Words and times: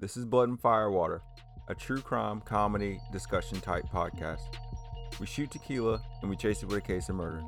This 0.00 0.16
is 0.16 0.24
Blood 0.24 0.48
and 0.48 0.58
Firewater, 0.58 1.20
a 1.68 1.74
true 1.74 2.00
crime 2.00 2.40
comedy 2.40 2.98
discussion 3.12 3.60
type 3.60 3.84
podcast. 3.92 4.40
We 5.20 5.26
shoot 5.26 5.50
tequila 5.50 6.00
and 6.22 6.30
we 6.30 6.36
chase 6.36 6.62
it 6.62 6.70
with 6.70 6.78
a 6.78 6.80
case 6.80 7.10
of 7.10 7.16
murder. 7.16 7.42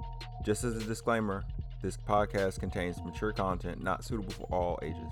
Just 0.45 0.63
as 0.63 0.77
a 0.77 0.85
disclaimer, 0.85 1.45
this 1.81 1.97
podcast 1.97 2.61
contains 2.61 3.03
mature 3.03 3.33
content 3.33 3.83
not 3.83 4.05
suitable 4.05 4.35
for 4.35 4.55
all 4.55 4.79
ages, 4.83 5.11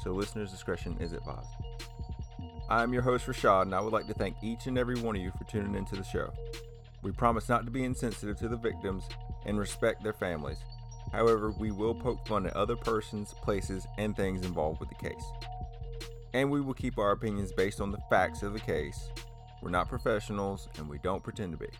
so 0.00 0.12
listeners' 0.12 0.52
discretion 0.52 0.96
is 1.00 1.12
advised. 1.12 1.48
I 2.70 2.84
am 2.84 2.92
your 2.92 3.02
host, 3.02 3.26
Rashad, 3.26 3.62
and 3.62 3.74
I 3.74 3.80
would 3.80 3.92
like 3.92 4.06
to 4.06 4.14
thank 4.14 4.36
each 4.40 4.68
and 4.68 4.78
every 4.78 5.00
one 5.00 5.16
of 5.16 5.22
you 5.22 5.32
for 5.36 5.42
tuning 5.50 5.74
into 5.74 5.96
the 5.96 6.04
show. 6.04 6.32
We 7.02 7.10
promise 7.10 7.48
not 7.48 7.64
to 7.64 7.72
be 7.72 7.82
insensitive 7.82 8.38
to 8.38 8.48
the 8.48 8.56
victims 8.56 9.02
and 9.44 9.58
respect 9.58 10.04
their 10.04 10.12
families. 10.12 10.58
However, 11.10 11.50
we 11.50 11.72
will 11.72 11.96
poke 11.96 12.28
fun 12.28 12.46
at 12.46 12.54
other 12.54 12.76
persons, 12.76 13.34
places, 13.42 13.88
and 13.98 14.16
things 14.16 14.46
involved 14.46 14.78
with 14.78 14.88
the 14.88 14.94
case. 14.94 15.24
And 16.36 16.50
we 16.50 16.60
will 16.60 16.74
keep 16.74 16.98
our 16.98 17.12
opinions 17.12 17.50
based 17.50 17.80
on 17.80 17.90
the 17.90 17.98
facts 18.10 18.42
of 18.42 18.52
the 18.52 18.60
case. 18.60 19.08
We're 19.62 19.70
not 19.70 19.88
professionals 19.88 20.68
and 20.76 20.86
we 20.86 20.98
don't 20.98 21.22
pretend 21.22 21.52
to 21.52 21.56
be. 21.56 21.70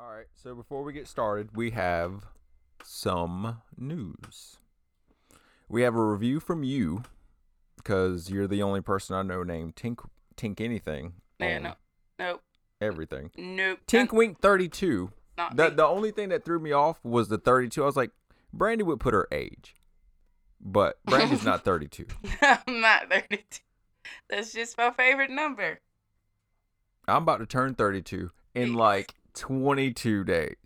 Alright, 0.00 0.26
so 0.36 0.54
before 0.54 0.84
we 0.84 0.92
get 0.92 1.08
started, 1.08 1.56
we 1.56 1.70
have 1.72 2.26
some 2.84 3.60
news. 3.76 4.58
We 5.68 5.82
have 5.82 5.96
a 5.96 6.00
review 6.04 6.38
from 6.38 6.62
you 6.62 7.02
because 7.76 8.30
you're 8.30 8.46
the 8.46 8.62
only 8.62 8.80
person 8.80 9.16
I 9.16 9.22
know 9.22 9.42
named 9.42 9.74
Tink 9.74 9.98
Tink 10.36 10.60
anything. 10.60 11.14
Yeah, 11.40 11.58
no, 11.58 11.72
nope, 12.20 12.42
Everything. 12.80 13.32
nope. 13.36 13.80
Tink 13.88 14.12
Wink 14.12 14.38
32 14.40 15.10
Not 15.36 15.56
the 15.56 15.70
me. 15.70 15.74
the 15.74 15.86
only 15.86 16.12
thing 16.12 16.28
that 16.28 16.44
threw 16.44 16.60
me 16.60 16.70
off 16.70 17.04
was 17.04 17.26
the 17.28 17.38
32. 17.38 17.82
I 17.82 17.86
was 17.86 17.96
like, 17.96 18.12
Brandy 18.52 18.84
would 18.84 19.00
put 19.00 19.12
her 19.12 19.26
age, 19.32 19.74
but 20.60 20.98
Brandy's 21.06 21.44
not 21.44 21.64
32. 21.64 22.06
I'm 22.42 22.80
not 22.80 23.10
32. 23.10 23.60
That's 24.28 24.52
just 24.52 24.76
my 24.78 24.90
favorite 24.90 25.30
number. 25.30 25.80
I'm 27.08 27.22
about 27.22 27.38
to 27.38 27.46
turn 27.46 27.74
32 27.74 28.30
in 28.54 28.74
like 28.74 29.14
22 29.34 30.24
days. 30.24 30.56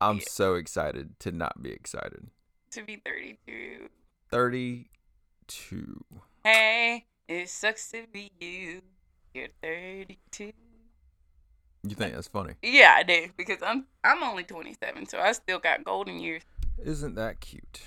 I'm 0.00 0.16
Yeah. 0.18 0.24
so 0.28 0.54
excited 0.54 1.18
to 1.20 1.32
not 1.32 1.62
be 1.62 1.70
excited. 1.70 2.28
To 2.72 2.82
be 2.82 2.96
32. 3.04 3.88
32. 4.30 6.04
Hey, 6.44 7.06
it 7.28 7.48
sucks 7.48 7.90
to 7.92 8.06
be 8.12 8.30
you. 8.40 8.82
You're 9.34 9.48
32. 9.62 10.52
You 11.84 11.94
think 11.94 12.14
that's 12.14 12.28
funny? 12.28 12.54
Yeah, 12.62 12.94
I 12.96 13.02
do 13.04 13.28
because 13.36 13.58
I'm 13.64 13.86
I'm 14.02 14.22
only 14.22 14.42
27, 14.42 15.06
so 15.06 15.18
I 15.20 15.32
still 15.32 15.58
got 15.60 15.84
golden 15.84 16.18
years. 16.18 16.42
Isn't 16.82 17.14
that 17.14 17.40
cute? 17.40 17.82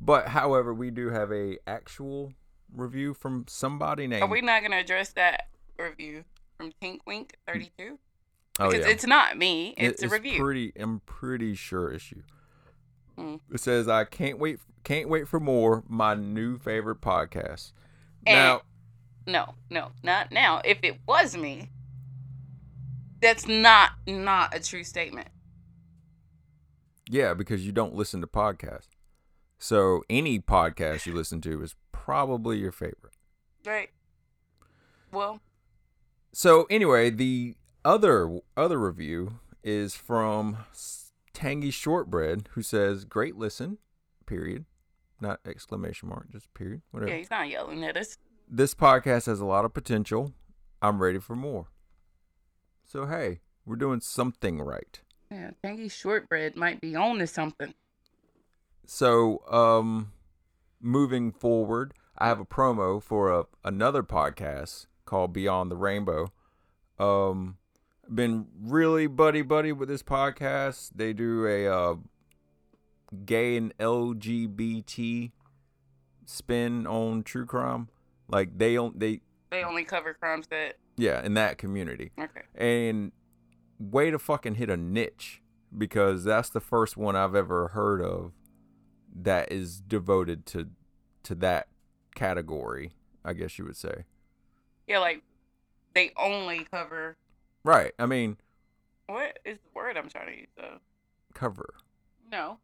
But 0.00 0.28
however, 0.28 0.72
we 0.74 0.90
do 0.90 1.08
have 1.10 1.32
a 1.32 1.58
actual 1.66 2.32
review 2.74 3.14
from 3.14 3.44
somebody 3.48 4.06
named 4.06 4.22
Are 4.22 4.28
we 4.28 4.40
not 4.40 4.62
gonna 4.62 4.76
address 4.78 5.10
that 5.14 5.48
review 5.78 6.24
from 6.56 6.72
Tink 6.82 7.00
Wink 7.06 7.36
32? 7.46 7.98
Oh 8.58 8.70
Because 8.70 8.86
yeah. 8.86 8.92
it's 8.92 9.06
not 9.06 9.36
me. 9.36 9.74
It- 9.76 9.92
It's, 9.92 10.02
a 10.02 10.08
review. 10.08 10.42
Pretty, 10.42 10.72
I'm 10.76 11.00
pretty 11.00 11.54
sure 11.54 11.90
it's 11.92 12.10
you. 12.10 12.22
Mm. 13.18 13.40
It 13.52 13.60
says, 13.60 13.88
"I 13.88 14.04
can't 14.04 14.38
wait, 14.38 14.58
can't 14.84 15.08
wait 15.08 15.26
for 15.28 15.40
more. 15.40 15.82
My 15.88 16.14
new 16.14 16.58
favorite 16.58 17.00
podcast." 17.00 17.72
And- 18.26 18.36
now, 18.36 18.62
No, 19.26 19.54
no, 19.70 19.90
not 20.02 20.30
now. 20.32 20.60
If 20.64 20.78
it 20.82 20.98
was 21.06 21.36
me, 21.36 21.70
that's 23.22 23.46
not 23.46 23.92
not 24.06 24.54
a 24.54 24.60
true 24.60 24.84
statement. 24.84 25.28
yeah, 27.08 27.34
because 27.34 27.64
you 27.64 27.72
don't 27.72 27.94
listen 27.94 28.20
to 28.20 28.26
podcasts, 28.26 28.95
so 29.58 30.02
any 30.10 30.38
podcast 30.40 31.06
you 31.06 31.14
listen 31.14 31.40
to 31.42 31.62
is 31.62 31.74
probably 31.92 32.58
your 32.58 32.72
favorite. 32.72 33.14
Right. 33.64 33.90
Well, 35.12 35.40
So 36.32 36.66
anyway, 36.70 37.10
the 37.10 37.54
other 37.84 38.40
other 38.56 38.78
review 38.78 39.38
is 39.64 39.94
from 39.96 40.58
Tangy 41.32 41.70
Shortbread, 41.70 42.48
who 42.52 42.62
says, 42.62 43.04
"Great 43.04 43.36
listen." 43.36 43.78
Period. 44.26 44.64
Not 45.20 45.40
exclamation 45.46 46.08
mark, 46.08 46.28
just 46.30 46.52
period. 46.52 46.82
Whatever. 46.90 47.10
yeah, 47.12 47.18
he's 47.18 47.30
not 47.30 47.48
yelling 47.48 47.84
at 47.84 47.96
us. 47.96 48.18
this 48.48 48.74
podcast 48.74 49.26
has 49.26 49.40
a 49.40 49.46
lot 49.46 49.64
of 49.64 49.72
potential. 49.72 50.32
I'm 50.82 51.00
ready 51.02 51.18
for 51.18 51.34
more. 51.34 51.68
So 52.84 53.06
hey, 53.06 53.40
we're 53.64 53.76
doing 53.76 54.00
something 54.00 54.60
right. 54.60 55.00
Yeah, 55.30 55.50
Tangy 55.64 55.88
Shortbread 55.88 56.54
might 56.56 56.80
be 56.80 56.94
on 56.94 57.18
to 57.18 57.26
something. 57.26 57.72
So 58.86 59.42
um 59.50 60.12
moving 60.80 61.32
forward, 61.32 61.92
I 62.16 62.28
have 62.28 62.40
a 62.40 62.44
promo 62.44 63.02
for 63.02 63.30
a 63.32 63.44
another 63.64 64.02
podcast 64.02 64.86
called 65.04 65.32
Beyond 65.32 65.70
the 65.70 65.76
Rainbow. 65.76 66.32
Um 66.98 67.58
been 68.12 68.46
really 68.62 69.06
buddy 69.08 69.42
buddy 69.42 69.72
with 69.72 69.88
this 69.88 70.02
podcast. 70.02 70.90
They 70.94 71.12
do 71.12 71.46
a 71.46 71.66
uh 71.66 71.94
gay 73.24 73.56
and 73.56 73.76
LGBT 73.78 75.32
spin 76.24 76.86
on 76.86 77.22
true 77.22 77.46
crime. 77.46 77.88
Like 78.28 78.56
they 78.58 78.74
don't 78.74 78.98
they 78.98 79.20
They 79.50 79.62
only 79.64 79.84
cover 79.84 80.14
crimes 80.14 80.46
that. 80.48 80.76
yeah, 80.96 81.24
in 81.24 81.34
that 81.34 81.58
community. 81.58 82.12
Okay. 82.18 82.42
and 82.54 83.12
way 83.78 84.10
to 84.10 84.18
fucking 84.18 84.54
hit 84.54 84.70
a 84.70 84.76
niche 84.76 85.42
because 85.76 86.24
that's 86.24 86.48
the 86.48 86.60
first 86.60 86.96
one 86.96 87.14
I've 87.14 87.34
ever 87.34 87.68
heard 87.68 88.00
of 88.00 88.32
that 89.22 89.50
is 89.52 89.80
devoted 89.80 90.46
to 90.46 90.68
to 91.24 91.34
that 91.36 91.68
category, 92.14 92.92
I 93.24 93.32
guess 93.32 93.58
you 93.58 93.64
would 93.64 93.76
say. 93.76 94.04
Yeah, 94.86 94.98
like 95.00 95.22
they 95.94 96.12
only 96.16 96.66
cover. 96.70 97.16
Right. 97.64 97.92
I 97.98 98.06
mean, 98.06 98.36
What 99.06 99.38
is 99.44 99.58
the 99.58 99.70
word 99.74 99.96
I'm 99.96 100.08
trying 100.08 100.26
to 100.28 100.38
use 100.38 100.48
though? 100.56 100.78
cover 101.34 101.74
No. 102.30 102.58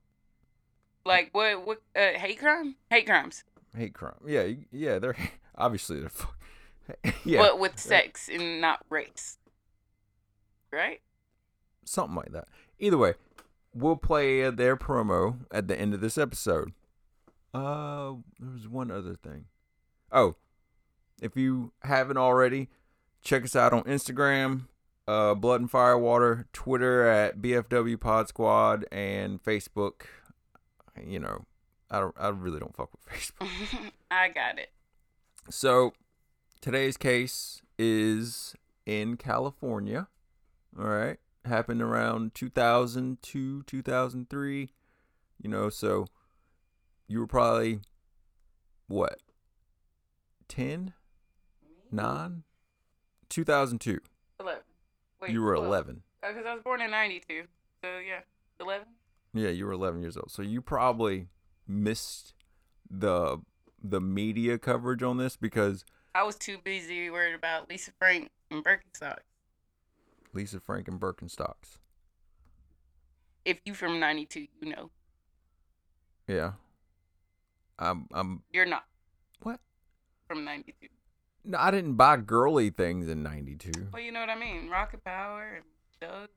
Like 1.04 1.30
what? 1.32 1.66
What? 1.66 1.82
Uh, 1.96 2.18
hate 2.18 2.38
crime? 2.38 2.76
Hate 2.90 3.06
crimes. 3.06 3.44
hate 3.76 3.94
crime. 3.94 4.14
Yeah, 4.26 4.46
yeah, 4.70 4.98
they're 4.98 5.16
obviously 5.56 6.00
they're 6.00 6.08
fuck. 6.08 6.36
yeah, 7.24 7.40
But 7.40 7.58
with 7.58 7.78
sex 7.78 8.28
and 8.32 8.60
not 8.60 8.84
race. 8.90 9.38
Right. 10.72 11.00
something 11.84 12.16
like 12.16 12.32
that. 12.32 12.48
Either 12.78 12.98
way, 12.98 13.14
we'll 13.75 13.97
play 13.97 14.49
their 14.50 14.77
promo 14.77 15.41
at 15.50 15.69
the 15.69 15.78
end 15.78 15.94
of 15.94 16.00
this 16.00 16.19
episode. 16.19 16.72
Uh, 17.55 18.15
there 18.38 18.50
was 18.53 18.69
one 18.69 18.91
other 18.91 19.15
thing. 19.15 19.47
Oh, 20.10 20.37
if 21.21 21.37
you 21.37 21.72
haven't 21.82 22.16
already, 22.16 22.69
check 23.22 23.44
us 23.44 23.55
out 23.56 23.72
on 23.72 23.82
Instagram, 23.84 24.62
uh, 25.06 25.34
Blood 25.34 25.61
and 25.61 25.71
Firewater, 25.71 26.47
Twitter 26.53 27.06
at 27.06 27.38
BFW 27.38 27.99
Pod 28.00 28.28
Squad, 28.28 28.87
and 28.91 29.43
Facebook. 29.43 30.03
You 31.03 31.21
know, 31.21 31.47
I 31.91 32.00
don't, 32.00 32.15
I 32.19 32.28
really 32.28 32.61
don't 32.61 32.75
fuck 32.77 32.91
with 32.93 33.06
Facebook. 33.15 33.49
I 34.11 34.28
got 34.28 34.59
it. 34.59 34.71
So 35.50 35.93
today's 36.61 36.97
case 36.97 37.62
is 37.78 38.55
in 38.87 39.16
California. 39.16 40.09
All 40.78 40.87
right. 40.87 41.19
Happened 41.44 41.82
around 41.82 42.34
2002, 42.34 43.62
2003. 43.64 44.70
You 45.41 45.50
know, 45.50 45.69
so 45.69 46.06
you 47.08 47.19
were 47.20 47.26
probably 47.26 47.80
what? 48.86 49.20
10? 50.48 50.92
9? 51.91 52.42
2002. 53.28 53.98
Eleven. 54.38 54.62
Wait, 55.20 55.31
you 55.31 55.42
were 55.42 55.54
well, 55.54 55.64
11. 55.64 56.02
Because 56.20 56.47
I 56.47 56.54
was 56.54 56.62
born 56.62 56.81
in 56.81 56.91
'92. 56.91 57.44
So 57.82 57.88
yeah, 57.98 58.20
eleven. 58.60 58.86
Yeah, 59.34 59.48
you 59.48 59.66
were 59.66 59.72
11 59.72 60.02
years 60.02 60.16
old. 60.16 60.31
So 60.31 60.42
you 60.42 60.60
probably 60.60 61.28
missed 61.66 62.34
the 62.91 63.38
the 63.82 64.00
media 64.00 64.58
coverage 64.58 65.02
on 65.02 65.17
this 65.17 65.37
because 65.37 65.84
I 66.14 66.22
was 66.22 66.37
too 66.37 66.58
busy 66.62 67.08
worried 67.11 67.34
about 67.34 67.69
Lisa 67.70 67.90
Frank 67.99 68.31
and 68.50 68.62
Birkenstock. 68.62 69.19
Lisa 70.32 70.61
Frank 70.61 70.88
and 70.88 71.00
Birkenstocks. 71.00 71.79
If 73.44 73.58
you 73.64 73.75
from 73.75 73.99
'92, 73.99 74.46
you 74.61 74.70
know 74.70 74.90
Yeah. 76.29 76.52
I'm 77.79 78.06
I'm 78.12 78.43
you're 78.52 78.67
not 78.67 78.84
what? 79.43 79.61
from 80.29 80.44
'92. 80.44 80.88
No, 81.44 81.58
I 81.58 81.70
didn't 81.73 81.94
buy 81.94 82.19
girly 82.19 82.70
things 82.70 83.08
in 83.08 83.23
'92. 83.23 83.88
Well, 83.93 84.00
you 84.00 84.12
know 84.12 84.20
what 84.20 84.31
I 84.31 84.37
mean. 84.38 84.69
Rocket 84.70 85.02
Power 85.05 85.55
and 85.56 85.64
Doug. 86.00 86.29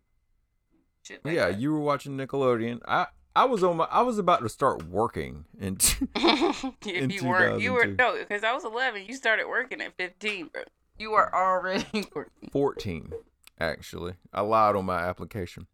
Shit 1.04 1.24
like 1.24 1.36
yeah, 1.36 1.48
that. 1.52 1.60
you 1.60 1.72
were 1.72 1.80
watching 1.80 2.18
Nickelodeon. 2.18 2.80
I 2.88 3.06
I 3.36 3.46
was 3.46 3.64
on 3.64 3.78
my 3.78 3.86
I 3.92 4.02
was 4.02 4.18
about 4.18 4.42
to 4.42 4.50
start 4.50 4.88
working 4.88 5.46
and 5.62 5.78
if 6.16 6.64
in 6.88 7.12
you 7.12 7.26
weren't, 7.26 7.62
you 7.62 7.74
were 7.74 7.86
2002. 7.86 7.96
no, 7.98 8.18
because 8.18 8.44
I 8.44 8.54
was 8.54 8.66
11. 8.66 9.06
You 9.06 9.14
started 9.14 9.48
working 9.48 9.82
at 9.82 9.96
15, 9.98 10.48
bro. 10.52 10.64
You 10.98 11.12
were 11.12 11.34
already 11.36 11.86
working. 12.16 12.50
14 12.52 13.12
actually. 13.60 14.14
I 14.34 14.42
lied 14.42 14.76
on 14.76 14.86
my 14.86 15.00
application. 15.00 15.68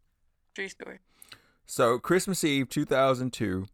True 0.56 0.68
story. 0.68 1.00
So 1.66 1.98
Christmas 2.00 2.44
Eve 2.44 2.70
2002 2.70 3.66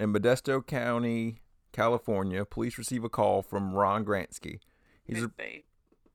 in 0.00 0.12
Modesto 0.12 0.66
County, 0.66 1.42
California, 1.72 2.44
police 2.44 2.78
receive 2.78 3.04
a 3.04 3.08
call 3.08 3.42
from 3.42 3.74
Ron 3.74 4.04
Grantski. 4.04 4.58
He's 5.04 5.20
Good 5.20 5.30
a, 5.38 5.42
save. 5.42 5.62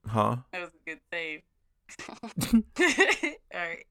huh? 0.07 0.35
That 0.51 0.61
was 0.61 0.71
a 0.71 0.89
good 0.89 0.99
save. 1.11 1.41
All 3.53 3.59
right. 3.61 3.85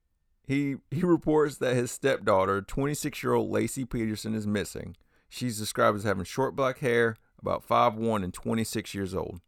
He 0.47 0.77
he 0.91 1.03
reports 1.03 1.57
that 1.59 1.75
his 1.75 1.91
stepdaughter, 1.91 2.63
26-year-old 2.63 3.51
Laci 3.53 3.89
Peterson, 3.89 4.35
is 4.35 4.47
missing. 4.47 4.97
She's 5.29 5.59
described 5.59 5.97
as 5.99 6.05
having 6.05 6.25
short 6.25 6.55
black 6.55 6.79
hair, 6.79 7.17
about 7.41 7.67
5'1 7.67 8.23
and 8.23 8.33
26 8.33 8.95
years 8.95 9.15
old. 9.15 9.41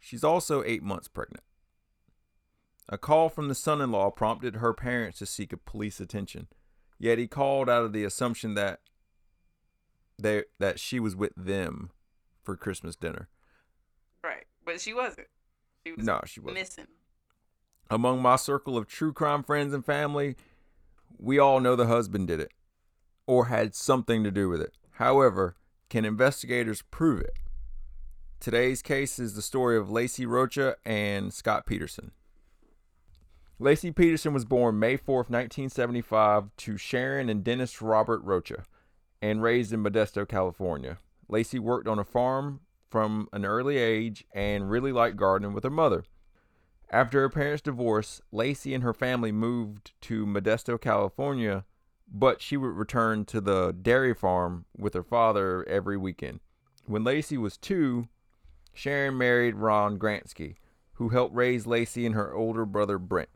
She's 0.00 0.24
also 0.24 0.62
8 0.64 0.82
months 0.82 1.08
pregnant. 1.08 1.44
A 2.88 2.98
call 2.98 3.28
from 3.28 3.48
the 3.48 3.54
son-in-law 3.54 4.10
prompted 4.10 4.56
her 4.56 4.74
parents 4.74 5.18
to 5.18 5.26
seek 5.26 5.52
a 5.52 5.56
police 5.56 6.00
attention. 6.00 6.48
Yet 6.98 7.18
he 7.18 7.26
called 7.26 7.68
out 7.68 7.84
of 7.84 7.92
the 7.92 8.04
assumption 8.04 8.54
that 8.54 8.80
they 10.18 10.44
that 10.58 10.78
she 10.78 11.00
was 11.00 11.16
with 11.16 11.32
them 11.36 11.90
for 12.42 12.56
Christmas 12.56 12.94
dinner. 12.94 13.28
Right. 14.22 14.44
But 14.64 14.80
she 14.80 14.94
wasn't. 14.94 15.26
She 15.84 15.92
was 15.92 16.04
No, 16.04 16.20
she 16.26 16.40
wasn't. 16.40 16.60
missing. 16.60 16.86
Among 17.90 18.22
my 18.22 18.36
circle 18.36 18.76
of 18.76 18.86
true 18.86 19.12
crime 19.12 19.42
friends 19.42 19.74
and 19.74 19.84
family, 19.84 20.36
we 21.18 21.38
all 21.38 21.60
know 21.60 21.76
the 21.76 21.86
husband 21.86 22.28
did 22.28 22.40
it 22.40 22.52
or 23.26 23.46
had 23.46 23.74
something 23.74 24.22
to 24.24 24.30
do 24.30 24.48
with 24.48 24.60
it. 24.60 24.74
However, 24.92 25.56
can 25.90 26.04
investigators 26.04 26.82
prove 26.82 27.20
it? 27.20 27.32
Today's 28.40 28.82
case 28.82 29.18
is 29.18 29.34
the 29.34 29.42
story 29.42 29.76
of 29.76 29.88
Laci 29.88 30.26
Rocha 30.26 30.76
and 30.84 31.32
Scott 31.32 31.66
Peterson. 31.66 32.12
Laci 33.60 33.94
Peterson 33.94 34.34
was 34.34 34.44
born 34.44 34.80
May 34.80 34.96
4th, 34.96 35.30
1975, 35.30 36.50
to 36.56 36.76
Sharon 36.76 37.28
and 37.28 37.44
Dennis 37.44 37.80
Robert 37.80 38.20
Rocha 38.24 38.64
and 39.22 39.42
raised 39.42 39.72
in 39.72 39.80
Modesto, 39.80 40.26
California. 40.26 40.98
Laci 41.30 41.60
worked 41.60 41.86
on 41.86 42.00
a 42.00 42.04
farm 42.04 42.60
from 42.90 43.28
an 43.32 43.44
early 43.44 43.78
age 43.78 44.24
and 44.34 44.68
really 44.68 44.90
liked 44.90 45.16
gardening 45.16 45.52
with 45.52 45.62
her 45.62 45.70
mother. 45.70 46.02
After 46.90 47.20
her 47.20 47.28
parents' 47.28 47.62
divorce, 47.62 48.20
Laci 48.32 48.74
and 48.74 48.82
her 48.82 48.92
family 48.92 49.30
moved 49.30 49.92
to 50.02 50.26
Modesto, 50.26 50.80
California, 50.80 51.64
but 52.12 52.42
she 52.42 52.56
would 52.56 52.74
return 52.74 53.24
to 53.26 53.40
the 53.40 53.70
dairy 53.70 54.14
farm 54.14 54.64
with 54.76 54.94
her 54.94 55.04
father 55.04 55.66
every 55.68 55.96
weekend. 55.96 56.40
When 56.86 57.04
Laci 57.04 57.38
was 57.38 57.56
two, 57.56 58.08
Sharon 58.72 59.16
married 59.16 59.54
Ron 59.54 59.96
Grantski, 59.96 60.56
who 60.94 61.10
helped 61.10 61.36
raise 61.36 61.66
Laci 61.66 62.04
and 62.04 62.16
her 62.16 62.34
older 62.34 62.66
brother 62.66 62.98
Brent. 62.98 63.28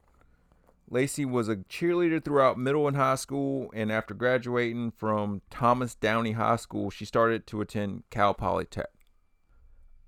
Laci 0.90 1.26
was 1.26 1.48
a 1.48 1.56
cheerleader 1.56 2.24
throughout 2.24 2.58
middle 2.58 2.88
and 2.88 2.96
high 2.96 3.16
school, 3.16 3.70
and 3.74 3.92
after 3.92 4.14
graduating 4.14 4.92
from 4.92 5.42
Thomas 5.50 5.94
Downey 5.94 6.32
High 6.32 6.56
School, 6.56 6.90
she 6.90 7.04
started 7.04 7.46
to 7.48 7.60
attend 7.60 8.04
Cal 8.10 8.34
Polytech. 8.34 8.86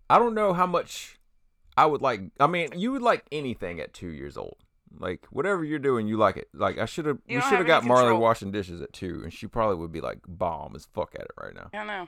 I 0.08 0.18
don't 0.18 0.34
know 0.34 0.52
how 0.52 0.66
much 0.66 1.18
I 1.76 1.86
would 1.86 2.02
like. 2.02 2.22
I 2.40 2.46
mean, 2.46 2.70
you 2.74 2.92
would 2.92 3.02
like 3.02 3.24
anything 3.30 3.80
at 3.80 3.92
two 3.92 4.08
years 4.08 4.36
old. 4.36 4.56
Like 4.98 5.26
whatever 5.30 5.64
you're 5.64 5.78
doing, 5.78 6.08
you 6.08 6.16
like 6.16 6.36
it. 6.36 6.48
Like 6.52 6.78
I 6.78 6.84
should 6.84 7.06
have. 7.06 7.18
We 7.28 7.40
should 7.40 7.58
have 7.58 7.66
got 7.66 7.84
Marley 7.84 8.04
control. 8.04 8.20
washing 8.20 8.50
dishes 8.50 8.80
at 8.80 8.92
two, 8.92 9.20
and 9.22 9.32
she 9.32 9.46
probably 9.46 9.76
would 9.76 9.92
be 9.92 10.00
like 10.00 10.18
bomb 10.26 10.74
as 10.74 10.88
fuck 10.92 11.14
at 11.14 11.22
it 11.22 11.30
right 11.40 11.54
now. 11.54 11.70
I 11.72 11.84
know. 11.84 12.06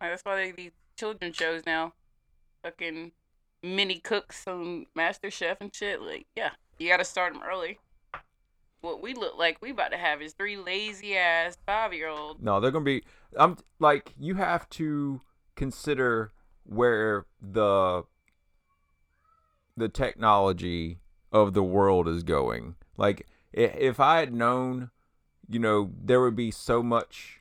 Like, 0.00 0.10
that's 0.10 0.24
why 0.24 0.36
they 0.36 0.50
these 0.50 0.72
children 0.98 1.32
shows 1.32 1.62
now. 1.64 1.92
Fucking 2.64 3.12
mini 3.62 4.00
cooks 4.00 4.44
on 4.48 4.86
Master 4.96 5.30
Chef 5.30 5.58
and 5.60 5.72
shit. 5.72 6.02
Like, 6.02 6.26
yeah, 6.34 6.50
you 6.78 6.88
gotta 6.88 7.04
start 7.04 7.34
them 7.34 7.42
early. 7.48 7.78
What 8.84 9.00
we 9.02 9.14
look 9.14 9.38
like 9.38 9.62
we 9.62 9.70
about 9.70 9.92
to 9.92 9.96
have 9.96 10.20
is 10.20 10.34
three 10.34 10.58
lazy 10.58 11.16
ass 11.16 11.56
five 11.64 11.94
year 11.94 12.08
olds. 12.08 12.42
No, 12.42 12.60
they're 12.60 12.70
gonna 12.70 12.84
be. 12.84 13.02
I'm 13.34 13.56
like 13.78 14.12
you 14.20 14.34
have 14.34 14.68
to 14.70 15.22
consider 15.56 16.32
where 16.64 17.24
the 17.40 18.02
the 19.74 19.88
technology 19.88 20.98
of 21.32 21.54
the 21.54 21.62
world 21.62 22.06
is 22.06 22.22
going. 22.24 22.74
Like 22.98 23.26
if 23.54 23.98
I 24.00 24.18
had 24.18 24.34
known, 24.34 24.90
you 25.48 25.58
know, 25.58 25.90
there 25.98 26.20
would 26.20 26.36
be 26.36 26.50
so 26.50 26.82
much 26.82 27.40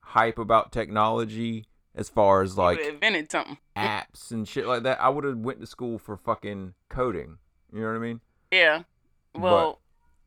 hype 0.00 0.38
about 0.38 0.72
technology 0.72 1.64
as 1.94 2.10
far 2.10 2.42
as 2.42 2.58
Like, 2.58 2.80
like 2.80 2.86
invented 2.88 3.30
something. 3.32 3.56
apps 3.74 4.30
and 4.30 4.46
shit 4.46 4.66
like 4.66 4.82
that. 4.82 5.00
I 5.00 5.08
would 5.08 5.24
have 5.24 5.38
went 5.38 5.60
to 5.60 5.66
school 5.66 5.98
for 5.98 6.18
fucking 6.18 6.74
coding. 6.90 7.38
You 7.72 7.80
know 7.80 7.86
what 7.86 7.96
I 7.96 7.98
mean? 7.98 8.20
Yeah. 8.50 8.82
Well, 9.34 9.80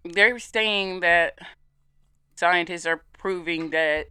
they're 0.06 0.40
saying 0.40 1.02
that 1.02 1.40
scientists 2.36 2.86
are 2.86 3.04
proving 3.18 3.72
that 3.72 4.08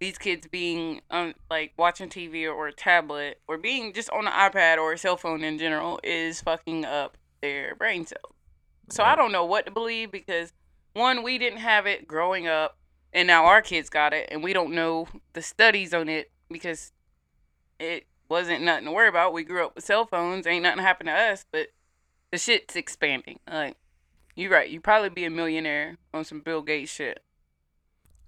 these 0.00 0.18
kids 0.18 0.46
being 0.48 1.00
um, 1.10 1.34
like 1.50 1.72
watching 1.76 2.08
TV 2.08 2.50
or 2.52 2.66
a 2.66 2.72
tablet 2.72 3.40
or 3.46 3.56
being 3.56 3.92
just 3.92 4.10
on 4.10 4.26
an 4.26 4.32
iPad 4.32 4.78
or 4.78 4.92
a 4.92 4.98
cell 4.98 5.16
phone 5.16 5.44
in 5.44 5.58
general 5.58 6.00
is 6.02 6.40
fucking 6.40 6.84
up 6.84 7.16
their 7.40 7.74
brain 7.74 8.06
cells. 8.06 8.34
So 8.88 9.02
I 9.02 9.16
don't 9.16 9.32
know 9.32 9.44
what 9.44 9.66
to 9.66 9.72
believe 9.72 10.10
because 10.10 10.52
one, 10.94 11.22
we 11.22 11.38
didn't 11.38 11.58
have 11.58 11.86
it 11.86 12.06
growing 12.06 12.46
up, 12.46 12.78
and 13.12 13.26
now 13.26 13.46
our 13.46 13.62
kids 13.62 13.90
got 13.90 14.12
it, 14.12 14.28
and 14.30 14.42
we 14.42 14.52
don't 14.52 14.74
know 14.74 15.08
the 15.32 15.42
studies 15.42 15.92
on 15.92 16.08
it 16.08 16.30
because 16.50 16.92
it 17.80 18.06
wasn't 18.28 18.62
nothing 18.62 18.86
to 18.86 18.92
worry 18.92 19.08
about. 19.08 19.32
We 19.32 19.44
grew 19.44 19.64
up 19.64 19.74
with 19.74 19.84
cell 19.84 20.06
phones, 20.06 20.46
ain't 20.46 20.62
nothing 20.62 20.82
happened 20.82 21.08
to 21.08 21.14
us, 21.14 21.44
but 21.50 21.68
the 22.30 22.38
shit's 22.38 22.76
expanding. 22.76 23.40
Like, 23.50 23.76
you're 24.34 24.50
right. 24.50 24.68
You'd 24.68 24.84
probably 24.84 25.10
be 25.10 25.24
a 25.24 25.30
millionaire 25.30 25.96
on 26.12 26.24
some 26.24 26.40
Bill 26.40 26.62
Gates 26.62 26.90
shit. 26.90 27.22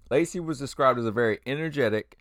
Laci 0.09 0.43
was 0.43 0.59
described 0.59 0.99
as 0.99 1.05
a 1.05 1.11
very 1.11 1.39
energetic, 1.45 2.17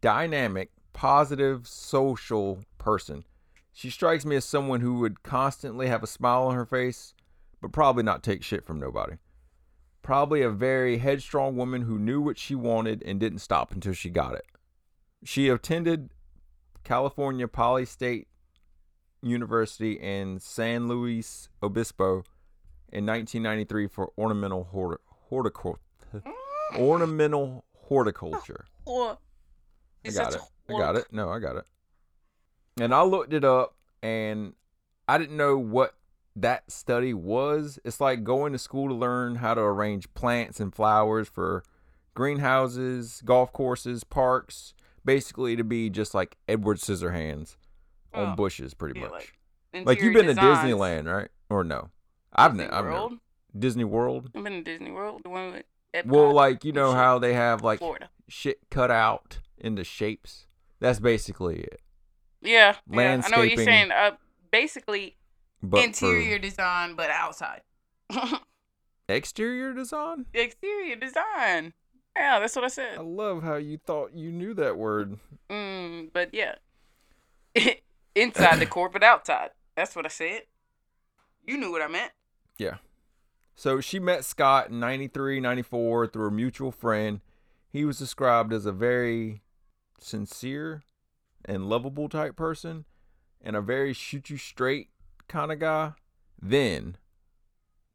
dynamic, 0.00 0.70
positive, 0.92 1.66
social 1.66 2.60
person. 2.78 3.24
She 3.72 3.90
strikes 3.90 4.24
me 4.24 4.36
as 4.36 4.44
someone 4.44 4.80
who 4.80 4.98
would 5.00 5.22
constantly 5.22 5.88
have 5.88 6.02
a 6.02 6.06
smile 6.06 6.44
on 6.44 6.54
her 6.54 6.66
face, 6.66 7.14
but 7.60 7.72
probably 7.72 8.02
not 8.02 8.22
take 8.22 8.42
shit 8.42 8.64
from 8.64 8.78
nobody. 8.78 9.14
Probably 10.02 10.42
a 10.42 10.50
very 10.50 10.98
headstrong 10.98 11.56
woman 11.56 11.82
who 11.82 11.98
knew 11.98 12.20
what 12.20 12.38
she 12.38 12.54
wanted 12.54 13.02
and 13.04 13.18
didn't 13.18 13.38
stop 13.38 13.72
until 13.72 13.94
she 13.94 14.10
got 14.10 14.34
it. 14.34 14.44
She 15.24 15.48
attended 15.48 16.10
California 16.84 17.48
Poly 17.48 17.86
State 17.86 18.28
University 19.22 19.94
in 19.94 20.38
San 20.38 20.86
Luis 20.86 21.48
Obispo 21.62 22.24
in 22.92 23.06
1993 23.06 23.86
for 23.88 24.12
ornamental 24.18 24.64
horti- 24.64 25.02
horticulture. 25.28 25.78
Ornamental 26.76 27.64
horticulture. 27.76 28.66
Or 28.84 29.18
I 30.06 30.10
got 30.10 30.34
it. 30.34 30.40
I 30.68 30.72
got 30.72 30.96
it. 30.96 31.06
No, 31.12 31.28
I 31.30 31.38
got 31.38 31.56
it. 31.56 31.64
And 32.80 32.94
I 32.94 33.02
looked 33.02 33.32
it 33.32 33.44
up 33.44 33.76
and 34.02 34.54
I 35.06 35.18
didn't 35.18 35.36
know 35.36 35.56
what 35.58 35.94
that 36.36 36.70
study 36.70 37.14
was. 37.14 37.78
It's 37.84 38.00
like 38.00 38.24
going 38.24 38.52
to 38.52 38.58
school 38.58 38.88
to 38.88 38.94
learn 38.94 39.36
how 39.36 39.54
to 39.54 39.60
arrange 39.60 40.12
plants 40.14 40.58
and 40.60 40.74
flowers 40.74 41.28
for 41.28 41.62
greenhouses, 42.14 43.22
golf 43.24 43.52
courses, 43.52 44.02
parks, 44.04 44.74
basically 45.04 45.54
to 45.56 45.64
be 45.64 45.90
just 45.90 46.14
like 46.14 46.36
Edward 46.48 46.78
Scissorhands 46.78 47.56
on 48.12 48.32
Oh, 48.32 48.36
bushes 48.36 48.74
pretty 48.74 48.98
much. 49.00 49.10
like, 49.10 49.86
Like, 49.86 50.00
you've 50.00 50.14
been 50.14 50.26
to. 50.26 50.34
Disneyland, 50.34 51.12
right? 51.12 51.28
Or 51.50 51.62
no? 51.64 51.90
I've 52.34 52.54
never 52.54 52.72
I've 52.74 52.84
never 52.84 53.08
Disney 53.58 53.84
World. 53.84 54.30
I've 54.34 54.42
been 54.44 54.52
to 54.52 54.62
Disney 54.62 54.90
World, 54.90 55.22
the 55.24 55.30
one 55.30 55.52
with 55.52 55.64
Epcot, 55.94 56.06
Well, 56.06 56.32
like 56.32 56.64
you 56.64 56.72
know 56.72 56.92
how 56.92 57.18
they 57.18 57.34
have 57.34 57.62
like 57.62 57.78
Florida. 57.78 58.10
shit 58.28 58.58
cut 58.70 58.90
out 58.90 59.38
into 59.58 59.84
shapes. 59.84 60.46
That's 60.80 60.98
basically 61.00 61.60
it. 61.60 61.80
Yeah, 62.42 62.76
yeah, 62.90 63.22
I 63.24 63.28
know 63.30 63.38
what 63.38 63.48
you're 63.50 63.64
saying. 63.64 63.90
Uh, 63.92 64.12
basically 64.50 65.16
But 65.62 65.78
for- 65.80 65.84
interior 65.86 66.38
design, 66.38 66.94
but 66.94 67.10
outside. 67.10 67.62
exterior 69.08 69.72
design? 69.72 70.26
exterior 70.34 70.96
design. 70.96 71.72
Yeah, 72.16 72.38
that's 72.40 72.54
what 72.54 72.64
I 72.64 72.68
said. 72.68 72.98
I 72.98 73.02
love 73.02 73.42
how 73.42 73.56
you 73.56 73.78
thought 73.78 74.12
you 74.14 74.30
knew 74.30 74.54
that 74.54 74.76
word. 74.76 75.18
Mm, 75.50 76.10
but 76.12 76.30
yeah, 76.32 76.54
inside 78.14 78.56
the 78.60 78.66
court, 78.66 78.92
but 78.92 79.02
outside. 79.02 79.50
That's 79.76 79.96
what 79.96 80.04
I 80.04 80.08
said. 80.08 80.42
You 81.46 81.56
knew 81.56 81.72
what 81.72 81.82
I 81.82 81.88
meant. 81.88 82.12
So 83.54 83.80
she 83.80 83.98
met 83.98 84.24
Scott 84.24 84.70
in 84.70 84.80
93, 84.80 85.40
94 85.40 86.08
through 86.08 86.28
a 86.28 86.32
mutual 86.32 86.72
friend. 86.72 87.20
He 87.70 87.84
was 87.84 87.98
described 87.98 88.52
as 88.52 88.66
a 88.66 88.72
very 88.72 89.42
sincere 89.98 90.82
and 91.44 91.68
lovable 91.68 92.08
type 92.08 92.36
person 92.36 92.84
and 93.40 93.54
a 93.54 93.60
very 93.60 93.92
shoot 93.92 94.30
you 94.30 94.36
straight 94.36 94.88
kind 95.28 95.52
of 95.52 95.60
guy. 95.60 95.92
Then, 96.40 96.96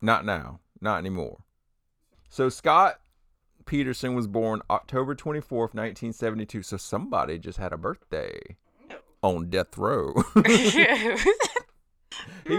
not 0.02 0.26
now, 0.26 0.60
not 0.80 1.00
anymore. 1.00 1.44
So 2.30 2.50
Scott 2.50 3.00
Peterson 3.66 4.16
was 4.16 4.28
born 4.28 4.62
October 4.70 5.16
24th, 5.16 5.74
1972. 5.74 6.64
So 6.64 6.78
somebody 6.78 7.38
just 7.38 7.58
had 7.58 7.74
a 7.74 7.78
birthday 7.78 8.40
on 9.22 9.50
death 9.50 9.78
row. 9.78 10.14
he 10.46 10.86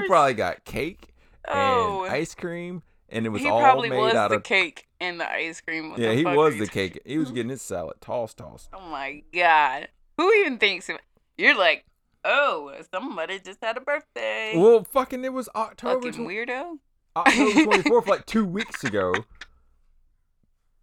probably 0.07 0.35
got 0.35 0.65
cake 0.65 1.10
oh, 1.49 2.05
and 2.05 2.13
ice 2.13 2.35
cream, 2.35 2.83
and 3.09 3.27
it 3.27 3.31
was 3.31 3.43
he 3.43 3.49
all 3.49 3.61
probably 3.61 3.91
made 3.91 3.99
was 4.01 4.15
out 4.15 4.31
the 4.31 4.37
of. 4.37 4.43
cake 4.45 4.87
and 5.01 5.21
the 5.21 5.31
ice 5.31 5.61
cream. 5.61 5.95
Yeah, 5.97 6.13
he 6.13 6.25
was 6.25 6.59
the 6.59 6.67
cake. 6.67 7.01
He 7.05 7.19
was 7.19 7.31
getting 7.33 7.51
his 7.51 7.63
salad 7.63 7.97
tossed, 8.01 8.39
tossed. 8.39 8.69
Oh 8.73 8.81
my 8.89 9.23
god, 9.33 9.89
who 10.17 10.33
even 10.35 10.59
thinks 10.59 10.89
of? 10.89 10.99
You're 11.39 11.57
like, 11.57 11.85
oh, 12.25 12.73
somebody 12.93 13.39
just 13.39 13.59
had 13.63 13.77
a 13.77 13.81
birthday. 13.81 14.53
Well, 14.57 14.85
fucking, 14.85 15.25
it 15.25 15.33
was 15.33 15.49
October 15.55 16.13
Fucking 16.13 16.27
weirdo. 16.27 16.79
October 17.17 17.65
twenty 17.65 17.83
fourth, 17.83 18.07
like 18.09 18.27
two 18.27 18.45
weeks 18.45 18.85
ago. 18.85 19.13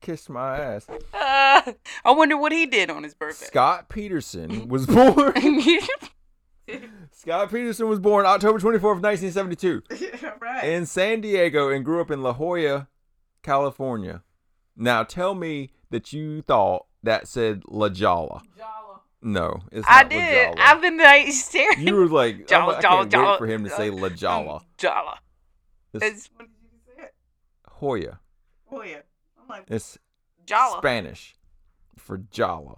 Kiss 0.01 0.29
my 0.29 0.59
ass. 0.59 0.87
Uh, 0.89 1.73
I 2.05 2.11
wonder 2.11 2.37
what 2.37 2.51
he 2.51 2.65
did 2.65 2.89
on 2.89 3.03
his 3.03 3.13
birthday. 3.15 3.47
Scott 3.47 3.89
Peterson 3.89 4.67
was 4.69 4.85
born. 4.85 5.33
Scott 7.11 7.49
Peterson 7.51 7.87
was 7.87 7.99
born 7.99 8.25
October 8.25 8.59
twenty 8.59 8.79
fourth, 8.79 9.01
nineteen 9.01 9.31
seventy 9.31 9.55
two, 9.55 9.81
right. 10.41 10.63
in 10.63 10.85
San 10.85 11.21
Diego, 11.21 11.69
and 11.69 11.83
grew 11.85 12.01
up 12.01 12.11
in 12.11 12.21
La 12.21 12.33
Jolla, 12.33 12.87
California. 13.43 14.23
Now, 14.75 15.03
tell 15.03 15.33
me 15.33 15.71
that 15.89 16.13
you 16.13 16.41
thought 16.41 16.85
that 17.03 17.27
said 17.27 17.63
La 17.67 17.89
Jolla. 17.89 18.41
No, 19.21 19.63
it's 19.71 19.85
I 19.89 20.03
not 20.03 20.11
La 20.13 20.19
did. 20.19 20.45
Jolla. 20.49 20.55
I've 20.59 20.81
been 20.81 20.97
like 20.97 21.31
staring. 21.31 21.87
You 21.87 21.95
were 21.95 22.07
like, 22.07 22.35
I'm- 22.39 22.45
Jala, 22.47 22.77
I 22.77 22.81
Jala, 22.81 22.97
can't 22.99 23.11
Jala. 23.11 23.31
wait 23.31 23.37
for 23.39 23.47
him 23.47 23.63
to 23.63 23.69
say 23.71 23.89
La 23.89 24.09
Jolla. 24.09 24.61
Jala. 24.77 25.19
It's 25.93 26.05
It's 26.05 26.29
what 26.35 26.45
did 26.47 26.53
you 26.61 26.79
say? 26.95 27.03
it? 27.05 27.13
Hoya. 27.67 28.19
Oh 28.71 28.83
yeah. 28.83 28.97
I'm 29.41 29.47
like 29.47 29.63
It's 29.69 29.97
Jala. 30.45 30.77
Spanish 30.77 31.35
for 31.97 32.19
Jala. 32.31 32.75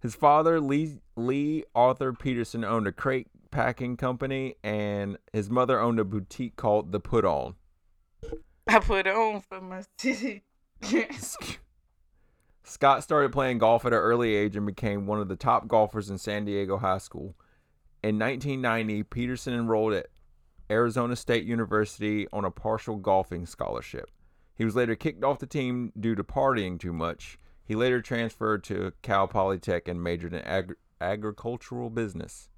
His 0.00 0.14
father, 0.14 0.58
Lee 0.60 1.00
Lee 1.16 1.64
Arthur 1.74 2.12
Peterson, 2.12 2.64
owned 2.64 2.86
a 2.86 2.92
crate 2.92 3.28
packing 3.50 3.96
company, 3.96 4.56
and 4.64 5.18
his 5.32 5.50
mother 5.50 5.78
owned 5.78 6.00
a 6.00 6.04
boutique 6.04 6.56
called 6.56 6.92
The 6.92 7.00
Put 7.00 7.24
On. 7.24 7.54
I 8.66 8.78
put 8.78 9.06
on 9.06 9.40
for 9.40 9.60
my 9.60 9.82
city. 9.98 10.44
Scott 12.64 13.02
started 13.02 13.32
playing 13.32 13.58
golf 13.58 13.84
at 13.84 13.92
an 13.92 13.98
early 13.98 14.34
age 14.34 14.56
and 14.56 14.64
became 14.64 15.06
one 15.06 15.20
of 15.20 15.28
the 15.28 15.36
top 15.36 15.68
golfers 15.68 16.08
in 16.08 16.18
San 16.18 16.44
Diego 16.44 16.78
High 16.78 16.98
School. 16.98 17.36
In 18.02 18.18
1990, 18.18 19.02
Peterson 19.04 19.52
enrolled 19.52 19.92
at 19.92 20.06
Arizona 20.70 21.14
State 21.14 21.44
University 21.44 22.26
on 22.32 22.44
a 22.44 22.50
partial 22.50 22.96
golfing 22.96 23.46
scholarship. 23.46 24.10
He 24.54 24.64
was 24.64 24.74
later 24.74 24.94
kicked 24.94 25.22
off 25.22 25.38
the 25.38 25.46
team 25.46 25.92
due 25.98 26.14
to 26.14 26.24
partying 26.24 26.78
too 26.80 26.92
much. 26.92 27.38
He 27.64 27.74
later 27.74 28.00
transferred 28.00 28.64
to 28.64 28.92
Cal 29.02 29.28
Polytech 29.28 29.88
and 29.88 30.02
majored 30.02 30.34
in 30.34 30.42
agri- 30.42 30.76
agricultural 31.02 31.90
business. 31.90 32.48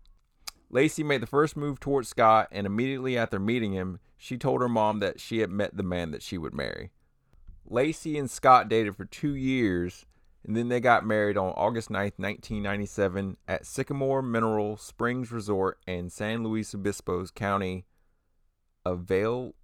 Laci 0.73 1.05
made 1.05 1.23
the 1.23 1.27
first 1.27 1.57
move 1.57 1.79
towards 1.79 2.09
Scott, 2.09 2.49
and 2.51 2.67
immediately 2.67 3.17
after 3.17 3.39
meeting 3.39 3.73
him, 3.73 4.01
she 4.17 4.37
told 4.37 4.61
her 4.61 4.69
mom 4.69 4.99
that 5.01 5.21
she 5.21 5.39
had 5.39 5.51
met 5.51 5.77
the 5.77 5.83
man 5.83 6.11
that 6.11 6.23
she 6.23 6.39
would 6.39 6.55
marry. 6.55 6.91
Laci 7.71 8.19
and 8.19 8.31
Scott 8.31 8.69
dated 8.69 8.97
for 8.97 9.05
two 9.05 9.35
years, 9.35 10.07
and 10.45 10.57
then 10.57 10.69
they 10.69 10.81
got 10.81 11.07
married 11.07 11.37
on 11.37 11.53
August 11.57 11.89
9th, 11.89 12.19
1997, 12.19 13.37
at 13.49 13.65
Sycamore 13.65 14.23
Mineral 14.23 14.77
Springs 14.77 15.31
Resort 15.31 15.79
in 15.87 16.11
San 16.11 16.43
Luis 16.43 16.75
Obispo 16.75 17.25
County, 17.27 17.87
Avail, 18.85 19.55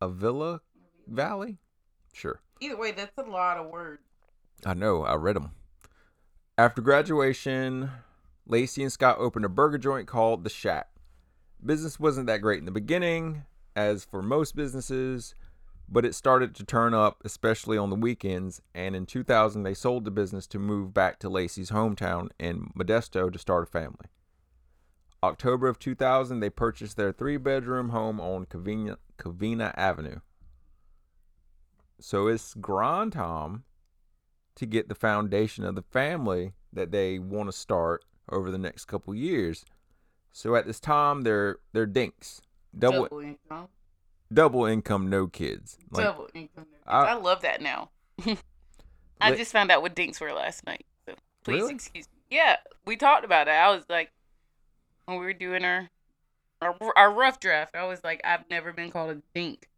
Avila 0.00 0.60
Valley? 1.06 1.58
Sure. 2.12 2.40
Either 2.60 2.76
way, 2.76 2.92
that's 2.92 3.18
a 3.18 3.22
lot 3.22 3.56
of 3.56 3.70
words. 3.70 4.02
I 4.64 4.74
know, 4.74 5.02
I 5.02 5.14
read 5.14 5.36
them. 5.36 5.50
After 6.56 6.80
graduation, 6.80 7.90
Laci 8.48 8.82
and 8.82 8.92
Scott 8.92 9.16
opened 9.18 9.44
a 9.44 9.48
burger 9.48 9.78
joint 9.78 10.06
called 10.06 10.44
The 10.44 10.50
Shack. 10.50 10.88
Business 11.64 11.98
wasn't 11.98 12.26
that 12.26 12.42
great 12.42 12.58
in 12.58 12.66
the 12.66 12.70
beginning, 12.70 13.44
as 13.74 14.04
for 14.04 14.22
most 14.22 14.54
businesses, 14.54 15.34
but 15.88 16.04
it 16.04 16.14
started 16.14 16.54
to 16.54 16.64
turn 16.64 16.92
up, 16.92 17.22
especially 17.24 17.78
on 17.78 17.88
the 17.88 17.96
weekends. 17.96 18.60
And 18.74 18.94
in 18.94 19.06
2000, 19.06 19.62
they 19.62 19.72
sold 19.72 20.04
the 20.04 20.10
business 20.10 20.46
to 20.48 20.58
move 20.58 20.92
back 20.92 21.18
to 21.20 21.30
Laci's 21.30 21.70
hometown 21.70 22.28
in 22.38 22.70
Modesto 22.76 23.32
to 23.32 23.38
start 23.38 23.62
a 23.64 23.66
family. 23.66 24.08
October 25.22 25.68
of 25.68 25.78
2000, 25.78 26.40
they 26.40 26.50
purchased 26.50 26.98
their 26.98 27.12
three 27.12 27.38
bedroom 27.38 27.88
home 27.88 28.20
on 28.20 28.44
Covina, 28.44 28.96
Covina 29.18 29.72
Avenue. 29.74 30.20
So 31.98 32.26
it's 32.26 32.52
Grand 32.52 33.14
Tom 33.14 33.64
to 34.56 34.66
get 34.66 34.90
the 34.90 34.94
foundation 34.94 35.64
of 35.64 35.76
the 35.76 35.82
family 35.82 36.52
that 36.72 36.90
they 36.90 37.18
want 37.18 37.48
to 37.48 37.52
start 37.56 38.04
over 38.30 38.50
the 38.50 38.58
next 38.58 38.84
couple 38.86 39.14
years. 39.14 39.64
So 40.32 40.54
at 40.56 40.66
this 40.66 40.80
time, 40.80 41.22
they're 41.22 41.58
they're 41.72 41.86
dinks, 41.86 42.40
double 42.76 43.04
double, 43.04 43.20
income. 43.20 44.68
income, 44.70 45.10
no 45.10 45.26
kids. 45.26 45.78
Like, 45.90 46.04
double 46.04 46.28
income. 46.34 46.66
no 46.70 46.92
I- 46.92 47.10
I, 47.10 47.14
love 47.14 47.42
that 47.42 47.62
now. 47.62 47.90
I 49.20 49.34
just 49.36 49.52
found 49.52 49.70
out 49.70 49.80
what 49.82 49.94
dinks 49.94 50.20
were 50.20 50.32
last 50.32 50.66
night. 50.66 50.84
So 51.06 51.14
please 51.44 51.60
Really? 51.62 51.74
excuse 51.74 52.06
me. 52.06 52.36
Yeah, 52.36 52.56
we 52.84 52.96
talked 52.96 53.24
about 53.24 53.46
it. 53.48 53.52
I 53.52 53.70
was 53.74 53.84
like, 53.88 54.10
when 55.06 55.18
we 55.18 55.24
were 55.24 55.32
doing 55.32 55.64
our, 55.64 55.88
our 56.60 56.76
our 56.96 57.12
rough 57.12 57.38
draft, 57.38 57.76
I 57.76 57.84
was 57.84 58.02
like, 58.02 58.20
I've 58.24 58.48
never 58.50 58.72
been 58.72 58.90
called 58.90 59.10
a 59.10 59.22
dink. 59.34 59.68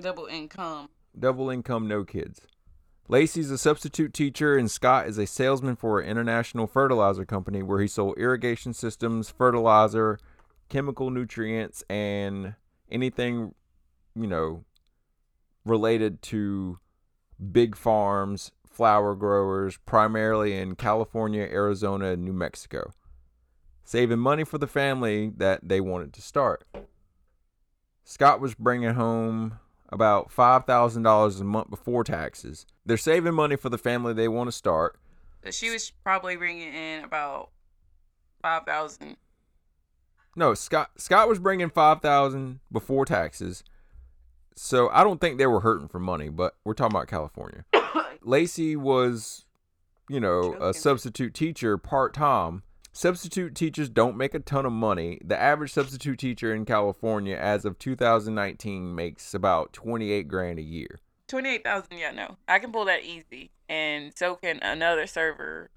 Double 0.00 0.26
income. 0.26 0.88
double 1.18 1.48
income, 1.50 1.88
no 1.88 2.04
kids. 2.04 2.42
Laci's 3.08 3.50
a 3.50 3.56
substitute 3.56 4.12
teacher, 4.12 4.56
and 4.56 4.70
Scott 4.70 5.06
is 5.06 5.16
a 5.16 5.26
salesman 5.26 5.76
for 5.76 6.00
an 6.00 6.08
international 6.08 6.66
fertilizer 6.66 7.24
company 7.24 7.62
where 7.62 7.80
he 7.80 7.88
sold 7.88 8.18
irrigation 8.18 8.74
systems, 8.74 9.30
fertilizer, 9.30 10.18
chemical 10.68 11.10
nutrients, 11.10 11.82
and 11.88 12.54
anything, 12.90 13.54
you 14.14 14.26
know, 14.26 14.64
related 15.64 16.20
to 16.20 16.78
big 17.50 17.74
farms, 17.74 18.52
flower 18.66 19.14
growers, 19.14 19.78
primarily 19.86 20.54
in 20.54 20.74
California, 20.74 21.48
Arizona, 21.50 22.12
and 22.12 22.24
New 22.24 22.34
Mexico, 22.34 22.92
saving 23.84 24.18
money 24.18 24.44
for 24.44 24.58
the 24.58 24.66
family 24.66 25.32
that 25.34 25.60
they 25.66 25.80
wanted 25.80 26.12
to 26.12 26.20
start. 26.20 26.64
Scott 28.04 28.38
was 28.38 28.54
bringing 28.54 28.94
home 28.94 29.58
about 29.90 30.30
$5,000 30.30 31.40
a 31.40 31.44
month 31.44 31.70
before 31.70 32.04
taxes. 32.04 32.66
They're 32.84 32.96
saving 32.96 33.34
money 33.34 33.56
for 33.56 33.68
the 33.68 33.78
family 33.78 34.12
they 34.12 34.28
want 34.28 34.48
to 34.48 34.52
start. 34.52 34.98
She 35.50 35.70
was 35.70 35.90
probably 36.04 36.36
bringing 36.36 36.74
in 36.74 37.04
about 37.04 37.50
five 38.42 38.64
thousand. 38.64 39.16
No, 40.36 40.54
Scott 40.54 40.90
Scott 40.96 41.28
was 41.28 41.38
bringing 41.38 41.70
5,000 41.70 42.60
before 42.70 43.04
taxes. 43.04 43.64
So 44.56 44.88
I 44.90 45.04
don't 45.04 45.20
think 45.20 45.38
they 45.38 45.46
were 45.46 45.60
hurting 45.60 45.88
for 45.88 46.00
money, 46.00 46.28
but 46.28 46.56
we're 46.64 46.74
talking 46.74 46.96
about 46.96 47.06
California. 47.08 47.64
Laci 48.26 48.76
was, 48.76 49.46
you 50.08 50.20
know, 50.20 50.54
a 50.60 50.74
substitute 50.74 51.32
teacher 51.34 51.78
part 51.78 52.12
time. 52.12 52.62
Substitute 52.92 53.54
teachers 53.54 53.88
don't 53.88 54.16
make 54.16 54.34
a 54.34 54.40
ton 54.40 54.66
of 54.66 54.72
money. 54.72 55.20
The 55.24 55.38
average 55.40 55.72
substitute 55.72 56.18
teacher 56.18 56.52
in 56.54 56.64
California 56.64 57.36
as 57.36 57.64
of 57.64 57.78
2019 57.78 58.94
makes 58.94 59.34
about 59.34 59.72
28 59.72 60.26
grand 60.26 60.58
a 60.58 60.62
year. 60.62 60.98
Twenty 61.28 61.50
eight 61.50 61.62
thousand. 61.62 61.98
Yeah, 61.98 62.10
no, 62.10 62.38
I 62.48 62.58
can 62.58 62.72
pull 62.72 62.86
that 62.86 63.04
easy, 63.04 63.50
and 63.68 64.12
so 64.16 64.36
can 64.36 64.60
another 64.62 65.06
server 65.06 65.68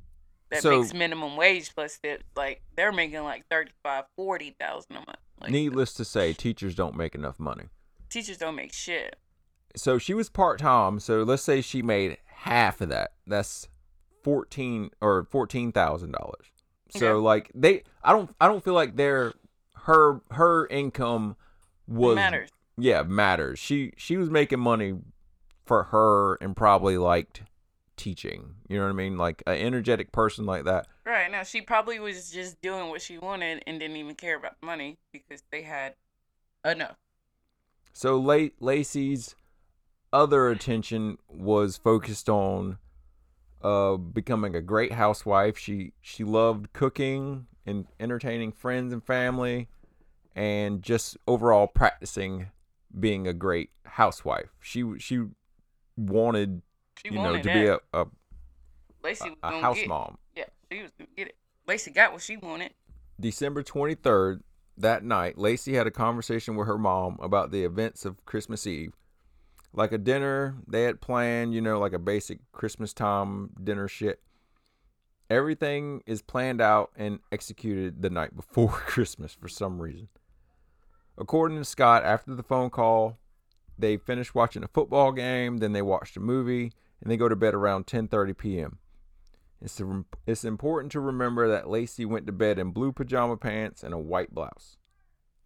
that 0.50 0.62
So- 0.62 0.80
makes 0.80 0.94
minimum 0.94 1.36
wage 1.36 1.76
plus 1.76 2.00
tips. 2.00 2.24
Like 2.38 2.62
they're 2.78 2.94
making 2.94 3.22
like 3.24 3.44
thirty 3.52 3.74
five, 3.84 4.06
forty 4.16 4.56
thousand 4.58 4.94
a 4.96 5.00
month. 5.00 5.18
Like 5.42 5.52
Needless 5.52 5.94
to 5.96 6.06
say, 6.06 6.32
teachers 6.32 6.74
don't 6.74 6.96
make 6.96 7.16
enough 7.16 7.38
money. 7.38 7.66
teachers 8.10 8.38
don't 8.38 8.56
make 8.56 8.72
shit. 8.72 9.18
so 9.76 9.98
she 9.98 10.14
was 10.14 10.30
part 10.30 10.58
time. 10.60 11.02
So 11.02 11.24
let's 11.24 11.44
say 11.44 11.60
she 11.60 11.82
made 11.82 12.16
half 12.28 12.80
of 12.80 12.88
that. 12.88 13.12
That's 13.28 13.68
fourteen 14.24 14.92
or 15.02 15.26
fourteen 15.30 15.74
thousand 15.74 16.14
dollars. 16.14 16.46
So 16.92 17.18
Okay. 17.18 17.24
like 17.24 17.52
they, 17.56 17.84
I 18.04 18.12
don't, 18.12 18.34
I 18.40 18.48
don't 18.48 18.64
feel 18.64 18.74
like 18.74 18.96
their 18.96 19.34
her 19.84 20.22
her 20.32 20.68
income 20.68 21.36
was 21.88 22.16
matters. 22.16 22.50
Yeah, 22.78 23.04
matters. 23.04 23.60
She 23.60 23.94
she 23.98 24.18
was 24.18 24.30
making 24.30 24.60
money 24.60 24.96
for 25.66 25.84
her 25.86 26.36
and 26.36 26.56
probably 26.56 26.98
liked 26.98 27.44
teaching. 27.98 28.56
You 28.68 28.78
know 28.78 28.84
what 28.84 28.90
I 28.90 28.94
mean? 28.94 29.18
Like 29.18 29.44
an 29.46 29.58
energetic 29.58 30.12
person 30.12 30.46
like 30.46 30.66
that. 30.66 30.88
Right 31.06 31.32
now, 31.32 31.44
she 31.44 31.62
probably 31.62 32.00
was 32.00 32.32
just 32.32 32.62
doing 32.62 32.90
what 32.90 33.02
she 33.02 33.18
wanted 33.18 33.64
and 33.68 33.80
didn't 33.80 33.98
even 33.98 34.16
care 34.16 34.38
about 34.38 34.56
money 34.62 34.98
because 35.12 35.44
they 35.52 35.64
had 35.64 35.96
enough. 36.66 36.98
So 37.94 38.18
late 38.18 38.60
Laci's 38.60 39.36
other 40.14 40.50
attention 40.50 41.18
was 41.30 41.78
focused 41.78 42.30
on 42.30 42.78
uh, 43.64 43.96
becoming 43.98 44.56
a 44.56 44.62
great 44.62 44.94
housewife. 44.94 45.58
She 45.58 45.94
she 46.02 46.24
loved 46.24 46.74
cooking 46.74 47.48
and 47.66 47.86
entertaining 48.00 48.52
friends 48.52 48.92
and 48.94 49.04
family, 49.04 49.68
and 50.36 50.82
just 50.82 51.18
overall 51.28 51.68
practicing 51.68 52.48
being 53.00 53.28
a 53.28 53.34
great 53.34 53.70
housewife. 53.86 54.50
She 54.60 54.84
she 54.98 55.26
wanted 55.98 56.62
She 57.04 57.14
you 57.14 57.20
know 57.22 57.38
to 57.38 57.44
that. 57.44 57.54
be 57.54 57.68
a 57.68 57.80
a, 57.94 58.06
Laci 59.04 59.22
was 59.22 59.22
a 59.22 59.36
gonna 59.42 59.62
house 59.62 59.80
mom. 59.88 60.18
Yeah, 60.36 60.46
she 60.72 60.82
was 60.82 60.92
gonna 60.98 61.10
get 61.16 61.28
it. 61.28 61.36
Laci 61.68 61.94
got 61.94 62.14
what 62.14 62.22
she 62.22 62.38
wanted. 62.38 62.74
December 63.20 63.62
23rd, 63.62 64.42
that 64.78 65.04
night, 65.04 65.36
Laci 65.36 65.76
had 65.76 65.86
a 65.86 65.92
conversation 65.92 66.56
with 66.56 66.68
her 66.68 66.78
mom 66.78 67.20
about 67.22 67.52
the 67.52 67.64
events 67.64 68.04
of 68.04 68.26
Christmas 68.26 68.66
Eve. 68.66 68.94
Like 69.74 69.92
a 69.92 69.98
dinner 69.98 70.58
they 70.68 70.84
had 70.84 71.02
planned, 71.02 71.54
you 71.54 71.62
know, 71.62 71.80
like 71.80 71.94
a 71.94 72.00
basic 72.00 72.40
Christmas 72.52 72.94
time 72.94 73.52
dinner 73.62 73.88
shit. 73.88 74.22
Everything 75.30 76.04
is 76.06 76.22
planned 76.22 76.60
out 76.60 76.92
and 76.96 77.20
executed 77.32 78.02
the 78.02 78.10
night 78.10 78.36
before 78.36 78.70
Christmas 78.72 79.34
for 79.34 79.48
some 79.48 79.82
reason. 79.82 80.10
According 81.18 81.58
to 81.58 81.66
Scott, 81.66 82.04
after 82.04 82.36
the 82.36 82.44
phone 82.44 82.70
call, 82.70 83.18
they 83.78 83.98
finished 83.98 84.36
watching 84.36 84.64
a 84.64 84.68
football 84.68 85.12
game, 85.12 85.58
then 85.58 85.72
they 85.72 85.82
watched 85.82 86.18
a 86.18 86.20
movie, 86.20 86.74
and 87.02 87.10
they 87.10 87.18
go 87.18 87.30
to 87.30 87.36
bed 87.36 87.54
around 87.54 87.88
10:30 87.88 88.38
p.m. 88.38 88.80
It's, 89.62 89.82
it's 90.26 90.44
important 90.44 90.92
to 90.94 91.00
remember 91.00 91.48
that 91.48 91.66
Laci 91.66 92.06
went 92.06 92.26
to 92.26 92.32
bed 92.32 92.58
in 92.58 92.72
blue 92.72 92.92
pajama 92.92 93.38
pants 93.38 93.84
and 93.84 93.94
a 93.94 94.00
white 94.00 94.34
blouse. 94.34 94.78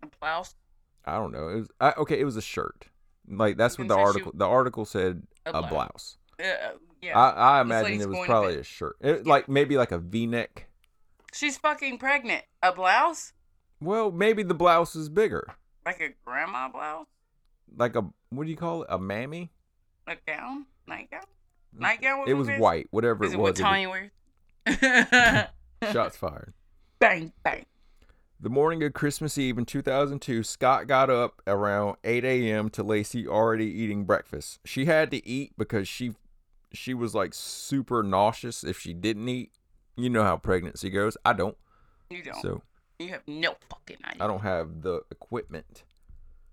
A 0.01 0.07
blouse? 0.19 0.55
I 1.03 1.17
don't 1.17 1.33
know. 1.33 1.49
It 1.49 1.55
was 1.55 1.69
I, 1.79 1.91
okay. 1.97 2.19
It 2.19 2.25
was 2.25 2.37
a 2.37 2.41
shirt. 2.41 2.87
Like 3.29 3.57
that's 3.57 3.77
what 3.77 3.87
the 3.87 3.95
article. 3.97 4.31
The 4.35 4.45
article 4.47 4.85
said 4.85 5.23
A 5.45 5.49
a 5.49 5.61
blouse. 5.61 5.69
blouse. 5.69 6.17
Uh, 6.39 6.77
yeah. 7.01 7.17
I, 7.17 7.57
I 7.57 7.61
imagine 7.61 8.01
it 8.01 8.09
was 8.09 8.25
probably 8.25 8.55
a 8.57 8.63
shirt. 8.63 8.97
It, 9.01 9.25
Like 9.25 9.47
maybe 9.49 9.77
like 9.77 9.91
a 9.91 9.97
V-neck. 9.99 10.67
She's 11.33 11.57
fucking 11.57 11.97
pregnant. 11.97 12.43
A 12.63 12.71
blouse? 12.71 13.33
Well, 13.81 14.11
maybe 14.11 14.41
the 14.43 14.53
blouse 14.53 14.95
is 14.95 15.09
bigger. 15.09 15.47
Like 15.85 15.99
a 16.01 16.09
grandma 16.25 16.69
blouse? 16.69 17.07
Like 17.77 17.95
a 17.95 18.05
what 18.29 18.45
do 18.45 18.49
you 18.49 18.57
call 18.57 18.83
it? 18.83 18.87
A 18.89 18.97
mammy? 18.99 19.51
A 20.07 20.15
gown? 20.27 20.65
Nightgown? 20.87 21.21
Nightgown? 21.77 22.25
It 22.27 22.33
was 22.35 22.47
white. 22.49 22.87
Whatever 22.91 23.25
Is 23.25 23.33
it 23.33 23.37
what 23.39 23.51
was. 23.51 23.59
it 23.59 23.63
Tanya 23.63 23.89
wears? 23.89 24.11
Shots 25.91 26.17
fired. 26.17 26.53
bang, 26.99 27.31
bang. 27.43 27.65
The 28.45 28.51
morning 28.51 28.83
of 28.83 28.93
Christmas 28.93 29.39
Eve 29.39 29.57
in 29.57 29.65
2002, 29.65 30.43
Scott 30.43 30.85
got 30.85 31.09
up 31.09 31.41
around 31.47 31.97
8 32.03 32.23
a.m. 32.23 32.69
to 32.69 32.83
Laci 32.83 33.25
already 33.25 33.65
eating 33.65 34.03
breakfast. 34.03 34.59
She 34.63 34.85
had 34.85 35.09
to 35.09 35.27
eat 35.27 35.53
because 35.57 35.87
she 35.87 36.13
she 36.71 36.93
was 36.93 37.15
like 37.15 37.33
super 37.33 38.03
nauseous 38.03 38.63
if 38.63 38.77
she 38.77 38.93
didn't 38.93 39.27
eat. 39.27 39.51
You 39.95 40.11
know 40.11 40.21
how 40.21 40.37
pregnancy 40.37 40.91
goes. 40.91 41.17
I 41.25 41.33
don't. 41.33 41.57
You 42.11 42.21
don't. 42.21 42.39
So 42.39 42.61
you 42.99 43.07
have 43.07 43.23
no 43.25 43.55
fucking 43.67 43.97
idea. 44.05 44.23
I 44.23 44.27
don't 44.27 44.41
have 44.41 44.83
the 44.83 45.01
equipment. 45.09 45.83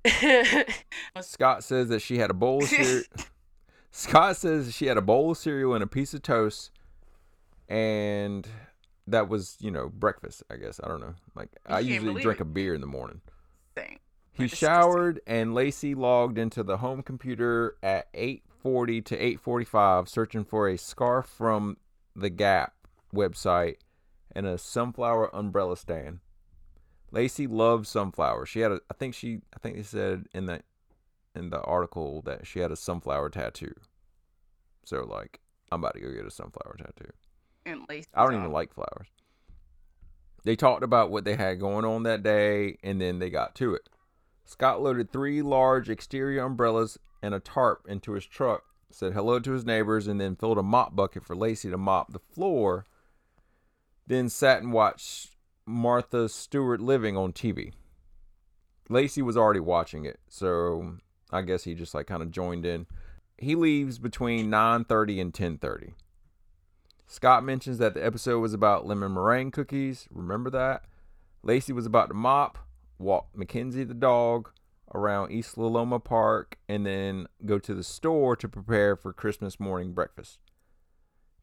Scott 1.21 1.63
says 1.63 1.91
that 1.91 2.01
she 2.01 2.17
had 2.17 2.31
a 2.31 2.35
bowl 2.35 2.63
of 2.63 2.71
cereal. 2.71 3.05
Scott 3.91 4.39
says 4.39 4.75
she 4.75 4.87
had 4.87 4.97
a 4.97 5.03
bowl 5.03 5.33
of 5.33 5.37
cereal 5.37 5.75
and 5.75 5.85
a 5.85 5.87
piece 5.87 6.15
of 6.15 6.23
toast, 6.23 6.71
and 7.69 8.49
that 9.07 9.29
was 9.29 9.57
you 9.61 9.71
know 9.71 9.89
breakfast. 9.89 10.43
I 10.51 10.57
guess 10.57 10.81
I 10.83 10.89
don't 10.89 11.01
know. 11.01 11.15
Like 11.35 11.51
I 11.67 11.81
usually 11.81 12.23
drink 12.23 12.41
it. 12.41 12.43
a 12.43 12.47
beer 12.47 12.75
in 12.75 12.81
the 12.81 12.87
morning. 12.87 13.21
Thing. 13.75 13.99
He 14.33 14.49
showered 14.49 15.21
and 15.27 15.53
Laci 15.53 15.95
logged 15.97 16.39
into 16.39 16.63
the 16.63 16.79
home 16.79 17.03
computer 17.03 17.77
at 17.83 18.13
8:40 18.15 19.05
to 19.07 19.17
8:45 19.17 20.09
searching 20.09 20.45
for 20.45 20.69
a 20.69 20.79
scarf 20.79 21.27
from 21.27 21.77
the 22.15 22.31
Gap 22.31 22.75
website 23.15 23.77
and 24.35 24.47
a 24.47 24.57
sunflower 24.57 25.35
umbrella 25.35 25.77
stand. 25.77 26.21
Laci 27.13 27.47
loved 27.49 27.87
sunflowers. 27.87 28.49
She 28.49 28.61
had 28.61 28.73
a 28.73 28.81
I 28.91 28.95
think 28.95 29.15
she 29.15 29.41
I 29.55 29.59
think 29.59 29.77
they 29.77 29.83
said 29.83 30.27
in 30.33 30.47
the 30.47 30.63
in 31.35 31.51
the 31.51 31.61
article 31.61 32.23
that 32.23 32.47
she 32.47 32.61
had 32.61 32.73
a 32.73 32.77
sunflower 32.77 33.31
tattoo. 33.31 33.75
So 34.85 35.05
like 35.05 35.41
I'm 35.71 35.81
about 35.81 35.95
to 35.95 36.01
go 36.01 36.13
get 36.13 36.27
a 36.27 36.31
sunflower 36.31 36.77
tattoo. 36.79 37.13
And 37.65 37.83
lace 37.89 38.07
I 38.15 38.25
don't 38.25 38.35
on. 38.35 38.41
even 38.41 38.53
like 38.53 38.75
flowers. 38.75 39.09
They 40.45 40.57
talked 40.57 40.83
about 40.83 41.11
what 41.11 41.25
they 41.25 41.37
had 41.37 41.61
going 41.61 41.85
on 41.85 42.03
that 42.03 42.23
day, 42.23 42.77
and 42.83 43.01
then 43.01 43.19
they 43.19 43.31
got 43.31 43.55
to 43.57 43.75
it. 43.75 43.89
Scott 44.45 44.83
loaded 44.83 45.13
three 45.13 45.41
large 45.41 45.89
exterior 45.89 46.43
umbrellas 46.43 46.99
and 47.23 47.33
a 47.33 47.41
tarp 47.41 47.87
into 47.89 48.13
his 48.13 48.27
truck, 48.27 48.65
said 48.91 49.13
hello 49.13 49.39
to 49.39 49.53
his 49.53 49.65
neighbors, 49.65 50.09
and 50.09 50.21
then 50.21 50.35
filled 50.35 50.59
a 50.59 50.63
mop 50.63 50.97
bucket 50.97 51.25
for 51.25 51.37
Laci 51.37 51.71
to 51.71 51.79
mop 51.79 52.13
the 52.13 52.19
floor. 52.19 52.85
Then 54.07 54.29
sat 54.29 54.63
and 54.63 54.73
watched 54.73 55.37
Martha 55.65 56.29
Stewart 56.29 56.81
Living 56.81 57.17
on 57.17 57.33
TV. 57.33 57.73
Laci 58.91 59.23
was 59.23 59.37
already 59.37 59.61
watching 59.61 60.05
it, 60.05 60.19
so 60.29 60.97
I 61.31 61.43
guess 61.43 61.65
he 61.65 61.75
just 61.75 61.95
like 61.95 62.09
kind 62.09 62.23
of 62.23 62.33
joined 62.33 62.67
in. 62.67 62.87
He 63.39 63.55
leaves 63.55 63.99
between 63.99 64.51
9:30 64.51 65.21
and 65.21 65.33
10:30. 65.33 65.95
Scott 67.13 67.45
mentions 67.45 67.77
that 67.77 67.93
the 67.93 68.03
episode 68.03 68.41
was 68.41 68.55
about 68.55 68.87
lemon 68.87 69.13
meringue 69.13 69.51
cookies. 69.51 70.09
Remember 70.11 70.49
that? 70.49 70.85
Laci 71.47 71.75
was 71.75 71.85
about 71.85 72.09
to 72.09 72.15
mop, 72.15 72.57
walk 72.99 73.29
Mackenzie 73.35 73.85
the 73.85 73.93
dog 73.93 74.49
around 74.95 75.31
East 75.31 75.59
La 75.59 75.67
Loma 75.67 76.01
Park, 76.01 76.57
and 76.71 76.87
then 76.87 77.27
go 77.45 77.59
to 77.59 77.75
the 77.75 77.85
store 77.85 78.35
to 78.37 78.49
prepare 78.49 78.97
for 78.97 79.13
Christmas 79.13 79.61
morning 79.61 79.93
breakfast. 79.93 80.39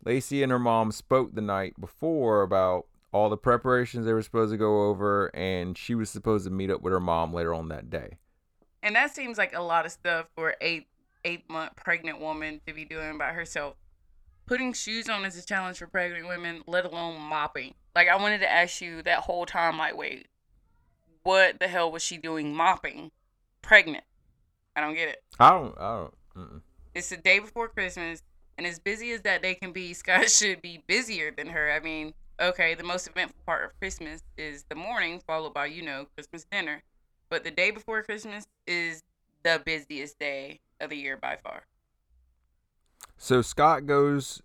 Laci 0.03 0.41
and 0.41 0.51
her 0.51 0.57
mom 0.57 0.91
spoke 0.91 1.35
the 1.35 1.41
night 1.41 1.79
before 1.79 2.41
about 2.41 2.87
all 3.11 3.29
the 3.29 3.37
preparations 3.37 4.07
they 4.07 4.13
were 4.13 4.23
supposed 4.23 4.51
to 4.51 4.57
go 4.57 4.89
over, 4.89 5.29
and 5.35 5.77
she 5.77 5.93
was 5.93 6.09
supposed 6.09 6.45
to 6.45 6.51
meet 6.51 6.71
up 6.71 6.81
with 6.81 6.93
her 6.93 6.99
mom 6.99 7.31
later 7.31 7.53
on 7.53 7.69
that 7.69 7.91
day. 7.91 8.17
And 8.81 8.95
that 8.95 9.13
seems 9.13 9.37
like 9.37 9.53
a 9.53 9.61
lot 9.61 9.85
of 9.85 9.91
stuff 9.91 10.29
for 10.35 10.55
eight 10.61 10.87
eight 11.25 11.47
month 11.47 11.75
pregnant 11.75 12.19
woman 12.19 12.59
to 12.65 12.73
be 12.73 12.85
doing 12.85 13.19
by 13.19 13.33
herself. 13.33 13.75
Putting 14.49 14.73
shoes 14.73 15.07
on 15.07 15.25
is 15.25 15.37
a 15.37 15.45
challenge 15.45 15.77
for 15.77 15.85
pregnant 15.85 16.27
women, 16.27 16.63
let 16.65 16.83
alone 16.83 17.21
mopping. 17.21 17.75
Like 17.93 18.07
I 18.07 18.15
wanted 18.15 18.39
to 18.39 18.51
ask 18.51 18.81
you 18.81 19.03
that 19.03 19.19
whole 19.19 19.45
time, 19.45 19.77
like, 19.77 19.95
wait, 19.95 20.25
what 21.21 21.59
the 21.59 21.67
hell 21.67 21.91
was 21.91 22.01
she 22.01 22.17
doing 22.17 22.55
mopping? 22.55 23.11
Pregnant. 23.61 24.03
I 24.75 24.81
don't 24.81 24.95
get 24.95 25.09
it. 25.09 25.23
I 25.39 25.51
don't, 25.51 25.77
I 25.79 25.97
don't, 25.97 26.13
mm-mm. 26.35 26.61
It's 26.95 27.09
the 27.09 27.17
day 27.17 27.37
before 27.37 27.67
Christmas, 27.67 28.23
and 28.57 28.65
as 28.65 28.79
busy 28.79 29.11
as 29.11 29.21
that 29.21 29.43
day 29.43 29.53
can 29.53 29.71
be, 29.71 29.93
Scott 29.93 30.31
should 30.31 30.63
be 30.63 30.83
busier 30.87 31.29
than 31.29 31.49
her. 31.49 31.71
I 31.71 31.79
mean, 31.79 32.15
okay, 32.41 32.73
the 32.73 32.83
most 32.83 33.07
eventful 33.07 33.43
part 33.45 33.65
of 33.65 33.79
Christmas 33.79 34.23
is 34.35 34.65
the 34.67 34.73
morning, 34.73 35.21
followed 35.27 35.53
by, 35.53 35.67
you 35.67 35.83
know, 35.83 36.07
Christmas 36.15 36.47
dinner. 36.51 36.81
But 37.29 37.43
the 37.43 37.51
day 37.51 37.69
before 37.69 38.01
Christmas 38.01 38.47
is 38.65 39.03
the 39.43 39.61
busiest 39.63 40.17
day 40.17 40.61
of 40.81 40.89
the 40.89 40.97
year 40.97 41.17
by 41.17 41.37
far. 41.43 41.65
So 43.17 43.41
Scott 43.41 43.85
goes 43.85 44.41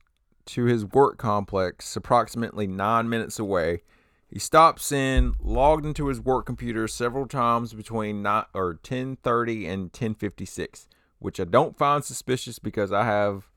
to 0.46 0.64
his 0.64 0.84
work 0.84 1.16
complex 1.16 1.96
approximately 1.96 2.66
nine 2.66 3.08
minutes 3.08 3.38
away. 3.38 3.82
He 4.28 4.38
stops 4.38 4.90
in, 4.90 5.34
logged 5.40 5.86
into 5.86 6.08
his 6.08 6.20
work 6.20 6.46
computer 6.46 6.88
several 6.88 7.26
times 7.26 7.72
between 7.72 8.22
not 8.22 8.48
or 8.52 8.74
ten 8.82 9.16
thirty 9.22 9.66
and 9.66 9.92
ten 9.92 10.14
fifty 10.14 10.44
six, 10.44 10.88
which 11.20 11.38
I 11.38 11.44
don't 11.44 11.78
find 11.78 12.04
suspicious 12.04 12.58
because 12.58 12.92
I 12.92 13.04
have 13.04 13.48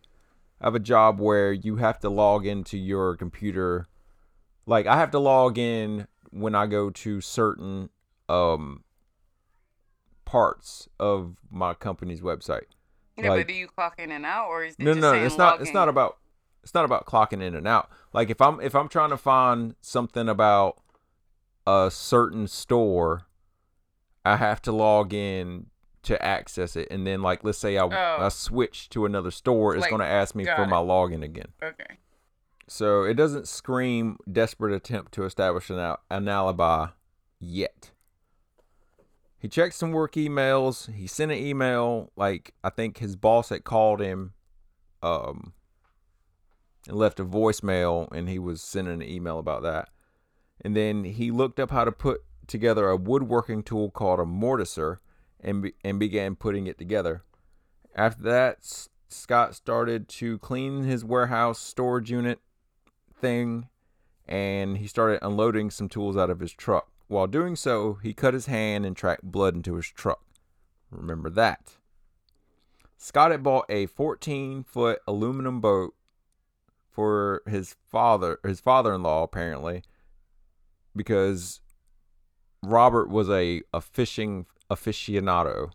I 0.61 0.65
have 0.67 0.75
a 0.75 0.79
job 0.79 1.19
where 1.19 1.51
you 1.51 1.77
have 1.77 1.99
to 1.99 2.09
log 2.09 2.45
into 2.45 2.77
your 2.77 3.15
computer. 3.15 3.87
Like 4.65 4.85
I 4.85 4.97
have 4.97 5.11
to 5.11 5.19
log 5.19 5.57
in 5.57 6.07
when 6.29 6.53
I 6.53 6.67
go 6.67 6.89
to 6.91 7.21
certain 7.21 7.89
um 8.29 8.83
parts 10.25 10.87
of 10.99 11.37
my 11.49 11.73
company's 11.73 12.21
website. 12.21 12.67
Yeah, 13.17 13.29
Like- 13.29 13.39
but 13.41 13.47
do 13.47 13.53
you 13.53 13.67
clock 13.67 13.95
in 13.99 14.11
and 14.11 14.25
out, 14.25 14.47
or 14.49 14.63
is 14.63 14.75
it 14.77 14.79
no 14.83 14.93
no 14.93 15.13
it's 15.13 15.37
not 15.37 15.59
it's 15.61 15.69
in? 15.69 15.73
not 15.73 15.89
about 15.89 16.17
it's 16.63 16.73
not 16.73 16.85
about 16.85 17.05
clocking 17.05 17.41
in 17.41 17.55
and 17.55 17.65
out 17.67 17.89
like 18.13 18.29
if 18.29 18.41
i'm 18.41 18.59
if 18.59 18.75
i'm 18.75 18.89
trying 18.89 19.09
to 19.09 19.17
find 19.17 19.73
something 19.81 20.27
about 20.27 20.77
a 21.65 21.89
certain 21.91 22.45
store 22.47 23.23
i 24.25 24.35
have 24.35 24.61
to 24.61 24.71
log 24.73 25.13
in 25.13 25.67
to 26.03 26.21
access 26.23 26.75
it 26.75 26.87
and 26.91 27.07
then 27.07 27.21
like 27.21 27.43
let's 27.43 27.57
say 27.57 27.77
i, 27.77 27.83
Oh. 27.83 27.89
I 28.25 28.29
switch 28.29 28.89
to 28.89 29.05
another 29.05 29.31
store 29.31 29.75
it's 29.75 29.81
Like, 29.81 29.89
going 29.91 30.01
to 30.01 30.05
ask 30.05 30.35
me 30.35 30.43
for 30.45 30.63
it. 30.63 30.67
my 30.67 30.77
login 30.77 31.23
again 31.23 31.47
Okay. 31.63 31.97
so 32.67 33.03
it 33.03 33.13
doesn't 33.13 33.47
scream 33.47 34.17
desperate 34.29 34.73
attempt 34.75 35.13
to 35.13 35.23
establish 35.23 35.69
an, 35.69 35.79
al- 35.79 35.99
an 36.11 36.27
alibi 36.27 36.87
yet. 37.39 37.91
He 39.39 39.47
checked 39.47 39.75
some 39.75 39.91
work 39.91 40.13
emails. 40.13 40.91
He 40.93 41.07
sent 41.07 41.31
an 41.31 41.37
email 41.37 42.11
like 42.15 42.53
I 42.63 42.69
think 42.69 42.97
his 42.97 43.15
boss 43.15 43.49
had 43.49 43.63
called 43.63 44.01
him 44.01 44.33
um 45.03 45.53
and 46.87 46.97
left 46.97 47.19
a 47.19 47.25
voicemail 47.25 48.11
and 48.11 48.29
he 48.29 48.39
was 48.39 48.61
sending 48.61 48.95
an 48.95 49.07
email 49.07 49.39
about 49.39 49.61
that. 49.63 49.89
And 50.61 50.75
then 50.75 51.03
he 51.03 51.29
looked 51.29 51.59
up 51.59 51.69
how 51.71 51.85
to 51.85 51.91
put 51.91 52.21
together 52.47 52.89
a 52.89 52.97
woodworking 52.97 53.61
tool 53.61 53.91
called 53.91 54.19
a 54.19 54.23
mortiser 54.23 54.97
and 55.39 55.61
be- 55.61 55.75
and 55.83 55.99
began 55.99 56.35
putting 56.35 56.65
it 56.65 56.77
together. 56.77 57.23
After 57.95 58.23
that, 58.23 58.57
S- 58.59 58.89
Scott 59.09 59.53
started 59.53 60.07
to 60.09 60.39
clean 60.39 60.83
his 60.83 61.05
warehouse 61.05 61.59
storage 61.59 62.09
unit 62.09 62.39
thing 63.13 63.67
and 64.27 64.77
he 64.77 64.87
started 64.87 65.19
unloading 65.21 65.69
some 65.69 65.87
tools 65.89 66.17
out 66.17 66.29
of 66.29 66.39
his 66.39 66.53
truck. 66.53 66.89
While 67.07 67.27
doing 67.27 67.55
so, 67.55 67.99
he 68.03 68.13
cut 68.13 68.33
his 68.33 68.47
hand 68.47 68.85
and 68.85 68.95
tracked 68.95 69.23
blood 69.23 69.55
into 69.55 69.75
his 69.75 69.87
truck. 69.87 70.21
Remember 70.91 71.29
that. 71.29 71.77
Scott 72.97 73.31
had 73.31 73.43
bought 73.43 73.65
a 73.69 73.85
14 73.85 74.63
foot 74.63 74.99
aluminum 75.07 75.61
boat 75.61 75.93
for 76.91 77.43
his 77.47 77.75
father, 77.85 78.39
his 78.43 78.59
father 78.59 78.93
in 78.93 79.03
law, 79.03 79.23
apparently, 79.23 79.83
because 80.95 81.61
Robert 82.63 83.09
was 83.09 83.29
a, 83.29 83.61
a 83.73 83.81
fishing 83.81 84.47
aficionado. 84.69 85.71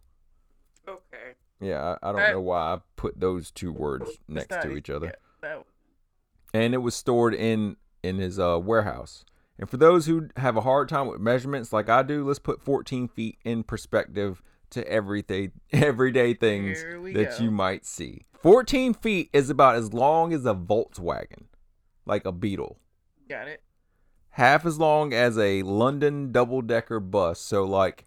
Okay. 0.86 1.36
Yeah, 1.60 1.96
I, 2.02 2.08
I 2.08 2.12
don't 2.12 2.30
know 2.32 2.40
why 2.40 2.74
I 2.74 2.78
put 2.96 3.20
those 3.20 3.50
two 3.50 3.72
words 3.72 4.10
next 4.28 4.48
to 4.62 4.76
each 4.76 4.90
other. 4.90 5.14
yeah, 5.42 5.58
and 6.52 6.74
it 6.74 6.78
was 6.78 6.94
stored 6.94 7.34
in 7.34 7.76
in 8.02 8.18
his 8.18 8.38
uh, 8.38 8.58
warehouse. 8.60 9.24
And 9.58 9.68
for 9.68 9.76
those 9.76 10.06
who 10.06 10.28
have 10.36 10.56
a 10.56 10.62
hard 10.62 10.88
time 10.88 11.06
with 11.06 11.20
measurements 11.20 11.72
like 11.72 11.88
I 11.88 12.02
do, 12.02 12.26
let's 12.26 12.38
put 12.38 12.62
14 12.62 13.08
feet 13.08 13.38
in 13.44 13.62
perspective 13.62 14.42
to 14.70 14.86
everything, 14.88 15.52
everyday 15.72 16.34
things 16.34 16.82
that 17.14 17.36
go. 17.38 17.44
you 17.44 17.50
might 17.50 17.84
see. 17.84 18.22
14 18.40 18.94
feet 18.94 19.30
is 19.32 19.50
about 19.50 19.76
as 19.76 19.92
long 19.92 20.32
as 20.32 20.44
a 20.46 20.54
Volkswagen, 20.54 21.44
like 22.06 22.24
a 22.24 22.32
Beetle. 22.32 22.78
Got 23.28 23.48
it. 23.48 23.62
Half 24.30 24.64
as 24.66 24.78
long 24.78 25.12
as 25.12 25.38
a 25.38 25.62
London 25.62 26.32
double 26.32 26.62
decker 26.62 26.98
bus. 26.98 27.38
So, 27.38 27.64
like, 27.64 28.06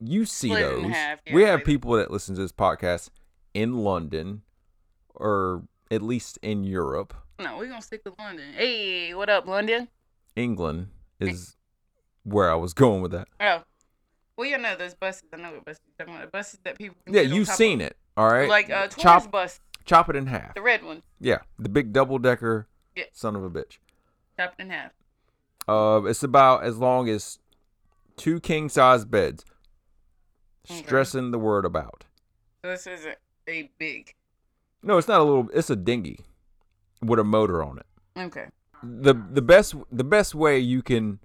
you 0.00 0.24
see 0.24 0.48
Split 0.48 0.62
those. 0.62 0.90
half, 0.90 1.20
yeah, 1.26 1.34
we 1.34 1.42
have 1.42 1.64
people 1.64 1.92
that 1.92 2.10
listen 2.10 2.34
to 2.34 2.40
this 2.40 2.52
podcast 2.52 3.10
in 3.54 3.78
London 3.78 4.42
or 5.14 5.64
at 5.90 6.02
least 6.02 6.38
in 6.42 6.64
Europe. 6.64 7.14
No, 7.38 7.58
we're 7.58 7.68
gonna 7.68 7.82
stick 7.82 8.02
with 8.04 8.18
London. 8.18 8.52
Hey, 8.54 9.14
what 9.14 9.28
up, 9.28 9.46
London? 9.46 9.88
England 10.36 10.88
is 11.18 11.56
where 12.22 12.50
I 12.50 12.54
was 12.54 12.74
going 12.74 13.02
with 13.02 13.12
that. 13.12 13.28
Oh. 13.40 13.62
Well, 14.36 14.48
you 14.48 14.58
know 14.58 14.76
those 14.76 14.94
buses. 14.94 15.24
I 15.32 15.36
know 15.38 15.52
what 15.52 15.64
buses 15.64 15.80
you're 15.86 16.06
talking 16.06 16.14
about. 16.14 16.30
The 16.30 16.36
buses 16.36 16.60
that 16.64 16.76
people. 16.76 16.96
can 17.04 17.14
Yeah, 17.14 17.22
you've 17.22 17.48
seen 17.48 17.80
of. 17.80 17.88
it. 17.88 17.96
All 18.16 18.28
right. 18.28 18.48
Like 18.48 18.70
uh, 18.70 18.88
tourist 18.88 18.98
chop 18.98 19.30
bus, 19.30 19.60
chop 19.86 20.10
it 20.10 20.16
in 20.16 20.26
half. 20.26 20.54
the 20.54 20.62
red 20.62 20.84
one, 20.84 21.02
Yeah, 21.20 21.38
the 21.58 21.68
big 21.68 21.92
double 21.92 22.18
decker. 22.18 22.68
Yeah. 22.94 23.04
Son 23.12 23.34
of 23.34 23.42
a 23.44 23.50
bitch. 23.50 23.78
chopped 24.38 24.60
in 24.60 24.70
half. 24.70 24.92
Uh, 25.68 26.02
it's 26.04 26.22
about 26.22 26.64
as 26.64 26.76
long 26.78 27.08
as 27.08 27.38
two 28.16 28.40
king 28.40 28.68
size 28.68 29.04
beds. 29.04 29.44
Okay. 30.70 30.82
Stressing 30.82 31.30
the 31.30 31.38
word 31.38 31.64
about. 31.64 32.04
So 32.64 32.70
this 32.70 32.86
isn't 32.86 33.16
a 33.48 33.70
big. 33.78 34.14
No, 34.82 34.98
it's 34.98 35.08
not 35.08 35.20
a 35.20 35.24
little. 35.24 35.48
It's 35.54 35.70
a 35.70 35.76
dinghy 35.76 36.20
with 37.02 37.18
a 37.18 37.24
motor 37.24 37.62
on 37.62 37.78
it. 37.78 37.86
Okay. 38.18 38.46
The 38.86 39.14
The 39.14 39.42
best 39.42 39.74
the 39.90 40.04
best 40.04 40.34
way 40.34 40.58
you 40.58 40.82
can 40.82 41.18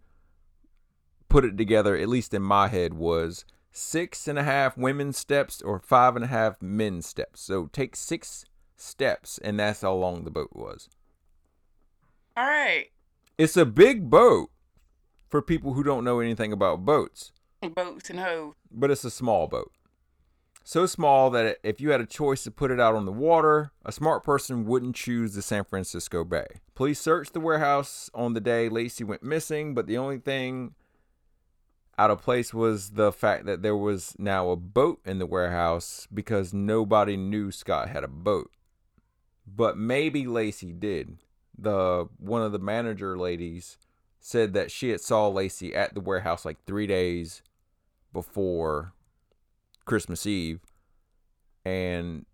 put 1.30 1.45
it 1.45 1.58
together, 1.58 1.95
at 1.95 2.10
least 2.10 2.34
in 2.34 2.41
my 2.41 2.67
head, 2.67 2.93
was 2.93 3.45
six 3.71 4.28
and 4.28 4.38
a 4.38 4.43
half 4.43 4.78
women's 4.78 5.17
steps 5.17 5.62
or 5.62 5.80
five 5.80 6.15
and 6.15 6.26
a 6.26 6.28
half 6.28 6.62
men's 6.62 7.06
steps. 7.08 7.41
So 7.41 7.67
take 7.71 7.95
six 7.95 8.45
steps, 8.76 9.38
and 9.38 9.60
that's 9.60 9.82
how 9.82 9.93
long 9.93 10.24
the 10.26 10.32
boat 10.32 10.50
was. 10.54 10.89
All 12.36 12.45
right. 12.45 12.88
It's 13.38 13.56
a 13.58 13.65
big 13.65 14.10
boat 14.10 14.50
for 15.30 15.41
people 15.41 15.74
who 15.74 15.84
don't 15.84 16.04
know 16.04 16.19
anything 16.19 16.52
about 16.52 16.84
boats, 16.86 17.32
Boats 17.62 18.10
and 18.10 18.19
hoes. 18.19 18.54
but 18.71 18.91
it's 18.91 19.06
a 19.06 19.12
small 19.12 19.47
boat. 19.47 19.71
So 20.63 20.86
small 20.86 21.30
that 21.32 21.58
if 21.63 21.82
you 21.82 21.91
had 21.91 22.02
a 22.02 22.06
choice 22.06 22.43
to 22.43 22.52
put 22.52 22.71
it 22.71 22.80
out 22.80 22.95
on 22.95 23.06
the 23.06 23.12
water, 23.12 23.71
a 23.84 23.91
smart 23.91 24.24
person 24.24 24.65
wouldn't 24.65 24.95
choose 24.95 25.34
the 25.34 25.41
San 25.41 25.63
Francisco 25.63 26.24
Bay. 26.24 26.45
Police 26.76 27.00
searched 27.00 27.34
the 27.34 27.39
warehouse 27.39 28.10
on 28.13 28.34
the 28.34 28.39
day 28.39 28.69
Laci 28.69 29.04
went 29.04 29.24
missing, 29.24 29.74
but 29.74 29.88
the 29.88 29.97
only 29.97 30.19
thing 30.19 30.76
out 31.97 32.12
of 32.12 32.21
place 32.21 32.54
was 32.54 32.91
the 32.91 33.12
fact 33.12 33.45
that 33.45 33.63
there 33.63 33.76
was 33.76 34.15
now 34.17 34.50
a 34.50 34.56
boat 34.56 35.02
in 35.06 35.19
the 35.19 35.26
warehouse 35.26 36.08
because 36.13 36.54
nobody 36.54 37.17
knew 37.17 37.52
Scott 37.52 37.89
had 37.89 38.04
a 38.04 38.08
boat. 38.08 38.52
But 39.45 39.78
maybe 39.78 40.26
Laci 40.26 40.80
did. 40.80 41.17
The 41.58 42.08
one 42.17 42.43
of 42.43 42.52
the 42.52 42.60
manager 42.60 43.17
ladies 43.17 43.78
said 44.19 44.54
that 44.54 44.71
she 44.71 44.89
had 44.89 45.02
saw 45.02 45.30
Laci 45.30 45.76
at 45.76 45.93
the 45.95 46.02
warehouse 46.02 46.45
like 46.45 46.63
3 46.65 46.88
days 46.88 47.41
before 48.13 48.93
Christmas 49.86 50.26
Eve 50.26 50.60
and 51.65 52.26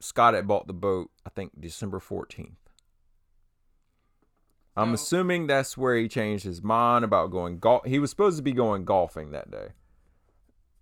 Scott 0.00 0.34
had 0.34 0.46
bought 0.48 0.66
the 0.66 0.72
boat 0.72 1.10
I 1.26 1.30
think 1.30 1.52
December 1.60 1.98
14th. 2.00 2.52
I'm 4.76 4.90
Oh. 4.90 4.94
assuming 4.94 5.46
that's 5.46 5.76
where 5.76 5.96
he 5.96 6.08
changed 6.08 6.44
his 6.44 6.62
mind 6.62 7.04
about 7.04 7.30
going 7.30 7.58
golf. 7.58 7.84
He 7.84 7.98
was 7.98 8.10
supposed 8.10 8.38
to 8.38 8.42
be 8.42 8.52
going 8.52 8.84
golfing 8.84 9.30
that 9.32 9.50
day 9.50 9.68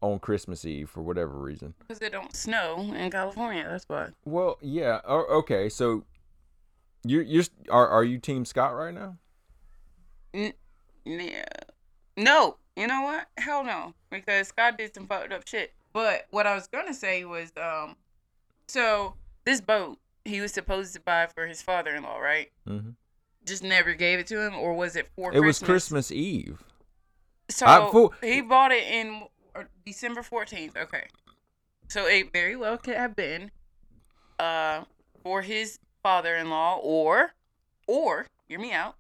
on 0.01 0.21
Christmas 0.21 0.65
Eve 0.65 0.89
for 0.89 1.03
whatever 1.03 1.37
reason. 1.39 1.75
Because 1.81 2.01
it 2.01 2.13
don't 2.13 2.35
snow 2.35 2.79
in 2.95 3.11
California. 3.11 3.67
That's 3.69 3.89
why. 3.89 4.11
Well, 4.25 4.59
yeah. 4.63 5.01
o- 5.05 5.39
Okay, 5.39 5.69
so 5.69 6.05
you 7.03 7.21
you're 7.21 7.45
are 7.69 7.89
are 7.89 8.05
you 8.05 8.19
Team 8.19 8.45
Scott 8.45 8.75
right 8.77 8.95
now? 8.95 9.17
Yeah. 10.33 11.45
No. 12.17 12.57
You 12.77 12.87
know 12.87 13.03
what? 13.03 13.27
Hell 13.39 13.65
no. 13.65 13.95
Because 14.11 14.49
Scott 14.49 14.79
did 14.79 14.95
some 14.95 15.07
fucked 15.09 15.33
up 15.33 15.47
shit. 15.49 15.73
But 15.93 16.27
what 16.31 16.47
I 16.47 16.55
was 16.55 16.67
gonna 16.69 16.95
say 16.95 17.25
was, 17.25 17.53
um, 17.57 17.97
so 18.69 19.15
this 19.45 19.61
boat 19.61 19.99
he 20.25 20.41
was 20.41 20.53
supposed 20.53 20.93
to 20.95 21.01
buy 21.01 21.27
for 21.35 21.47
his 21.47 21.63
father-in-law, 21.63 22.19
right? 22.19 22.51
Mm-hmm. 22.69 22.91
Just 23.47 23.63
never 23.65 23.95
gave 23.95 24.19
it 24.19 24.27
to 24.29 24.41
him, 24.41 24.55
or 24.55 24.75
was 24.75 24.95
it 24.97 25.09
for? 25.17 25.33
It 25.33 25.41
was 25.41 25.59
Christmas? 25.59 25.67
Christmas 26.09 26.13
Eve. 26.13 26.63
So 27.49 27.67
I- 27.67 27.91
fool- 27.91 28.15
he 28.23 28.41
bought 28.43 28.71
it 28.71 28.85
in 28.85 29.23
uh, 29.57 29.65
December 29.85 30.23
fourteenth. 30.23 30.77
Okay, 30.77 31.07
so 31.89 32.07
it 32.07 32.33
very 32.33 32.55
well 32.55 32.77
could 32.79 32.95
have 32.97 33.17
been, 33.17 33.51
uh, 34.39 34.85
for 35.25 35.43
his 35.43 35.79
father-in-law, 36.05 36.77
or, 36.83 37.33
or 37.89 38.27
hear 38.47 38.61
me 38.61 38.73
out. 38.73 38.95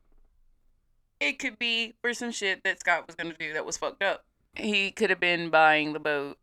It 1.20 1.38
could 1.38 1.58
be 1.58 1.94
for 2.02 2.14
some 2.14 2.32
shit 2.32 2.64
that 2.64 2.80
Scott 2.80 3.06
was 3.06 3.14
gonna 3.14 3.34
do 3.38 3.52
that 3.52 3.64
was 3.64 3.76
fucked 3.76 4.02
up. 4.02 4.24
He 4.56 4.90
could 4.90 5.10
have 5.10 5.20
been 5.20 5.50
buying 5.50 5.92
the 5.92 6.00
boat 6.00 6.38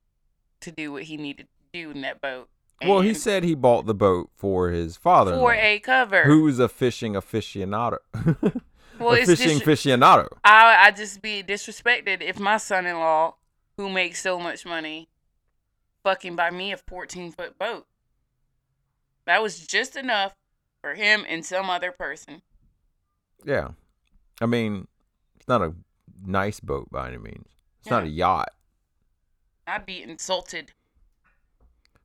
to 0.61 0.71
do 0.71 0.91
what 0.91 1.03
he 1.03 1.17
needed 1.17 1.47
to 1.47 1.81
do 1.81 1.91
in 1.91 2.01
that 2.01 2.21
boat. 2.21 2.49
Well, 2.85 3.01
he 3.01 3.13
said 3.13 3.43
he 3.43 3.55
bought 3.55 3.87
the 3.87 3.95
boat 3.95 4.29
for 4.35 4.69
his 4.69 4.97
father, 4.97 5.33
for 5.33 5.53
a 5.53 5.79
cover. 5.79 6.23
who 6.23 6.47
is 6.47 6.59
a 6.59 6.69
fishing 6.69 7.13
aficionado. 7.13 7.97
well, 8.99 9.13
a 9.13 9.25
fishing 9.25 9.59
dis- 9.59 9.61
aficionado. 9.61 10.27
I 10.43 10.87
I 10.87 10.91
just 10.91 11.21
be 11.21 11.41
disrespected 11.41 12.21
if 12.21 12.39
my 12.39 12.57
son-in-law, 12.57 13.35
who 13.77 13.89
makes 13.89 14.21
so 14.21 14.39
much 14.39 14.63
money, 14.65 15.09
fucking 16.03 16.35
buy 16.35 16.51
me 16.51 16.71
a 16.71 16.77
14 16.77 17.31
foot 17.31 17.57
boat. 17.57 17.87
That 19.25 19.41
was 19.41 19.65
just 19.65 19.95
enough 19.95 20.33
for 20.81 20.93
him 20.93 21.25
and 21.27 21.43
some 21.43 21.69
other 21.69 21.91
person. 21.91 22.43
Yeah, 23.43 23.69
I 24.39 24.45
mean, 24.45 24.87
it's 25.35 25.47
not 25.47 25.61
a 25.61 25.73
nice 26.25 26.59
boat 26.59 26.89
by 26.91 27.07
any 27.07 27.17
means. 27.17 27.47
It's 27.81 27.89
not 27.89 28.03
a 28.03 28.09
yacht. 28.09 28.49
I'd 29.67 29.85
be 29.85 30.01
insulted. 30.01 30.71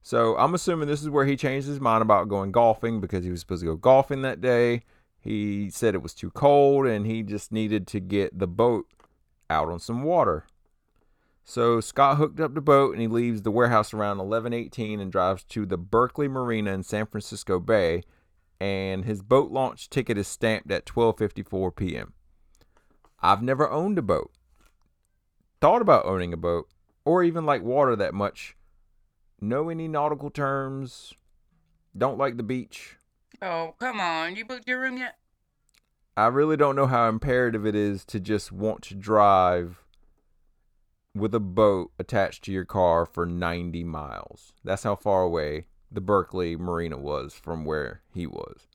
So 0.03 0.37
I'm 0.37 0.53
assuming 0.53 0.89
this 0.89 1.03
is 1.03 1.11
where 1.11 1.25
he 1.25 1.37
changed 1.37 1.69
his 1.69 1.81
mind 1.81 2.03
about 2.03 2.29
going 2.29 2.51
golfing 2.51 3.01
because 3.01 3.25
he 3.25 3.31
was 3.31 3.41
supposed 3.41 3.61
to 3.61 3.67
go 3.67 3.77
golfing 3.77 4.23
that 4.23 4.41
day. 4.41 4.83
He 5.21 5.71
said 5.71 5.95
it 5.95 6.03
was 6.03 6.13
too 6.13 6.31
cold 6.31 6.87
and 6.87 7.07
he 7.07 7.23
just 7.23 7.53
needed 7.53 7.87
to 7.89 8.01
get 8.01 8.37
the 8.37 8.49
boat 8.49 8.87
out 9.49 9.69
on 9.69 9.79
some 9.79 10.03
water. 10.03 10.45
So 11.45 11.81
Scott 11.81 12.17
hooked 12.17 12.41
up 12.41 12.55
the 12.55 12.61
boat 12.61 12.93
and 12.93 13.01
he 13.01 13.07
leaves 13.07 13.43
the 13.43 13.53
warehouse 13.53 13.95
around 13.95 14.19
11:18 14.19 15.01
and 15.01 15.13
drives 15.13 15.45
to 15.45 15.65
the 15.65 15.79
Berkeley 15.79 16.27
Marina 16.27 16.73
in 16.73 16.83
San 16.83 17.07
Francisco 17.07 17.61
Bay 17.61 18.03
and 18.61 19.05
his 19.05 19.23
boat 19.23 19.53
launch 19.53 19.89
ticket 19.89 20.19
is 20.19 20.27
stamped 20.27 20.71
at 20.73 20.85
12:54 20.85 21.77
p.m. 21.77 22.13
I've 23.21 23.43
never 23.43 23.71
owned 23.71 23.99
a 23.99 24.03
boat. 24.03 24.33
Thought 25.61 25.83
about 25.83 26.07
owning 26.07 26.33
a 26.33 26.37
boat 26.37 26.69
or 27.05 27.23
even 27.23 27.47
like 27.47 27.63
water 27.63 27.97
that 27.97 28.15
much 28.15 28.57
know 29.41 29.69
any 29.69 29.89
nautical 29.89 30.31
terms, 30.31 31.13
don't 31.97 32.19
like 32.19 32.37
the 32.37 32.43
beach. 32.43 32.97
Oh, 33.41 33.75
come 33.79 34.01
on. 34.01 34.37
You 34.37 34.45
booked 34.45 34.69
your 34.69 34.81
room 34.81 34.97
yet? 34.97 35.17
I 36.17 36.27
really 36.27 36.57
don't 36.57 36.77
know 36.77 36.87
how 36.87 37.09
imperative 37.09 37.67
it 37.67 37.75
is 37.75 38.05
to 38.07 38.21
just 38.21 38.53
want 38.53 38.83
to 38.83 38.95
drive 38.95 39.83
with 41.15 41.35
a 41.35 41.41
boat 41.41 41.91
attached 41.99 42.45
to 42.45 42.53
your 42.53 42.65
car 42.65 43.05
for 43.05 43.27
90 43.27 43.85
miles. 43.85 44.53
That's 44.63 44.85
how 44.85 44.95
far 44.95 45.23
away 45.23 45.67
the 45.91 46.01
Berkeley 46.01 46.57
Marina 46.57 46.99
was 46.99 47.35
from 47.35 47.65
where 47.65 48.03
he 48.15 48.27
was. 48.27 48.67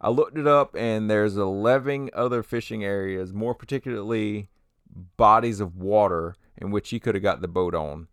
I 0.00 0.08
looked 0.08 0.38
it 0.38 0.46
up 0.46 0.74
and 0.74 1.10
there's 1.10 1.36
11 1.36 2.10
other 2.14 2.42
fishing 2.42 2.84
areas, 2.84 3.32
more 3.32 3.54
particularly 3.54 4.48
bodies 5.16 5.60
of 5.60 5.76
water 5.76 6.34
in 6.60 6.70
which 6.70 6.90
he 6.90 7.00
could 7.00 7.14
have 7.14 7.22
got 7.22 7.40
the 7.40 7.48
boat 7.48 7.74
on 7.74 8.08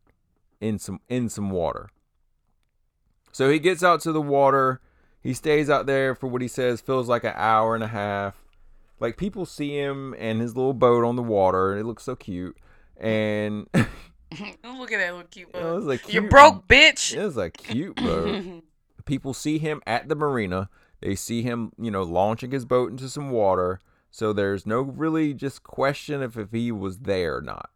in 0.59 0.79
some 0.79 0.99
in 1.07 1.29
some 1.29 1.49
water. 1.49 1.89
So 3.31 3.49
he 3.49 3.59
gets 3.59 3.83
out 3.83 4.01
to 4.01 4.11
the 4.11 4.21
water. 4.21 4.81
He 5.21 5.33
stays 5.33 5.69
out 5.69 5.85
there 5.85 6.15
for 6.15 6.27
what 6.27 6.41
he 6.41 6.47
says 6.47 6.81
feels 6.81 7.09
like 7.09 7.23
an 7.23 7.33
hour 7.35 7.75
and 7.75 7.83
a 7.83 7.87
half. 7.87 8.35
Like 8.99 9.17
people 9.17 9.45
see 9.45 9.77
him 9.77 10.15
and 10.17 10.41
his 10.41 10.55
little 10.55 10.73
boat 10.73 11.03
on 11.03 11.15
the 11.15 11.23
water, 11.23 11.71
and 11.71 11.79
it 11.79 11.85
looks 11.85 12.03
so 12.03 12.15
cute. 12.15 12.57
And 12.99 13.67
Look 14.63 14.91
at 14.91 14.99
that 14.99 15.13
little 15.13 15.27
cute 15.29 15.51
boat. 15.51 15.75
was 15.75 15.85
like 15.85 16.11
you 16.11 16.23
broke, 16.23 16.67
bitch. 16.67 17.15
It 17.15 17.23
was 17.23 17.37
a 17.37 17.49
cute 17.49 17.95
boat. 17.95 18.63
people 19.05 19.33
see 19.33 19.57
him 19.57 19.81
at 19.87 20.09
the 20.09 20.15
marina. 20.15 20.69
They 21.01 21.15
see 21.15 21.43
him, 21.43 21.71
you 21.79 21.91
know, 21.91 22.03
launching 22.03 22.51
his 22.51 22.65
boat 22.65 22.91
into 22.91 23.09
some 23.09 23.29
water. 23.29 23.79
So 24.09 24.33
there's 24.33 24.65
no 24.65 24.81
really 24.81 25.33
just 25.33 25.63
question 25.63 26.21
of 26.21 26.37
if 26.37 26.51
he 26.51 26.71
was 26.71 26.99
there 26.99 27.37
or 27.37 27.41
not. 27.41 27.69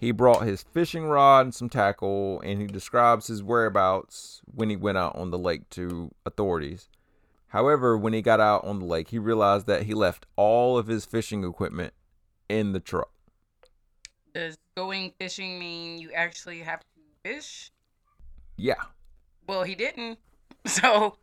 He 0.00 0.12
brought 0.12 0.46
his 0.46 0.62
fishing 0.62 1.04
rod 1.04 1.44
and 1.44 1.54
some 1.54 1.68
tackle, 1.68 2.40
and 2.40 2.58
he 2.58 2.66
describes 2.66 3.26
his 3.26 3.42
whereabouts 3.42 4.40
when 4.46 4.70
he 4.70 4.76
went 4.76 4.96
out 4.96 5.14
on 5.14 5.30
the 5.30 5.36
lake 5.38 5.68
to 5.70 6.10
authorities. 6.24 6.88
However, 7.48 7.98
when 7.98 8.14
he 8.14 8.22
got 8.22 8.40
out 8.40 8.64
on 8.64 8.78
the 8.78 8.86
lake, 8.86 9.08
he 9.10 9.18
realized 9.18 9.66
that 9.66 9.82
he 9.82 9.92
left 9.92 10.24
all 10.36 10.78
of 10.78 10.86
his 10.86 11.04
fishing 11.04 11.44
equipment 11.44 11.92
in 12.48 12.72
the 12.72 12.80
truck. 12.80 13.10
Does 14.32 14.56
going 14.74 15.12
fishing 15.18 15.58
mean 15.58 15.98
you 15.98 16.12
actually 16.12 16.60
have 16.60 16.80
to 16.80 16.86
fish? 17.22 17.70
Yeah. 18.56 18.80
Well, 19.46 19.64
he 19.64 19.74
didn't. 19.74 20.18
So 20.66 21.16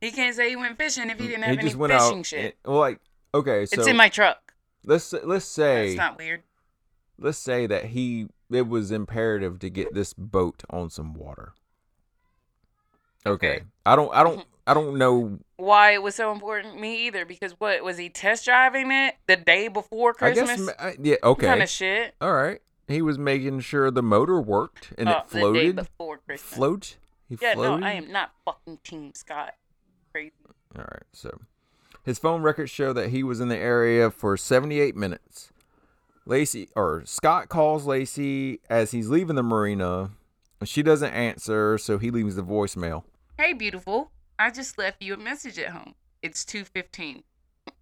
he 0.00 0.12
can't 0.12 0.36
say 0.36 0.50
he 0.50 0.56
went 0.56 0.78
fishing 0.78 1.10
if 1.10 1.18
he 1.18 1.26
didn't 1.26 1.42
have 1.42 1.50
he 1.52 1.58
any 1.58 1.66
just 1.68 1.76
went 1.76 1.92
fishing 1.92 2.18
out. 2.20 2.26
shit. 2.26 2.40
and- 2.44 2.52
well, 2.72 2.78
like 2.78 3.00
okay, 3.34 3.66
so 3.66 3.74
it's 3.76 3.88
in 3.88 3.96
my 3.96 4.08
truck. 4.08 4.54
let's 4.84 5.12
let's 5.12 5.44
say 5.44 5.88
That's 5.88 5.98
not 5.98 6.16
weird. 6.18 6.44
Let's 7.18 7.38
say 7.38 7.66
that 7.66 7.86
he 7.86 8.28
it 8.50 8.68
was 8.68 8.90
imperative 8.90 9.58
to 9.60 9.70
get 9.70 9.94
this 9.94 10.12
boat 10.14 10.62
on 10.70 10.90
some 10.90 11.14
water. 11.14 11.52
Okay. 13.26 13.56
Okay. 13.56 13.64
I 13.84 13.96
don't 13.96 14.14
I 14.14 14.22
don't 14.22 14.38
mm-hmm. 14.40 14.48
I 14.66 14.74
don't 14.74 14.98
know 14.98 15.38
Why 15.56 15.92
it 15.92 16.02
was 16.02 16.14
so 16.14 16.30
important? 16.30 16.78
Me 16.80 17.06
either. 17.06 17.24
Because 17.24 17.52
what 17.58 17.82
was 17.82 17.96
he 17.98 18.08
test 18.10 18.44
driving 18.44 18.90
it 18.90 19.16
the 19.26 19.36
day 19.36 19.68
before 19.68 20.12
Christmas? 20.14 20.50
I 20.50 20.56
guess 20.56 20.68
I- 20.78 20.88
uh, 20.88 20.92
yeah, 21.00 21.16
okay. 21.22 21.46
Kind 21.46 21.62
of 21.62 21.68
shit. 21.68 22.14
All 22.20 22.34
right. 22.34 22.60
He 22.86 23.02
was 23.02 23.18
making 23.18 23.60
sure 23.60 23.90
the 23.90 24.02
motor 24.02 24.40
worked 24.40 24.92
and 24.96 25.08
Oh, 25.08 25.12
it 25.12 25.16
uh, 25.16 25.22
the 25.22 25.34
day 25.34 25.40
floated. 25.40 25.76
before 25.76 26.18
Christmas. 26.18 26.54
Float? 26.54 26.96
He 27.28 27.36
Yeah, 27.40 27.54
floated? 27.54 27.80
no, 27.80 27.86
I 27.86 27.92
am 27.92 28.10
not 28.10 28.30
fucking 28.44 28.78
Team 28.82 29.12
Scott. 29.14 29.54
Crazy. 30.12 30.32
All 30.76 30.84
right. 30.84 31.02
So 31.12 31.38
his 32.04 32.18
phone 32.18 32.40
records 32.42 32.70
show 32.70 32.92
that 32.94 33.10
he 33.10 33.22
was 33.22 33.40
in 33.40 33.48
the 33.48 33.56
area 33.58 34.10
for 34.10 34.36
78 34.36 34.96
minutes. 34.96 35.50
Laci 36.28 36.68
or 36.76 37.02
Scott 37.06 37.48
calls 37.48 37.86
Laci 37.86 38.58
as 38.68 38.90
he's 38.90 39.08
leaving 39.08 39.36
the 39.36 39.42
marina. 39.42 40.10
She 40.62 40.82
doesn't 40.82 41.12
answer, 41.12 41.78
so 41.78 41.96
he 41.96 42.10
leaves 42.10 42.36
the 42.36 42.42
voicemail. 42.42 43.04
Hey, 43.38 43.54
beautiful. 43.54 44.10
I 44.38 44.50
just 44.50 44.76
left 44.76 45.02
you 45.02 45.14
a 45.14 45.16
message 45.16 45.58
at 45.58 45.70
home. 45.70 45.94
It's 46.22 46.44
2.15. 46.44 47.22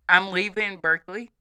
I'm 0.08 0.30
leaving 0.30 0.78
Berkeley. 0.78 1.32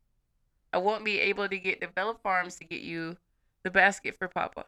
I 0.73 0.77
won't 0.79 1.05
be 1.05 1.19
able 1.19 1.47
to 1.47 1.59
get 1.59 1.79
Develop 1.79 2.23
Farms 2.23 2.55
to 2.55 2.65
get 2.65 2.81
you 2.81 3.17
the 3.63 3.69
basket 3.69 4.17
for 4.17 4.27
Papa. 4.27 4.65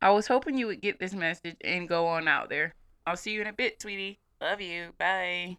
I 0.00 0.10
was 0.10 0.28
hoping 0.28 0.56
you 0.56 0.68
would 0.68 0.80
get 0.80 1.00
this 1.00 1.12
message 1.12 1.56
and 1.62 1.88
go 1.88 2.06
on 2.06 2.28
out 2.28 2.50
there. 2.50 2.74
I'll 3.04 3.16
see 3.16 3.32
you 3.32 3.40
in 3.40 3.48
a 3.48 3.52
bit, 3.52 3.82
sweetie. 3.82 4.20
Love 4.40 4.60
you. 4.60 4.90
Bye. 4.96 5.58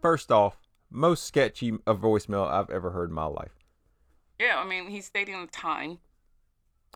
First 0.00 0.30
off, 0.30 0.58
most 0.90 1.24
sketchy 1.24 1.70
a 1.86 1.94
voicemail 1.94 2.48
I've 2.48 2.70
ever 2.70 2.90
heard 2.90 3.08
in 3.08 3.14
my 3.16 3.24
life. 3.24 3.57
Yeah, 4.38 4.58
I 4.58 4.64
mean, 4.64 4.88
he's 4.88 5.06
stating 5.06 5.40
the 5.40 5.46
time. 5.48 5.98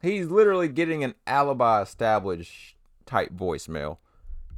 He's 0.01 0.29
literally 0.29 0.69
getting 0.69 1.05
an 1.05 1.15
alibi 1.27 1.83
established 1.83 2.77
type 3.07 3.33
voicemail. 3.33 3.99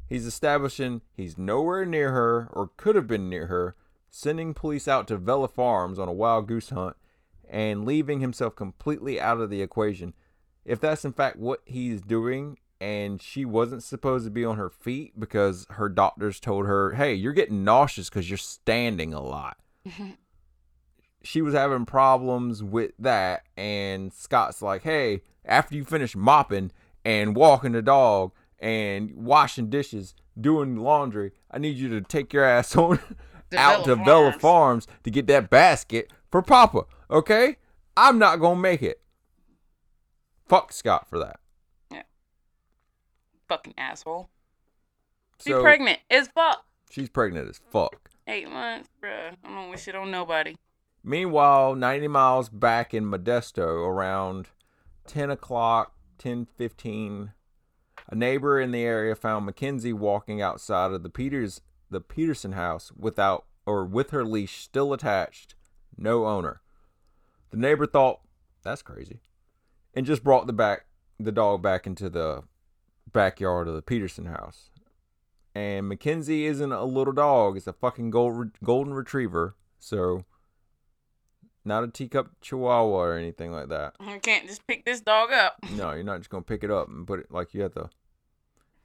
He's 0.09 0.27
establishing 0.27 1.01
he's 1.13 1.39
nowhere 1.39 1.85
near 1.85 2.13
her 2.13 2.49
or 2.53 2.71
could 2.77 2.95
have 2.95 3.07
been 3.07 3.29
near 3.29 3.47
her, 3.47 3.75
sending 4.11 4.55
police 4.55 4.87
out 4.87 5.09
to 5.09 5.17
Vella 5.17 5.49
Farms 5.49 5.99
on 5.99 6.09
a 6.09 6.13
wild 6.13 6.47
goose 6.47 6.71
hunt, 6.71 6.97
and 7.49 7.85
leaving 7.85 8.21
himself 8.21 8.55
completely 8.55 9.21
out 9.21 9.41
of 9.41 9.51
the 9.51 9.63
equation. 9.63 10.15
If 10.65 10.81
that's 10.81 11.05
in 11.05 11.13
fact 11.13 11.39
what 11.39 11.61
he's 11.65 12.01
doing, 12.01 12.59
and 12.81 13.21
she 13.21 13.45
wasn't 13.45 13.83
supposed 13.83 14.27
to 14.27 14.31
be 14.31 14.45
on 14.45 14.57
her 14.59 14.69
feet 14.69 15.19
because 15.19 15.67
her 15.71 15.89
doctors 15.89 16.39
told 16.39 16.67
her, 16.67 16.93
hey, 16.93 17.15
you're 17.15 17.33
getting 17.33 17.65
nauseous 17.65 18.11
because 18.11 18.29
you're 18.29 18.37
standing 18.37 19.15
a 19.15 19.23
lot 19.23 19.57
she 21.25 21.43
was 21.43 21.55
having 21.55 21.87
problems 21.87 22.63
with 22.63 22.93
that 22.99 23.45
and 23.57 24.13
Scott's 24.13 24.63
like, 24.63 24.83
"Hey, 24.83 25.23
after 25.45 25.75
you 25.75 25.85
finish 25.85 26.15
mopping 26.15 26.71
and 27.05 27.35
walking 27.35 27.73
the 27.73 27.83
dog 27.83 28.33
and 28.61 29.11
washing 29.15 29.69
dishes, 29.71 30.15
doing 30.41 30.77
laundry, 30.77 31.33
I 31.51 31.59
need 31.59 31.77
you 31.77 31.89
to 31.91 32.01
take 32.01 32.33
your 32.33 32.45
ass 32.57 32.77
on 32.77 32.99
out 33.57 33.85
to 33.85 33.95
Vella 33.97 34.05
Vella 34.05 34.31
Farms. 34.33 34.41
Farms 34.43 34.87
to 35.05 35.11
get 35.11 35.27
that 35.29 35.51
basket 35.51 36.13
for 36.31 36.43
Papa, 36.43 36.83
okay? 37.11 37.57
I'm 37.97 38.19
not 38.19 38.37
going 38.37 38.57
to 38.57 38.63
make 38.63 38.83
it." 38.83 39.01
Fuck 40.47 40.73
Scott 40.73 41.09
for 41.09 41.19
that. 41.19 41.41
Yeah. 41.91 42.03
Fucking 43.49 43.75
asshole. 43.79 44.29
She 45.43 45.51
So 45.51 45.63
pregnant 45.63 46.01
as 46.11 46.29
fuck. 46.29 46.65
she's 46.91 47.09
pregnant 47.09 47.49
as 47.49 47.61
fuck. 47.71 48.11
Eight 48.27 48.49
months, 48.51 48.89
bruh. 49.03 49.35
I 49.45 49.49
don't 49.49 49.71
wish 49.71 49.89
it 49.89 49.95
on 49.95 50.11
nobody. 50.11 50.57
Meanwhile, 51.07 51.75
90 51.75 52.09
miles 52.09 52.49
back 52.49 52.95
in 52.95 53.05
Modesto, 53.05 53.87
around 53.87 54.49
10 55.07 55.31
o'clock, 55.31 55.93
10:15, 56.19 57.35
a 58.09 58.15
neighbor 58.15 58.59
in 58.59 58.71
the 58.71 58.83
area 58.83 59.15
found 59.15 59.45
Mackenzie 59.45 59.93
walking 59.93 60.41
outside 60.41 60.93
of 60.93 61.03
the 61.03 61.11
Peters 61.11 61.61
the 61.91 62.01
Peterson 62.01 62.53
house 62.53 62.91
without 62.93 63.45
or 63.67 63.85
with 63.85 64.11
her 64.11 64.25
leash 64.25 64.63
still 64.63 64.95
attached, 64.95 65.55
no 65.97 66.27
owner. 66.27 66.63
The 67.51 67.59
neighbor 67.59 67.87
thought 67.87 68.21
that's 68.63 68.83
crazy, 68.83 69.21
and 69.93 70.07
just 70.07 70.25
brought 70.25 70.47
the 70.47 70.55
back 70.55 70.87
the 71.21 71.33
dog 71.33 71.61
back 71.61 71.87
into 71.87 72.09
the 72.09 72.45
backyard 73.13 73.69
of 73.69 73.75
the 73.75 73.83
Peterson 73.83 74.25
house. 74.25 74.71
And 75.55 75.87
Mackenzie 75.87 76.47
isn't 76.47 76.73
a 76.73 76.85
little 76.85 77.13
dog; 77.13 77.59
it's 77.59 77.67
a 77.67 77.75
fucking 77.75 78.09
gold, 78.11 78.53
golden 78.63 78.95
retriever. 78.95 79.55
So 79.79 80.25
not 81.65 81.85
a 81.85 81.89
teacup 81.89 82.31
chihuahua 82.41 82.97
or 82.97 83.17
anything 83.17 83.53
like 83.53 83.69
that. 83.69 83.95
You 84.01 84.19
can't 84.21 84.47
just 84.47 84.67
pick 84.67 84.85
this 84.85 85.01
dog 85.01 85.33
up. 85.33 85.57
No, 85.77 85.93
you're 85.93 86.05
not 86.05 86.19
just 86.19 86.31
gonna 86.31 86.43
pick 86.43 86.63
it 86.65 86.71
up 86.71 86.89
and 86.89 87.07
put 87.07 87.21
it 87.21 87.31
like 87.31 87.55
you 87.55 87.63
have 87.63 87.75
to. 87.75 87.91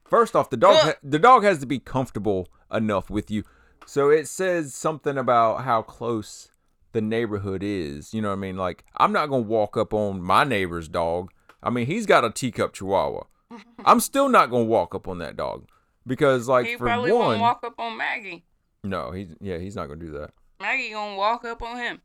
First 0.05 0.35
off, 0.35 0.49
the 0.49 0.57
dog 0.57 0.75
ha- 0.77 0.93
the 1.03 1.19
dog 1.19 1.43
has 1.43 1.59
to 1.59 1.65
be 1.65 1.79
comfortable 1.79 2.47
enough 2.71 3.09
with 3.09 3.29
you. 3.29 3.43
So 3.85 4.09
it 4.09 4.27
says 4.27 4.73
something 4.73 5.17
about 5.17 5.63
how 5.63 5.81
close 5.81 6.49
the 6.93 7.01
neighborhood 7.01 7.61
is. 7.63 8.13
You 8.13 8.21
know 8.21 8.29
what 8.29 8.37
I 8.37 8.39
mean? 8.39 8.57
Like 8.57 8.85
I'm 8.97 9.11
not 9.11 9.27
gonna 9.27 9.43
walk 9.43 9.77
up 9.77 9.93
on 9.93 10.21
my 10.21 10.43
neighbor's 10.43 10.87
dog. 10.87 11.31
I 11.61 11.69
mean, 11.69 11.85
he's 11.85 12.05
got 12.05 12.23
a 12.25 12.31
teacup 12.31 12.73
chihuahua. 12.73 13.23
I'm 13.85 13.99
still 13.99 14.29
not 14.29 14.49
gonna 14.49 14.63
walk 14.63 14.95
up 14.95 15.07
on 15.07 15.19
that 15.19 15.35
dog 15.35 15.67
because, 16.07 16.47
like, 16.47 16.65
he 16.65 16.75
for 16.77 16.85
probably 16.85 17.11
one, 17.11 17.27
won't 17.27 17.41
walk 17.41 17.63
up 17.65 17.79
on 17.79 17.97
Maggie. 17.97 18.45
no, 18.83 19.11
he's 19.11 19.35
yeah, 19.41 19.57
he's 19.57 19.75
not 19.75 19.87
gonna 19.87 19.99
do 19.99 20.11
that. 20.13 20.31
Maggie 20.61 20.91
gonna 20.91 21.15
walk 21.15 21.45
up 21.45 21.61
on 21.61 21.77
him. 21.77 22.01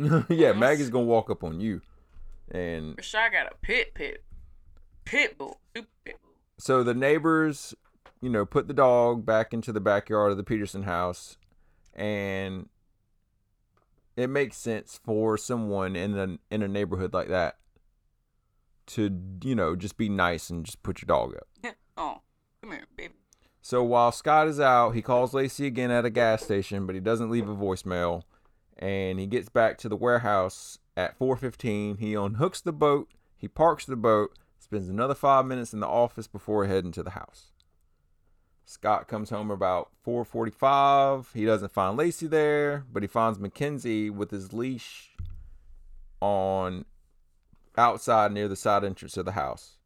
yeah, 0.28 0.52
Maggie's 0.52 0.90
gonna 0.90 1.04
walk 1.04 1.30
up 1.30 1.44
on 1.44 1.60
you, 1.60 1.82
and 2.50 2.96
Rashad 2.96 3.32
got 3.32 3.52
a 3.52 3.54
pit 3.60 3.94
pit. 3.94 4.24
Pit 5.04 5.36
bull. 5.36 5.60
Pit 5.74 5.86
bull. 6.04 6.16
so 6.58 6.82
the 6.82 6.94
neighbors, 6.94 7.74
you 8.20 8.30
know, 8.30 8.46
put 8.46 8.68
the 8.68 8.74
dog 8.74 9.26
back 9.26 9.52
into 9.52 9.72
the 9.72 9.80
backyard 9.80 10.30
of 10.30 10.36
the 10.36 10.44
Peterson 10.44 10.84
house, 10.84 11.36
and 11.94 12.68
it 14.16 14.28
makes 14.28 14.56
sense 14.56 15.00
for 15.04 15.36
someone 15.36 15.96
in 15.96 16.16
a 16.16 16.38
in 16.54 16.62
a 16.62 16.68
neighborhood 16.68 17.12
like 17.12 17.28
that 17.28 17.56
to, 18.90 19.20
you 19.42 19.54
know, 19.54 19.76
just 19.76 19.96
be 19.96 20.08
nice 20.08 20.50
and 20.50 20.64
just 20.64 20.82
put 20.82 21.00
your 21.00 21.06
dog 21.06 21.34
up. 21.36 21.74
oh, 21.96 22.20
come 22.60 22.72
here, 22.72 22.84
baby. 22.96 23.14
So 23.62 23.84
while 23.84 24.10
Scott 24.10 24.48
is 24.48 24.58
out, 24.58 24.92
he 24.92 25.02
calls 25.02 25.32
Laci 25.32 25.66
again 25.66 25.90
at 25.90 26.04
a 26.04 26.10
gas 26.10 26.42
station, 26.42 26.86
but 26.86 26.94
he 26.94 27.00
doesn't 27.00 27.30
leave 27.30 27.48
a 27.48 27.54
voicemail. 27.54 28.22
And 28.80 29.20
he 29.20 29.26
gets 29.26 29.48
back 29.48 29.78
to 29.78 29.88
the 29.88 29.96
warehouse 29.96 30.78
at 30.96 31.16
4:15. 31.16 31.98
He 31.98 32.14
unhooks 32.14 32.62
the 32.62 32.72
boat, 32.72 33.08
he 33.36 33.46
parks 33.46 33.84
the 33.84 33.94
boat, 33.94 34.36
spends 34.58 34.88
another 34.88 35.14
5 35.14 35.46
minutes 35.46 35.72
in 35.72 35.80
the 35.80 35.86
office 35.86 36.26
before 36.26 36.66
heading 36.66 36.92
to 36.92 37.02
the 37.02 37.10
house. 37.10 37.52
Scott 38.64 39.06
comes 39.06 39.30
home 39.30 39.50
about 39.50 39.90
4:45. 40.04 41.32
He 41.34 41.44
doesn't 41.44 41.72
find 41.72 41.98
Laci 41.98 42.28
there, 42.28 42.86
but 42.92 43.02
he 43.02 43.06
finds 43.06 43.38
Mackenzie 43.38 44.10
with 44.10 44.30
his 44.30 44.52
leash 44.52 45.16
on 46.20 46.86
outside 47.76 48.32
near 48.32 48.48
the 48.48 48.56
side 48.56 48.84
entrance 48.84 49.16
of 49.16 49.24
the 49.24 49.32
house. 49.32 49.76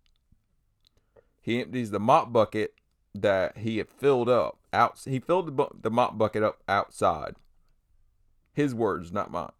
He 1.40 1.60
empties 1.60 1.90
the 1.90 2.00
mop 2.00 2.32
bucket 2.32 2.74
that 3.14 3.58
he 3.58 3.78
had 3.78 3.88
filled 3.88 4.28
up 4.28 4.58
out. 4.72 5.00
He 5.04 5.20
filled 5.20 5.46
the, 5.46 5.52
bu- 5.52 5.78
the 5.80 5.90
mop 5.90 6.18
bucket 6.18 6.42
up 6.42 6.62
outside. 6.68 7.36
His 8.54 8.74
words, 8.74 9.12
not 9.12 9.30
mine. 9.30 9.50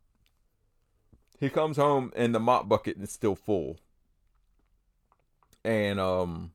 He 1.39 1.51
comes 1.51 1.77
home 1.77 2.13
and 2.17 2.35
the 2.35 2.41
mop 2.41 2.69
bucket 2.69 2.97
is 3.03 3.11
still 3.11 3.35
full. 3.35 3.77
And 5.65 5.99
um, 6.01 6.53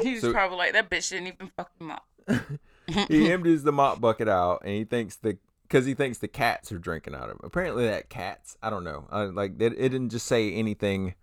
He 0.00 0.12
was 0.14 0.22
So- 0.22 0.32
probably 0.32 0.58
like, 0.58 0.72
that 0.72 0.90
bitch 0.90 1.10
didn't 1.10 1.28
even 1.28 1.50
fuck 1.56 1.70
him 1.80 1.90
up. 1.90 2.06
he 3.08 3.30
empties 3.30 3.64
the 3.64 3.72
mop 3.72 4.00
bucket 4.00 4.28
out 4.28 4.62
and 4.64 4.72
he 4.74 4.84
thinks 4.84 5.16
the 5.16 5.36
because 5.62 5.84
he 5.86 5.94
thinks 5.94 6.18
the 6.18 6.28
cats 6.28 6.70
are 6.72 6.78
drinking 6.78 7.14
out 7.14 7.24
of 7.30 7.36
it. 7.36 7.40
Apparently, 7.42 7.86
that 7.86 8.08
cats. 8.08 8.56
I 8.62 8.70
don't 8.70 8.84
know. 8.84 9.06
I, 9.10 9.22
like 9.24 9.60
it, 9.60 9.72
it 9.76 9.88
didn't 9.90 10.10
just 10.10 10.26
say 10.26 10.52
anything 10.54 11.14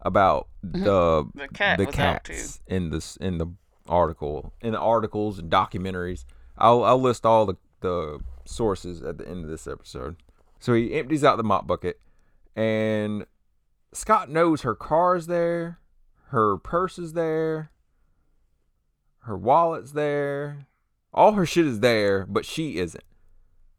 about 0.00 0.48
the 0.62 1.26
The 1.34 1.48
cat 1.48 1.78
the 1.78 1.86
was 1.86 1.98
out 1.98 2.24
too. 2.24 2.32
cats 2.34 2.60
in 2.66 2.90
this 2.90 3.16
in 3.16 3.38
the 3.38 3.46
article 3.88 4.52
in 4.62 4.72
the 4.72 4.78
articles 4.78 5.38
and 5.38 5.50
documentaries. 5.50 6.24
I'll 6.56 6.84
I'll 6.84 7.00
list 7.00 7.26
all 7.26 7.44
the 7.46 7.56
the 7.80 8.20
sources 8.50 9.02
at 9.02 9.18
the 9.18 9.28
end 9.28 9.44
of 9.44 9.50
this 9.50 9.66
episode. 9.66 10.16
So 10.58 10.74
he 10.74 10.94
empties 10.94 11.24
out 11.24 11.36
the 11.36 11.42
mop 11.42 11.66
bucket, 11.66 12.00
and 12.54 13.26
Scott 13.92 14.30
knows 14.30 14.62
her 14.62 14.74
car's 14.74 15.26
there, 15.26 15.78
her 16.28 16.58
purse 16.58 16.98
is 16.98 17.14
there, 17.14 17.70
her 19.20 19.36
wallet's 19.36 19.92
there, 19.92 20.66
All 21.12 21.32
her 21.32 21.46
shit 21.46 21.66
is 21.66 21.80
there, 21.80 22.26
but 22.26 22.44
she 22.44 22.78
isn't. 22.78 23.04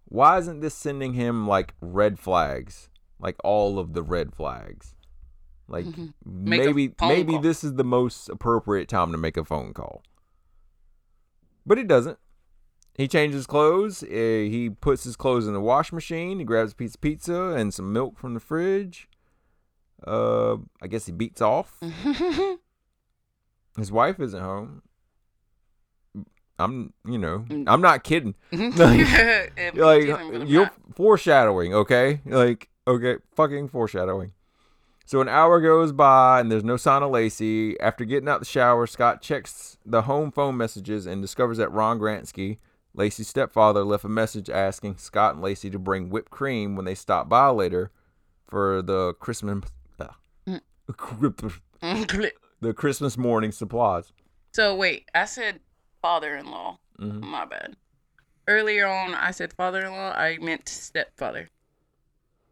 Why 0.05 0.37
isn't 0.37 0.59
this 0.59 0.75
sending 0.75 1.13
him 1.13 1.47
like 1.47 1.73
red 1.79 2.19
flags? 2.19 2.89
Like 3.19 3.37
all 3.43 3.79
of 3.79 3.93
the 3.93 4.03
red 4.03 4.35
flags. 4.35 4.95
Like 5.67 5.85
maybe 6.25 6.93
maybe 7.01 7.33
call. 7.33 7.41
this 7.41 7.63
is 7.63 7.75
the 7.75 7.85
most 7.85 8.27
appropriate 8.27 8.89
time 8.89 9.11
to 9.13 9.17
make 9.17 9.37
a 9.37 9.45
phone 9.45 9.73
call. 9.73 10.03
But 11.65 11.77
it 11.77 11.87
doesn't. 11.87 12.17
He 12.95 13.07
changes 13.07 13.47
clothes. 13.47 14.03
eh, 14.03 14.43
he 14.43 14.69
puts 14.69 15.03
his 15.03 15.15
clothes 15.15 15.47
in 15.47 15.53
the 15.53 15.61
wash 15.61 15.91
machine. 15.93 16.39
He 16.39 16.45
grabs 16.45 16.73
a 16.73 16.75
piece 16.75 16.95
of 16.95 17.01
pizza 17.01 17.53
and 17.55 17.73
some 17.73 17.91
milk 17.93 18.17
from 18.17 18.33
the 18.33 18.39
fridge. 18.39 19.07
Uh, 20.05 20.57
I 20.81 20.87
guess 20.87 21.05
he 21.05 21.11
beats 21.11 21.41
off. 21.41 21.79
His 23.77 23.91
wife 23.91 24.19
isn't 24.19 24.41
home. 24.41 24.81
I'm, 26.59 26.93
you 27.05 27.17
know, 27.17 27.45
Mm. 27.49 27.63
I'm 27.67 27.81
not 27.81 28.03
kidding. 28.03 28.35
Like 28.51 28.75
gonna 30.07 30.45
you're 30.45 30.69
foreshadowing, 30.95 31.73
okay? 31.73 32.21
Like 32.25 32.69
okay, 32.87 33.17
fucking 33.35 33.69
foreshadowing. 33.69 34.33
So 35.05 35.21
an 35.21 35.27
hour 35.27 35.59
goes 35.59 35.91
by 35.91 36.39
and 36.39 36.51
there's 36.51 36.63
no 36.63 36.77
sign 36.77 37.03
of 37.03 37.11
Laci. 37.11 37.75
After 37.79 38.05
getting 38.05 38.29
out 38.29 38.39
the 38.39 38.45
shower, 38.45 38.85
Scott 38.87 39.21
checks 39.21 39.77
the 39.85 40.03
home 40.03 40.31
phone 40.31 40.57
messages 40.57 41.05
and 41.05 41.21
discovers 41.21 41.57
that 41.57 41.71
Ron 41.71 41.99
Grantski, 41.99 42.57
Laci's 42.95 43.27
stepfather, 43.29 43.83
left 43.83 44.03
a 44.03 44.09
message 44.09 44.49
asking 44.49 44.97
Scott 44.97 45.35
and 45.35 45.43
Laci 45.43 45.71
to 45.71 45.79
bring 45.79 46.09
whipped 46.09 46.29
cream 46.31 46.75
when 46.75 46.85
they 46.85 46.95
stop 46.95 47.29
by 47.29 47.47
later 47.47 47.91
for 48.47 48.81
the 48.81 49.13
Christmas 49.13 49.63
uh, 49.99 50.07
the 50.87 52.73
Christmas 52.75 53.17
morning 53.17 53.51
supplies. 53.51 54.11
So 54.53 54.75
wait, 54.75 55.09
I 55.15 55.25
said 55.25 55.61
father-in-law. 56.01 56.79
Mhm. 56.99 57.21
My 57.21 57.45
bad. 57.45 57.75
Earlier 58.47 58.87
on, 58.87 59.13
I 59.15 59.31
said 59.31 59.53
father-in-law. 59.53 60.11
I 60.11 60.37
meant 60.39 60.67
stepfather. 60.67 61.49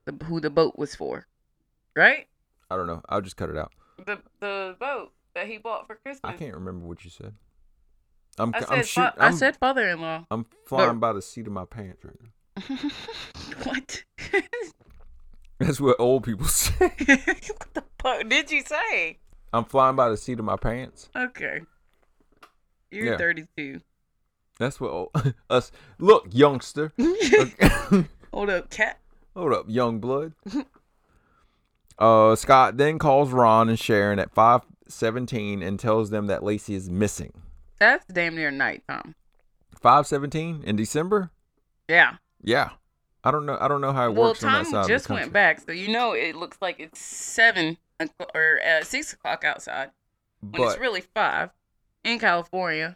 The, 0.06 0.24
who 0.26 0.40
the 0.40 0.50
boat 0.50 0.78
was 0.78 0.96
for, 0.96 1.28
right? 1.96 2.28
I 2.72 2.78
don't 2.78 2.88
know. 2.88 3.02
I'll 3.10 3.22
just 3.22 3.36
cut 3.38 3.50
it 3.50 3.58
out. 3.58 3.74
The 4.06 4.20
the 4.40 4.76
boat 4.80 5.12
that 5.36 5.48
he 5.48 5.58
bought 5.58 5.86
for 5.88 5.96
Christmas. 5.96 6.22
I 6.34 6.38
can't 6.38 6.56
remember 6.56 6.86
what 6.88 7.04
you 7.04 7.10
said. 7.10 7.36
I'm 8.40 8.54
I 8.56 8.58
I'm 8.60 8.64
said, 8.64 8.88
shoot, 8.88 9.02
fa- 9.02 9.14
I 9.18 9.28
I'm, 9.28 9.36
said 9.36 9.58
father-in-law. 9.58 10.26
I'm 10.32 10.46
flying 10.66 11.00
by 11.00 11.14
the 11.14 11.22
seat 11.22 11.46
of 11.48 11.54
my 11.54 11.66
pants 11.66 12.04
right 12.06 12.16
now. 12.22 12.90
what? 13.64 14.04
That's 15.60 15.82
what 15.82 15.98
old 16.00 16.24
people 16.24 16.46
say. 16.48 16.88
what 17.06 17.74
the 17.74 17.84
fuck 18.02 18.30
did 18.30 18.50
you 18.50 18.62
say? 18.64 19.18
I'm 19.52 19.66
flying 19.66 19.96
by 19.96 20.10
the 20.10 20.18
seat 20.18 20.40
of 20.40 20.46
my 20.46 20.56
pants. 20.56 21.10
Okay. 21.16 21.62
You're 22.92 23.12
Yeah. 23.12 23.18
32. 23.18 23.82
That's 24.58 24.80
what 24.80 24.92
old, 24.92 25.10
us. 25.50 25.72
Look, 26.00 26.28
youngster. 26.32 26.92
Hold 28.34 28.50
up, 28.50 28.70
cat. 28.70 29.00
Hold 29.36 29.54
up, 29.54 29.66
young 29.68 30.00
blood. 30.00 30.34
Uh, 31.98 32.36
Scott 32.36 32.78
then 32.78 33.00
calls 33.00 33.32
Ron 33.32 33.70
and 33.70 33.80
Sharon 33.80 34.20
at 34.20 34.34
5:17 34.34 35.62
and 35.62 35.80
tells 35.80 36.10
them 36.10 36.28
that 36.28 36.42
Laci 36.42 36.74
is 36.76 36.90
missing. 36.90 37.34
That's 37.80 38.06
damn 38.06 38.36
near 38.36 38.52
nighttime. 38.52 39.16
5:17 39.82 40.64
in 40.64 40.76
December? 40.76 41.32
Yeah. 41.88 42.18
Yeah. 42.42 42.72
I 43.24 43.32
don't 43.32 43.46
know. 43.46 43.58
I 43.60 43.68
don't 43.68 43.82
know 43.82 43.92
how 43.92 44.10
it 44.10 44.14
Well, 44.14 44.30
works 44.30 44.44
on 44.44 44.52
that 44.54 44.64
time 44.64 44.72
side 44.72 44.88
just 44.88 45.10
went 45.10 45.34
back, 45.34 45.60
so 45.60 45.72
you 45.72 45.90
know 45.90 46.14
it 46.14 46.36
looks 46.36 46.58
like 46.62 46.80
it's 46.80 47.00
seven 47.00 47.78
o'clock- 48.00 48.32
or 48.34 48.60
uh, 48.66 48.84
six 48.84 49.12
o'clock 49.14 49.44
outside 49.44 49.92
when 50.42 50.52
But 50.54 50.62
it's 50.72 50.80
really 50.80 51.02
five 51.02 51.50
in 52.04 52.20
California. 52.20 52.96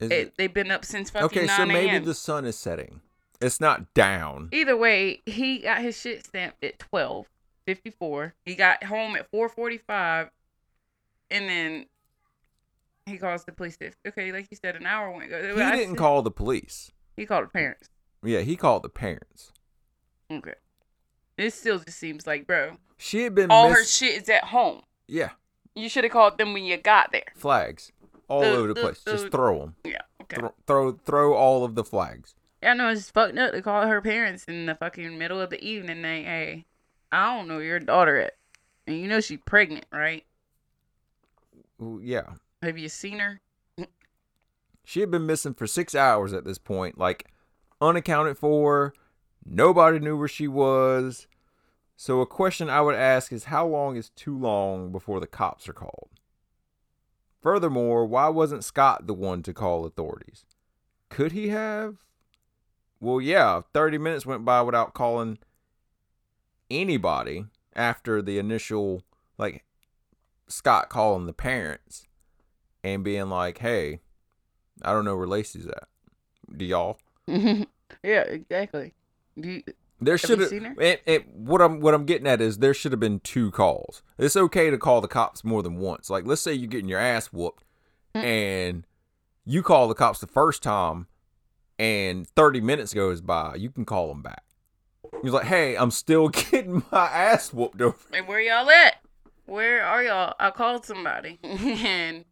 It, 0.00 0.12
it, 0.12 0.34
they've 0.36 0.52
been 0.52 0.70
up 0.70 0.84
since 0.84 1.08
fucking 1.10 1.24
okay, 1.26 1.46
so 1.46 1.64
maybe 1.64 1.98
the 2.04 2.14
sun 2.14 2.44
is 2.44 2.58
setting. 2.58 3.00
It's 3.40 3.60
not 3.60 3.94
down. 3.94 4.48
Either 4.52 4.76
way, 4.76 5.22
he 5.24 5.58
got 5.58 5.80
his 5.80 5.98
shit 5.98 6.26
stamped 6.26 6.62
at 6.62 6.78
twelve 6.78 7.26
fifty 7.64 7.90
four. 7.90 8.34
He 8.44 8.54
got 8.54 8.84
home 8.84 9.16
at 9.16 9.30
four 9.30 9.48
forty 9.48 9.78
five, 9.78 10.30
and 11.30 11.48
then 11.48 11.86
he 13.06 13.18
calls 13.18 13.44
the 13.44 13.52
police. 13.52 13.76
Okay, 14.06 14.32
like 14.32 14.48
you 14.50 14.56
said, 14.60 14.76
an 14.76 14.86
hour 14.86 15.10
went. 15.10 15.30
He 15.30 15.36
I 15.36 15.76
didn't 15.76 15.90
said- 15.90 15.98
call 15.98 16.22
the 16.22 16.30
police. 16.30 16.90
He 17.16 17.26
called 17.26 17.44
the 17.44 17.50
parents. 17.50 17.88
Yeah, 18.24 18.40
he 18.40 18.56
called 18.56 18.82
the 18.82 18.88
parents. 18.88 19.52
Okay. 20.30 20.54
It 21.36 21.52
still 21.52 21.78
just 21.78 21.98
seems 21.98 22.26
like, 22.26 22.46
bro, 22.46 22.76
She 22.96 23.22
had 23.24 23.34
been 23.34 23.50
all 23.50 23.68
miss- 23.68 23.78
her 23.78 23.84
shit 23.84 24.22
is 24.22 24.28
at 24.28 24.44
home. 24.44 24.82
Yeah, 25.06 25.30
You 25.74 25.88
should 25.88 26.04
have 26.04 26.12
called 26.12 26.38
them 26.38 26.52
when 26.54 26.64
you 26.64 26.76
got 26.76 27.12
there. 27.12 27.24
flags 27.36 27.92
all 28.28 28.40
The- 28.40 28.50
over 28.52 28.68
the 28.68 28.74
the- 28.74 28.80
place. 28.80 29.02
the- 29.04 29.12
Just 29.12 29.30
throw 29.30 29.58
them. 29.60 29.76
Yeah. 29.84 30.00
Okay. 30.22 30.36
Throw, 30.36 30.54
throw 30.66 30.92
throw 30.92 31.34
all 31.34 31.64
of 31.64 31.74
the 31.74 31.84
flags. 31.84 32.34
Yeah, 32.62 32.72
no, 32.72 32.88
it's 32.88 33.10
fucked 33.10 33.36
up 33.36 33.52
to 33.52 33.60
call 33.60 33.86
her 33.86 34.00
parents 34.00 34.44
in 34.46 34.64
the 34.64 34.74
fucking 34.74 35.18
middle 35.18 35.38
of 35.40 35.50
the 35.50 35.62
evening. 35.62 36.00
They, 36.00 36.22
hey, 36.22 36.64
I 37.12 37.36
don't 37.36 37.46
know 37.46 37.58
your 37.58 37.78
daughter 37.78 38.16
at, 38.16 38.38
and 38.86 38.98
you 38.98 39.06
know 39.06 39.20
she's 39.20 39.40
pregnant, 39.44 39.84
right? 39.92 40.24
Yeah, 42.00 42.34
Have 42.64 42.78
you 42.78 42.88
seen 42.88 43.18
her? 43.18 43.40
she 44.84 45.00
had 45.00 45.10
been 45.10 45.26
missing 45.26 45.54
for 45.54 45.66
six 45.66 45.94
hours 45.94 46.32
at 46.32 46.44
this 46.44 46.58
point, 46.58 46.98
like 46.98 47.26
unaccounted 47.80 48.38
for. 48.38 48.92
Nobody 49.44 49.98
knew 49.98 50.16
where 50.16 50.28
she 50.28 50.46
was. 50.46 51.26
So 51.96 52.20
a 52.20 52.26
question 52.26 52.68
I 52.68 52.80
would 52.80 52.94
ask 52.94 53.32
is 53.32 53.44
how 53.44 53.66
long 53.66 53.96
is 53.96 54.10
too 54.10 54.36
long 54.36 54.92
before 54.92 55.20
the 55.20 55.26
cops 55.26 55.68
are 55.68 55.74
called? 55.74 56.10
Furthermore, 57.40 58.04
why 58.06 58.28
wasn't 58.28 58.64
Scott 58.64 59.06
the 59.06 59.14
one 59.14 59.42
to 59.42 59.52
call 59.52 59.84
authorities? 59.84 60.44
Could 61.08 61.32
he 61.32 61.48
have? 61.48 61.96
Well, 63.00 63.20
yeah, 63.20 63.62
30 63.72 63.98
minutes 63.98 64.26
went 64.26 64.44
by 64.44 64.62
without 64.62 64.94
calling 64.94 65.38
anybody 66.70 67.46
after 67.76 68.22
the 68.22 68.38
initial, 68.38 69.02
like, 69.36 69.64
Scott 70.48 70.88
calling 70.88 71.26
the 71.26 71.32
parents 71.32 72.06
and 72.84 73.02
being 73.02 73.28
like, 73.28 73.58
hey, 73.58 73.98
I 74.82 74.92
don't 74.92 75.04
know 75.04 75.16
where 75.16 75.26
Laci's 75.26 75.66
at. 75.66 75.88
Do 76.56 76.64
y'all? 76.64 76.98
yeah, 77.26 77.64
exactly. 78.02 78.94
Do 79.40 79.48
you, 79.50 79.62
There 80.00 80.18
should 80.18 80.38
have. 80.40 80.50
seen 80.50 80.64
her? 80.64 80.74
And, 80.80 80.98
and 81.06 81.24
what 81.34 81.60
I'm 81.60 81.80
what 81.80 81.94
I'm 81.94 82.04
getting 82.04 82.26
at 82.28 82.40
is 82.40 82.58
there 82.58 82.74
should 82.74 82.92
have 82.92 83.00
been 83.00 83.18
two 83.20 83.50
calls. 83.50 84.02
It's 84.18 84.36
okay 84.36 84.70
to 84.70 84.78
call 84.78 85.00
the 85.00 85.08
cops 85.08 85.42
more 85.42 85.62
than 85.62 85.76
once. 85.78 86.10
Like 86.10 86.26
let's 86.26 86.42
say 86.42 86.52
you're 86.52 86.68
getting 86.68 86.88
your 86.88 87.00
ass 87.00 87.32
whooped, 87.32 87.64
Mm. 88.14 88.22
and 88.24 88.86
you 89.44 89.62
call 89.64 89.88
the 89.88 89.94
cops 89.94 90.20
the 90.20 90.28
first 90.28 90.62
time, 90.62 91.08
and 91.80 92.28
30 92.28 92.60
minutes 92.60 92.94
goes 92.94 93.20
by. 93.20 93.56
You 93.56 93.70
can 93.70 93.84
call 93.84 94.06
them 94.08 94.22
back. 94.22 94.44
He's 95.22 95.32
like, 95.32 95.46
"Hey, 95.46 95.76
I'm 95.76 95.90
still 95.90 96.28
getting 96.50 96.84
my 96.92 97.06
ass 97.06 97.52
whooped 97.52 97.80
over." 97.80 97.96
hey, 98.12 98.20
where 98.20 98.40
y'all 98.40 98.70
at? 98.70 98.96
Where 99.46 99.82
are 99.84 100.02
y'all? 100.02 100.34
I 100.38 100.50
called 100.50 100.84
somebody, 100.86 101.38
and 101.42 102.24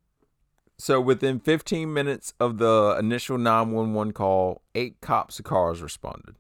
So 0.83 1.01
within 1.01 1.39
15 1.39 1.93
minutes 1.93 2.35
of 2.41 2.59
the 2.59 2.97
initial 2.99 3.39
911 3.39 4.15
call, 4.15 4.63
eight 4.75 5.01
cops 5.01 5.41
cars 5.41 5.81
responded. 5.81 6.35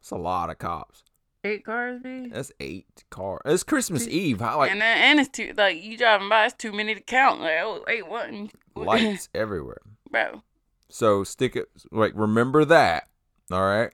That's 0.00 0.12
a 0.12 0.16
lot 0.16 0.48
of 0.48 0.56
cops. 0.56 1.04
eight 1.44 1.62
cars, 1.62 2.00
B. 2.02 2.30
That's 2.32 2.52
eight 2.58 3.04
cars. 3.10 3.42
It's 3.44 3.62
Christmas 3.62 4.08
Eve. 4.08 4.40
How 4.40 4.56
like 4.56 4.70
and 4.70 4.80
then, 4.80 4.96
and 4.96 5.20
it's 5.20 5.28
too 5.28 5.52
like 5.58 5.84
you 5.84 5.98
driving 5.98 6.30
by. 6.30 6.46
It's 6.46 6.54
too 6.54 6.72
many 6.72 6.94
to 6.94 7.02
count. 7.02 7.42
Like 7.42 7.58
oh, 7.60 7.84
eight 7.86 8.08
one. 8.08 8.50
lights 8.74 9.28
everywhere. 9.34 9.82
bro. 10.10 10.42
So 10.88 11.22
stick 11.22 11.54
it 11.54 11.66
like 11.92 12.12
remember 12.14 12.64
that. 12.64 13.08
All 13.50 13.60
right. 13.60 13.90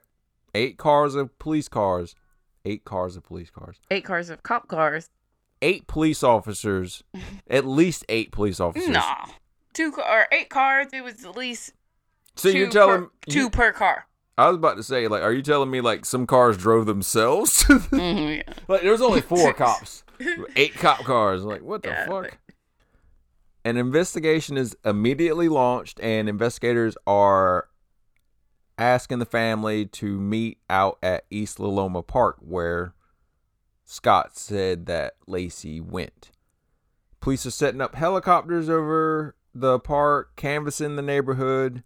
Eight 0.55 0.77
cars 0.77 1.13
of 1.13 1.37
police 1.39 1.67
cars. 1.67 2.15
Eight 2.63 2.85
cars 2.85 3.17
of 3.17 3.25
police 3.25 3.49
cars. 3.49 3.81
Eight 3.91 4.05
cars 4.05 4.29
of 4.29 4.43
cop 4.43 4.69
cars. 4.69 5.09
Eight 5.61 5.87
police 5.87 6.23
officers. 6.23 7.03
at 7.49 7.65
least 7.65 8.05
eight 8.07 8.31
police 8.31 8.61
officers. 8.61 8.87
Nah, 8.87 9.25
two 9.73 9.93
or 9.97 10.27
eight 10.31 10.49
cars. 10.49 10.87
It 10.93 11.03
was 11.03 11.23
at 11.25 11.35
least 11.35 11.73
So 12.35 12.51
two 12.51 12.57
you're 12.57 12.69
telling 12.69 13.03
per, 13.05 13.11
two 13.29 13.39
you- 13.39 13.49
per 13.49 13.71
car. 13.71 14.05
I 14.37 14.47
was 14.47 14.55
about 14.57 14.77
to 14.77 14.83
say, 14.83 15.07
like, 15.07 15.21
are 15.21 15.33
you 15.33 15.41
telling 15.43 15.69
me 15.69 15.81
like 15.81 16.03
some 16.05 16.25
cars 16.25 16.57
drove 16.57 16.85
themselves? 16.87 17.63
Mhm, 17.67 18.37
yeah. 18.47 18.53
like 18.67 18.81
there's 18.81 19.01
only 19.01 19.21
four 19.21 19.53
cops. 19.65 20.03
Eight 20.55 20.73
cop 20.75 21.03
cars. 21.03 21.43
Like, 21.43 21.61
what 21.61 21.83
the 21.83 21.89
Yeah, 21.89 22.05
fuck? 22.07 22.23
but- 22.23 22.33
An 23.65 23.77
investigation 23.77 24.57
is 24.57 24.75
immediately 24.83 25.47
launched, 25.49 25.99
and 25.99 26.27
investigators 26.27 26.95
are 27.05 27.67
asking 28.79 29.19
the 29.19 29.25
family 29.25 29.85
to 29.85 30.17
meet 30.19 30.57
out 30.69 30.97
at 31.03 31.25
East 31.29 31.59
La 31.59 31.67
Loma 31.67 32.01
Park, 32.01 32.37
where 32.39 32.95
Scott 33.85 34.35
said 34.37 34.87
that 34.87 35.13
Laci 35.27 35.79
went. 35.85 36.31
Police 37.19 37.45
are 37.45 37.51
setting 37.51 37.81
up 37.81 37.93
helicopters 37.93 38.69
over 38.69 39.35
the 39.53 39.79
park, 39.79 40.35
canvassing 40.35 40.95
the 40.95 41.01
neighborhood. 41.01 41.83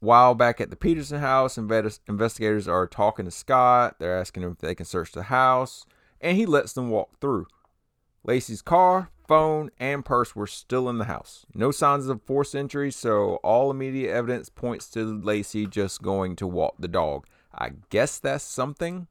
While 0.00 0.34
back 0.34 0.60
at 0.60 0.70
the 0.70 0.76
Peterson 0.76 1.20
house, 1.20 1.56
investigators 1.56 2.66
are 2.66 2.88
talking 2.88 3.24
to 3.24 3.30
Scott. 3.30 3.96
They're 4.00 4.18
asking 4.18 4.42
him 4.42 4.50
if 4.52 4.58
they 4.58 4.74
can 4.74 4.84
search 4.86 5.12
the 5.12 5.24
house, 5.24 5.86
and 6.20 6.36
he 6.36 6.44
lets 6.44 6.72
them 6.72 6.90
walk 6.90 7.20
through. 7.20 7.46
Laci's 8.26 8.62
car 8.62 9.10
phone 9.28 9.70
and 9.78 10.04
purse 10.04 10.34
were 10.34 10.46
still 10.48 10.88
in 10.88 10.98
the 10.98 11.04
house. 11.04 11.46
No 11.54 11.70
signs 11.70 12.08
of 12.08 12.20
forced 12.22 12.54
entry, 12.56 12.90
so 12.90 13.36
all 13.36 13.70
immediate 13.70 14.12
evidence 14.12 14.48
points 14.48 14.88
to 14.90 15.20
Laci 15.20 15.70
just 15.70 16.02
going 16.02 16.34
to 16.36 16.46
walk 16.48 16.74
the 16.80 16.88
dog. 16.88 17.26
I 17.54 17.70
guess 17.90 18.18
that's 18.18 18.44
something. 18.44 19.06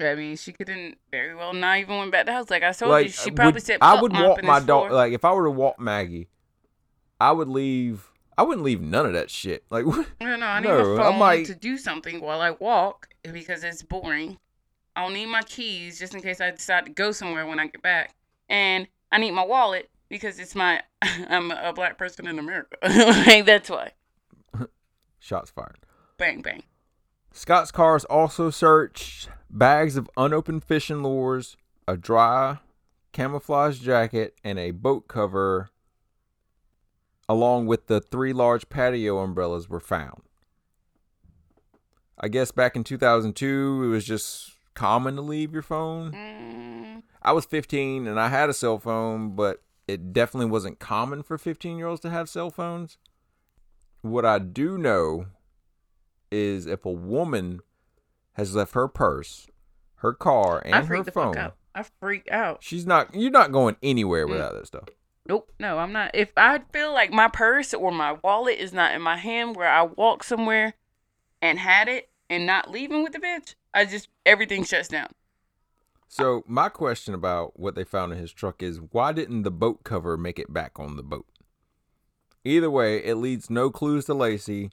I 0.00 0.14
mean, 0.14 0.36
she 0.36 0.52
couldn't 0.52 0.96
very 1.10 1.34
well 1.34 1.52
not 1.52 1.78
even 1.78 1.98
went 1.98 2.10
back 2.10 2.22
to 2.22 2.26
the 2.26 2.32
house. 2.32 2.48
Like 2.50 2.62
I 2.62 2.72
told 2.72 2.90
like 2.90 3.06
you, 3.06 3.12
she 3.12 3.30
probably 3.30 3.52
would- 3.52 3.62
said, 3.62 3.78
I 3.82 3.92
"Fuck 3.94 4.02
would 4.02 4.12
walk 4.14 4.42
my 4.42 4.60
dog. 4.60 4.90
Like 4.90 5.12
if 5.12 5.24
I 5.26 5.32
were 5.32 5.44
to 5.44 5.50
walk 5.50 5.78
Maggie, 5.78 6.28
I 7.22 7.30
would 7.30 7.48
leave. 7.48 8.10
I 8.36 8.42
wouldn't 8.42 8.64
leave 8.64 8.80
none 8.80 9.06
of 9.06 9.12
that 9.12 9.30
shit. 9.30 9.64
Like 9.70 9.86
what? 9.86 10.08
No, 10.20 10.34
no, 10.34 10.44
I 10.44 10.60
need 10.60 10.68
No, 10.68 11.12
my 11.12 11.36
phone 11.36 11.44
to 11.44 11.54
do 11.54 11.78
something 11.78 12.20
while 12.20 12.40
I 12.40 12.50
walk 12.50 13.08
because 13.32 13.62
it's 13.62 13.82
boring. 13.82 14.38
I'll 14.96 15.08
need 15.08 15.26
my 15.26 15.42
keys 15.42 16.00
just 16.00 16.14
in 16.14 16.20
case 16.20 16.40
I 16.40 16.50
decide 16.50 16.84
to 16.86 16.90
go 16.90 17.12
somewhere 17.12 17.46
when 17.46 17.60
I 17.60 17.68
get 17.68 17.80
back, 17.80 18.14
and 18.48 18.88
I 19.12 19.18
need 19.18 19.30
my 19.30 19.44
wallet 19.44 19.88
because 20.08 20.40
it's 20.40 20.56
my 20.56 20.82
I'm 21.02 21.52
a 21.52 21.72
black 21.72 21.96
person 21.96 22.26
in 22.26 22.40
America. 22.40 22.76
like 22.82 23.46
that's 23.46 23.70
why. 23.70 23.92
Shots 25.20 25.50
fired. 25.50 25.78
Bang 26.18 26.42
bang. 26.42 26.64
Scott's 27.32 27.70
cars 27.70 28.04
also 28.06 28.50
searched 28.50 29.28
bags 29.48 29.96
of 29.96 30.10
unopened 30.16 30.64
fishing 30.64 31.04
lures, 31.04 31.56
a 31.86 31.96
dry 31.96 32.58
camouflage 33.12 33.78
jacket, 33.78 34.34
and 34.42 34.58
a 34.58 34.72
boat 34.72 35.06
cover, 35.06 35.70
along 37.32 37.66
with 37.66 37.86
the 37.86 37.98
three 38.00 38.32
large 38.34 38.68
patio 38.68 39.18
umbrellas 39.18 39.68
were 39.68 39.80
found. 39.80 40.22
I 42.18 42.28
guess 42.28 42.52
back 42.52 42.76
in 42.76 42.84
2002, 42.84 43.82
it 43.84 43.86
was 43.88 44.04
just 44.04 44.52
common 44.74 45.16
to 45.16 45.22
leave 45.22 45.52
your 45.52 45.62
phone. 45.62 46.12
Mm, 46.12 47.02
I 47.22 47.32
was 47.32 47.44
15 47.46 48.06
and 48.06 48.20
I 48.20 48.28
had 48.28 48.48
a 48.50 48.54
cell 48.54 48.78
phone, 48.78 49.34
but 49.34 49.62
it 49.88 50.12
definitely 50.12 50.50
wasn't 50.50 50.78
common 50.78 51.22
for 51.22 51.38
15 51.38 51.78
year 51.78 51.86
olds 51.86 52.00
to 52.02 52.10
have 52.10 52.28
cell 52.28 52.50
phones. 52.50 52.98
What 54.02 54.24
I 54.24 54.38
do 54.38 54.76
know 54.78 55.26
is 56.30 56.66
if 56.66 56.84
a 56.84 56.90
woman 56.92 57.60
has 58.32 58.54
left 58.54 58.74
her 58.74 58.88
purse, 58.88 59.48
her 59.96 60.12
car, 60.12 60.62
and 60.64 60.86
her 60.86 61.04
phone. 61.04 61.52
I 61.74 61.82
freak 62.00 62.30
out. 62.30 62.58
she's 62.62 62.84
not. 62.86 63.14
You're 63.14 63.30
not 63.30 63.50
going 63.52 63.76
anywhere 63.82 64.26
Mm. 64.26 64.30
without 64.30 64.52
that 64.54 64.66
stuff. 64.66 64.88
Nope, 65.26 65.52
no, 65.58 65.78
I'm 65.78 65.92
not. 65.92 66.10
If 66.14 66.32
I 66.36 66.60
feel 66.72 66.92
like 66.92 67.12
my 67.12 67.28
purse 67.28 67.72
or 67.72 67.92
my 67.92 68.18
wallet 68.24 68.58
is 68.58 68.72
not 68.72 68.94
in 68.94 69.02
my 69.02 69.16
hand 69.16 69.54
where 69.54 69.68
I 69.68 69.82
walk 69.82 70.24
somewhere 70.24 70.74
and 71.40 71.58
had 71.58 71.88
it 71.88 72.10
and 72.28 72.44
not 72.44 72.70
leaving 72.70 73.02
with 73.02 73.12
the 73.12 73.20
bitch, 73.20 73.54
I 73.72 73.84
just 73.84 74.08
everything 74.26 74.64
shuts 74.64 74.88
down. 74.88 75.08
So 76.08 76.42
my 76.46 76.68
question 76.68 77.14
about 77.14 77.58
what 77.58 77.74
they 77.74 77.84
found 77.84 78.12
in 78.12 78.18
his 78.18 78.32
truck 78.32 78.62
is 78.62 78.80
why 78.90 79.12
didn't 79.12 79.44
the 79.44 79.50
boat 79.50 79.84
cover 79.84 80.16
make 80.16 80.38
it 80.38 80.52
back 80.52 80.78
on 80.78 80.96
the 80.96 81.02
boat? 81.02 81.26
Either 82.44 82.70
way, 82.70 82.98
it 82.98 83.14
leads 83.14 83.48
no 83.48 83.70
clues 83.70 84.06
to 84.06 84.14
Laci. 84.14 84.70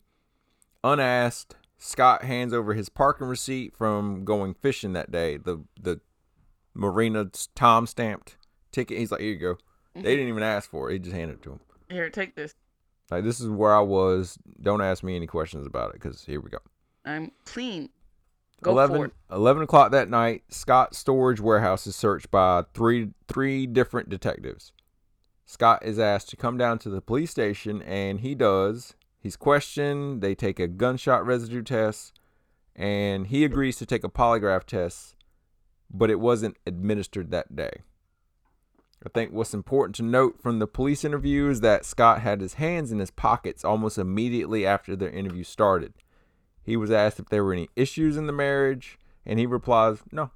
Unasked, 0.83 1.55
Scott 1.77 2.23
hands 2.23 2.53
over 2.53 2.73
his 2.73 2.89
parking 2.89 3.27
receipt 3.27 3.75
from 3.75 4.25
going 4.25 4.53
fishing 4.53 4.93
that 4.93 5.11
day. 5.11 5.37
The 5.37 5.63
the 5.79 6.01
marina 6.73 7.29
time 7.55 7.85
stamped 7.85 8.35
ticket. 8.71 8.97
He's 8.97 9.11
like, 9.11 9.21
here 9.21 9.31
you 9.31 9.37
go. 9.37 9.57
They 9.95 10.15
didn't 10.15 10.29
even 10.29 10.43
ask 10.43 10.69
for 10.69 10.89
it. 10.89 10.93
He 10.93 10.99
just 10.99 11.15
handed 11.15 11.35
it 11.35 11.43
to 11.43 11.51
him. 11.53 11.59
Here, 11.89 12.09
take 12.09 12.35
this. 12.35 12.53
Like 13.09 13.23
this 13.23 13.39
is 13.39 13.49
where 13.49 13.73
I 13.73 13.81
was. 13.81 14.37
Don't 14.61 14.81
ask 14.81 15.03
me 15.03 15.15
any 15.15 15.27
questions 15.27 15.65
about 15.65 15.89
it 15.89 16.01
because 16.01 16.23
here 16.25 16.39
we 16.39 16.49
go. 16.49 16.59
I'm 17.05 17.31
clean. 17.45 17.89
Go 18.61 18.71
11, 18.71 18.95
for 18.97 19.05
it. 19.05 19.13
11 19.31 19.63
o'clock 19.63 19.91
that 19.91 20.09
night, 20.09 20.43
Scott's 20.49 20.97
storage 20.97 21.39
warehouse 21.39 21.87
is 21.87 21.95
searched 21.95 22.29
by 22.29 22.65
three 22.73 23.11
three 23.27 23.65
different 23.65 24.09
detectives. 24.09 24.73
Scott 25.45 25.83
is 25.83 25.97
asked 25.97 26.29
to 26.29 26.37
come 26.37 26.57
down 26.57 26.77
to 26.79 26.89
the 26.89 27.01
police 27.01 27.31
station, 27.31 27.81
and 27.81 28.19
he 28.19 28.35
does. 28.35 28.93
He's 29.19 29.35
questioned. 29.35 30.21
They 30.21 30.35
take 30.35 30.59
a 30.59 30.67
gunshot 30.67 31.25
residue 31.25 31.63
test, 31.63 32.19
and 32.75 33.27
he 33.27 33.43
agrees 33.43 33.77
to 33.77 33.85
take 33.85 34.03
a 34.03 34.09
polygraph 34.09 34.65
test, 34.65 35.15
but 35.91 36.11
it 36.11 36.19
wasn't 36.19 36.57
administered 36.67 37.31
that 37.31 37.55
day. 37.55 37.81
I 39.05 39.09
think 39.09 39.31
what's 39.31 39.53
important 39.53 39.95
to 39.95 40.03
note 40.03 40.41
from 40.41 40.59
the 40.59 40.67
police 40.67 41.05
interview 41.05 41.49
is 41.49 41.61
that 41.61 41.85
Scott 41.85 42.19
had 42.21 42.41
his 42.41 42.55
hands 42.55 42.91
in 42.91 42.99
his 42.99 43.11
pockets 43.11 43.63
almost 43.63 43.97
immediately 43.97 44.65
after 44.65 44.95
their 44.95 45.09
interview 45.09 45.43
started. 45.43 45.93
He 46.63 46.75
was 46.75 46.91
asked 46.91 47.19
if 47.19 47.29
there 47.29 47.43
were 47.43 47.53
any 47.53 47.69
issues 47.75 48.17
in 48.17 48.27
the 48.27 48.33
marriage, 48.33 48.99
and 49.25 49.39
he 49.39 49.45
replies, 49.45 49.99
No. 50.11 50.31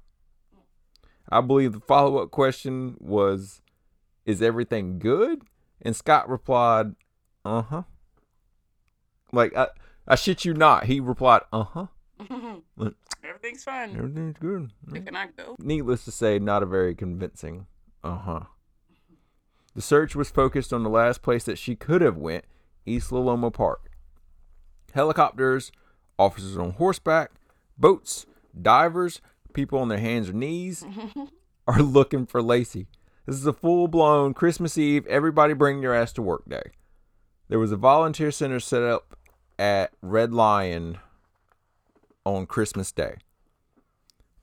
I 1.28 1.40
believe 1.42 1.72
the 1.72 1.80
follow 1.80 2.18
up 2.18 2.30
question 2.30 2.96
was, 2.98 3.60
Is 4.24 4.40
everything 4.40 4.98
good? 4.98 5.42
And 5.82 5.94
Scott 5.94 6.28
replied, 6.28 6.94
Uh 7.44 7.62
huh. 7.62 7.82
Like, 9.30 9.54
I, 9.54 9.68
I 10.08 10.14
shit 10.14 10.46
you 10.46 10.54
not. 10.54 10.84
He 10.84 11.00
replied, 11.00 11.42
Uh 11.52 11.64
huh. 11.64 11.86
Everything's 13.22 13.64
fine. 13.64 13.94
Everything's 13.96 14.38
good. 14.38 14.72
Can 14.90 15.14
I 15.14 15.28
go? 15.36 15.56
Needless 15.58 16.06
to 16.06 16.10
say, 16.10 16.38
not 16.38 16.62
a 16.62 16.66
very 16.66 16.94
convincing. 16.94 17.66
Uh 18.02 18.16
huh. 18.16 18.40
The 19.74 19.82
search 19.82 20.14
was 20.14 20.30
focused 20.30 20.72
on 20.72 20.82
the 20.82 20.90
last 20.90 21.22
place 21.22 21.44
that 21.44 21.58
she 21.58 21.74
could 21.74 22.00
have 22.00 22.16
went, 22.16 22.44
East 22.86 23.10
Loma 23.10 23.50
Park. 23.50 23.90
Helicopters, 24.92 25.72
officers 26.18 26.56
on 26.56 26.72
horseback, 26.72 27.32
boats, 27.76 28.26
divers, 28.60 29.20
people 29.52 29.78
on 29.80 29.88
their 29.88 29.98
hands 29.98 30.28
or 30.28 30.32
knees 30.32 30.84
are 31.66 31.82
looking 31.82 32.26
for 32.26 32.40
Laci. 32.40 32.86
This 33.26 33.36
is 33.36 33.46
a 33.46 33.52
full 33.52 33.88
blown 33.88 34.34
Christmas 34.34 34.78
Eve, 34.78 35.06
everybody 35.06 35.54
bring 35.54 35.82
your 35.82 35.94
ass 35.94 36.12
to 36.12 36.22
work 36.22 36.48
day. 36.48 36.72
There 37.48 37.58
was 37.58 37.72
a 37.72 37.76
volunteer 37.76 38.30
center 38.30 38.60
set 38.60 38.82
up 38.82 39.18
at 39.58 39.92
Red 40.02 40.32
Lion 40.32 40.98
on 42.24 42.46
Christmas 42.46 42.92
Day. 42.92 43.16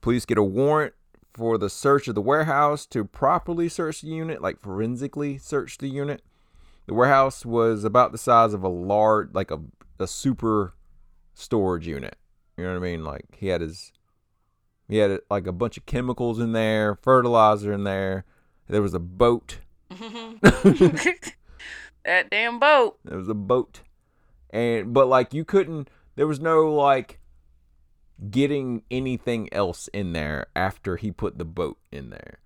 Police 0.02 0.26
get 0.26 0.38
a 0.38 0.44
warrant 0.44 0.94
for 1.34 1.58
the 1.58 1.70
search 1.70 2.08
of 2.08 2.16
the 2.16 2.22
warehouse 2.22 2.86
to 2.88 3.06
properly 3.06 3.70
search 3.70 4.02
the 4.02 4.10
unit, 4.10 4.42
like 4.42 4.60
forensically 4.60 5.38
search 5.38 5.78
the 5.78 5.88
unit. 5.88 6.22
The 6.88 6.94
warehouse 6.94 7.46
was 7.46 7.84
about 7.84 8.12
the 8.12 8.18
size 8.18 8.54
of 8.54 8.64
a 8.64 8.68
large, 8.68 9.30
like 9.34 9.52
a, 9.52 9.62
a 10.00 10.08
super 10.08 10.74
storage 11.34 11.88
unit. 11.88 12.18
You 12.58 12.66
know 12.66 12.72
what 12.72 12.78
I 12.78 12.82
mean? 12.82 13.04
Like 13.04 13.26
he 13.38 13.48
had 13.48 13.62
his, 13.62 13.94
he 14.90 14.98
had 14.98 15.20
like 15.30 15.48
a 15.48 15.54
bunch 15.54 15.78
of 15.78 15.86
chemicals 15.86 16.40
in 16.40 16.52
there, 16.52 16.96
fertilizer 16.96 17.72
in 17.72 17.86
there. 17.86 18.26
There 18.68 18.82
was 18.82 18.94
a 18.94 19.00
boat. 19.00 19.60
that 19.90 21.34
damn 22.30 22.60
boat. 22.60 23.00
There 23.06 23.18
was 23.18 23.30
a 23.30 23.34
boat, 23.34 23.82
and 24.50 24.94
but 24.94 25.08
like 25.08 25.34
you 25.34 25.46
couldn't. 25.46 25.90
There 26.16 26.28
was 26.28 26.40
no 26.40 26.74
like 26.74 27.21
getting 28.30 28.84
anything 28.92 29.52
else 29.54 29.88
in 29.94 30.14
there 30.14 30.46
after 30.56 30.98
he 30.98 31.12
put 31.12 31.38
the 31.38 31.46
boat 31.46 31.78
in 31.92 32.10
there. 32.12 32.40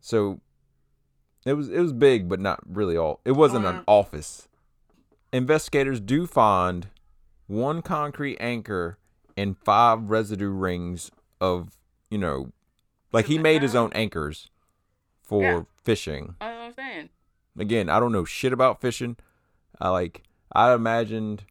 So 0.00 0.40
it 1.46 1.54
was 1.54 1.68
it 1.68 1.80
was 1.80 1.92
big, 1.92 2.28
but 2.28 2.40
not 2.40 2.60
really 2.66 2.96
all. 2.96 3.20
It 3.24 3.32
wasn't 3.32 3.66
an 3.66 3.76
Mm. 3.76 3.84
office. 3.86 4.48
Investigators 5.32 6.00
do 6.00 6.26
find 6.26 6.88
one 7.46 7.82
concrete 7.82 8.36
anchor 8.40 8.98
and 9.36 9.56
five 9.58 10.10
residue 10.10 10.50
rings 10.50 11.10
of 11.40 11.76
you 12.10 12.18
know, 12.18 12.50
like 13.12 13.26
he 13.26 13.38
made 13.38 13.62
his 13.62 13.76
own 13.76 13.92
anchors 13.92 14.50
for 15.22 15.42
Yeah. 15.42 15.62
fishing. 15.84 16.34
I'm 16.40 16.72
saying. 16.74 17.08
Again, 17.56 17.88
I 17.88 18.00
don't 18.00 18.10
know 18.12 18.24
shit 18.24 18.52
about 18.52 18.80
fishing. 18.80 19.16
I 19.80 19.90
like 19.90 20.24
I 20.52 20.72
imagined 20.74 21.44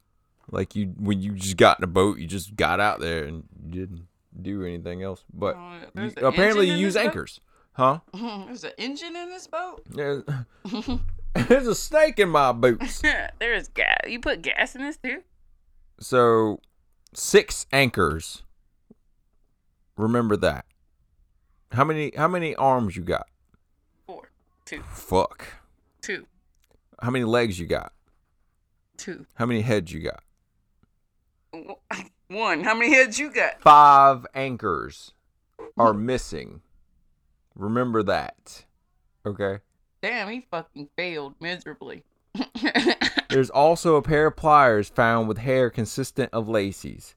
like 0.52 0.76
you 0.76 0.94
when 0.98 1.22
you 1.22 1.34
just 1.34 1.58
got 1.58 1.80
in 1.80 1.84
a 1.84 1.88
boat, 1.88 2.18
you 2.20 2.28
just 2.28 2.56
got 2.56 2.80
out 2.80 3.00
there 3.00 3.24
and 3.26 3.44
you 3.64 3.72
didn't 3.72 4.08
do 4.42 4.64
anything 4.64 5.04
else. 5.04 5.24
But 5.34 5.56
Oh, 5.58 5.80
you- 6.02 6.14
apparently 6.26 6.68
you 6.68 6.76
use 6.76 6.94
this 6.94 7.04
boat? 7.04 7.08
anchors, 7.08 7.40
huh? 7.74 8.00
There's 8.14 8.64
an 8.64 8.72
engine 8.78 9.16
in 9.16 9.30
this 9.30 9.48
boat. 9.48 9.82
There's, 9.90 10.24
there's 11.34 11.68
a 11.68 11.76
snake 11.76 12.20
in 12.20 12.30
my 12.30 12.52
boots. 12.52 13.02
There's 13.40 13.68
gas. 13.70 13.98
You 14.08 14.20
put 14.20 14.42
gas 14.42 14.76
in 14.76 14.82
this 14.84 14.98
too? 14.98 15.24
So 16.00 16.60
six 17.14 17.66
anchors. 17.72 18.44
Remember 19.98 20.38
that. 20.38 20.66
How 21.72 21.84
many 21.84 22.12
how 22.16 22.28
many 22.28 22.56
arms 22.56 22.96
you 22.96 23.04
got? 23.04 23.28
Four, 24.08 24.32
two, 24.66 24.82
Fuck. 24.94 25.46
two, 26.02 26.26
How 27.02 27.12
many 27.12 27.26
legs 27.26 27.60
you 27.60 27.68
got? 27.68 27.94
two, 28.98 29.26
How 29.36 29.46
many 29.46 29.62
heads 29.62 29.92
you 29.94 30.00
got? 30.02 30.24
one. 32.28 32.64
How 32.64 32.74
many 32.76 32.94
heads 32.94 33.20
you 33.20 33.32
got? 33.32 33.62
Five 33.62 34.26
anchors 34.34 35.14
are 35.78 35.94
missing. 36.12 36.62
Remember 37.56 38.04
that. 38.04 38.66
Okay. 39.26 39.60
Damn, 40.02 40.30
he 40.30 40.48
fucking 40.50 40.90
failed 40.96 41.36
miserably. 41.40 42.04
There's 43.30 43.50
also 43.50 43.96
a 43.96 44.02
pair 44.02 44.28
of 44.28 44.38
pliers 44.38 44.90
found 44.90 45.28
with 45.28 45.40
hair 45.40 45.70
consistent 45.70 46.30
of 46.34 46.48
Laci's. 46.48 47.16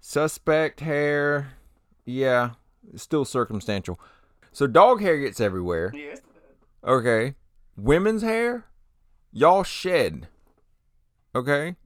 Suspect 0.00 0.80
hair, 0.80 1.52
yeah, 2.04 2.50
still 2.96 3.24
circumstantial. 3.24 3.98
So 4.52 4.66
dog 4.66 5.00
hair 5.00 5.18
gets 5.18 5.40
everywhere. 5.40 5.92
yes. 5.94 6.20
Okay. 6.82 7.34
women's 7.76 8.22
hair, 8.22 8.66
y'all 9.32 9.64
shed. 9.64 10.28
Okay? 11.34 11.76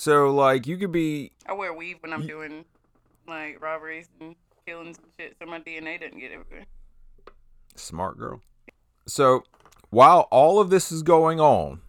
So 0.00 0.30
like 0.34 0.66
you 0.66 0.78
could 0.78 0.92
be 0.92 1.30
I 1.44 1.52
wear 1.52 1.74
weave 1.74 1.98
when 2.00 2.14
I'm 2.14 2.22
You- 2.22 2.28
doing 2.28 2.64
like 3.28 3.60
robberies 3.60 4.08
and 4.18 4.34
killings 4.66 4.96
and 4.96 5.06
shit, 5.18 5.36
so 5.38 5.44
my 5.44 5.60
DNA 5.60 5.98
doesn't 6.00 6.18
get 6.18 6.32
everywhere. 6.32 6.64
smart 7.76 8.16
girl. 8.16 8.40
So 9.06 9.42
while 9.90 10.20
all 10.30 10.58
of 10.58 10.70
this 10.70 10.90
is 10.90 11.02
going 11.02 11.38
on, 11.38 11.82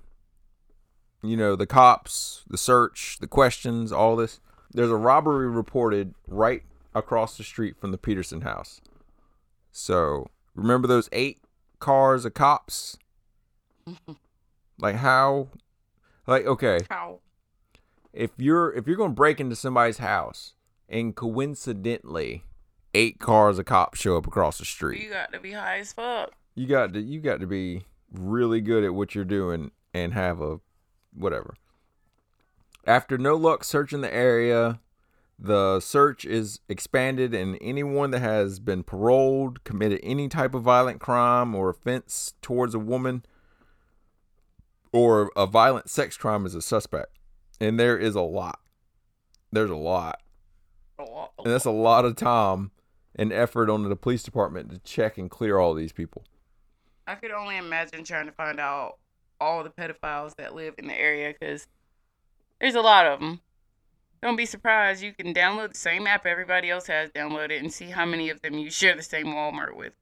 you 1.23 1.37
know, 1.37 1.55
the 1.55 1.65
cops, 1.65 2.43
the 2.49 2.57
search, 2.57 3.17
the 3.21 3.27
questions, 3.27 3.93
all 3.93 4.17
this, 4.17 4.41
there's 4.73 4.89
a 4.89 4.95
robbery 4.97 5.47
reported 5.47 6.13
right 6.27 6.63
across 6.93 7.37
the 7.37 7.45
street 7.45 7.77
from 7.79 7.91
the 7.91 7.97
Peterson 7.97 8.41
house. 8.41 8.81
So 9.71 10.27
remember 10.53 10.85
those 10.85 11.07
eight 11.13 11.39
cars 11.79 12.25
of 12.25 12.33
cops? 12.33 12.97
like 14.77 14.95
how 14.97 15.47
like 16.27 16.45
okay, 16.45 16.79
How? 16.89 17.19
If 18.13 18.31
you're 18.37 18.73
if 18.73 18.87
you're 18.87 18.97
going 18.97 19.11
to 19.11 19.15
break 19.15 19.39
into 19.39 19.55
somebody's 19.55 19.97
house 19.99 20.53
and 20.89 21.15
coincidentally 21.15 22.43
eight 22.93 23.19
cars 23.19 23.57
of 23.57 23.65
cops 23.65 23.99
show 23.99 24.17
up 24.17 24.27
across 24.27 24.57
the 24.57 24.65
street 24.65 25.01
You 25.01 25.09
got 25.09 25.31
to 25.31 25.39
be 25.39 25.51
high 25.53 25.79
as 25.79 25.93
fuck. 25.93 26.31
you 26.55 26.67
got 26.67 26.93
to 26.93 27.01
you 27.01 27.21
got 27.21 27.39
to 27.39 27.47
be 27.47 27.85
really 28.11 28.59
good 28.61 28.83
at 28.83 28.93
what 28.93 29.15
you're 29.15 29.23
doing 29.23 29.71
and 29.93 30.13
have 30.13 30.41
a 30.41 30.59
whatever. 31.13 31.53
After 32.85 33.17
no 33.17 33.35
luck 33.35 33.63
searching 33.63 34.01
the 34.01 34.13
area, 34.13 34.79
the 35.37 35.79
search 35.79 36.25
is 36.25 36.59
expanded 36.67 37.33
and 37.33 37.57
anyone 37.61 38.11
that 38.11 38.19
has 38.19 38.59
been 38.59 38.83
paroled, 38.83 39.63
committed 39.63 39.99
any 40.03 40.27
type 40.27 40.53
of 40.53 40.63
violent 40.63 40.99
crime 40.99 41.55
or 41.55 41.69
offense 41.69 42.33
towards 42.41 42.73
a 42.75 42.79
woman 42.79 43.23
or 44.91 45.31
a 45.35 45.47
violent 45.47 45.89
sex 45.89 46.17
crime 46.17 46.45
is 46.45 46.55
a 46.55 46.61
suspect. 46.61 47.17
And 47.61 47.79
there 47.79 47.95
is 47.95 48.15
a 48.15 48.21
lot. 48.21 48.59
There's 49.51 49.69
a 49.69 49.75
lot. 49.75 50.19
A 50.97 51.03
lot, 51.03 51.31
a 51.37 51.43
And 51.43 51.53
that's 51.53 51.65
a 51.65 51.71
lot 51.71 52.05
of 52.05 52.15
time 52.15 52.71
and 53.15 53.31
effort 53.31 53.69
on 53.69 53.87
the 53.87 53.95
police 53.95 54.23
department 54.23 54.71
to 54.71 54.79
check 54.79 55.19
and 55.19 55.29
clear 55.29 55.59
all 55.59 55.75
these 55.75 55.91
people. 55.91 56.25
I 57.05 57.13
could 57.15 57.29
only 57.29 57.57
imagine 57.57 58.03
trying 58.03 58.25
to 58.25 58.31
find 58.31 58.59
out 58.59 58.97
all 59.39 59.63
the 59.63 59.69
pedophiles 59.69 60.35
that 60.37 60.55
live 60.55 60.73
in 60.79 60.87
the 60.87 60.99
area 60.99 61.35
because 61.39 61.67
there's 62.59 62.73
a 62.73 62.81
lot 62.81 63.05
of 63.05 63.19
them. 63.19 63.41
Don't 64.23 64.35
be 64.35 64.45
surprised. 64.47 65.03
You 65.03 65.13
can 65.13 65.31
download 65.31 65.73
the 65.73 65.77
same 65.77 66.07
app 66.07 66.25
everybody 66.25 66.71
else 66.71 66.87
has 66.87 67.11
downloaded 67.11 67.59
and 67.59 67.71
see 67.71 67.91
how 67.91 68.05
many 68.05 68.31
of 68.31 68.41
them 68.41 68.55
you 68.55 68.71
share 68.71 68.95
the 68.95 69.03
same 69.03 69.27
Walmart 69.27 69.75
with. 69.75 69.95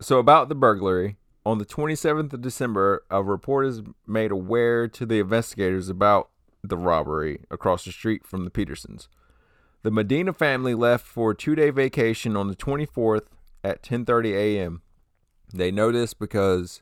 So 0.00 0.18
about 0.18 0.48
the 0.48 0.56
burglary, 0.56 1.16
on 1.46 1.58
the 1.58 1.64
27th 1.64 2.32
of 2.32 2.40
December, 2.40 3.04
a 3.08 3.22
report 3.22 3.66
is 3.66 3.82
made 4.04 4.32
aware 4.32 4.88
to 4.88 5.06
the 5.06 5.20
investigators 5.20 5.88
about 5.88 6.30
the 6.62 6.76
robbery 6.76 7.40
across 7.50 7.84
the 7.84 7.92
street 7.92 8.26
from 8.26 8.44
the 8.44 8.50
Petersons. 8.50 9.08
The 9.82 9.90
Medina 9.90 10.32
family 10.32 10.74
left 10.74 11.06
for 11.06 11.30
a 11.30 11.36
two-day 11.36 11.70
vacation 11.70 12.36
on 12.36 12.48
the 12.48 12.56
24th 12.56 13.26
at 13.62 13.82
10:30 13.82 14.34
a.m. 14.34 14.82
They 15.52 15.70
know 15.70 15.92
this 15.92 16.14
because 16.14 16.80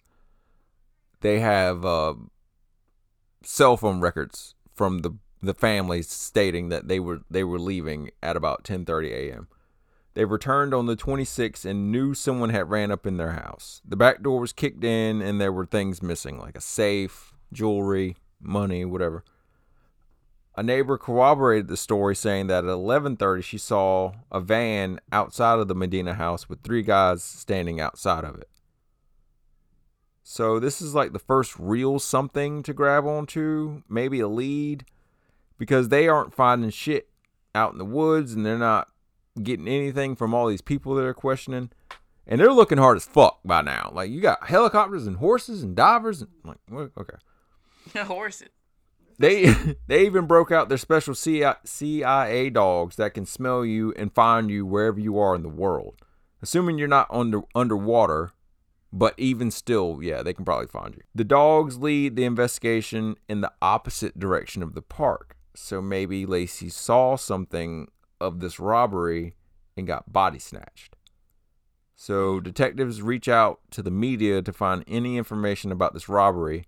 they 1.20 1.40
have 1.40 1.84
uh, 1.84 2.14
cell 3.42 3.76
phone 3.76 4.00
records 4.00 4.54
from 4.74 5.00
the 5.00 5.16
the 5.42 5.54
family 5.54 6.02
stating 6.02 6.70
that 6.70 6.88
they 6.88 6.98
were 6.98 7.20
they 7.30 7.44
were 7.44 7.58
leaving 7.58 8.10
at 8.22 8.36
about 8.36 8.64
10:30 8.64 9.10
a.m. 9.12 9.48
They 10.14 10.24
returned 10.24 10.72
on 10.72 10.86
the 10.86 10.96
26th 10.96 11.66
and 11.66 11.92
knew 11.92 12.14
someone 12.14 12.48
had 12.48 12.70
ran 12.70 12.90
up 12.90 13.06
in 13.06 13.18
their 13.18 13.32
house. 13.32 13.82
The 13.86 13.96
back 13.96 14.22
door 14.22 14.40
was 14.40 14.54
kicked 14.54 14.82
in 14.82 15.20
and 15.20 15.38
there 15.38 15.52
were 15.52 15.66
things 15.66 16.02
missing 16.02 16.38
like 16.38 16.56
a 16.56 16.60
safe, 16.62 17.34
jewelry, 17.52 18.16
money, 18.40 18.86
whatever. 18.86 19.24
A 20.58 20.62
neighbor 20.62 20.96
corroborated 20.96 21.68
the 21.68 21.76
story 21.76 22.16
saying 22.16 22.46
that 22.46 22.64
at 22.64 22.70
11:30 22.70 23.42
she 23.42 23.58
saw 23.58 24.12
a 24.32 24.40
van 24.40 25.00
outside 25.12 25.58
of 25.58 25.68
the 25.68 25.74
Medina 25.74 26.14
house 26.14 26.48
with 26.48 26.62
three 26.62 26.82
guys 26.82 27.22
standing 27.22 27.78
outside 27.78 28.24
of 28.24 28.36
it. 28.36 28.48
So 30.22 30.58
this 30.58 30.80
is 30.80 30.94
like 30.94 31.12
the 31.12 31.18
first 31.18 31.54
real 31.58 31.98
something 31.98 32.62
to 32.62 32.72
grab 32.72 33.04
onto, 33.04 33.82
maybe 33.88 34.18
a 34.20 34.28
lead 34.28 34.86
because 35.58 35.90
they 35.90 36.08
aren't 36.08 36.34
finding 36.34 36.70
shit 36.70 37.10
out 37.54 37.72
in 37.72 37.78
the 37.78 37.84
woods 37.84 38.32
and 38.32 38.44
they're 38.44 38.58
not 38.58 38.88
getting 39.42 39.68
anything 39.68 40.16
from 40.16 40.34
all 40.34 40.48
these 40.48 40.62
people 40.62 40.94
that 40.94 41.04
are 41.04 41.14
questioning. 41.14 41.70
And 42.26 42.40
they're 42.40 42.52
looking 42.52 42.78
hard 42.78 42.96
as 42.96 43.04
fuck 43.04 43.40
by 43.44 43.60
now. 43.60 43.92
Like 43.94 44.10
you 44.10 44.22
got 44.22 44.48
helicopters 44.48 45.06
and 45.06 45.18
horses 45.18 45.62
and 45.62 45.76
divers 45.76 46.22
and 46.22 46.30
like 46.70 46.90
okay. 46.98 47.18
Horses. 48.04 48.48
They 49.18 49.54
they 49.86 50.06
even 50.06 50.26
broke 50.26 50.50
out 50.50 50.68
their 50.68 50.78
special 50.78 51.14
CIA, 51.14 52.50
dogs 52.50 52.96
that 52.96 53.14
can 53.14 53.26
smell 53.26 53.64
you 53.64 53.92
and 53.96 54.12
find 54.12 54.50
you 54.50 54.66
wherever 54.66 55.00
you 55.00 55.18
are 55.18 55.34
in 55.34 55.42
the 55.42 55.48
world. 55.48 55.96
Assuming 56.42 56.78
you're 56.78 56.88
not 56.88 57.08
under 57.10 57.42
underwater, 57.54 58.32
but 58.92 59.14
even 59.16 59.50
still, 59.50 59.98
yeah, 60.02 60.22
they 60.22 60.34
can 60.34 60.44
probably 60.44 60.66
find 60.66 60.94
you. 60.94 61.02
The 61.14 61.24
dogs 61.24 61.78
lead 61.78 62.16
the 62.16 62.24
investigation 62.24 63.16
in 63.28 63.40
the 63.40 63.52
opposite 63.60 64.18
direction 64.18 64.62
of 64.62 64.74
the 64.74 64.82
park. 64.82 65.36
So 65.54 65.80
maybe 65.80 66.26
Laci 66.26 66.70
saw 66.70 67.16
something 67.16 67.88
of 68.20 68.40
this 68.40 68.60
robbery 68.60 69.34
and 69.76 69.86
got 69.86 70.12
body 70.12 70.38
snatched. 70.38 70.96
So 71.94 72.40
detectives 72.40 73.00
reach 73.00 73.26
out 73.28 73.60
to 73.70 73.82
the 73.82 73.90
media 73.90 74.42
to 74.42 74.52
find 74.52 74.84
any 74.86 75.16
information 75.16 75.72
about 75.72 75.94
this 75.94 76.08
robbery 76.08 76.66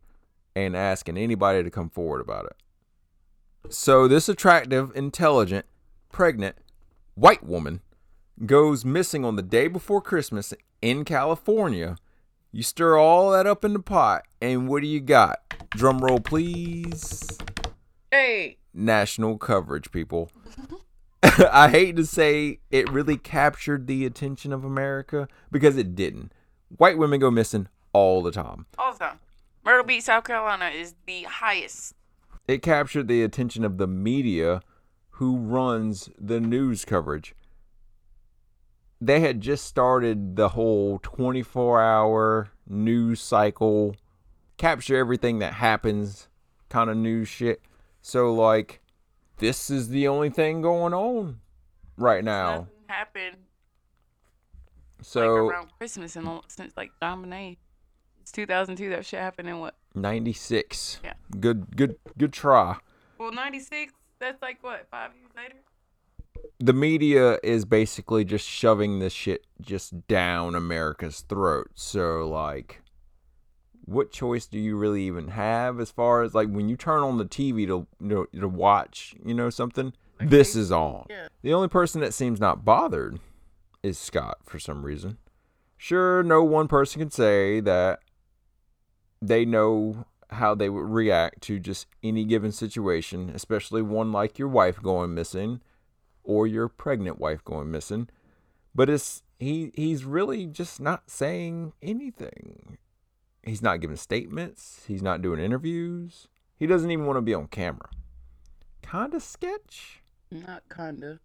and 0.66 0.76
asking 0.76 1.16
anybody 1.16 1.62
to 1.62 1.70
come 1.70 1.88
forward 1.88 2.20
about 2.20 2.46
it. 2.46 3.72
So 3.72 4.08
this 4.08 4.28
attractive, 4.28 4.90
intelligent, 4.96 5.66
pregnant 6.10 6.56
white 7.14 7.44
woman 7.44 7.80
goes 8.44 8.84
missing 8.84 9.24
on 9.24 9.36
the 9.36 9.42
day 9.42 9.68
before 9.68 10.00
Christmas 10.00 10.52
in 10.82 11.04
California. 11.04 11.96
You 12.50 12.62
stir 12.62 12.96
all 12.98 13.30
that 13.32 13.46
up 13.46 13.64
in 13.64 13.72
the 13.72 13.78
pot, 13.80 14.22
and 14.40 14.68
what 14.68 14.82
do 14.82 14.88
you 14.88 15.00
got? 15.00 15.38
Drum 15.70 15.98
roll, 15.98 16.18
please. 16.20 17.38
Hey, 18.10 18.56
National 18.72 19.38
coverage, 19.38 19.90
people. 19.92 20.30
I 21.22 21.68
hate 21.68 21.96
to 21.96 22.06
say 22.06 22.60
it 22.70 22.90
really 22.90 23.16
captured 23.16 23.86
the 23.86 24.06
attention 24.06 24.52
of 24.52 24.64
America 24.64 25.28
because 25.50 25.76
it 25.76 25.94
didn't. 25.94 26.32
White 26.68 26.96
women 26.98 27.20
go 27.20 27.30
missing 27.30 27.68
all 27.92 28.22
the 28.22 28.30
time. 28.32 28.66
all 28.78 28.92
the 28.92 28.98
time. 28.98 29.18
Myrtle 29.68 29.84
Beach, 29.84 30.04
South 30.04 30.24
Carolina 30.24 30.70
is 30.70 30.94
the 31.06 31.24
highest. 31.24 31.92
it 32.46 32.62
captured 32.62 33.06
the 33.06 33.22
attention 33.22 33.66
of 33.66 33.76
the 33.76 33.86
media 33.86 34.62
who 35.10 35.36
runs 35.36 36.08
the 36.18 36.40
news 36.40 36.86
coverage. 36.86 37.34
They 38.98 39.20
had 39.20 39.42
just 39.42 39.66
started 39.66 40.36
the 40.36 40.48
whole 40.48 40.98
24 41.02 41.82
hour 41.82 42.50
news 42.66 43.20
cycle, 43.20 43.94
capture 44.56 44.96
everything 44.96 45.40
that 45.40 45.52
happens 45.52 46.28
kind 46.70 46.88
of 46.88 46.96
news 46.96 47.28
shit. 47.28 47.60
So, 48.00 48.32
like, 48.32 48.80
this 49.36 49.68
is 49.68 49.90
the 49.90 50.08
only 50.08 50.30
thing 50.30 50.62
going 50.62 50.94
on 50.94 51.40
right 51.98 52.24
now. 52.24 52.52
Nothing 52.52 52.74
happened 52.86 53.36
So, 55.02 55.20
like 55.20 55.52
around 55.52 55.68
Christmas 55.76 56.16
and 56.16 56.26
all, 56.26 56.44
since 56.48 56.72
like 56.74 56.90
Dominique. 57.02 57.58
It's 58.28 58.32
2002. 58.34 58.90
That 58.90 59.06
shit 59.06 59.20
happened 59.20 59.48
in 59.48 59.58
what? 59.58 59.74
96. 59.94 61.00
Yeah. 61.02 61.14
Good, 61.40 61.74
good, 61.74 61.96
good 62.18 62.30
try. 62.30 62.76
Well, 63.16 63.32
96. 63.32 63.94
That's 64.18 64.42
like 64.42 64.58
what? 64.62 64.86
Five 64.90 65.12
years 65.18 65.30
later. 65.34 65.54
the 66.60 66.74
media 66.74 67.38
is 67.42 67.64
basically 67.64 68.26
just 68.26 68.46
shoving 68.46 68.98
this 68.98 69.14
shit 69.14 69.46
just 69.62 70.06
down 70.08 70.54
America's 70.54 71.22
throat. 71.22 71.70
So 71.74 72.28
like 72.28 72.82
what 73.86 74.10
choice 74.12 74.44
do 74.44 74.58
you 74.58 74.76
really 74.76 75.04
even 75.04 75.28
have 75.28 75.80
as 75.80 75.90
far 75.90 76.20
as 76.22 76.34
like 76.34 76.50
when 76.50 76.68
you 76.68 76.76
turn 76.76 77.02
on 77.02 77.16
the 77.16 77.24
TV 77.24 77.66
to 77.66 77.86
you 77.98 78.06
know, 78.06 78.24
to 78.38 78.46
watch, 78.46 79.14
you 79.24 79.32
know 79.32 79.48
something? 79.48 79.94
Like 80.20 80.28
This 80.28 80.52
they- 80.52 80.60
is 80.60 80.70
on. 80.70 81.06
Yeah. 81.08 81.28
The 81.40 81.54
only 81.54 81.68
person 81.68 82.02
that 82.02 82.12
seems 82.12 82.40
not 82.40 82.62
bothered 82.62 83.20
is 83.82 83.98
Scott 83.98 84.36
for 84.44 84.58
some 84.58 84.84
reason. 84.84 85.16
Sure, 85.78 86.22
no 86.22 86.42
one 86.44 86.68
person 86.68 87.00
can 87.00 87.10
say 87.10 87.60
that 87.60 88.00
they 89.20 89.44
know 89.44 90.06
how 90.30 90.54
they 90.54 90.68
would 90.68 90.88
react 90.88 91.40
to 91.42 91.58
just 91.58 91.86
any 92.02 92.24
given 92.24 92.52
situation, 92.52 93.30
especially 93.34 93.82
one 93.82 94.12
like 94.12 94.38
your 94.38 94.48
wife 94.48 94.82
going 94.82 95.14
missing 95.14 95.60
or 96.22 96.46
your 96.46 96.68
pregnant 96.68 97.18
wife 97.18 97.44
going 97.44 97.70
missing. 97.70 98.08
But 98.74 98.90
it's 98.90 99.22
he 99.38 99.72
he's 99.74 100.04
really 100.04 100.46
just 100.46 100.80
not 100.80 101.10
saying 101.10 101.72
anything. 101.82 102.78
He's 103.42 103.62
not 103.62 103.80
giving 103.80 103.96
statements, 103.96 104.84
he's 104.86 105.02
not 105.02 105.22
doing 105.22 105.40
interviews. 105.40 106.28
He 106.58 106.66
doesn't 106.66 106.90
even 106.90 107.06
want 107.06 107.16
to 107.16 107.22
be 107.22 107.34
on 107.34 107.46
camera. 107.46 107.88
Kind 108.82 109.14
of 109.14 109.22
sketch 109.22 110.02
Not 110.30 110.64
kinda. 110.74 111.20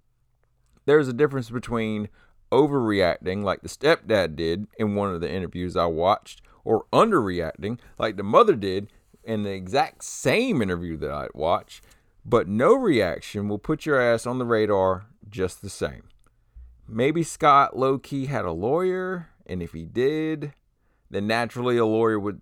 there's 0.85 1.07
a 1.07 1.13
difference 1.13 1.49
between 1.49 2.07
overreacting 2.51 3.43
like 3.43 3.61
the 3.61 3.67
stepdad 3.69 4.35
did 4.35 4.67
in 4.77 4.95
one 4.95 5.13
of 5.13 5.21
the 5.21 5.31
interviews 5.31 5.75
I 5.75 5.85
watched 5.87 6.41
or 6.63 6.85
underreacting 6.93 7.79
like 7.97 8.17
the 8.17 8.23
mother 8.23 8.55
did 8.55 8.89
in 9.23 9.43
the 9.43 9.51
exact 9.51 10.03
same 10.03 10.61
interview 10.61 10.97
that 10.97 11.11
I'd 11.11 11.33
watch, 11.33 11.81
but 12.25 12.47
no 12.47 12.73
reaction 12.73 13.47
will 13.47 13.59
put 13.59 13.85
your 13.85 13.99
ass 13.99 14.25
on 14.25 14.37
the 14.37 14.45
radar 14.45 15.05
just 15.29 15.61
the 15.61 15.69
same. 15.69 16.03
Maybe 16.87 17.23
Scott 17.23 17.77
low 17.77 17.97
key 17.97 18.25
had 18.25 18.45
a 18.45 18.51
lawyer, 18.51 19.29
and 19.45 19.61
if 19.63 19.71
he 19.71 19.85
did, 19.85 20.53
then 21.09 21.27
naturally 21.27 21.77
a 21.77 21.85
lawyer 21.85 22.19
would 22.19 22.41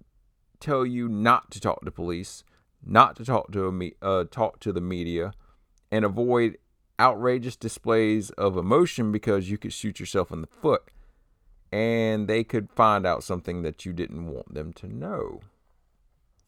tell 0.60 0.86
you 0.86 1.08
not 1.08 1.52
to 1.52 1.60
talk 1.60 1.84
to 1.86 1.92
police, 1.92 2.44
not 2.84 3.16
to 3.18 3.26
talk 3.26 3.52
to 3.52 3.72
me- 3.72 3.96
uh, 4.02 4.26
talk 4.30 4.60
to 4.62 4.72
the 4.72 4.82
media, 4.82 5.34
and 5.92 6.06
avoid 6.06 6.58
outrageous 7.00 7.56
displays 7.56 8.30
of 8.32 8.58
emotion 8.58 9.12
because 9.12 9.50
you 9.50 9.58
could 9.58 9.74
shoot 9.74 10.00
yourself 10.00 10.32
in 10.32 10.42
the 10.42 10.48
foot, 10.48 10.84
and 11.72 12.28
they 12.28 12.44
could 12.44 12.70
find 12.72 13.06
out 13.06 13.24
something 13.24 13.62
that 13.64 13.86
you 13.86 13.94
didn't 13.94 14.28
want 14.28 14.54
them 14.54 14.74
to 14.74 14.88
know. 14.88 15.42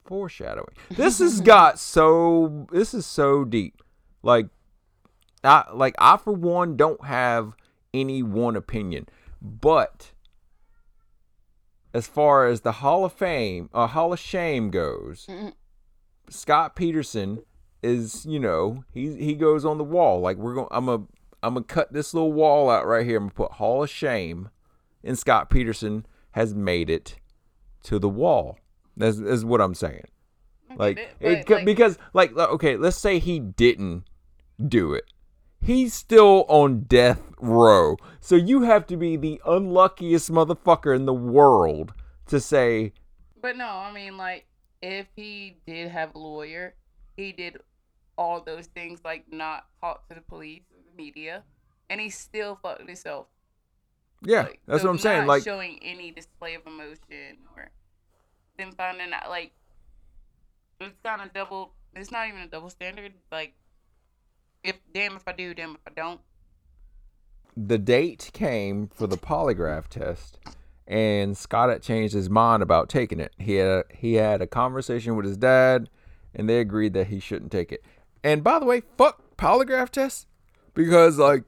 Foreshadowing. 0.05 0.75
This 0.89 1.19
has 1.19 1.39
got 1.41 1.79
so. 1.79 2.67
This 2.71 2.93
is 2.93 3.05
so 3.05 3.45
deep. 3.45 3.81
Like, 4.21 4.47
I 5.43 5.65
like 5.73 5.95
I 5.97 6.17
for 6.17 6.33
one 6.33 6.75
don't 6.75 7.05
have 7.05 7.53
any 7.93 8.21
one 8.21 8.55
opinion, 8.55 9.07
but 9.41 10.11
as 11.93 12.07
far 12.07 12.47
as 12.47 12.61
the 12.61 12.73
Hall 12.73 13.05
of 13.05 13.13
Fame, 13.13 13.69
uh, 13.73 13.87
Hall 13.87 14.11
of 14.11 14.19
Shame 14.19 14.71
goes, 14.71 15.27
Scott 16.29 16.75
Peterson 16.75 17.43
is, 17.83 18.25
you 18.25 18.39
know, 18.39 18.83
he 18.91 19.15
he 19.15 19.35
goes 19.35 19.63
on 19.63 19.77
the 19.77 19.83
wall. 19.83 20.19
Like 20.19 20.37
we're 20.37 20.55
going, 20.55 20.67
I'm 20.71 20.89
a 20.89 21.03
I'm 21.43 21.55
gonna 21.55 21.63
cut 21.63 21.93
this 21.93 22.13
little 22.13 22.33
wall 22.33 22.69
out 22.69 22.87
right 22.87 23.05
here. 23.05 23.17
I'm 23.17 23.25
gonna 23.25 23.33
put 23.33 23.51
Hall 23.53 23.83
of 23.83 23.89
Shame, 23.89 24.49
and 25.03 25.17
Scott 25.17 25.49
Peterson 25.49 26.05
has 26.31 26.53
made 26.53 26.89
it 26.89 27.15
to 27.83 27.99
the 27.99 28.09
wall. 28.09 28.57
That's, 28.95 29.19
that's 29.19 29.43
what 29.43 29.61
I'm 29.61 29.75
saying. 29.75 30.05
Like 30.75 30.97
it, 30.97 31.09
it, 31.19 31.49
like- 31.49 31.65
because 31.65 31.97
like 32.13 32.35
okay, 32.35 32.77
let's 32.77 32.97
say 32.97 33.19
he 33.19 33.39
didn't 33.39 34.05
do 34.65 34.93
it. 34.93 35.05
He's 35.61 35.93
still 35.93 36.45
on 36.49 36.81
death 36.81 37.21
row. 37.39 37.95
So 38.19 38.35
you 38.35 38.63
have 38.63 38.85
to 38.87 38.97
be 38.97 39.15
the 39.15 39.39
unluckiest 39.45 40.29
motherfucker 40.31 40.93
in 40.95 41.05
the 41.05 41.13
world 41.13 41.93
to 42.27 42.39
say, 42.41 42.91
But 43.41 43.55
no, 43.55 43.67
I 43.67 43.93
mean, 43.93 44.17
like, 44.17 44.45
if 44.81 45.05
he 45.15 45.57
did 45.65 45.89
have 45.89 46.15
a 46.15 46.19
lawyer, 46.19 46.75
he 47.15 47.31
did 47.31 47.59
all 48.17 48.41
those 48.41 48.65
things, 48.67 48.99
like 49.05 49.31
not 49.31 49.65
talk 49.79 50.07
to 50.09 50.15
the 50.15 50.21
police 50.21 50.63
the 50.71 51.01
media, 51.01 51.43
and 51.89 52.01
he 52.01 52.09
still 52.09 52.59
fucked 52.61 52.81
himself. 52.85 53.27
Yeah, 54.23 54.43
Like, 54.43 54.61
that's 54.67 54.81
so 54.81 54.87
what 54.87 54.93
I'm 54.93 54.99
saying. 54.99 55.27
Like, 55.27 55.43
showing 55.43 55.79
any 55.81 56.11
display 56.11 56.55
of 56.55 56.61
emotion 56.65 57.37
or 57.55 57.69
them 58.57 58.71
finding 58.77 59.13
out, 59.13 59.29
like, 59.29 59.51
it's 60.79 60.97
kind 61.03 61.21
of 61.21 61.33
double. 61.33 61.73
It's 61.95 62.11
not 62.11 62.27
even 62.27 62.41
a 62.41 62.47
double 62.47 62.69
standard. 62.69 63.13
Like, 63.31 63.53
if 64.63 64.77
damn 64.93 65.15
if 65.15 65.27
I 65.27 65.33
do, 65.33 65.53
damn 65.53 65.71
if 65.75 65.81
I 65.87 65.91
don't. 65.95 66.21
the 67.55 67.77
date 67.77 68.31
came 68.33 68.87
for 68.87 69.07
the 69.07 69.17
polygraph 69.17 69.87
test, 69.87 70.39
and 70.87 71.37
Scott 71.37 71.69
had 71.69 71.81
changed 71.81 72.13
his 72.13 72.29
mind 72.29 72.63
about 72.63 72.89
taking 72.89 73.19
it. 73.19 73.33
He 73.37 73.55
had 73.55 73.67
a, 73.67 73.83
he 73.93 74.15
had 74.15 74.41
a 74.41 74.47
conversation 74.47 75.15
with 75.15 75.25
his 75.25 75.37
dad, 75.37 75.89
and 76.33 76.49
they 76.49 76.59
agreed 76.59 76.93
that 76.93 77.07
he 77.07 77.19
shouldn't 77.19 77.51
take 77.51 77.71
it. 77.71 77.83
And 78.23 78.43
by 78.43 78.59
the 78.59 78.65
way, 78.65 78.81
fuck 78.97 79.21
polygraph 79.37 79.89
tests 79.89 80.25
because 80.73 81.17
like 81.17 81.43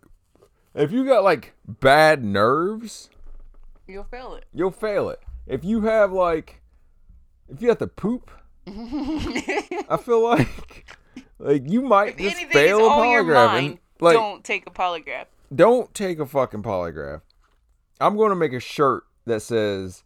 if 0.75 0.91
you 0.91 1.05
got 1.05 1.23
like 1.23 1.53
bad 1.67 2.23
nerves, 2.23 3.09
You'll 3.87 4.03
fail 4.03 4.33
it. 4.35 4.45
you'll 4.53 4.71
fail 4.71 5.09
it. 5.09 5.19
If 5.47 5.63
you 5.63 5.81
have 5.81 6.11
like 6.11 6.61
if 7.47 7.61
you 7.61 7.69
have 7.69 7.77
to 7.79 7.87
poop, 7.87 8.31
I 8.67 9.97
feel 10.01 10.23
like 10.23 10.87
like 11.39 11.69
you 11.69 11.81
might 11.81 12.09
if 12.09 12.17
just 12.17 12.35
anything 12.35 12.51
fail 12.53 12.79
a 12.79 12.89
polygraph 12.89 13.47
mind, 13.47 13.79
like 13.99 14.15
don't 14.15 14.43
take 14.43 14.65
a 14.67 14.71
polygraph. 14.71 15.25
don't 15.53 15.93
take 15.93 16.19
a 16.19 16.25
fucking 16.25 16.63
polygraph. 16.63 17.21
I'm 18.01 18.17
going 18.17 18.29
to 18.31 18.35
make 18.35 18.53
a 18.53 18.59
shirt 18.59 19.03
that 19.25 19.41
says 19.41 20.03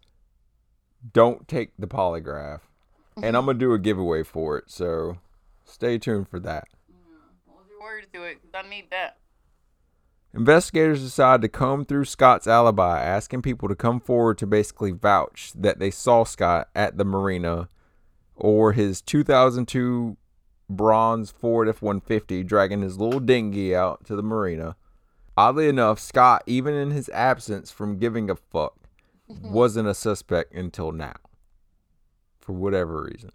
don't 1.13 1.47
take 1.47 1.71
the 1.79 1.87
polygraph 1.87 2.59
and 3.23 3.35
I'm 3.37 3.45
going 3.45 3.57
to 3.57 3.65
do 3.65 3.73
a 3.73 3.79
giveaway 3.79 4.23
for 4.23 4.57
it. 4.57 4.65
So 4.67 5.17
stay 5.65 5.97
tuned 5.97 6.27
for 6.29 6.39
that. 6.41 6.67
Mm-hmm. 6.91 7.51
Hold 7.51 7.63
your 7.69 7.81
words 7.81 8.07
to 8.13 8.23
it, 8.23 8.37
I 8.53 8.67
need 8.69 8.87
that. 8.91 9.17
Investigators 10.33 11.01
decide 11.01 11.41
to 11.41 11.49
comb 11.49 11.85
through 11.85 12.05
Scott's 12.05 12.47
alibi, 12.47 13.01
asking 13.01 13.41
people 13.41 13.67
to 13.67 13.75
come 13.75 13.99
forward 13.99 14.37
to 14.37 14.45
basically 14.45 14.91
vouch 14.91 15.51
that 15.55 15.79
they 15.79 15.89
saw 15.89 16.23
Scott 16.23 16.69
at 16.75 16.97
the 16.97 17.05
marina 17.05 17.67
or 18.35 18.73
his 18.73 19.01
2002 19.01 20.17
bronze 20.69 21.31
Ford 21.31 21.67
F 21.67 21.81
150 21.81 22.43
dragging 22.43 22.81
his 22.81 22.99
little 22.99 23.19
dinghy 23.19 23.75
out 23.75 24.05
to 24.05 24.15
the 24.15 24.23
marina. 24.23 24.75
Oddly 25.35 25.67
enough, 25.67 25.99
Scott, 25.99 26.43
even 26.45 26.75
in 26.75 26.91
his 26.91 27.09
absence 27.09 27.71
from 27.71 27.97
giving 27.97 28.29
a 28.29 28.35
fuck, 28.35 28.75
mm-hmm. 29.29 29.51
wasn't 29.51 29.87
a 29.87 29.93
suspect 29.93 30.53
until 30.53 30.91
now. 30.91 31.15
For 32.39 32.53
whatever 32.53 33.03
reason. 33.03 33.31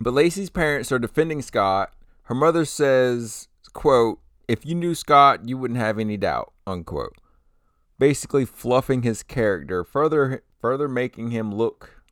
But 0.00 0.14
Laci's 0.14 0.50
parents 0.50 0.90
are 0.90 0.98
defending 0.98 1.42
Scott. 1.42 1.92
Her 2.24 2.34
mother 2.34 2.64
says, 2.64 3.48
quote, 3.72 4.20
if 4.48 4.64
you 4.64 4.74
knew 4.74 4.94
Scott, 4.94 5.46
you 5.46 5.58
wouldn't 5.58 5.78
have 5.78 5.98
any 5.98 6.16
doubt, 6.16 6.52
unquote. 6.66 7.16
Basically 7.98 8.44
fluffing 8.44 9.02
his 9.02 9.22
character, 9.22 9.84
further 9.84 10.42
further 10.60 10.88
making 10.88 11.30
him 11.30 11.54
look 11.54 12.02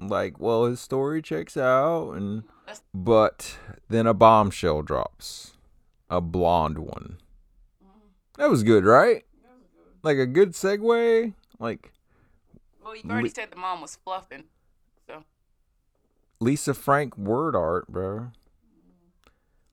like, 0.00 0.40
well, 0.40 0.64
his 0.64 0.80
story 0.80 1.22
checks 1.22 1.56
out 1.56 2.12
and 2.12 2.44
but 2.92 3.58
then 3.88 4.06
a 4.06 4.14
bombshell 4.14 4.82
drops. 4.82 5.52
A 6.10 6.20
blonde 6.20 6.78
one. 6.78 7.18
That 8.38 8.50
was 8.50 8.62
good, 8.62 8.84
right? 8.84 9.24
Like 10.02 10.18
a 10.18 10.26
good 10.26 10.52
segue. 10.52 11.34
Like 11.58 11.92
Well, 12.82 12.96
you've 12.96 13.10
already 13.10 13.28
said 13.28 13.50
the 13.50 13.56
mom 13.56 13.80
was 13.80 13.96
fluffing. 13.96 14.44
So 15.06 15.24
Lisa 16.40 16.74
Frank 16.74 17.16
word 17.18 17.54
art, 17.54 17.88
bro. 17.88 18.30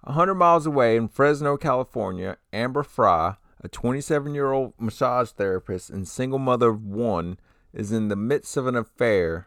A 0.03 0.13
hundred 0.13 0.35
miles 0.35 0.65
away 0.65 0.97
in 0.97 1.07
Fresno, 1.07 1.57
California, 1.57 2.37
Amber 2.51 2.83
Frey, 2.83 3.35
a 3.63 3.69
27-year-old 3.69 4.73
massage 4.79 5.29
therapist 5.29 5.89
and 5.89 6.07
single 6.07 6.39
mother 6.39 6.69
of 6.69 6.83
one, 6.83 7.37
is 7.71 7.91
in 7.91 8.07
the 8.07 8.15
midst 8.15 8.57
of 8.57 8.65
an 8.65 8.75
affair 8.75 9.45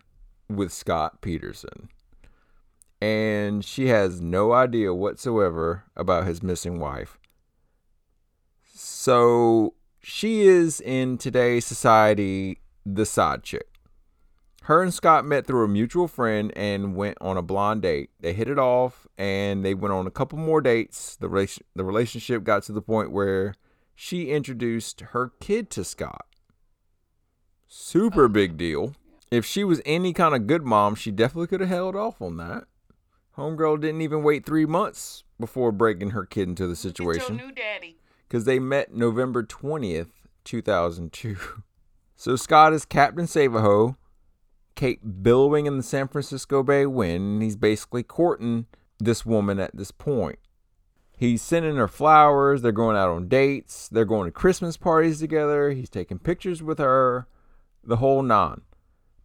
with 0.48 0.72
Scott 0.72 1.20
Peterson, 1.20 1.88
and 3.00 3.64
she 3.64 3.88
has 3.88 4.20
no 4.20 4.52
idea 4.52 4.94
whatsoever 4.94 5.84
about 5.96 6.26
his 6.26 6.42
missing 6.42 6.78
wife. 6.78 7.18
So 8.72 9.74
she 10.00 10.42
is 10.42 10.80
in 10.80 11.18
today's 11.18 11.64
society 11.64 12.60
the 12.86 13.06
side 13.06 13.42
chick. 13.42 13.73
Her 14.64 14.82
and 14.82 14.94
Scott 14.94 15.26
met 15.26 15.46
through 15.46 15.64
a 15.64 15.68
mutual 15.68 16.08
friend 16.08 16.50
and 16.56 16.96
went 16.96 17.18
on 17.20 17.36
a 17.36 17.42
blind 17.42 17.82
date. 17.82 18.10
They 18.20 18.32
hit 18.32 18.48
it 18.48 18.58
off 18.58 19.06
and 19.18 19.62
they 19.64 19.74
went 19.74 19.92
on 19.92 20.06
a 20.06 20.10
couple 20.10 20.38
more 20.38 20.62
dates. 20.62 21.16
The 21.16 21.28
relation- 21.28 21.66
the 21.74 21.84
relationship 21.84 22.44
got 22.44 22.62
to 22.64 22.72
the 22.72 22.80
point 22.80 23.12
where 23.12 23.54
she 23.94 24.30
introduced 24.30 25.00
her 25.12 25.32
kid 25.40 25.68
to 25.70 25.84
Scott. 25.84 26.24
Super 27.66 28.28
big 28.28 28.56
deal. 28.56 28.94
If 29.30 29.44
she 29.44 29.64
was 29.64 29.82
any 29.84 30.12
kind 30.12 30.34
of 30.34 30.46
good 30.46 30.64
mom, 30.64 30.94
she 30.94 31.10
definitely 31.10 31.48
could 31.48 31.60
have 31.60 31.68
held 31.68 31.96
off 31.96 32.22
on 32.22 32.36
that. 32.38 32.64
Homegirl 33.36 33.80
didn't 33.80 34.00
even 34.00 34.22
wait 34.22 34.46
three 34.46 34.64
months 34.66 35.24
before 35.40 35.72
breaking 35.72 36.10
her 36.10 36.24
kid 36.24 36.48
into 36.48 36.66
the 36.66 36.76
situation 36.76 37.36
new 37.36 37.50
daddy. 37.50 37.98
because 38.28 38.44
they 38.44 38.58
met 38.60 38.94
November 38.94 39.42
20th, 39.42 40.22
2002. 40.44 41.36
So 42.16 42.36
Scott 42.36 42.72
is 42.72 42.84
Captain 42.84 43.26
Savaho, 43.26 43.96
Kate 44.74 45.22
billowing 45.22 45.66
in 45.66 45.76
the 45.76 45.82
San 45.82 46.08
Francisco 46.08 46.62
Bay 46.62 46.86
wind, 46.86 47.42
he's 47.42 47.56
basically 47.56 48.02
courting 48.02 48.66
this 48.98 49.24
woman 49.24 49.58
at 49.58 49.76
this 49.76 49.90
point. 49.90 50.38
He's 51.16 51.42
sending 51.42 51.76
her 51.76 51.88
flowers, 51.88 52.62
they're 52.62 52.72
going 52.72 52.96
out 52.96 53.10
on 53.10 53.28
dates, 53.28 53.88
they're 53.88 54.04
going 54.04 54.26
to 54.26 54.32
Christmas 54.32 54.76
parties 54.76 55.20
together, 55.20 55.70
he's 55.70 55.90
taking 55.90 56.18
pictures 56.18 56.62
with 56.62 56.78
her, 56.78 57.28
the 57.84 57.96
whole 57.96 58.22
nine. 58.22 58.62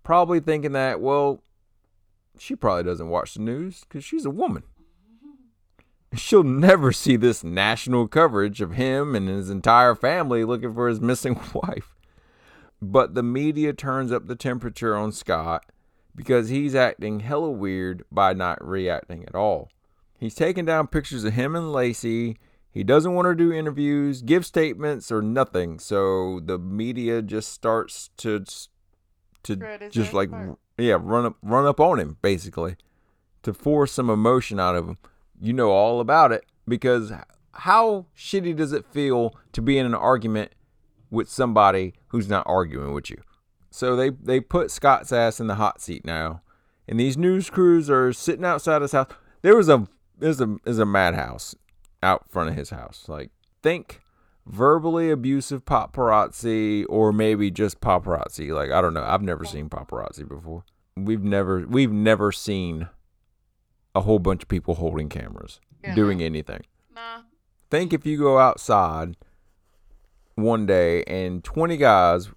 Probably 0.03 0.39
thinking 0.39 0.73
that, 0.73 1.01
well, 1.01 1.43
she 2.37 2.55
probably 2.55 2.83
doesn't 2.83 3.09
watch 3.09 3.33
the 3.33 3.41
news 3.41 3.81
because 3.81 4.03
she's 4.03 4.25
a 4.25 4.29
woman 4.29 4.63
she'll 6.15 6.43
never 6.43 6.91
see 6.91 7.15
this 7.15 7.43
national 7.43 8.07
coverage 8.07 8.61
of 8.61 8.73
him 8.73 9.15
and 9.15 9.27
his 9.27 9.49
entire 9.49 9.95
family 9.95 10.43
looking 10.43 10.73
for 10.73 10.87
his 10.87 11.01
missing 11.01 11.39
wife. 11.53 11.95
But 12.81 13.13
the 13.13 13.23
media 13.23 13.73
turns 13.73 14.11
up 14.11 14.27
the 14.27 14.35
temperature 14.35 14.95
on 14.95 15.11
Scott 15.11 15.65
because 16.15 16.49
he's 16.49 16.75
acting 16.75 17.21
hella 17.21 17.51
weird 17.51 18.03
by 18.11 18.33
not 18.33 18.65
reacting 18.65 19.25
at 19.25 19.35
all. 19.35 19.69
He's 20.17 20.35
taking 20.35 20.65
down 20.65 20.87
pictures 20.87 21.23
of 21.23 21.33
him 21.33 21.55
and 21.55 21.67
Laci. 21.67 22.37
He 22.71 22.83
doesn't 22.83 23.13
want 23.13 23.25
to 23.27 23.35
do 23.35 23.51
interviews, 23.51 24.21
give 24.21 24.45
statements, 24.45 25.11
or 25.11 25.21
nothing. 25.21 25.79
So 25.79 26.39
the 26.43 26.57
media 26.57 27.21
just 27.21 27.51
starts 27.51 28.09
to 28.17 28.43
to 29.43 29.89
just 29.89 30.13
like 30.13 30.29
smart. 30.29 30.59
yeah 30.77 30.97
run 30.99 31.25
up 31.25 31.37
run 31.41 31.65
up 31.65 31.79
on 31.79 31.97
him 31.97 32.17
basically 32.21 32.75
to 33.41 33.53
force 33.53 33.93
some 33.93 34.09
emotion 34.09 34.59
out 34.59 34.75
of 34.75 34.87
him. 34.87 34.97
You 35.39 35.53
know 35.53 35.71
all 35.71 36.01
about 36.01 36.31
it 36.31 36.45
because 36.67 37.11
how 37.53 38.05
shitty 38.15 38.55
does 38.55 38.73
it 38.73 38.85
feel 38.85 39.35
to 39.53 39.61
be 39.61 39.77
in 39.77 39.85
an 39.85 39.95
argument 39.95 40.51
with 41.09 41.29
somebody 41.29 41.93
who's 42.07 42.29
not 42.29 42.43
arguing 42.45 42.93
with 42.93 43.09
you? 43.09 43.21
So 43.71 43.95
they 43.95 44.09
they 44.09 44.39
put 44.39 44.71
Scott's 44.71 45.11
ass 45.11 45.39
in 45.39 45.47
the 45.47 45.55
hot 45.55 45.81
seat 45.81 46.05
now, 46.05 46.41
and 46.87 46.99
these 46.99 47.17
news 47.17 47.49
crews 47.49 47.89
are 47.89 48.11
sitting 48.13 48.45
outside 48.45 48.81
his 48.81 48.91
house. 48.91 49.11
There 49.41 49.55
was 49.55 49.69
a 49.69 49.87
there's 50.17 50.41
a 50.41 50.57
there's 50.63 50.79
a 50.79 50.85
madhouse 50.85 51.55
out 52.01 52.29
front 52.29 52.49
of 52.49 52.55
his 52.55 52.69
house. 52.71 53.05
Like 53.07 53.31
think 53.61 54.01
verbally 54.45 55.11
abusive 55.11 55.65
paparazzi 55.65 56.85
or 56.89 57.13
maybe 57.13 57.51
just 57.51 57.79
paparazzi. 57.81 58.53
Like 58.53 58.71
I 58.71 58.81
don't 58.81 58.93
know. 58.93 59.03
I've 59.03 59.21
never 59.21 59.45
seen 59.45 59.69
paparazzi 59.69 60.27
before. 60.27 60.63
We've 60.95 61.23
never 61.23 61.65
we've 61.67 61.91
never 61.91 62.31
seen 62.31 62.89
a 63.95 64.01
whole 64.01 64.19
bunch 64.19 64.43
of 64.43 64.49
people 64.49 64.75
holding 64.75 65.09
cameras 65.09 65.59
Yeah, 65.83 65.95
doing 65.95 66.21
anything. 66.21 66.61
Nah. 66.93 67.21
Think 67.69 67.93
if 67.93 68.05
you 68.05 68.17
go 68.17 68.39
outside 68.39 69.15
one 70.41 70.65
day 70.65 71.03
and 71.03 71.43
20 71.43 71.77
guys 71.77 72.29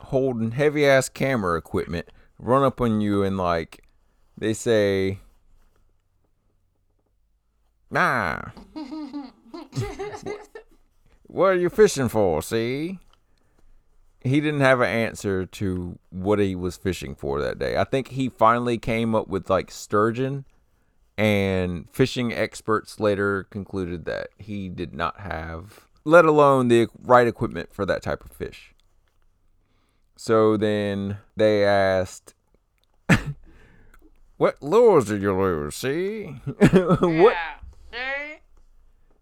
holding 0.00 0.52
heavy 0.52 0.86
ass 0.86 1.08
camera 1.08 1.56
equipment 1.58 2.08
run 2.38 2.62
up 2.62 2.80
on 2.80 3.00
you 3.00 3.22
and 3.22 3.36
like 3.36 3.84
they 4.36 4.52
say 4.54 5.18
nah. 7.90 8.40
What 11.26 11.46
are 11.46 11.56
you 11.56 11.70
fishing 11.70 12.08
for 12.08 12.42
see? 12.42 12.98
He 14.20 14.40
didn't 14.40 14.60
have 14.60 14.80
an 14.80 14.88
answer 14.88 15.46
to 15.46 15.96
what 16.10 16.40
he 16.40 16.56
was 16.56 16.76
fishing 16.76 17.14
for 17.14 17.40
that 17.40 17.58
day. 17.58 17.76
I 17.76 17.84
think 17.84 18.08
he 18.08 18.28
finally 18.28 18.78
came 18.78 19.14
up 19.14 19.28
with 19.28 19.48
like 19.48 19.70
sturgeon 19.70 20.44
and 21.16 21.88
fishing 21.92 22.32
experts 22.32 22.98
later 22.98 23.44
concluded 23.44 24.06
that 24.06 24.30
he 24.38 24.68
did 24.68 24.92
not 24.92 25.20
have 25.20 25.86
let 26.04 26.24
alone 26.24 26.68
the 26.68 26.88
right 27.02 27.26
equipment 27.26 27.72
for 27.72 27.84
that 27.86 28.02
type 28.02 28.24
of 28.24 28.30
fish 28.30 28.74
so 30.16 30.56
then 30.56 31.18
they 31.36 31.64
asked 31.64 32.34
what 34.36 34.62
lures 34.62 35.06
did 35.06 35.22
you 35.22 35.38
lose 35.38 35.74
see 35.74 36.24
what 36.70 37.36
See? 37.92 38.36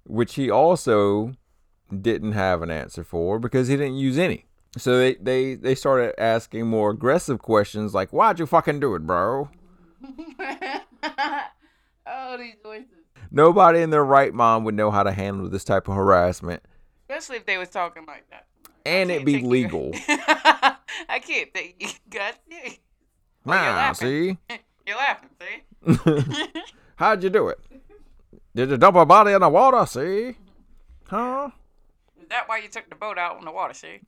which 0.04 0.34
he 0.34 0.50
also 0.50 1.32
didn't 1.94 2.32
have 2.32 2.62
an 2.62 2.70
answer 2.70 3.04
for 3.04 3.38
because 3.38 3.68
he 3.68 3.76
didn't 3.76 3.96
use 3.96 4.18
any. 4.18 4.44
So 4.76 4.98
they, 4.98 5.14
they, 5.14 5.54
they 5.54 5.74
started 5.74 6.18
asking 6.20 6.66
more 6.66 6.90
aggressive 6.90 7.38
questions 7.38 7.94
like, 7.94 8.10
Why'd 8.10 8.38
you 8.38 8.46
fucking 8.46 8.80
do 8.80 8.94
it, 8.94 9.06
bro? 9.06 9.48
oh, 12.06 12.36
these 12.38 12.56
voices. 12.62 12.97
Nobody 13.30 13.80
in 13.82 13.90
their 13.90 14.04
right 14.04 14.32
mind 14.32 14.64
would 14.64 14.74
know 14.74 14.90
how 14.90 15.02
to 15.02 15.12
handle 15.12 15.48
this 15.48 15.64
type 15.64 15.88
of 15.88 15.94
harassment 15.94 16.62
Especially 17.08 17.36
if 17.36 17.46
they 17.46 17.56
was 17.58 17.68
talking 17.68 18.04
like 18.06 18.24
that. 18.30 18.46
and 18.86 19.10
it 19.10 19.24
be 19.24 19.40
legal. 19.42 19.92
I 21.08 21.20
can't 21.22 21.52
think 21.52 21.76
you 21.80 21.88
got 22.10 22.34
it. 22.50 22.78
Oh, 23.46 23.52
you're 23.52 23.54
Nah, 23.54 23.76
laughing. 23.76 24.38
see? 24.48 24.56
You're 24.86 24.96
laughing, 24.96 25.28
see? 25.38 26.62
How'd 26.96 27.22
you 27.22 27.28
do 27.28 27.48
it? 27.48 27.58
Did 28.54 28.70
you 28.70 28.78
dump 28.78 28.96
a 28.96 29.04
body 29.04 29.32
in 29.32 29.40
the 29.42 29.48
water, 29.50 29.84
see? 29.84 30.36
Huh? 31.08 31.50
Is 32.20 32.28
that 32.30 32.48
why 32.48 32.58
you 32.58 32.68
took 32.68 32.88
the 32.88 32.94
boat 32.96 33.18
out 33.18 33.36
on 33.36 33.44
the 33.44 33.50
water, 33.50 33.74
see? 33.74 34.00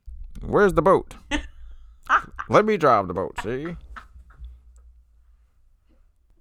Where's 0.43 0.73
the 0.73 0.81
boat? 0.81 1.13
Let 2.49 2.65
me 2.65 2.77
drive 2.77 3.07
the 3.07 3.13
boat, 3.13 3.39
see? 3.43 3.75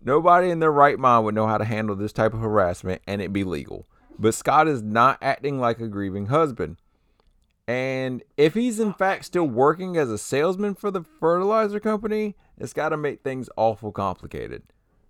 Nobody 0.02 0.50
in 0.50 0.60
their 0.60 0.72
right 0.72 0.98
mind 0.98 1.24
would 1.24 1.34
know 1.34 1.46
how 1.46 1.58
to 1.58 1.64
handle 1.64 1.96
this 1.96 2.12
type 2.12 2.32
of 2.32 2.40
harassment 2.40 3.02
and 3.06 3.20
it 3.20 3.32
be 3.32 3.44
legal. 3.44 3.86
But 4.18 4.34
Scott 4.34 4.68
is 4.68 4.82
not 4.82 5.18
acting 5.20 5.60
like 5.60 5.80
a 5.80 5.88
grieving 5.88 6.26
husband. 6.26 6.76
And 7.68 8.22
if 8.36 8.54
he's 8.54 8.80
in 8.80 8.92
fact 8.92 9.24
still 9.24 9.44
working 9.44 9.96
as 9.96 10.10
a 10.10 10.18
salesman 10.18 10.74
for 10.74 10.90
the 10.90 11.04
fertilizer 11.04 11.80
company, 11.80 12.34
it's 12.58 12.72
got 12.72 12.88
to 12.90 12.96
make 12.96 13.22
things 13.22 13.48
awful 13.56 13.92
complicated. 13.92 14.62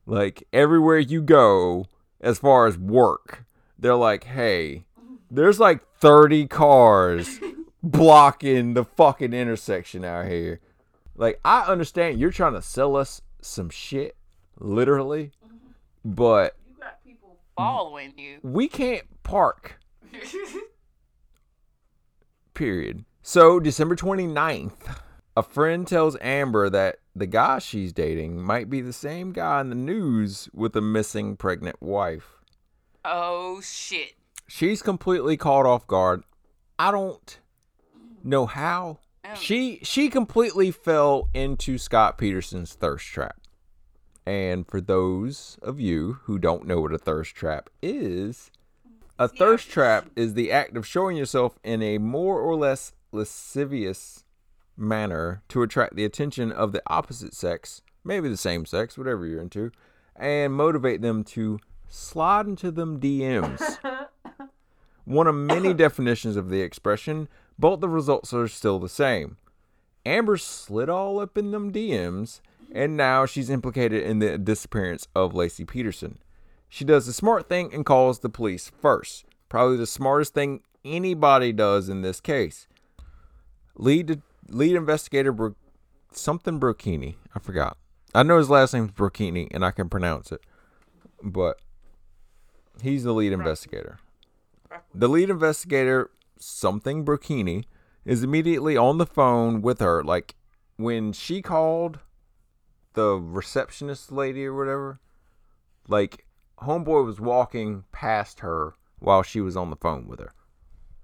Like 0.07 0.47
everywhere 0.53 0.99
you 0.99 1.23
go, 1.23 1.87
as 2.21 2.39
far 2.39 2.67
as 2.67 2.77
work, 2.77 3.45
they're 3.79 3.95
like, 3.95 4.25
hey, 4.25 4.85
there's 5.31 5.61
like 5.61 5.81
30 5.99 6.47
cars 6.49 7.39
blocking 7.83 8.75
the 8.75 8.85
fucking 8.85 9.33
intersection 9.33 10.05
out 10.05 10.27
here. 10.27 10.61
Like, 11.17 11.41
I 11.45 11.63
understand 11.63 12.19
you're 12.19 12.31
trying 12.31 12.55
to 12.55 12.63
sell 12.63 12.97
us 12.97 13.23
some 13.41 13.71
shit, 13.71 14.17
literally, 14.61 15.33
mm-hmm. 15.45 15.57
but 16.05 16.57
You 16.69 16.75
got 16.79 17.03
people 17.05 17.39
following 17.57 18.13
you. 18.17 18.39
we 18.43 18.69
can't 18.69 19.05
park, 19.23 19.81
period. 22.55 23.05
So, 23.23 23.61
December 23.61 23.97
29th, 23.97 25.01
a 25.37 25.43
friend 25.43 25.87
tells 25.87 26.17
Amber 26.21 26.71
that 26.71 26.97
the 27.15 27.27
guy 27.27 27.59
she's 27.59 27.93
dating 27.93 28.41
might 28.43 28.71
be 28.71 28.81
the 28.81 28.93
same 28.93 29.33
guy 29.33 29.61
in 29.61 29.69
the 29.69 29.75
news 29.75 30.49
with 30.53 30.75
a 30.77 30.81
missing 30.81 31.37
pregnant 31.37 31.81
wife. 31.83 32.41
oh, 33.05 33.61
shit. 33.61 34.15
She's 34.47 34.83
completely 34.83 35.37
caught 35.37 35.65
off 35.65 35.87
guard. 35.87 36.25
I 36.79 36.91
don't 36.91 37.39
know 38.25 38.47
how. 38.47 38.99
Oh. 39.25 39.35
She 39.35 39.79
she 39.83 40.09
completely 40.09 40.71
fell 40.71 41.29
into 41.35 41.79
Scott 41.79 42.19
Peterson's 42.19 42.73
thirst 42.75 43.07
trap. 43.07 43.40
And 44.27 44.67
for 44.67 44.81
those 44.81 45.59
of 45.63 45.81
you 45.81 46.19
who 46.25 46.39
don't 46.39 46.67
know 46.67 46.81
what 46.81 46.93
a 46.93 46.99
thirst 46.99 47.35
trap 47.35 47.71
is, 47.83 48.51
a 49.19 49.29
thirst 49.29 49.71
trap 49.71 50.09
is 50.17 50.35
the 50.35 50.53
act 50.53 50.77
of 50.77 50.87
showing 50.87 51.17
yourself 51.17 51.59
in 51.63 51.83
a 51.83 51.99
more 51.99 52.41
or 52.41 52.57
less 52.57 52.93
lascivious 53.13 54.25
manner 54.77 55.43
to 55.49 55.63
attract 55.63 55.97
the 55.97 56.05
attention 56.05 56.51
of 56.53 56.73
the 56.73 56.83
opposite 56.87 57.35
sex, 57.35 57.83
maybe 58.05 58.29
the 58.29 58.37
same 58.37 58.65
sex, 58.65 58.97
whatever 58.97 59.27
you're 59.27 59.43
into, 59.43 59.71
and 60.17 60.55
motivate 60.55 61.03
them 61.03 61.25
to 61.25 61.59
slide 61.89 62.47
into 62.47 62.71
them 62.71 63.01
DMs. 63.01 63.79
One 65.05 65.27
of 65.27 65.35
many 65.35 65.75
definitions 65.75 66.37
of 66.37 66.51
the 66.51 66.63
expression, 66.63 67.29
but 67.59 67.81
the 67.81 67.89
results 67.89 68.33
are 68.33 68.49
still 68.49 68.79
the 68.79 68.89
same. 68.89 69.37
Amber 70.07 70.37
slid 70.37 70.89
all 70.89 71.21
up 71.21 71.37
in 71.37 71.51
them 71.51 71.73
DMs, 71.73 72.41
and 72.73 72.97
now 72.97 73.27
she's 73.27 73.51
implicated 73.51 74.03
in 74.03 74.19
the 74.19 74.39
disappearance 74.39 75.07
of 75.15 75.33
Laci 75.33 75.67
Peterson. 75.67 76.19
She 76.69 76.85
does 76.85 77.07
the 77.07 77.13
smart 77.13 77.49
thing 77.49 77.75
and 77.75 77.85
calls 77.85 78.21
the 78.21 78.29
police 78.29 78.71
first. 78.81 79.25
Probably 79.49 79.77
the 79.77 79.87
smartest 79.87 80.35
thing 80.35 80.61
anybody 80.85 81.53
does 81.53 81.89
in 81.89 82.03
this 82.03 82.21
case. 82.21 82.69
Lead 83.77 84.23
lead 84.49 84.77
investigator 84.77 85.55
something 86.13 86.61
Brocchini. 86.61 87.17
I 87.35 87.39
forgot. 87.39 87.77
I 88.15 88.23
know 88.23 88.39
his 88.39 88.51
last 88.51 88.75
name's 88.75 88.93
Brocchini, 88.93 89.49
and 89.53 89.65
I 89.65 89.71
can 89.71 89.89
pronounce 89.89 90.33
it, 90.33 90.41
but 91.23 91.61
he's 92.83 93.05
the 93.05 93.13
lead 93.13 93.33
investigator. 93.33 93.99
The 94.95 95.09
lead 95.09 95.31
investigator, 95.31 96.11
something 96.39 97.05
Brocchini, 97.05 97.65
is 98.05 98.23
immediately 98.23 98.77
on 98.77 98.99
the 98.99 99.07
phone 99.07 99.63
with 99.63 99.81
her. 99.81 100.03
Like 100.03 100.35
when 100.77 101.13
she 101.13 101.43
called 101.43 102.01
the 102.95 103.15
receptionist 103.17 104.11
lady 104.13 104.47
or 104.47 104.55
whatever, 104.55 105.01
like 105.89 106.27
Homeboy 106.59 107.05
was 107.05 107.21
walking 107.21 107.85
past 107.93 108.41
her 108.41 108.75
while 108.99 109.23
she 109.23 109.41
was 109.41 109.57
on 109.57 109.71
the 109.71 109.77
phone 109.77 110.07
with 110.07 110.21
her. 110.21 110.33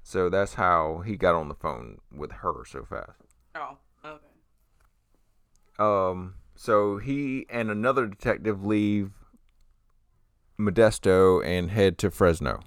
So 0.03 0.29
that's 0.29 0.55
how 0.55 1.03
he 1.05 1.17
got 1.17 1.35
on 1.35 1.49
the 1.49 1.55
phone 1.55 1.99
with 2.15 2.31
her 2.33 2.65
so 2.65 2.85
fast. 2.85 3.11
Oh, 3.55 3.79
okay. 4.05 4.21
Um, 5.79 6.35
so 6.55 6.99
he 6.99 7.47
and 7.51 7.71
another 7.71 8.07
detective 8.07 8.65
leave 8.65 9.11
Modesto 10.59 11.45
and 11.45 11.71
head 11.71 11.99
to 11.99 12.11
Fresno. 12.11 12.61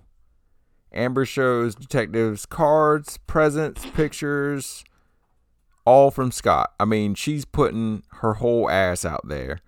Amber 0.92 1.26
shows 1.26 1.76
detectives 1.76 2.46
cards, 2.46 3.18
presents, 3.28 3.86
pictures, 3.92 4.84
all 5.86 6.12
from 6.12 6.32
Scott. 6.32 6.74
I 6.80 6.86
mean, 6.86 7.16
she's 7.16 7.46
putting 7.46 8.04
her 8.18 8.36
whole 8.36 8.70
ass 8.70 9.06
out 9.06 9.28
there. 9.28 9.60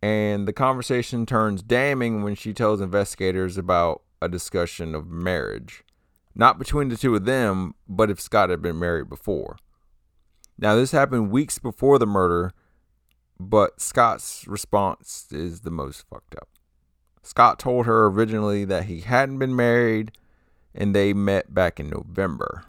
And 0.00 0.46
the 0.46 0.52
conversation 0.52 1.26
turns 1.26 1.62
damning 1.62 2.22
when 2.22 2.34
she 2.34 2.52
tells 2.52 2.80
investigators 2.80 3.58
about 3.58 4.02
a 4.22 4.28
discussion 4.28 4.94
of 4.94 5.08
marriage. 5.08 5.82
Not 6.34 6.58
between 6.58 6.88
the 6.88 6.96
two 6.96 7.16
of 7.16 7.24
them, 7.24 7.74
but 7.88 8.10
if 8.10 8.20
Scott 8.20 8.50
had 8.50 8.62
been 8.62 8.78
married 8.78 9.08
before. 9.08 9.56
Now, 10.56 10.76
this 10.76 10.92
happened 10.92 11.30
weeks 11.30 11.58
before 11.58 11.98
the 11.98 12.06
murder, 12.06 12.52
but 13.40 13.80
Scott's 13.80 14.46
response 14.46 15.26
is 15.30 15.60
the 15.60 15.70
most 15.70 16.04
fucked 16.08 16.36
up. 16.36 16.48
Scott 17.22 17.58
told 17.58 17.86
her 17.86 18.06
originally 18.06 18.64
that 18.64 18.84
he 18.84 19.00
hadn't 19.00 19.38
been 19.38 19.54
married 19.54 20.12
and 20.74 20.94
they 20.94 21.12
met 21.12 21.52
back 21.52 21.80
in 21.80 21.90
November. 21.90 22.64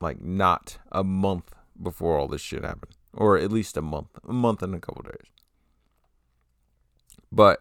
Like, 0.00 0.20
not 0.20 0.78
a 0.90 1.04
month 1.04 1.54
before 1.80 2.18
all 2.18 2.28
this 2.28 2.40
shit 2.40 2.64
happened. 2.64 2.94
or 3.14 3.36
at 3.36 3.52
least 3.52 3.76
a 3.76 3.82
month, 3.82 4.08
a 4.26 4.32
month 4.32 4.62
and 4.62 4.74
a 4.74 4.80
couple 4.80 5.02
days. 5.02 5.30
But 7.30 7.60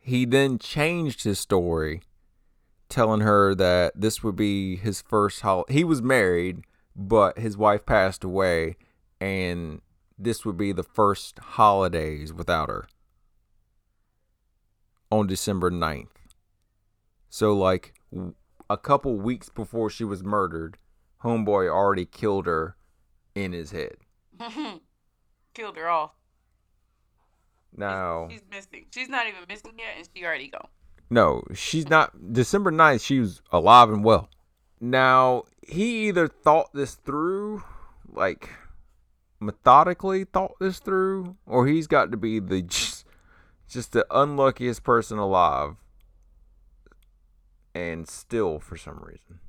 he 0.00 0.24
then 0.24 0.58
changed 0.58 1.24
his 1.24 1.38
story, 1.38 2.00
telling 2.88 3.20
her 3.20 3.54
that 3.54 4.00
this 4.00 4.22
would 4.22 4.36
be 4.36 4.76
his 4.76 5.02
first 5.02 5.42
holiday. 5.42 5.74
He 5.74 5.84
was 5.84 6.00
married, 6.00 6.62
but 6.96 7.38
his 7.38 7.56
wife 7.56 7.84
passed 7.84 8.24
away, 8.24 8.76
and 9.20 9.82
this 10.18 10.46
would 10.46 10.56
be 10.56 10.72
the 10.72 10.82
first 10.82 11.38
holidays 11.38 12.32
without 12.32 12.70
her 12.70 12.88
on 15.10 15.26
December 15.26 15.70
9th. 15.70 16.08
So, 17.28 17.54
like 17.54 17.94
a 18.70 18.78
couple 18.78 19.16
weeks 19.16 19.50
before 19.50 19.90
she 19.90 20.04
was 20.04 20.24
murdered, 20.24 20.78
Homeboy 21.22 21.68
already 21.68 22.06
killed 22.06 22.46
her 22.46 22.76
in 23.44 23.52
his 23.52 23.70
head. 23.70 23.96
Killed 25.54 25.76
her 25.76 25.88
off. 25.88 26.12
Now, 27.76 28.28
She's 28.30 28.42
missing. 28.50 28.86
She's 28.92 29.08
not 29.08 29.26
even 29.26 29.40
missing 29.48 29.72
yet, 29.78 29.94
and 29.96 30.08
she 30.14 30.24
already 30.24 30.48
gone. 30.48 30.68
no, 31.10 31.42
she's 31.54 31.88
not. 31.88 32.32
December 32.32 32.72
9th, 32.72 33.04
she 33.04 33.20
was 33.20 33.42
alive 33.52 33.90
and 33.90 34.02
well. 34.02 34.28
Now, 34.80 35.44
he 35.66 36.08
either 36.08 36.28
thought 36.28 36.72
this 36.72 36.94
through, 36.94 37.62
like 38.10 38.50
methodically 39.40 40.24
thought 40.24 40.54
this 40.60 40.78
through, 40.78 41.36
or 41.46 41.66
he's 41.66 41.86
got 41.86 42.10
to 42.10 42.16
be 42.16 42.38
the 42.40 42.62
just, 42.62 43.04
just 43.68 43.92
the 43.92 44.06
unluckiest 44.10 44.82
person 44.82 45.18
alive 45.18 45.76
and 47.74 48.08
still 48.08 48.58
for 48.58 48.76
some 48.76 48.98
reason. 49.04 49.40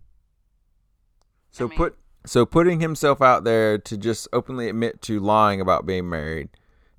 So 1.51 1.67
mean- 1.67 1.77
put 1.77 1.97
so 2.25 2.45
putting 2.45 2.79
himself 2.79 3.21
out 3.21 3.43
there 3.43 3.77
to 3.77 3.97
just 3.97 4.27
openly 4.33 4.69
admit 4.69 5.01
to 5.03 5.19
lying 5.19 5.61
about 5.61 5.85
being 5.85 6.09
married, 6.09 6.49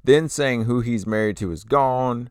then 0.03 0.29
saying 0.29 0.65
who 0.65 0.81
he's 0.81 1.07
married 1.07 1.37
to 1.39 1.53
is 1.53 1.65
gone. 1.65 2.31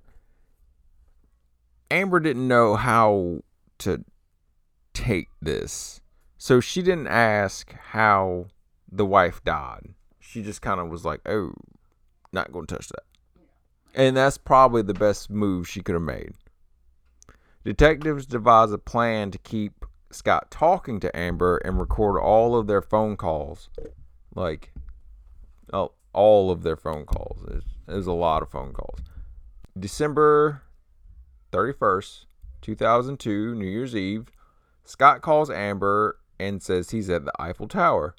Amber 1.92 2.20
didn't 2.20 2.48
know 2.48 2.76
how 2.76 3.42
to 3.80 4.04
take 4.94 5.30
this. 5.42 6.02
So 6.38 6.60
she 6.60 6.82
didn't 6.82 7.08
ask 7.08 7.74
how 7.74 8.48
the 8.92 9.06
wife 9.06 9.44
died. 9.44 9.94
She 10.20 10.42
just 10.42 10.62
kind 10.62 10.80
of 10.80 10.90
was 10.90 11.04
like, 11.04 11.22
"Oh, 11.28 11.54
not 12.32 12.52
going 12.52 12.66
to 12.66 12.76
touch 12.76 12.88
that." 12.90 13.04
And 13.94 14.16
that's 14.16 14.38
probably 14.38 14.82
the 14.82 14.94
best 14.94 15.30
move 15.30 15.68
she 15.68 15.82
could 15.82 15.96
have 15.96 16.02
made. 16.02 16.34
Detectives 17.64 18.26
devise 18.26 18.72
a 18.72 18.78
plan 18.78 19.32
to 19.32 19.38
keep 19.40 19.86
Scott 20.12 20.50
talking 20.50 21.00
to 21.00 21.16
Amber 21.16 21.58
and 21.58 21.80
record 21.80 22.20
all 22.20 22.58
of 22.58 22.68
their 22.68 22.82
phone 22.82 23.16
calls. 23.16 23.70
Like, 24.34 24.74
oh, 25.72 25.94
all 26.14 26.52
of 26.52 26.64
their 26.64 26.76
phone 26.76 27.06
calls. 27.06 27.44
There's, 27.48 27.64
there's 27.88 28.08
a 28.08 28.12
lot 28.14 28.42
of 28.42 28.50
phone 28.50 28.74
calls. 28.74 29.00
December 29.78 30.64
31st, 31.52 32.26
2002, 32.62 33.56
New 33.56 33.66
Year's 33.66 33.96
Eve, 33.96 34.28
Scott 34.84 35.22
calls 35.22 35.50
Amber 35.50 36.18
and 36.40 36.62
says 36.62 36.90
he's 36.90 37.10
at 37.10 37.26
the 37.26 37.34
Eiffel 37.40 37.68
Tower 37.68 38.16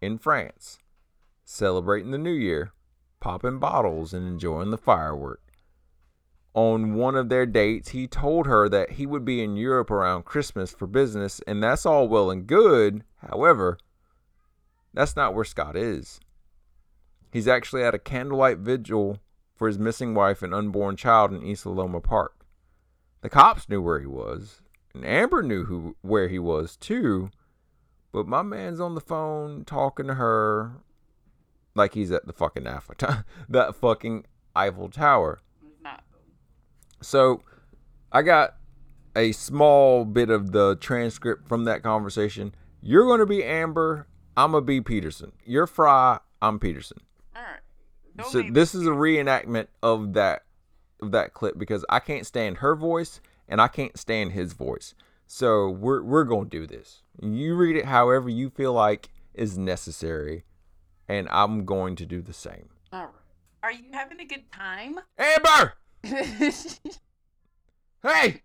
in 0.00 0.18
France, 0.18 0.78
celebrating 1.44 2.10
the 2.10 2.18
new 2.18 2.32
year, 2.32 2.72
popping 3.20 3.58
bottles 3.58 4.14
and 4.14 4.26
enjoying 4.26 4.70
the 4.70 4.78
firework 4.78 5.45
on 6.56 6.94
one 6.94 7.14
of 7.14 7.28
their 7.28 7.44
dates, 7.44 7.90
he 7.90 8.08
told 8.08 8.46
her 8.46 8.66
that 8.66 8.92
he 8.92 9.04
would 9.04 9.26
be 9.26 9.42
in 9.42 9.58
Europe 9.58 9.90
around 9.90 10.24
Christmas 10.24 10.72
for 10.72 10.86
business, 10.86 11.38
and 11.46 11.62
that's 11.62 11.84
all 11.84 12.08
well 12.08 12.30
and 12.30 12.46
good. 12.46 13.04
However, 13.16 13.76
that's 14.94 15.14
not 15.14 15.34
where 15.34 15.44
Scott 15.44 15.76
is. 15.76 16.18
He's 17.30 17.46
actually 17.46 17.84
at 17.84 17.94
a 17.94 17.98
candlelight 17.98 18.56
vigil 18.58 19.18
for 19.54 19.68
his 19.68 19.78
missing 19.78 20.14
wife 20.14 20.42
and 20.42 20.54
unborn 20.54 20.96
child 20.96 21.30
in 21.30 21.42
East 21.42 21.66
Loma 21.66 22.00
Park. 22.00 22.46
The 23.20 23.28
cops 23.28 23.68
knew 23.68 23.82
where 23.82 24.00
he 24.00 24.06
was, 24.06 24.62
and 24.94 25.04
Amber 25.04 25.42
knew 25.42 25.66
who 25.66 25.94
where 26.00 26.28
he 26.28 26.38
was 26.38 26.74
too, 26.78 27.28
but 28.12 28.26
my 28.26 28.40
man's 28.40 28.80
on 28.80 28.94
the 28.94 29.02
phone 29.02 29.66
talking 29.66 30.06
to 30.06 30.14
her 30.14 30.72
like 31.74 31.92
he's 31.92 32.10
at 32.10 32.26
the 32.26 32.32
fucking 32.32 32.64
that 33.50 33.74
fucking 33.74 34.24
Eiffel 34.54 34.88
Tower. 34.88 35.40
So 37.00 37.42
I 38.12 38.22
got 38.22 38.56
a 39.14 39.32
small 39.32 40.04
bit 40.04 40.30
of 40.30 40.52
the 40.52 40.76
transcript 40.76 41.48
from 41.48 41.64
that 41.64 41.82
conversation. 41.82 42.54
You're 42.80 43.06
going 43.06 43.20
to 43.20 43.26
be 43.26 43.42
Amber. 43.42 44.06
I'm 44.36 44.52
going 44.52 44.62
to 44.62 44.66
be 44.66 44.80
Peterson. 44.80 45.32
You're 45.44 45.66
Frey. 45.66 46.18
I'm 46.42 46.58
Peterson. 46.58 46.98
All 47.34 47.42
right. 47.42 48.26
So 48.30 48.42
this 48.42 48.74
is 48.74 48.86
a 48.86 48.90
reenactment 48.90 49.68
of 49.82 50.14
that 50.14 50.42
of 51.02 51.10
that 51.12 51.34
clip 51.34 51.58
because 51.58 51.84
I 51.90 51.98
can't 51.98 52.26
stand 52.26 52.58
her 52.58 52.74
voice 52.74 53.20
and 53.48 53.60
I 53.60 53.68
can't 53.68 53.98
stand 53.98 54.32
his 54.32 54.52
voice. 54.54 54.94
So 55.26 55.68
we're 55.68 56.02
we're 56.02 56.24
going 56.24 56.48
to 56.48 56.60
do 56.60 56.66
this. 56.66 57.02
You 57.20 57.54
read 57.54 57.76
it 57.76 57.86
however 57.86 58.28
you 58.28 58.50
feel 58.50 58.72
like 58.72 59.08
is 59.34 59.58
necessary 59.58 60.44
and 61.08 61.28
I'm 61.30 61.64
going 61.64 61.96
to 61.96 62.06
do 62.06 62.22
the 62.22 62.32
same. 62.32 62.70
All 62.92 63.04
right. 63.04 63.12
Are 63.62 63.72
you 63.72 63.84
having 63.92 64.20
a 64.20 64.24
good 64.24 64.50
time? 64.52 65.00
Amber, 65.18 65.74
hey. 68.02 68.42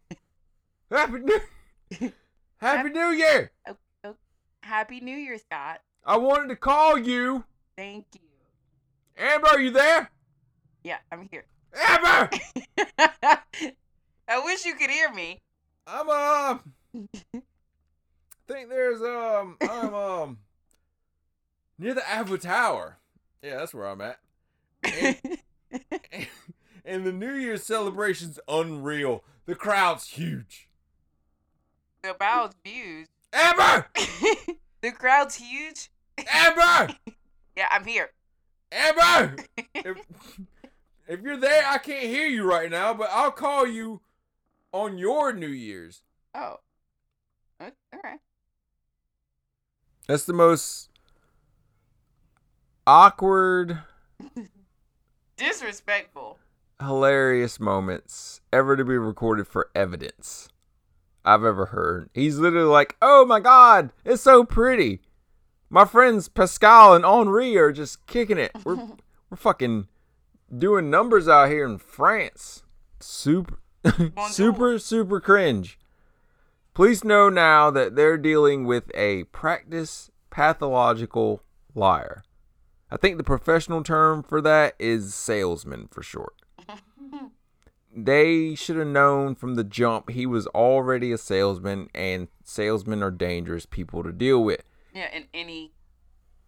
Happy 0.89 1.19
New 1.19 1.39
Happy 2.57 2.89
New 2.89 3.11
Year. 3.11 3.51
Happy 4.63 4.99
New 4.99 5.17
Year, 5.17 5.37
Scott. 5.37 5.81
I 6.05 6.17
wanted 6.17 6.49
to 6.49 6.55
call 6.55 6.97
you. 6.97 7.43
Thank 7.77 8.05
you. 8.13 8.21
Amber, 9.17 9.47
are 9.47 9.59
you 9.59 9.71
there? 9.71 10.11
Yeah, 10.83 10.97
I'm 11.11 11.27
here. 11.31 11.45
Amber! 11.73 12.29
I 14.27 14.45
wish 14.45 14.65
you 14.65 14.75
could 14.75 14.89
hear 14.89 15.11
me. 15.13 15.41
I'm 15.87 16.09
um 16.09 16.73
think 18.51 18.69
there's 18.69 19.01
um 19.01 19.57
I'm 19.61 19.93
um 19.93 20.37
near 21.77 21.93
the 21.93 22.03
Eiffel 22.09 22.37
Tower. 22.37 22.97
Yeah, 23.41 23.57
that's 23.57 23.73
where 23.73 23.87
I'm 23.87 24.01
at. 24.01 24.19
And, 24.83 25.17
and 26.11 26.27
the 26.83 27.11
New 27.11 27.33
Year's 27.33 27.63
celebration's 27.63 28.39
unreal. 28.47 29.23
The 29.45 29.55
crowd's 29.55 30.07
huge. 30.07 30.69
the 32.03 32.13
crowd's 32.13 32.55
views. 32.63 33.07
Amber! 33.33 33.87
the 34.81 34.91
crowd's 34.91 35.35
huge. 35.35 35.89
Amber! 36.31 36.93
Yeah, 37.57 37.67
I'm 37.69 37.83
here. 37.85 38.11
Amber! 38.71 39.35
If, 39.75 39.97
if 41.07 41.21
you're 41.21 41.37
there, 41.37 41.63
I 41.67 41.77
can't 41.79 42.05
hear 42.05 42.27
you 42.27 42.49
right 42.49 42.71
now, 42.71 42.93
but 42.93 43.09
I'll 43.11 43.31
call 43.31 43.67
you 43.67 43.99
on 44.71 44.97
your 44.97 45.33
New 45.33 45.49
Year's. 45.49 46.01
Oh. 46.33 46.59
All 47.59 47.71
right. 48.03 48.19
That's 50.07 50.23
the 50.23 50.33
most 50.33 50.89
awkward, 52.87 53.79
Disrespectful. 55.37 56.37
Hilarious 56.81 57.59
moments 57.59 58.41
ever 58.51 58.75
to 58.75 58.83
be 58.83 58.97
recorded 58.97 59.47
for 59.47 59.69
evidence 59.75 60.49
I've 61.23 61.43
ever 61.43 61.67
heard. 61.67 62.09
He's 62.13 62.37
literally 62.37 62.65
like, 62.65 62.95
"Oh 63.01 63.25
my 63.25 63.39
god, 63.39 63.91
it's 64.03 64.23
so 64.23 64.43
pretty. 64.43 65.01
My 65.69 65.85
friends 65.85 66.27
Pascal 66.27 66.93
and 66.93 67.05
Henri 67.05 67.57
are 67.57 67.71
just 67.71 68.05
kicking 68.07 68.37
it. 68.37 68.51
We're 68.65 68.75
we're 69.29 69.37
fucking 69.37 69.87
doing 70.55 70.89
numbers 70.89 71.27
out 71.27 71.49
here 71.49 71.65
in 71.65 71.77
France. 71.77 72.63
Super 72.99 73.59
super 74.29 74.77
super 74.79 75.19
cringe. 75.19 75.79
Please 76.73 77.03
know 77.03 77.29
now 77.29 77.69
that 77.71 77.95
they're 77.95 78.17
dealing 78.17 78.65
with 78.65 78.91
a 78.95 79.25
practice 79.25 80.09
pathological 80.29 81.43
liar. 81.75 82.23
I 82.89 82.97
think 82.97 83.17
the 83.17 83.23
professional 83.23 83.83
term 83.83 84.23
for 84.23 84.41
that 84.41 84.75
is 84.79 85.13
salesman 85.13 85.87
for 85.89 86.03
short. 86.03 86.40
They 87.93 88.55
should 88.55 88.77
have 88.77 88.87
known 88.87 89.35
from 89.35 89.55
the 89.55 89.63
jump 89.63 90.09
he 90.09 90.25
was 90.25 90.47
already 90.47 91.11
a 91.11 91.17
salesman, 91.17 91.89
and 91.93 92.29
salesmen 92.43 93.03
are 93.03 93.11
dangerous 93.11 93.65
people 93.65 94.03
to 94.03 94.11
deal 94.11 94.43
with. 94.43 94.63
Yeah, 94.93 95.09
in 95.13 95.25
any 95.33 95.73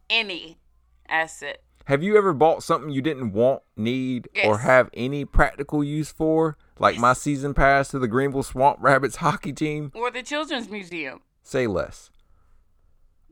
any 0.09 0.59
asset. 1.07 1.61
Have 1.85 2.01
you 2.01 2.17
ever 2.17 2.33
bought 2.33 2.63
something 2.63 2.91
you 2.91 3.01
didn't 3.01 3.33
want, 3.33 3.61
need, 3.75 4.29
or 4.45 4.59
have 4.59 4.89
any 4.93 5.25
practical 5.25 5.83
use 5.83 6.11
for? 6.13 6.57
Like 6.79 6.97
my 6.97 7.11
season 7.11 7.53
pass 7.53 7.89
to 7.89 7.99
the 7.99 8.07
Greenville 8.07 8.43
Swamp 8.43 8.77
Rabbits 8.81 9.15
hockey 9.17 9.51
team? 9.51 9.91
Or 9.93 10.09
the 10.09 10.23
Children's 10.23 10.69
Museum. 10.69 11.21
Say 11.41 11.67
less. 11.67 12.09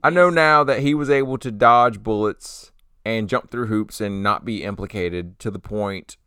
I 0.04 0.10
know 0.10 0.30
now 0.30 0.64
that 0.66 0.80
he 0.80 0.94
was 0.94 1.10
able 1.10 1.38
to 1.38 1.52
dodge 1.52 2.04
bullets 2.04 2.72
and 3.06 3.30
jump 3.30 3.50
through 3.52 3.68
hoops 3.68 4.02
and 4.02 4.22
not 4.22 4.44
be 4.44 4.64
implicated 4.64 5.40
to 5.40 5.50
the 5.50 5.60
point 5.60 6.18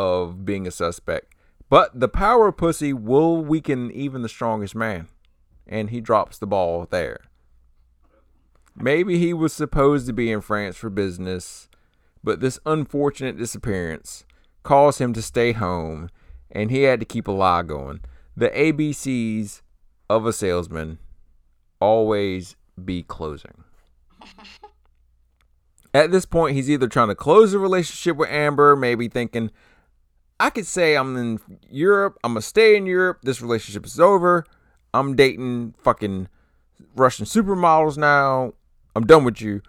of 0.00 0.46
being 0.46 0.66
a 0.66 0.70
suspect. 0.70 1.34
But 1.68 1.98
the 1.98 2.08
power 2.08 2.48
of 2.48 2.56
pussy 2.56 2.92
will 2.92 3.44
weaken 3.44 3.90
even 3.92 4.22
the 4.22 4.28
strongest 4.28 4.74
man. 4.74 5.08
And 5.66 5.90
he 5.90 6.00
drops 6.00 6.38
the 6.38 6.46
ball 6.46 6.86
there. 6.90 7.20
Maybe 8.74 9.18
he 9.18 9.34
was 9.34 9.52
supposed 9.52 10.06
to 10.06 10.12
be 10.12 10.32
in 10.32 10.40
France 10.40 10.76
for 10.76 10.88
business, 10.88 11.68
but 12.24 12.40
this 12.40 12.58
unfortunate 12.64 13.36
disappearance 13.36 14.24
caused 14.62 15.00
him 15.00 15.12
to 15.12 15.22
stay 15.22 15.52
home 15.52 16.08
and 16.50 16.70
he 16.70 16.82
had 16.82 16.98
to 17.00 17.06
keep 17.06 17.28
a 17.28 17.32
lie 17.32 17.62
going. 17.62 18.00
The 18.36 18.48
ABCs 18.48 19.60
of 20.08 20.26
a 20.26 20.32
salesman 20.32 20.98
always 21.78 22.56
be 22.82 23.02
closing. 23.02 23.64
At 25.94 26.12
this 26.12 26.24
point, 26.24 26.54
he's 26.54 26.70
either 26.70 26.88
trying 26.88 27.08
to 27.08 27.14
close 27.14 27.52
a 27.52 27.58
relationship 27.58 28.16
with 28.16 28.30
Amber, 28.30 28.76
maybe 28.76 29.08
thinking, 29.08 29.50
I 30.40 30.48
could 30.48 30.66
say 30.66 30.96
I'm 30.96 31.16
in 31.18 31.38
Europe, 31.68 32.18
I'm 32.24 32.32
gonna 32.32 32.40
stay 32.40 32.74
in 32.74 32.86
Europe, 32.86 33.18
this 33.22 33.42
relationship 33.42 33.84
is 33.84 34.00
over, 34.00 34.46
I'm 34.94 35.14
dating 35.14 35.74
fucking 35.78 36.28
Russian 36.96 37.26
supermodels 37.26 37.98
now, 37.98 38.54
I'm 38.96 39.06
done 39.06 39.24
with 39.24 39.42
you. 39.42 39.60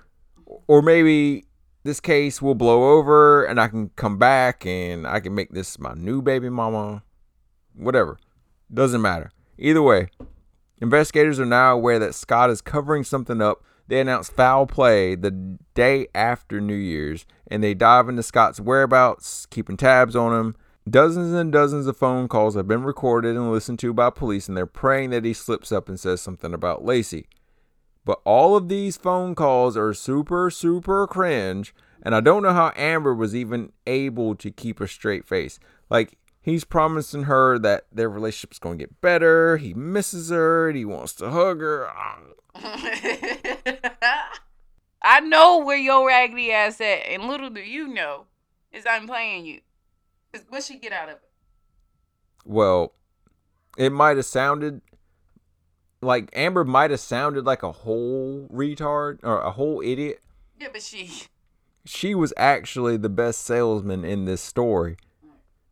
Or 0.68 0.82
maybe 0.82 1.44
this 1.84 2.00
case 2.00 2.42
will 2.42 2.56
blow 2.56 2.98
over 2.98 3.44
and 3.44 3.60
I 3.60 3.68
can 3.68 3.90
come 3.98 4.18
back 4.18 4.66
and 4.66 5.06
I 5.06 5.20
can 5.20 5.36
make 5.36 5.52
this 5.52 5.78
my 5.78 5.94
new 5.94 6.22
baby 6.22 6.50
mama. 6.50 7.04
Whatever. 7.76 8.18
Doesn't 8.74 9.02
matter. 9.02 9.32
Either 9.58 9.82
way, 9.82 10.08
investigators 10.82 11.40
are 11.40 11.46
now 11.46 11.74
aware 11.74 12.00
that 12.00 12.16
Scott 12.16 12.50
is 12.50 12.62
covering 12.62 13.04
something 13.04 13.42
up. 13.42 13.64
They 13.88 14.00
announce 14.00 14.30
foul 14.30 14.68
play 14.68 15.16
the 15.16 15.58
day 15.74 16.08
after 16.16 16.62
New 16.62 16.76
Year's 16.76 17.26
and 17.48 17.62
they 17.62 17.74
dive 17.74 18.08
into 18.08 18.24
Scott's 18.24 18.62
whereabouts, 18.62 19.46
keeping 19.48 19.76
tabs 19.76 20.16
on 20.16 20.34
him. 20.34 20.56
Dozens 20.90 21.34
and 21.34 21.52
dozens 21.52 21.86
of 21.86 21.96
phone 21.96 22.28
calls 22.28 22.56
have 22.56 22.68
been 22.68 22.84
recorded 22.84 23.36
and 23.36 23.52
listened 23.52 23.80
to 23.80 23.94
by 23.94 24.10
police, 24.10 24.48
and 24.48 24.58
they're 24.58 24.66
praying 24.66 25.12
that 25.12 25.26
he 25.26 25.34
slips 25.34 25.72
up 25.72 25.88
and 25.88 26.00
says 26.00 26.22
something 26.22 26.54
about 26.54 26.84
Laci. 26.84 27.26
But 28.04 28.20
all 28.26 28.56
of 28.56 28.68
these 28.68 28.98
phone 28.98 29.36
calls 29.36 29.78
are 29.78 29.94
super, 29.94 30.50
super 30.50 31.06
cringe. 31.06 31.76
And 32.02 32.16
I 32.16 32.22
don't 32.22 32.42
know 32.42 32.54
how 32.54 32.72
Amber 32.76 33.14
was 33.14 33.36
even 33.36 33.74
able 33.86 34.34
to 34.36 34.50
keep 34.50 34.82
a 34.82 34.88
straight 34.88 35.28
face. 35.28 35.60
Like, 35.90 36.18
he's 36.42 36.64
promising 36.64 37.24
her 37.24 37.60
that 37.60 37.86
their 37.92 38.10
relationship's 38.10 38.58
going 38.58 38.80
to 38.80 38.86
get 38.86 39.02
better. 39.02 39.58
He 39.58 39.76
misses 39.76 40.32
her 40.32 40.68
and 40.68 40.78
he 40.78 40.86
wants 40.86 41.14
to 41.16 41.30
hug 41.30 41.60
her. 41.62 41.88
I 45.04 45.20
know 45.20 45.60
where 45.60 45.78
your 45.78 46.08
raggedy 46.08 46.52
ass 46.52 46.82
at, 46.82 47.08
and 47.08 47.28
little 47.28 47.50
do 47.50 47.62
you 47.62 47.88
know 47.88 48.26
is 48.72 48.86
I'm 48.90 49.08
playing 49.08 49.46
you. 49.46 49.62
What 50.50 50.64
she 50.64 50.78
get 50.78 50.94
out 50.94 51.10
of 51.10 51.16
it? 51.16 51.30
Well, 52.46 52.94
it 53.78 53.92
might 53.92 54.18
have 54.18 54.26
sounded 54.26 54.82
like 56.02 56.30
Amber 56.34 56.64
might 56.64 56.92
have 56.92 57.00
sounded 57.00 57.46
like 57.46 57.64
a 57.64 57.72
whole 57.72 58.48
retard 58.52 59.20
or 59.24 59.40
a 59.42 59.52
whole 59.52 59.82
idiot. 59.82 60.22
Yeah, 60.60 60.70
but 60.72 60.82
she 60.82 61.12
she 61.86 62.16
was 62.16 62.34
actually 62.38 62.98
the 62.98 63.10
best 63.10 63.42
salesman 63.42 64.04
in 64.04 64.26
this 64.26 64.42
story. 64.42 64.98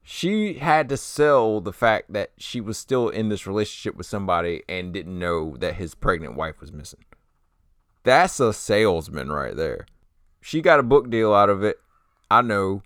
She 0.02 0.56
had 0.56 0.90
to 0.90 0.98
sell 0.98 1.62
the 1.62 1.74
fact 1.74 2.14
that 2.14 2.32
she 2.36 2.60
was 2.60 2.80
still 2.80 3.10
in 3.10 3.30
this 3.30 3.46
relationship 3.46 3.96
with 3.96 4.08
somebody 4.08 4.64
and 4.68 4.92
didn't 4.92 5.20
know 5.20 5.56
that 5.58 5.76
his 5.76 5.94
pregnant 5.94 6.36
wife 6.36 6.60
was 6.60 6.72
missing. 6.72 7.06
That's 8.04 8.40
a 8.40 8.52
salesman 8.52 9.32
right 9.32 9.56
there. 9.56 9.86
She 10.42 10.62
got 10.62 10.80
a 10.80 10.84
book 10.84 11.12
deal 11.12 11.32
out 11.32 11.50
of 11.50 11.64
it. 11.64 11.78
I 12.32 12.42
know. 12.42 12.82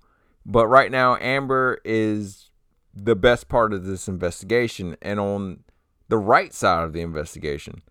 But 0.45 0.67
right 0.67 0.91
now, 0.91 1.17
Amber 1.17 1.79
is 1.85 2.49
the 2.93 3.15
best 3.15 3.47
part 3.47 3.73
of 3.73 3.85
this 3.85 4.07
investigation. 4.07 4.97
And 5.01 5.19
on 5.19 5.63
the 6.09 6.17
right 6.17 6.53
side 6.53 6.83
of 6.83 6.93
the 6.93 7.01
investigation, 7.01 7.81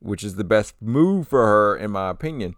which 0.00 0.22
is 0.22 0.34
the 0.36 0.44
best 0.44 0.74
move 0.80 1.28
for 1.28 1.46
her, 1.46 1.76
in 1.76 1.92
my 1.92 2.10
opinion. 2.10 2.56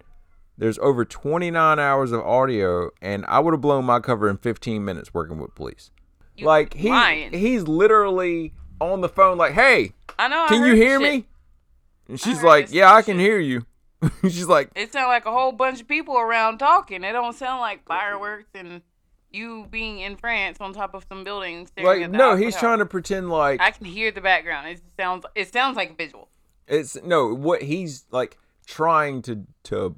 There's 0.59 0.79
over 0.79 1.05
29 1.05 1.79
hours 1.79 2.13
of 2.13 2.23
audio, 2.23 2.91
and 3.03 3.25
I 3.27 3.39
would 3.41 3.53
have 3.53 3.61
blown 3.61 3.85
my 3.85 4.01
cover 4.01 4.29
in 4.29 4.39
15 4.39 4.85
minutes 4.85 5.13
working 5.13 5.39
with 5.39 5.55
police. 5.55 5.91
You 6.35 6.47
like 6.47 6.75
he 6.75 6.89
lying. 6.89 7.33
he's 7.33 7.63
literally 7.65 8.55
on 8.81 9.01
the 9.01 9.09
phone, 9.09 9.39
like, 9.39 9.53
"Hey, 9.53 9.93
I 10.19 10.29
know. 10.29 10.45
I 10.45 10.49
can 10.49 10.63
you 10.63 10.69
heard 10.69 10.77
hear 10.77 11.01
shit. 11.01 11.15
me?" 11.15 11.27
And 12.09 12.21
she's 12.21 12.43
like, 12.43 12.73
"Yeah, 12.73 12.93
I 12.93 13.01
shit. 13.01 13.07
can 13.07 13.19
hear 13.19 13.39
you." 13.39 13.67
she's 14.23 14.47
like, 14.47 14.71
It 14.75 14.93
sounds 14.93 15.09
like 15.09 15.25
a 15.25 15.33
whole 15.33 15.53
bunch 15.53 15.81
of 15.81 15.89
people 15.89 16.19
around 16.19 16.59
talking. 16.59 17.05
It 17.05 17.13
don't 17.13 17.35
sound 17.35 17.61
like 17.61 17.87
fireworks 17.87 18.51
and 18.55 18.83
you 19.37 19.67
being 19.71 19.99
in 20.01 20.17
France 20.17 20.59
on 20.61 20.73
top 20.73 20.95
of 20.95 21.05
some 21.09 21.23
buildings. 21.25 21.69
staring 21.69 21.87
like 21.87 22.03
at 22.05 22.11
no, 22.11 22.35
he's 22.37 22.57
trying 22.57 22.79
to 22.79 22.87
pretend 22.87 23.31
like 23.31 23.61
I 23.61 23.71
can 23.71 23.85
hear 23.87 24.11
the 24.11 24.21
background. 24.21 24.69
It 24.69 24.81
sounds. 24.99 25.25
It 25.35 25.53
sounds 25.53 25.77
like 25.77 25.91
a 25.91 25.95
visual. 25.95 26.29
it's 26.67 26.97
no 27.05 27.33
what 27.33 27.63
he's 27.63 28.05
like 28.11 28.39
trying 28.67 29.23
to 29.23 29.47
to 29.65 29.97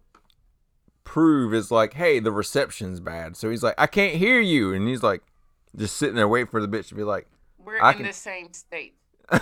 prove 1.05 1.55
is 1.55 1.71
like 1.71 1.95
hey 1.95 2.19
the 2.19 2.31
reception's 2.31 3.01
bad 3.01 3.35
so 3.35 3.49
he's 3.49 3.63
like 3.63 3.75
i 3.79 3.87
can't 3.87 4.17
hear 4.17 4.39
you 4.41 4.75
and 4.75 4.87
he's 4.87 5.03
like 5.03 5.23
just 5.75 5.97
sitting 5.97 6.15
there 6.17 6.29
waiting 6.29 6.47
for 6.51 6.61
the 6.61 6.69
bitch 6.69 6.89
to 6.89 6.95
be 6.95 7.03
like 7.03 7.27
We're 7.59 7.81
I 7.81 7.93
in 7.93 7.97
can- 7.97 8.07
the 8.07 8.13
same 8.13 8.53
state. 8.53 8.95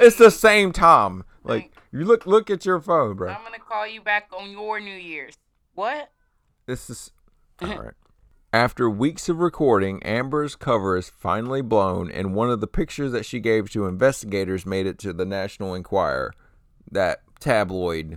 it's 0.00 0.16
the 0.16 0.30
same 0.30 0.72
time 0.72 1.24
like 1.44 1.72
you 1.92 2.04
look 2.04 2.26
look 2.26 2.50
at 2.50 2.64
your 2.66 2.80
phone 2.80 3.14
bro 3.16 3.30
I'm 3.30 3.44
gonna 3.44 3.58
call 3.58 3.86
you 3.86 4.00
back 4.00 4.30
on 4.36 4.50
your 4.50 4.80
New 4.80 4.96
Year's. 4.96 5.34
What? 5.74 6.10
this 6.66 6.90
is 6.90 7.10
all 7.62 7.68
right 7.68 7.94
after 8.54 8.88
weeks 8.88 9.28
of 9.28 9.40
recording 9.40 10.00
amber's 10.04 10.54
cover 10.54 10.96
is 10.96 11.10
finally 11.10 11.60
blown 11.60 12.08
and 12.08 12.36
one 12.36 12.48
of 12.48 12.60
the 12.60 12.68
pictures 12.68 13.10
that 13.10 13.26
she 13.26 13.40
gave 13.40 13.68
to 13.68 13.86
investigators 13.86 14.64
made 14.64 14.86
it 14.86 14.96
to 14.96 15.12
the 15.12 15.24
national 15.24 15.74
enquirer 15.74 16.32
that 16.88 17.20
tabloid 17.40 18.16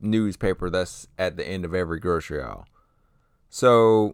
newspaper 0.00 0.70
that's 0.70 1.08
at 1.18 1.36
the 1.36 1.44
end 1.44 1.64
of 1.64 1.74
every 1.74 1.98
grocery 1.98 2.40
aisle. 2.40 2.68
So 3.48 4.12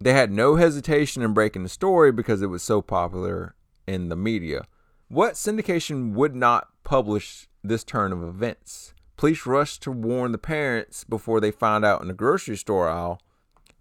they 0.00 0.12
had 0.12 0.32
no 0.32 0.56
hesitation 0.56 1.22
in 1.22 1.32
breaking 1.32 1.62
the 1.62 1.68
story 1.68 2.10
because 2.10 2.42
it 2.42 2.46
was 2.46 2.64
so 2.64 2.82
popular 2.82 3.54
in 3.86 4.08
the 4.08 4.16
media. 4.16 4.64
What 5.06 5.34
syndication 5.34 6.12
would 6.14 6.34
not 6.34 6.66
publish 6.82 7.46
this 7.62 7.84
turn 7.84 8.12
of 8.12 8.20
events? 8.20 8.94
Police 9.16 9.46
rushed 9.46 9.80
to 9.84 9.92
warn 9.92 10.32
the 10.32 10.38
parents 10.38 11.04
before 11.04 11.40
they 11.40 11.52
found 11.52 11.84
out 11.84 12.02
in 12.02 12.08
the 12.08 12.14
grocery 12.14 12.56
store 12.56 12.88
aisle. 12.88 13.20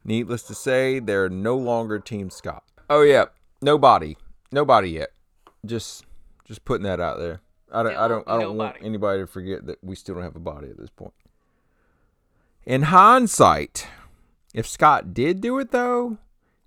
Needless 0.03 0.43
to 0.43 0.55
say, 0.55 0.99
they're 0.99 1.29
no 1.29 1.55
longer 1.57 1.99
Team 1.99 2.29
Scott. 2.29 2.63
Oh 2.89 3.01
yeah, 3.03 3.25
nobody, 3.61 4.17
nobody 4.51 4.89
yet. 4.89 5.09
Just, 5.65 6.05
just 6.45 6.65
putting 6.65 6.83
that 6.83 6.99
out 6.99 7.19
there. 7.19 7.41
I 7.71 7.83
don't, 7.83 7.95
I 7.95 8.07
don't, 8.07 8.27
I 8.27 8.39
don't 8.39 8.57
want 8.57 8.77
anybody 8.81 9.21
to 9.21 9.27
forget 9.27 9.65
that 9.67 9.81
we 9.83 9.95
still 9.95 10.15
don't 10.15 10.23
have 10.23 10.35
a 10.35 10.39
body 10.39 10.69
at 10.69 10.77
this 10.77 10.89
point. 10.89 11.13
In 12.65 12.83
hindsight, 12.83 13.87
if 14.53 14.67
Scott 14.67 15.13
did 15.13 15.39
do 15.39 15.57
it 15.59 15.71
though, 15.71 16.17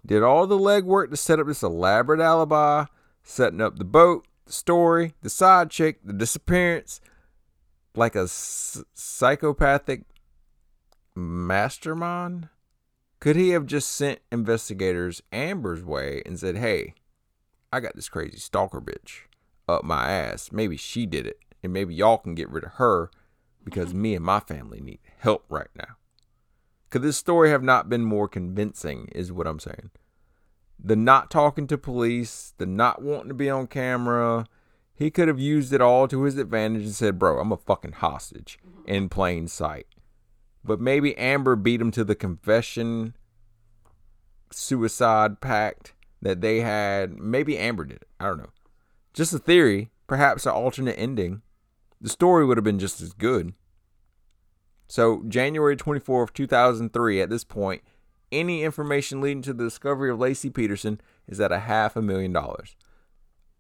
did 0.07 0.23
all 0.23 0.47
the 0.47 0.59
legwork 0.59 1.11
to 1.11 1.17
set 1.17 1.39
up 1.41 1.47
this 1.47 1.63
elaborate 1.63 2.21
alibi, 2.21 2.85
setting 3.23 3.61
up 3.61 3.79
the 3.79 3.85
boat, 3.85 4.27
the 4.47 4.53
story, 4.53 5.15
the 5.23 5.31
side 5.31 5.71
chick, 5.71 5.99
the 6.05 6.13
disappearance, 6.13 7.01
like 7.95 8.17
a 8.17 8.21
s- 8.23 8.83
psychopathic 8.95 10.03
mastermind? 11.15 12.49
Could 13.25 13.37
he 13.37 13.49
have 13.51 13.65
just 13.65 13.91
sent 13.91 14.19
investigators 14.31 15.23
Amber's 15.33 15.83
way 15.83 16.21
and 16.27 16.39
said, 16.39 16.59
"Hey, 16.59 16.93
I 17.73 17.81
got 17.81 17.97
this 17.97 18.11
crazy 18.11 18.37
stalker 18.37 18.83
bitch 18.83 19.21
up 19.67 19.83
my 19.83 20.11
ass. 20.11 20.53
Maybe 20.53 20.77
she 20.77 21.07
did 21.07 21.27
it, 21.27 21.39
and 21.63 21.73
maybe 21.73 21.95
y'all 21.95 22.19
can 22.19 22.35
get 22.35 22.51
rid 22.51 22.65
of 22.65 22.73
her 22.73 23.11
because 23.65 23.89
mm-hmm. 23.89 24.03
me 24.03 24.15
and 24.17 24.25
my 24.27 24.41
family 24.41 24.83
need 24.83 24.99
help 25.21 25.47
right 25.49 25.71
now." 25.75 25.97
Could 26.91 27.01
this 27.01 27.17
story 27.17 27.49
have 27.49 27.63
not 27.63 27.89
been 27.89 28.05
more 28.05 28.29
convincing? 28.29 29.09
Is 29.15 29.33
what 29.33 29.47
I'm 29.47 29.59
saying. 29.59 29.91
The 30.79 30.95
not 30.95 31.31
talking 31.31 31.67
to 31.69 31.79
police, 31.79 32.53
the 32.59 32.67
not 32.67 33.01
wanting 33.01 33.29
to 33.29 33.35
be 33.35 33.49
on 33.49 33.69
camera. 33.69 34.45
He 34.95 35.11
could 35.11 35.29
have 35.29 35.41
used 35.41 35.73
it 35.73 35.81
all 35.81 36.09
to 36.09 36.25
his 36.25 36.37
advantage 36.37 36.83
and 36.83 36.95
said, 36.95 37.19
"Bro, 37.19 37.41
I'm 37.41 37.53
a 37.53 37.57
fucking 37.57 37.93
hostage 37.93 38.59
mm-hmm. 38.63 38.87
in 38.87 39.09
plain 39.09 39.49
sight." 39.49 39.87
But 40.65 40.81
maybe 40.81 41.17
Amber 41.17 41.57
beat 41.57 41.81
him 41.81 41.91
to 41.93 42.05
the 42.05 42.15
confession 42.15 43.15
suicide 44.51 45.41
pact 45.41 45.95
that 46.23 46.41
they 46.41 46.61
had. 46.61 47.19
Maybe 47.19 47.59
Amber 47.59 47.85
did 47.85 47.97
it. 47.97 48.09
I 48.19 48.27
don't 48.27 48.39
know. 48.39 48.51
Just 49.13 49.35
a 49.35 49.39
theory, 49.39 49.91
perhaps 50.07 50.47
an 50.47 50.53
alternate 50.53 50.99
ending. 50.99 51.43
The 52.01 52.09
story 52.09 52.45
would 52.45 52.57
have 52.57 52.65
been 52.65 52.79
just 52.79 53.01
as 53.01 53.13
good. 53.13 53.53
So, 54.87 55.23
January 55.29 55.77
24th, 55.77 56.33
2003, 56.33 57.21
at 57.21 57.31
this 57.31 57.45
point, 57.45 57.83
any 58.31 58.63
information 58.63 59.21
leading 59.21 59.43
to 59.43 59.53
the 59.53 59.65
discovery 59.65 60.11
of 60.11 60.19
Laci 60.19 60.53
Peterson 60.53 61.01
is 61.27 61.41
at 61.41 61.53
a 61.53 61.61
half 61.61 61.97
a 61.97 62.03
million 62.03 62.33
dollars. 62.33 62.77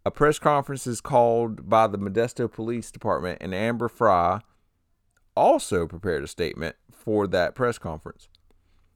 A 0.05 0.11
press 0.11 0.38
conference 0.38 0.86
is 0.86 1.00
called 1.00 1.68
by 1.68 1.86
the 1.86 1.98
Modesto 1.98 2.50
Police 2.50 2.90
Department, 2.90 3.38
and 3.40 3.55
Amber 3.55 3.88
Frey 3.88 4.40
also 5.34 5.86
prepared 5.86 6.24
a 6.24 6.28
statement 6.28 6.76
for 7.05 7.26
that 7.26 7.55
press 7.55 7.78
conference. 7.78 8.28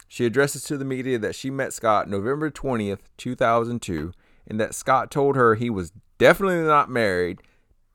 She 0.09 0.24
addresses 0.24 0.64
to 0.64 0.78
the 0.78 0.84
media 0.84 1.18
that 1.18 1.34
she 1.34 1.50
met 1.50 1.74
Scott 1.74 2.09
November 2.09 2.50
20th, 2.50 3.00
2002, 3.18 4.12
and 4.46 4.59
that 4.59 4.74
Scott 4.74 5.11
told 5.11 5.36
her 5.36 5.54
he 5.54 5.68
was 5.68 5.92
definitely 6.16 6.62
not 6.62 6.90
married, 6.90 7.42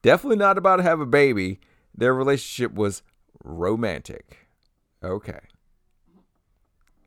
definitely 0.03 0.37
not 0.37 0.57
about 0.57 0.77
to 0.77 0.83
have 0.83 0.99
a 0.99 1.07
baby. 1.07 1.59
Their 1.95 2.13
relationship 2.13 2.73
was 2.73 3.01
romantic. 3.43 4.47
Okay. 5.03 5.39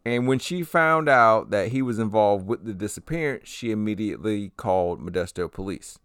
And 0.04 0.28
when 0.28 0.38
she 0.38 0.62
found 0.62 1.08
out 1.08 1.50
that 1.50 1.68
he 1.68 1.82
was 1.82 1.98
involved 1.98 2.46
with 2.46 2.64
the 2.64 2.74
disappearance, 2.74 3.48
she 3.48 3.70
immediately 3.70 4.50
called 4.56 5.00
Modesto 5.00 5.50
police. 5.50 5.98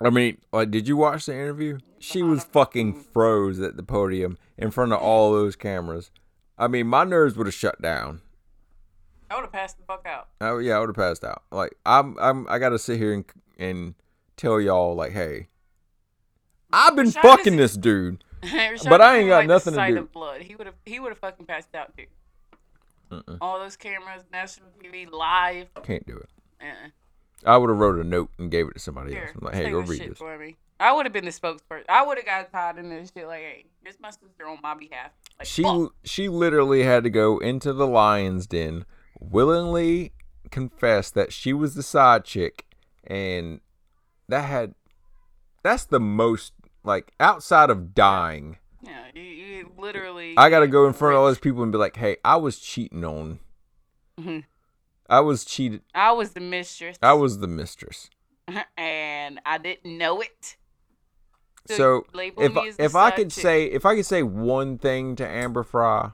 I 0.00 0.10
mean, 0.10 0.38
like, 0.52 0.70
did 0.70 0.86
you 0.88 0.96
watch 0.96 1.26
the 1.26 1.34
interview? 1.34 1.78
She 1.98 2.22
was 2.22 2.44
fucking 2.44 2.94
froze 3.12 3.60
at 3.60 3.76
the 3.76 3.82
podium 3.82 4.36
in 4.58 4.70
front 4.70 4.92
of 4.92 5.00
all 5.00 5.32
those 5.32 5.56
cameras. 5.56 6.10
I 6.58 6.68
mean, 6.68 6.86
my 6.86 7.04
nerves 7.04 7.36
would 7.36 7.46
have 7.46 7.54
shut 7.54 7.80
down. 7.80 8.20
I 9.30 9.34
would 9.34 9.42
have 9.42 9.52
passed 9.52 9.78
the 9.78 9.84
fuck 9.84 10.06
out. 10.06 10.28
Oh 10.40 10.58
yeah, 10.58 10.76
I 10.76 10.80
would 10.80 10.90
have 10.90 10.96
passed 10.96 11.24
out. 11.24 11.42
Like 11.50 11.74
I'm, 11.84 12.16
I'm, 12.18 12.46
I 12.48 12.58
gotta 12.58 12.78
sit 12.78 12.98
here 12.98 13.12
and 13.12 13.24
and 13.58 13.94
tell 14.36 14.60
y'all 14.60 14.94
like, 14.94 15.12
hey, 15.12 15.48
I've 16.72 16.94
been 16.94 17.08
Rashad 17.08 17.22
fucking 17.22 17.56
this 17.56 17.76
dude. 17.76 18.22
But 18.88 19.00
I 19.00 19.18
ain't 19.18 19.28
got 19.28 19.38
like 19.38 19.48
nothing 19.48 19.74
to 19.74 19.86
do. 19.88 19.98
Of 19.98 20.12
blood. 20.12 20.42
He 20.42 20.54
would 20.54 20.66
have. 20.66 20.76
He 20.84 21.00
would 21.00 21.08
have 21.08 21.18
fucking 21.18 21.46
passed 21.46 21.74
out 21.74 21.96
too. 21.96 22.04
Mm-mm. 23.10 23.38
All 23.40 23.58
those 23.58 23.76
cameras, 23.76 24.22
national 24.30 24.68
TV, 24.80 25.10
live. 25.10 25.68
Can't 25.82 26.06
do 26.06 26.16
it. 26.16 26.28
Uh-uh. 26.60 26.90
I 27.44 27.56
would 27.56 27.68
have 27.70 27.78
wrote 27.78 27.98
a 27.98 28.04
note 28.04 28.30
and 28.38 28.50
gave 28.50 28.66
it 28.68 28.74
to 28.74 28.78
somebody 28.80 29.16
else. 29.16 29.30
I'm 29.34 29.44
like, 29.44 29.54
hey, 29.54 29.70
go 29.70 29.80
read 29.80 30.10
this. 30.10 30.18
for 30.18 30.36
me. 30.38 30.56
I 30.80 30.92
would 30.92 31.06
have 31.06 31.12
been 31.12 31.24
the 31.24 31.30
spokesperson. 31.30 31.84
I 31.88 32.04
would 32.04 32.18
have 32.18 32.26
got 32.26 32.50
tied 32.52 32.78
in 32.78 32.90
this 32.90 33.10
shit. 33.14 33.26
Like, 33.26 33.40
hey, 33.40 33.64
here's 33.82 33.98
my 34.00 34.10
sister 34.10 34.46
on 34.48 34.58
my 34.62 34.74
behalf. 34.74 35.10
Like, 35.38 35.46
She 35.48 35.62
fuck. 35.62 35.94
she 36.04 36.28
literally 36.28 36.82
had 36.82 37.04
to 37.04 37.10
go 37.10 37.38
into 37.38 37.72
the 37.72 37.86
lion's 37.86 38.46
den, 38.46 38.84
willingly 39.20 40.12
confess 40.50 41.10
that 41.10 41.32
she 41.32 41.52
was 41.52 41.74
the 41.74 41.82
side 41.82 42.24
chick, 42.24 42.66
and 43.06 43.60
that 44.28 44.42
had 44.42 44.74
that's 45.62 45.84
the 45.84 46.00
most 46.00 46.52
like 46.84 47.12
outside 47.20 47.70
of 47.70 47.94
dying. 47.94 48.58
Yeah, 48.82 49.06
you, 49.14 49.22
you 49.22 49.72
literally. 49.78 50.34
I 50.36 50.50
got 50.50 50.60
to 50.60 50.68
go 50.68 50.86
in 50.86 50.92
front 50.92 51.14
of 51.14 51.20
all 51.20 51.26
those 51.26 51.38
people 51.38 51.62
and 51.62 51.72
be 51.72 51.78
like, 51.78 51.96
"Hey, 51.96 52.16
I 52.24 52.36
was 52.36 52.58
cheating 52.58 53.04
on. 53.04 53.40
Mhm. 54.20 54.44
I 55.08 55.20
was 55.20 55.44
cheated. 55.44 55.82
I 55.94 56.12
was 56.12 56.32
the 56.32 56.40
mistress. 56.40 56.98
I 57.02 57.12
was 57.14 57.38
the 57.38 57.48
mistress." 57.48 58.10
and 58.76 59.40
I 59.44 59.58
didn't 59.58 59.98
know 59.98 60.20
it. 60.20 60.56
So 61.68 62.04
So 62.14 62.32
if 62.38 62.78
if 62.78 62.94
I 62.94 63.10
could 63.10 63.32
say 63.32 63.64
if 63.64 63.84
I 63.84 63.96
could 63.96 64.06
say 64.06 64.22
one 64.22 64.78
thing 64.78 65.16
to 65.16 65.26
Amber 65.26 65.62
Frey, 65.62 66.10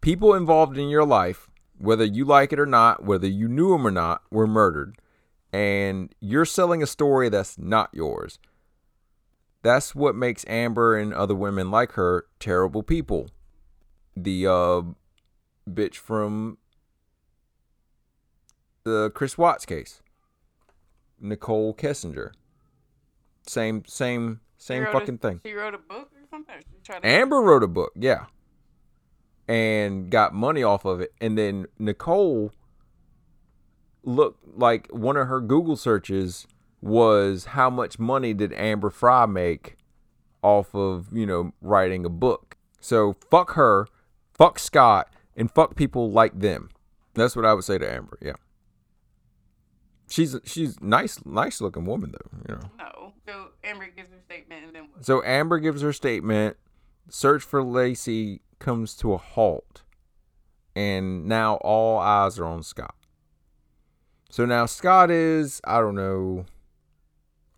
people 0.00 0.34
involved 0.34 0.76
in 0.76 0.88
your 0.88 1.04
life, 1.04 1.50
whether 1.78 2.04
you 2.04 2.24
like 2.24 2.52
it 2.52 2.60
or 2.60 2.66
not, 2.66 3.04
whether 3.04 3.26
you 3.26 3.48
knew 3.48 3.70
them 3.70 3.86
or 3.86 3.90
not, 3.90 4.22
were 4.30 4.46
murdered, 4.46 4.98
and 5.52 6.14
you're 6.20 6.44
selling 6.44 6.82
a 6.82 6.86
story 6.86 7.28
that's 7.28 7.58
not 7.58 7.90
yours. 7.92 8.38
That's 9.62 9.94
what 9.94 10.14
makes 10.14 10.44
Amber 10.46 10.96
and 10.96 11.12
other 11.12 11.34
women 11.34 11.70
like 11.70 11.92
her 11.92 12.26
terrible 12.38 12.82
people. 12.82 13.30
The 14.14 14.46
uh, 14.46 14.82
bitch 15.68 15.96
from 15.96 16.58
the 18.86 19.10
Chris 19.10 19.36
Watts 19.36 19.66
case, 19.66 20.00
Nichol 21.20 21.74
Kessinger. 21.74 22.30
Same, 23.46 23.84
same, 23.86 24.40
same 24.56 24.84
wrote 24.84 24.90
a- 24.90 24.92
fucking 25.00 25.18
thing. 25.18 25.40
She 25.44 25.52
wrote 25.52 25.74
a 25.74 25.78
book 25.78 26.10
or 26.14 26.26
something. 26.30 26.56
Or 26.88 27.00
to 27.00 27.06
Amber 27.06 27.40
wrote 27.42 27.62
a 27.64 27.68
book, 27.68 27.92
yeah, 27.96 28.26
and 29.48 30.08
got 30.10 30.32
money 30.32 30.62
off 30.62 30.84
of 30.84 31.00
it. 31.00 31.12
And 31.20 31.36
then 31.36 31.66
Nicole 31.78 32.52
looked 34.04 34.56
like 34.56 34.86
one 34.90 35.16
of 35.16 35.26
her 35.26 35.40
Google 35.40 35.76
searches 35.76 36.46
was 36.80 37.46
how 37.46 37.68
much 37.68 37.98
money 37.98 38.32
did 38.34 38.52
Amber 38.52 38.90
Frey 38.90 39.26
make 39.26 39.76
off 40.42 40.74
of 40.76 41.08
you 41.12 41.26
know 41.26 41.52
writing 41.60 42.04
a 42.04 42.08
book. 42.08 42.56
So 42.80 43.16
fuck 43.30 43.54
her, 43.54 43.88
fuck 44.32 44.60
Scott, 44.60 45.12
and 45.36 45.50
fuck 45.50 45.74
people 45.74 46.12
like 46.12 46.38
them. 46.38 46.70
That's 47.14 47.34
what 47.34 47.44
I 47.44 47.52
would 47.54 47.64
say 47.64 47.78
to 47.78 47.90
Amber. 47.92 48.18
Yeah, 48.22 48.34
she's 50.08 50.36
she's 50.44 50.80
nice, 50.80 51.24
nice 51.24 51.60
looking 51.60 51.84
woman 51.84 52.12
though. 52.12 52.38
You 52.48 52.60
know. 52.60 52.70
No. 52.78 53.12
So 53.26 53.48
Amber 53.64 53.88
gives 53.88 54.10
her 54.10 54.20
statement 54.24 54.64
and 54.64 54.74
then 54.74 54.88
what? 54.92 55.04
So 55.04 55.22
Amber 55.24 55.58
gives 55.58 55.82
her 55.82 55.92
statement. 55.92 56.56
Search 57.08 57.42
for 57.42 57.62
Laci 57.62 58.40
comes 58.58 58.94
to 58.96 59.12
a 59.12 59.18
halt. 59.18 59.82
And 60.74 61.26
now 61.26 61.54
all 61.56 61.98
eyes 61.98 62.38
are 62.38 62.44
on 62.44 62.62
Scott. 62.62 62.94
So 64.30 64.44
now 64.44 64.66
Scott 64.66 65.10
is, 65.10 65.60
I 65.64 65.80
don't 65.80 65.94
know, 65.94 66.44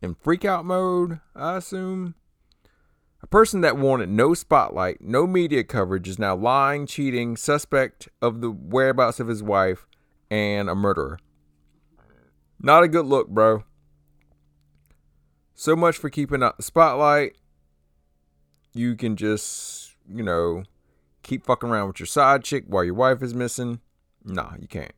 in 0.01 0.15
freak 0.15 0.45
out 0.45 0.65
mode, 0.65 1.21
I 1.35 1.57
assume. 1.57 2.15
A 3.21 3.27
person 3.27 3.63
that 3.63 3.77
wanted 3.77 4.09
no 4.09 4.33
spotlight, 4.35 5.01
no 5.01 5.27
media 5.27 5.65
coverage 5.65 6.09
is 6.09 6.21
now 6.21 6.37
lying, 6.37 6.87
cheating, 6.87 7.37
suspect 7.37 8.09
of 8.23 8.41
the 8.41 8.51
whereabouts 8.51 9.19
of 9.19 9.27
his 9.27 9.43
wife, 9.43 9.89
and 10.31 10.71
a 10.71 10.75
murderer. 10.77 11.19
Not 12.61 12.83
a 12.83 12.89
good 12.89 13.07
look, 13.07 13.29
bro. 13.29 13.65
So 15.55 15.77
much 15.77 15.97
for 15.97 16.11
keeping 16.11 16.43
out 16.43 16.57
the 16.57 16.63
spotlight. 16.63 17.37
You 18.73 18.95
can 18.95 19.17
just, 19.17 19.95
you 20.09 20.23
know, 20.23 20.65
keep 21.23 21.45
fucking 21.45 21.69
around 21.69 21.89
with 21.89 22.01
your 22.01 22.07
side 22.07 22.45
chick 22.45 22.65
while 22.67 22.85
your 22.85 22.95
wife 22.95 23.23
is 23.23 23.35
missing. 23.35 23.81
Nah, 24.25 24.55
you 24.61 24.69
can't. 24.69 24.93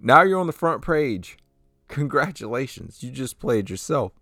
Now 0.00 0.22
you're 0.22 0.40
on 0.40 0.46
the 0.46 0.52
front 0.52 0.82
page. 0.82 1.38
Congratulations, 1.88 3.02
you 3.02 3.10
just 3.10 3.38
played 3.38 3.70
yourself. 3.70 4.12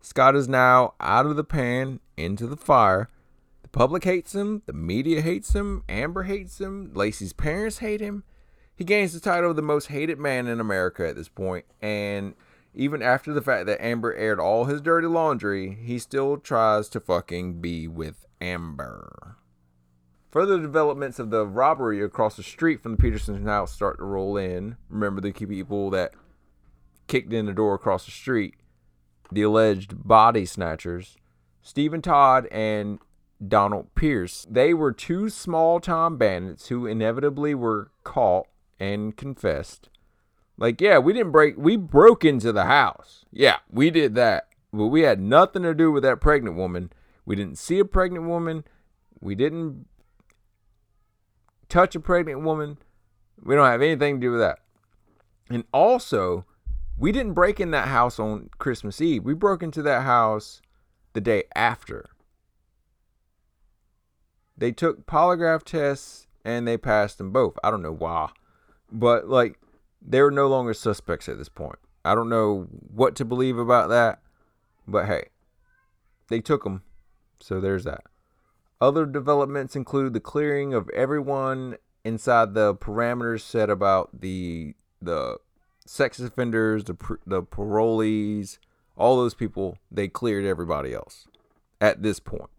Scott 0.00 0.36
is 0.36 0.48
now 0.48 0.94
out 1.00 1.26
of 1.26 1.36
the 1.36 1.44
pan, 1.44 2.00
into 2.16 2.46
the 2.46 2.56
fire. 2.56 3.08
The 3.62 3.68
public 3.68 4.04
hates 4.04 4.34
him, 4.34 4.62
the 4.66 4.72
media 4.72 5.20
hates 5.20 5.54
him, 5.54 5.84
Amber 5.88 6.24
hates 6.24 6.60
him, 6.60 6.90
Laci's 6.94 7.32
parents 7.32 7.78
hate 7.78 8.00
him. 8.00 8.24
He 8.76 8.84
gains 8.84 9.12
the 9.12 9.20
title 9.20 9.50
of 9.50 9.56
the 9.56 9.62
most 9.62 9.86
hated 9.86 10.18
man 10.18 10.46
in 10.48 10.60
America 10.60 11.08
at 11.08 11.14
this 11.14 11.28
point, 11.28 11.64
and 11.80 12.34
even 12.74 13.02
after 13.02 13.32
the 13.32 13.42
fact 13.42 13.66
that 13.66 13.84
Amber 13.84 14.12
aired 14.14 14.40
all 14.40 14.64
his 14.64 14.80
dirty 14.80 15.06
laundry, 15.06 15.78
he 15.80 15.98
still 15.98 16.38
tries 16.38 16.88
to 16.88 17.00
fucking 17.00 17.60
be 17.60 17.86
with 17.86 18.26
Amber. 18.40 19.36
Further 20.32 20.58
developments 20.58 21.20
of 21.20 21.30
the 21.30 21.46
robbery 21.46 22.02
across 22.02 22.36
the 22.36 22.42
street 22.42 22.82
from 22.82 22.92
the 22.92 22.98
Peterson's 22.98 23.46
house 23.46 23.72
start 23.72 23.98
to 23.98 24.04
roll 24.04 24.36
in. 24.36 24.76
Remember 24.88 25.20
the 25.20 25.30
people 25.30 25.90
that 25.90 26.14
kicked 27.06 27.32
in 27.32 27.46
the 27.46 27.52
door 27.52 27.74
across 27.74 28.04
the 28.04 28.10
street, 28.10 28.54
the 29.30 29.42
alleged 29.42 30.02
body 30.02 30.44
snatchers, 30.44 31.16
Stephen 31.62 32.02
Todd 32.02 32.48
and 32.50 32.98
Donald 33.46 33.94
Pierce. 33.94 34.44
They 34.50 34.74
were 34.74 34.90
two 34.90 35.30
small 35.30 35.78
time 35.78 36.16
bandits 36.16 36.66
who 36.66 36.86
inevitably 36.86 37.54
were 37.54 37.92
caught 38.02 38.48
and 38.78 39.16
confessed. 39.16 39.88
Like, 40.56 40.80
yeah, 40.80 40.98
we 40.98 41.12
didn't 41.12 41.32
break, 41.32 41.56
we 41.56 41.76
broke 41.76 42.24
into 42.24 42.52
the 42.52 42.64
house. 42.64 43.24
Yeah, 43.32 43.58
we 43.70 43.90
did 43.90 44.14
that. 44.14 44.48
But 44.72 44.86
we 44.86 45.02
had 45.02 45.20
nothing 45.20 45.62
to 45.62 45.74
do 45.74 45.92
with 45.92 46.02
that 46.02 46.20
pregnant 46.20 46.56
woman. 46.56 46.92
We 47.24 47.36
didn't 47.36 47.58
see 47.58 47.78
a 47.78 47.84
pregnant 47.84 48.26
woman. 48.26 48.64
We 49.20 49.34
didn't 49.34 49.86
touch 51.68 51.94
a 51.94 52.00
pregnant 52.00 52.42
woman. 52.42 52.78
We 53.42 53.54
don't 53.54 53.66
have 53.66 53.82
anything 53.82 54.16
to 54.16 54.26
do 54.26 54.30
with 54.32 54.40
that. 54.40 54.58
And 55.50 55.64
also, 55.72 56.44
we 56.96 57.12
didn't 57.12 57.34
break 57.34 57.60
in 57.60 57.70
that 57.72 57.88
house 57.88 58.18
on 58.18 58.50
Christmas 58.58 59.00
Eve. 59.00 59.24
We 59.24 59.34
broke 59.34 59.62
into 59.62 59.82
that 59.82 60.02
house 60.02 60.60
the 61.12 61.20
day 61.20 61.44
after. 61.54 62.10
They 64.56 64.72
took 64.72 65.06
polygraph 65.06 65.64
tests 65.64 66.26
and 66.44 66.66
they 66.66 66.76
passed 66.76 67.18
them 67.18 67.32
both. 67.32 67.58
I 67.64 67.70
don't 67.70 67.82
know 67.82 67.94
why. 67.94 68.30
But 68.90 69.28
like 69.28 69.58
they 70.00 70.20
were 70.20 70.30
no 70.30 70.48
longer 70.48 70.74
suspects 70.74 71.28
at 71.28 71.38
this 71.38 71.48
point. 71.48 71.78
I 72.04 72.14
don't 72.14 72.28
know 72.28 72.68
what 72.94 73.16
to 73.16 73.24
believe 73.24 73.58
about 73.58 73.88
that, 73.88 74.20
but 74.86 75.06
hey, 75.06 75.28
they 76.28 76.40
took 76.40 76.64
them. 76.64 76.82
So 77.40 77.60
there's 77.60 77.84
that. 77.84 78.02
Other 78.80 79.06
developments 79.06 79.76
include 79.76 80.12
the 80.12 80.20
clearing 80.20 80.74
of 80.74 80.90
everyone 80.90 81.76
inside 82.04 82.54
the 82.54 82.74
parameters 82.74 83.40
set 83.40 83.70
about 83.70 84.20
the 84.20 84.74
the 85.00 85.38
sex 85.86 86.20
offenders, 86.20 86.84
the 86.84 86.96
the 87.26 87.42
parolees, 87.42 88.58
all 88.96 89.16
those 89.16 89.34
people. 89.34 89.78
They 89.90 90.08
cleared 90.08 90.44
everybody 90.44 90.92
else 90.92 91.26
at 91.80 92.02
this 92.02 92.20
point. 92.20 92.50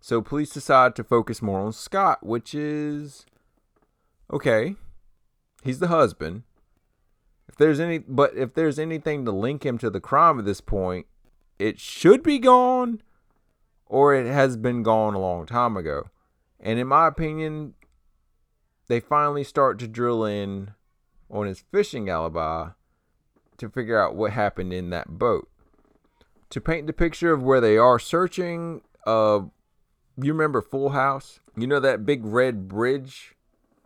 So 0.00 0.22
police 0.22 0.50
decide 0.50 0.96
to 0.96 1.04
focus 1.04 1.42
more 1.42 1.60
on 1.60 1.72
Scott, 1.72 2.24
which 2.24 2.54
is 2.54 3.26
okay. 4.32 4.76
He's 5.62 5.78
the 5.78 5.88
husband. 5.88 6.42
If 7.48 7.56
there's 7.56 7.80
any, 7.80 7.98
but 7.98 8.36
if 8.36 8.54
there's 8.54 8.78
anything 8.78 9.24
to 9.24 9.32
link 9.32 9.64
him 9.64 9.78
to 9.78 9.90
the 9.90 10.00
crime 10.00 10.38
at 10.38 10.44
this 10.44 10.60
point, 10.60 11.06
it 11.58 11.80
should 11.80 12.22
be 12.22 12.38
gone, 12.38 13.02
or 13.86 14.14
it 14.14 14.26
has 14.26 14.56
been 14.56 14.82
gone 14.82 15.14
a 15.14 15.20
long 15.20 15.46
time 15.46 15.76
ago. 15.76 16.10
And 16.60 16.78
in 16.78 16.86
my 16.86 17.06
opinion, 17.06 17.74
they 18.88 19.00
finally 19.00 19.44
start 19.44 19.78
to 19.80 19.88
drill 19.88 20.24
in 20.24 20.72
on 21.30 21.46
his 21.46 21.64
fishing 21.72 22.08
alibi 22.08 22.70
to 23.58 23.68
figure 23.68 24.00
out 24.00 24.14
what 24.14 24.32
happened 24.32 24.72
in 24.72 24.90
that 24.90 25.18
boat. 25.18 25.48
To 26.50 26.60
paint 26.60 26.86
the 26.86 26.92
picture 26.92 27.32
of 27.32 27.42
where 27.42 27.60
they 27.60 27.76
are 27.76 27.98
searching, 27.98 28.80
uh, 29.06 29.40
you 30.16 30.32
remember 30.32 30.62
Full 30.62 30.90
House? 30.90 31.40
You 31.56 31.66
know 31.66 31.80
that 31.80 32.06
big 32.06 32.24
red 32.24 32.68
bridge 32.68 33.34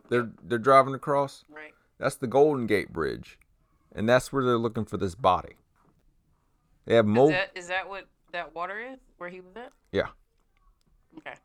they're 0.09 0.31
they're 0.43 0.57
driving 0.57 0.93
across. 0.93 1.43
Right. 1.49 1.73
That's 1.99 2.15
the 2.15 2.27
Golden 2.27 2.67
Gate 2.67 2.91
Bridge, 2.91 3.39
and 3.95 4.07
that's 4.07 4.31
where 4.31 4.43
they're 4.43 4.57
looking 4.57 4.85
for 4.85 4.97
this 4.97 5.15
body. 5.15 5.55
They 6.85 6.95
have 6.95 7.07
Is 7.07 7.29
that 7.29 7.51
is 7.55 7.67
that 7.67 7.87
what 7.87 8.07
that 8.31 8.53
water 8.53 8.79
is? 8.79 8.99
Where 9.17 9.29
he 9.29 9.39
was 9.39 9.55
at? 9.55 9.71
Yeah. 9.91 10.07
Okay. 11.17 11.35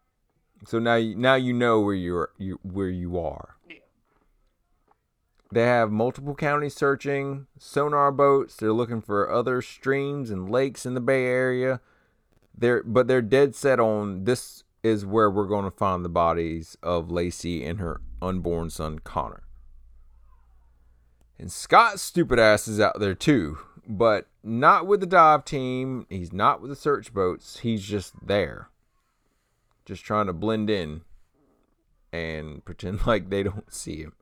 So 0.67 0.79
now 0.79 0.97
you 0.97 1.15
now 1.15 1.37
you 1.37 1.53
know 1.53 1.81
where 1.81 1.95
you're 1.95 2.31
you 2.39 2.59
where 2.63 2.89
you 2.89 3.19
are. 3.19 3.57
Yeah. 3.69 3.77
They 5.53 5.63
have 5.63 5.91
multiple 5.91 6.35
counties 6.35 6.75
searching, 6.75 7.47
sonar 7.59 8.13
boats. 8.13 8.57
They're 8.57 8.73
looking 8.73 9.01
for 9.01 9.31
other 9.31 9.63
streams 9.63 10.31
and 10.31 10.51
lakes 10.51 10.85
in 10.85 10.95
the 10.95 11.01
Bay 11.01 11.25
Area. 11.27 11.81
They're 12.57 12.83
but 12.83 13.07
they're 13.07 13.23
dead 13.23 13.55
set 13.55 13.79
on 13.79 14.25
this 14.25 14.65
is 14.83 15.05
where 15.05 15.31
we're 15.31 15.47
going 15.47 15.65
to 15.65 15.77
find 15.77 16.05
the 16.05 16.09
bodies 16.09 16.77
of 16.83 17.09
Laci 17.09 17.69
and 17.69 17.81
her 17.81 18.01
unborn 18.23 18.71
son 18.71 18.99
Connor. 19.01 19.43
And 21.39 21.53
Scott's 21.53 22.03
stupid 22.03 22.39
ass 22.39 22.67
is 22.67 22.81
out 22.81 22.99
there 22.99 23.15
too, 23.15 23.59
but 23.87 24.29
not 24.43 24.87
with 24.87 25.01
the 25.01 25.07
dive 25.07 25.45
team. 25.45 26.07
He's 26.09 26.33
not 26.33 26.61
with 26.61 26.71
the 26.71 26.77
search 26.77 27.13
boats. 27.13 27.61
He's 27.61 27.85
just 27.85 28.15
there, 28.27 28.69
just 29.85 30.05
trying 30.05 30.27
to 30.27 30.33
blend 30.33 30.69
in 30.69 31.03
and 32.13 32.65
pretend 32.65 33.07
like 33.07 33.31
they 33.31 33.43
don't 33.43 33.73
see 33.73 34.03
him. 34.03 34.15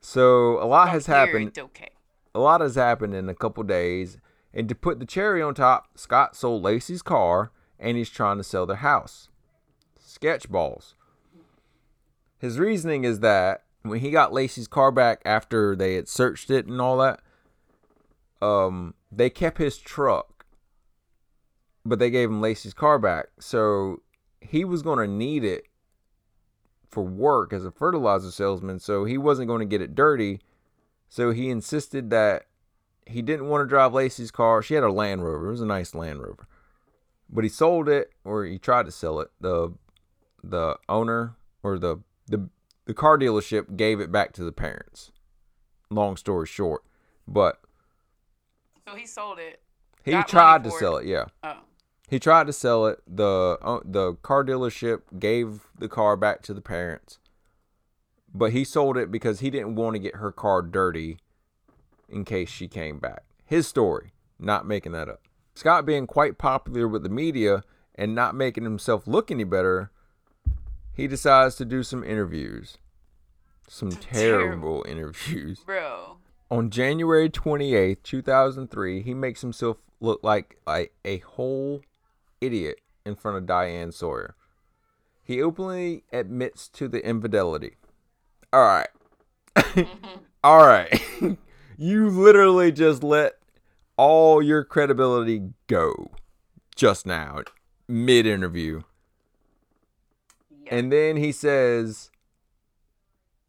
So 0.00 0.62
a 0.62 0.66
lot 0.66 0.88
has 0.90 1.06
happened. 1.06 1.48
It's 1.48 1.58
okay. 1.58 1.90
A 2.34 2.40
lot 2.40 2.60
has 2.60 2.76
happened 2.76 3.14
in 3.14 3.28
a 3.28 3.34
couple 3.34 3.62
days. 3.64 4.18
And 4.54 4.68
to 4.70 4.74
put 4.74 5.00
the 5.00 5.06
cherry 5.06 5.42
on 5.42 5.54
top, 5.54 5.98
Scott 5.98 6.34
sold 6.34 6.62
Laci's 6.62 7.02
car 7.02 7.50
and 7.78 7.96
he's 7.96 8.08
trying 8.08 8.38
to 8.38 8.44
sell 8.44 8.64
their 8.64 8.76
house. 8.76 9.28
Sketch 10.16 10.48
balls. 10.48 10.94
His 12.38 12.58
reasoning 12.58 13.04
is 13.04 13.20
that 13.20 13.64
when 13.82 14.00
he 14.00 14.10
got 14.10 14.32
Laci's 14.32 14.66
car 14.66 14.90
back 14.90 15.20
after 15.26 15.76
they 15.76 15.94
had 15.94 16.08
searched 16.08 16.48
it 16.48 16.64
and 16.66 16.80
all 16.80 16.96
that, 16.96 17.20
um, 18.40 18.94
they 19.12 19.28
kept 19.28 19.58
his 19.58 19.76
truck, 19.76 20.46
but 21.84 21.98
they 21.98 22.08
gave 22.08 22.30
him 22.30 22.40
Laci's 22.40 22.72
car 22.72 22.98
back. 22.98 23.26
So 23.40 24.00
he 24.40 24.64
was 24.64 24.80
going 24.80 25.00
to 25.00 25.06
need 25.06 25.44
it 25.44 25.64
for 26.90 27.02
work 27.02 27.52
as 27.52 27.66
a 27.66 27.70
fertilizer 27.70 28.30
salesman. 28.30 28.78
So 28.78 29.04
he 29.04 29.18
wasn't 29.18 29.48
going 29.48 29.60
to 29.60 29.66
get 29.66 29.82
it 29.82 29.94
dirty. 29.94 30.40
So 31.10 31.30
he 31.30 31.50
insisted 31.50 32.08
that 32.08 32.46
he 33.04 33.20
didn't 33.20 33.48
want 33.48 33.64
to 33.64 33.68
drive 33.68 33.92
Laci's 33.92 34.30
car. 34.30 34.62
She 34.62 34.72
had 34.72 34.82
a 34.82 34.90
Land 34.90 35.22
Rover. 35.22 35.48
It 35.48 35.50
was 35.50 35.60
a 35.60 35.66
nice 35.66 35.94
Land 35.94 36.22
Rover. 36.22 36.48
But 37.28 37.44
he 37.44 37.50
sold 37.50 37.86
it 37.86 38.12
or 38.24 38.46
he 38.46 38.58
tried 38.58 38.86
to 38.86 38.92
sell 38.92 39.20
it. 39.20 39.28
The 39.42 39.74
the 40.50 40.78
owner 40.88 41.36
or 41.62 41.78
the 41.78 41.98
the 42.28 42.48
the 42.86 42.94
car 42.94 43.18
dealership 43.18 43.76
gave 43.76 44.00
it 44.00 44.12
back 44.12 44.32
to 44.34 44.44
the 44.44 44.52
parents. 44.52 45.10
Long 45.90 46.16
story 46.16 46.46
short. 46.46 46.82
But 47.26 47.60
So 48.88 48.94
he 48.94 49.06
sold 49.06 49.38
it. 49.38 49.60
he 50.04 50.12
tried 50.22 50.64
to 50.64 50.70
sell 50.70 50.96
it, 50.96 51.06
yeah. 51.06 51.24
Oh. 51.42 51.58
He 52.08 52.20
tried 52.20 52.46
to 52.46 52.52
sell 52.52 52.86
it. 52.86 53.00
The 53.06 53.58
uh, 53.60 53.80
the 53.84 54.14
car 54.14 54.44
dealership 54.44 55.18
gave 55.18 55.62
the 55.76 55.88
car 55.88 56.16
back 56.16 56.42
to 56.42 56.54
the 56.54 56.60
parents. 56.60 57.18
But 58.32 58.52
he 58.52 58.64
sold 58.64 58.96
it 58.96 59.10
because 59.10 59.40
he 59.40 59.50
didn't 59.50 59.74
want 59.74 59.94
to 59.94 59.98
get 59.98 60.16
her 60.16 60.30
car 60.30 60.62
dirty 60.62 61.18
in 62.08 62.24
case 62.24 62.48
she 62.48 62.68
came 62.68 62.98
back. 63.00 63.24
His 63.44 63.66
story, 63.66 64.12
not 64.38 64.66
making 64.66 64.92
that 64.92 65.08
up. 65.08 65.22
Scott 65.54 65.86
being 65.86 66.06
quite 66.06 66.38
popular 66.38 66.86
with 66.86 67.02
the 67.02 67.08
media 67.08 67.64
and 67.94 68.14
not 68.14 68.34
making 68.34 68.64
himself 68.64 69.06
look 69.06 69.30
any 69.30 69.44
better, 69.44 69.90
he 70.96 71.06
decides 71.06 71.56
to 71.56 71.64
do 71.64 71.82
some 71.82 72.02
interviews. 72.02 72.78
Some 73.68 73.90
terrible 73.90 74.84
interviews. 74.88 75.60
Bro. 75.60 76.16
On 76.50 76.70
January 76.70 77.28
28th, 77.28 78.02
2003, 78.02 79.02
he 79.02 79.12
makes 79.12 79.42
himself 79.42 79.76
look 80.00 80.20
like 80.22 80.58
a, 80.66 80.88
a 81.04 81.18
whole 81.18 81.82
idiot 82.40 82.80
in 83.04 83.14
front 83.14 83.36
of 83.36 83.46
Diane 83.46 83.92
Sawyer. 83.92 84.36
He 85.22 85.42
openly 85.42 86.04
admits 86.12 86.68
to 86.70 86.88
the 86.88 87.04
infidelity. 87.04 87.74
All 88.52 88.64
right. 88.64 88.88
all 90.44 90.66
right. 90.66 91.02
you 91.76 92.08
literally 92.08 92.72
just 92.72 93.02
let 93.02 93.34
all 93.96 94.40
your 94.40 94.64
credibility 94.64 95.50
go 95.66 96.12
just 96.76 97.06
now, 97.06 97.42
mid 97.88 98.26
interview. 98.26 98.82
Yeah. 100.66 100.76
And 100.76 100.92
then 100.92 101.16
he 101.16 101.32
says, 101.32 102.10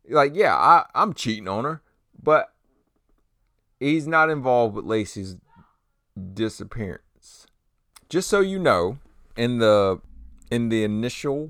like, 0.09 0.33
yeah, 0.35 0.55
I, 0.55 0.85
I'm 0.95 1.13
cheating 1.13 1.47
on 1.47 1.63
her, 1.63 1.81
but 2.21 2.53
he's 3.79 4.07
not 4.07 4.29
involved 4.29 4.75
with 4.75 4.85
Laci's 4.85 5.37
disappearance. 6.33 7.47
Just 8.09 8.29
so 8.29 8.39
you 8.39 8.59
know, 8.59 8.99
in 9.35 9.59
the 9.59 10.01
in 10.49 10.69
the 10.69 10.83
initial 10.83 11.49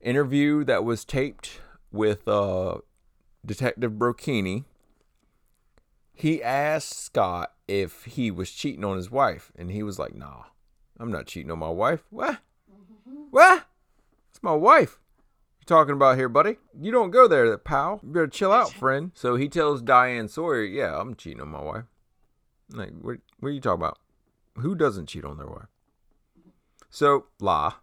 interview 0.00 0.64
that 0.64 0.84
was 0.84 1.04
taped 1.04 1.60
with 1.90 2.28
uh, 2.28 2.78
Detective 3.44 3.92
Brocchini, 3.92 4.64
he 6.14 6.42
asked 6.42 6.96
Scott 6.96 7.52
if 7.66 8.04
he 8.04 8.30
was 8.30 8.50
cheating 8.52 8.84
on 8.84 8.96
his 8.96 9.10
wife, 9.10 9.50
and 9.56 9.70
he 9.70 9.82
was 9.82 9.98
like, 9.98 10.14
"Nah, 10.14 10.44
I'm 10.98 11.10
not 11.10 11.26
cheating 11.26 11.50
on 11.50 11.58
my 11.58 11.68
wife. 11.68 12.04
What? 12.10 12.38
What? 13.30 13.67
It's 14.38 14.42
my 14.44 14.54
wife. 14.54 15.00
you're 15.58 15.66
talking 15.66 15.94
about 15.94 16.16
here, 16.16 16.28
buddy? 16.28 16.58
You 16.80 16.92
don't 16.92 17.10
go 17.10 17.26
there, 17.26 17.58
pal. 17.58 17.98
You 18.04 18.10
better 18.10 18.28
chill 18.28 18.52
out, 18.52 18.72
friend." 18.84 19.10
So 19.12 19.34
he 19.34 19.48
tells 19.48 19.82
Diane 19.82 20.28
Sawyer, 20.28 20.62
"Yeah, 20.62 20.96
I'm 20.96 21.16
cheating 21.16 21.40
on 21.40 21.48
my 21.48 21.60
wife." 21.60 21.86
Like, 22.70 22.92
what? 23.00 23.16
What 23.40 23.48
are 23.48 23.52
you 23.52 23.60
talking 23.60 23.82
about? 23.82 23.98
Who 24.58 24.76
doesn't 24.76 25.06
cheat 25.06 25.24
on 25.24 25.38
their 25.38 25.48
wife? 25.48 25.66
So, 26.88 27.26
La, 27.40 27.74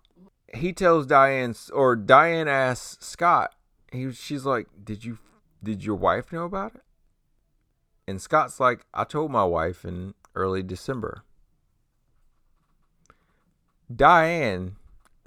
He 0.54 0.72
tells 0.72 1.06
Diane, 1.06 1.56
or 1.74 1.98
Diane 1.98 2.48
asks 2.48 3.06
Scott. 3.06 3.54
He, 3.92 4.14
she's 4.14 4.46
like, 4.46 4.68
"Did 4.82 5.04
you, 5.04 5.18
did 5.62 5.84
your 5.84 5.98
wife 5.98 6.32
know 6.32 6.46
about 6.46 6.76
it?" 6.76 6.84
And 8.08 8.22
Scott's 8.22 8.62
like, 8.62 8.86
"I 8.94 9.04
told 9.04 9.30
my 9.30 9.44
wife 9.44 9.84
in 9.84 10.14
early 10.36 10.64
December." 10.64 11.26
Diane 13.94 14.78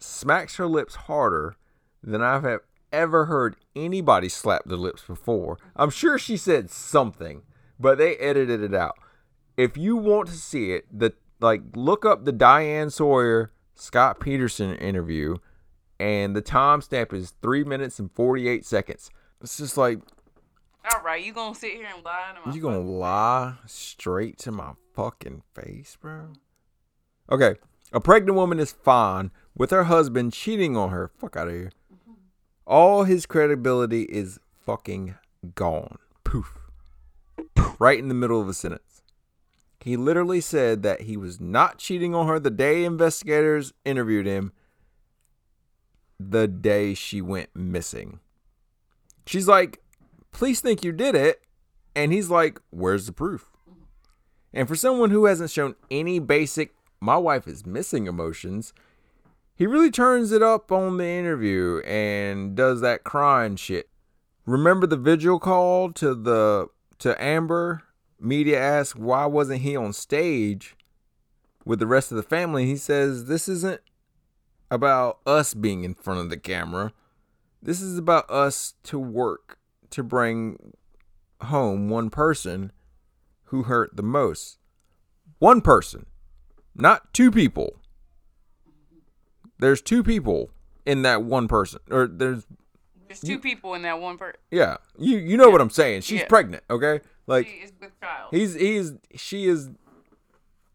smacks 0.01 0.57
her 0.57 0.67
lips 0.67 0.95
harder 0.95 1.57
than 2.03 2.23
I've 2.23 2.61
ever 2.93 3.27
heard 3.27 3.57
anybody 3.77 4.29
slap 4.29 4.65
their 4.65 4.77
lips 4.77 5.03
before. 5.03 5.59
I'm 5.77 5.91
sure 5.91 6.19
she 6.19 6.37
said 6.37 6.71
something, 6.71 7.43
but 7.79 7.99
they 7.99 8.17
edited 8.17 8.63
it 8.63 8.75
out. 8.75 8.99
If 9.57 9.77
you 9.77 9.97
want 9.97 10.29
to 10.29 10.35
see 10.35 10.73
it, 10.73 10.87
the 10.97 11.13
like 11.41 11.63
look 11.75 12.05
up 12.05 12.25
the 12.25 12.33
Diane 12.33 12.91
Sawyer 12.91 13.53
Scott 13.75 14.21
Peterson 14.21 14.75
interview, 14.77 15.37
and 16.01 16.35
the 16.35 16.43
timestamp 16.43 17.13
is 17.13 17.35
three 17.43 17.65
minutes 17.65 17.99
and 17.99 18.11
forty 18.13 18.49
eight 18.49 18.65
seconds. 18.65 19.11
It's 19.41 19.57
just 19.57 19.77
like 19.77 20.01
All 20.93 21.03
right, 21.03 21.25
you 21.25 21.33
gonna 21.33 21.55
sit 21.55 21.73
here 21.73 21.89
and 21.95 22.05
lie 22.05 22.33
to 22.35 22.49
my 22.49 22.55
you 22.55 22.61
gonna 22.61 22.79
lie 22.79 23.55
straight 23.67 24.39
to 24.39 24.53
my 24.53 24.73
fucking 24.95 25.43
face, 25.55 25.97
bro? 26.01 26.33
Okay, 27.31 27.57
a 27.93 28.01
pregnant 28.01 28.37
woman 28.37 28.59
is 28.59 28.73
fine 28.73 29.31
with 29.59 29.71
her 29.71 29.85
husband 29.85 30.33
cheating 30.33 30.77
on 30.77 30.91
her. 30.91 31.11
Fuck 31.19 31.37
out 31.37 31.49
of 31.49 31.55
here. 31.55 31.73
All 32.67 33.05
his 33.05 33.27
credibility 33.27 34.03
is 34.05 34.39
fucking 34.65 35.17
gone. 35.55 35.99
Poof. 36.25 36.59
Right 37.79 37.99
in 37.99 38.09
the 38.09 38.15
middle 38.15 38.41
of 38.41 38.49
a 38.49 38.55
sentence. 38.55 39.03
He 39.81 39.97
literally 39.97 40.41
said 40.41 40.83
that 40.83 41.03
he 41.03 41.17
was 41.17 41.41
not 41.41 41.79
cheating 41.79 42.15
on 42.15 42.27
her 42.27 42.39
the 42.39 42.51
day 42.51 42.85
investigators 42.85 43.73
interviewed 43.85 44.27
him, 44.27 44.53
the 46.19 46.49
day 46.49 46.95
she 46.95 47.23
went 47.23 47.55
missing. 47.55 48.21
She's 49.27 49.49
like, 49.49 49.81
Please 50.33 50.61
think 50.61 50.85
you 50.85 50.93
did 50.93 51.15
it. 51.15 51.43
And 51.95 52.13
he's 52.13 52.29
like, 52.29 52.61
Where's 52.71 53.07
the 53.07 53.13
proof? 53.13 53.51
And 54.53 54.67
for 54.67 54.77
someone 54.77 55.11
who 55.11 55.27
hasn't 55.27 55.51
shown 55.51 55.75
any 55.91 56.19
basic, 56.19 56.75
my 57.01 57.17
wife 57.17 57.47
is 57.47 57.65
missing 57.65 58.07
emotions, 58.07 58.73
he 59.59 59.67
really 59.67 59.91
turns 59.91 60.31
it 60.31 60.41
up 60.41 60.71
on 60.71 60.99
the 60.99 61.05
interview 61.05 61.81
and 61.81 62.55
does 62.55 62.81
that 62.81 63.03
crying 63.03 63.57
shit. 63.57 63.89
Remember 64.47 64.87
the 64.87 64.97
vigil 64.97 65.41
call 65.41 65.91
to 65.95 66.15
the 66.15 66.69
to 67.01 67.21
Amber? 67.23 67.83
Media 68.21 68.57
asked 68.61 68.95
why 68.95 69.27
wasn't 69.27 69.63
he 69.63 69.77
on 69.77 69.93
stage 69.93 70.77
with 71.65 71.81
the 71.81 71.89
rest 71.89 72.13
of 72.13 72.17
the 72.17 72.23
family? 72.23 72.67
He 72.67 72.77
says 72.77 73.25
this 73.25 73.49
isn't 73.49 73.81
about 74.71 75.19
us 75.27 75.55
being 75.55 75.83
in 75.83 75.95
front 75.95 76.21
of 76.21 76.31
the 76.31 76.37
camera. 76.37 76.93
This 77.61 77.81
is 77.81 77.99
about 77.99 78.31
us 78.31 78.75
to 78.85 78.97
work 78.97 79.59
to 79.91 80.05
bring 80.05 80.73
home 81.41 81.89
one 81.89 82.11
person 82.11 82.71
who 83.47 83.65
hurt 83.65 83.97
the 83.97 84.05
most. 84.05 84.59
One 85.41 85.63
person, 85.63 86.07
not 86.77 87.13
two 87.13 87.33
people. 87.33 87.81
There's 89.59 89.81
two 89.81 90.03
people 90.03 90.51
in 90.87 91.03
that 91.03 91.23
one 91.23 91.49
person, 91.49 91.81
or 91.91 92.07
there's 92.07 92.47
There's 93.07 93.21
two 93.21 93.39
people 93.39 93.75
in 93.75 93.83
that 93.83 94.01
one 94.01 94.19
person. 94.19 94.39
Yeah, 94.51 94.77
you 94.99 95.19
you 95.19 95.37
know 95.37 95.51
what 95.51 95.61
I'm 95.61 95.71
saying. 95.71 96.03
She's 96.03 96.21
Yeah. 96.21 96.27
pregnant. 96.29 96.63
Okay, 96.71 97.01
like 97.27 97.47
She 97.47 97.53
is 97.55 97.73
with 97.81 97.99
child. 98.01 98.29
he's 98.31 98.55
he's 98.55 98.93
she 99.15 99.47
is 99.47 99.71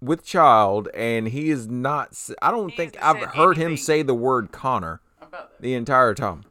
with 0.02 0.24
child, 0.26 0.90
and 0.94 1.30
he 1.30 1.50
is 1.50 1.68
not. 1.68 2.18
I 2.42 2.52
don't 2.52 2.70
He 2.70 2.76
think 2.76 2.98
I've 3.02 3.22
heard 3.32 3.58
him 3.58 3.78
say 3.78 4.02
the 4.02 4.14
word 4.14 4.52
Connor 4.52 5.00
about 5.22 5.62
the 5.62 5.74
entire 5.76 6.14
time. 6.14 6.44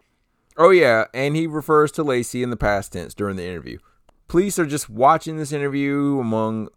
Oh 0.56 0.70
yeah, 0.70 1.04
and 1.12 1.36
he 1.36 1.46
refers 1.46 1.92
to 1.92 2.04
Laci 2.04 2.42
in 2.42 2.50
the 2.50 2.56
past 2.56 2.92
tense 2.92 3.12
during 3.14 3.36
the 3.36 3.44
interview. 3.46 3.78
Police 4.28 4.58
are 4.58 4.64
just 4.66 4.88
watching 4.88 5.36
this 5.36 5.52
interview 5.52 6.18
among 6.18 6.68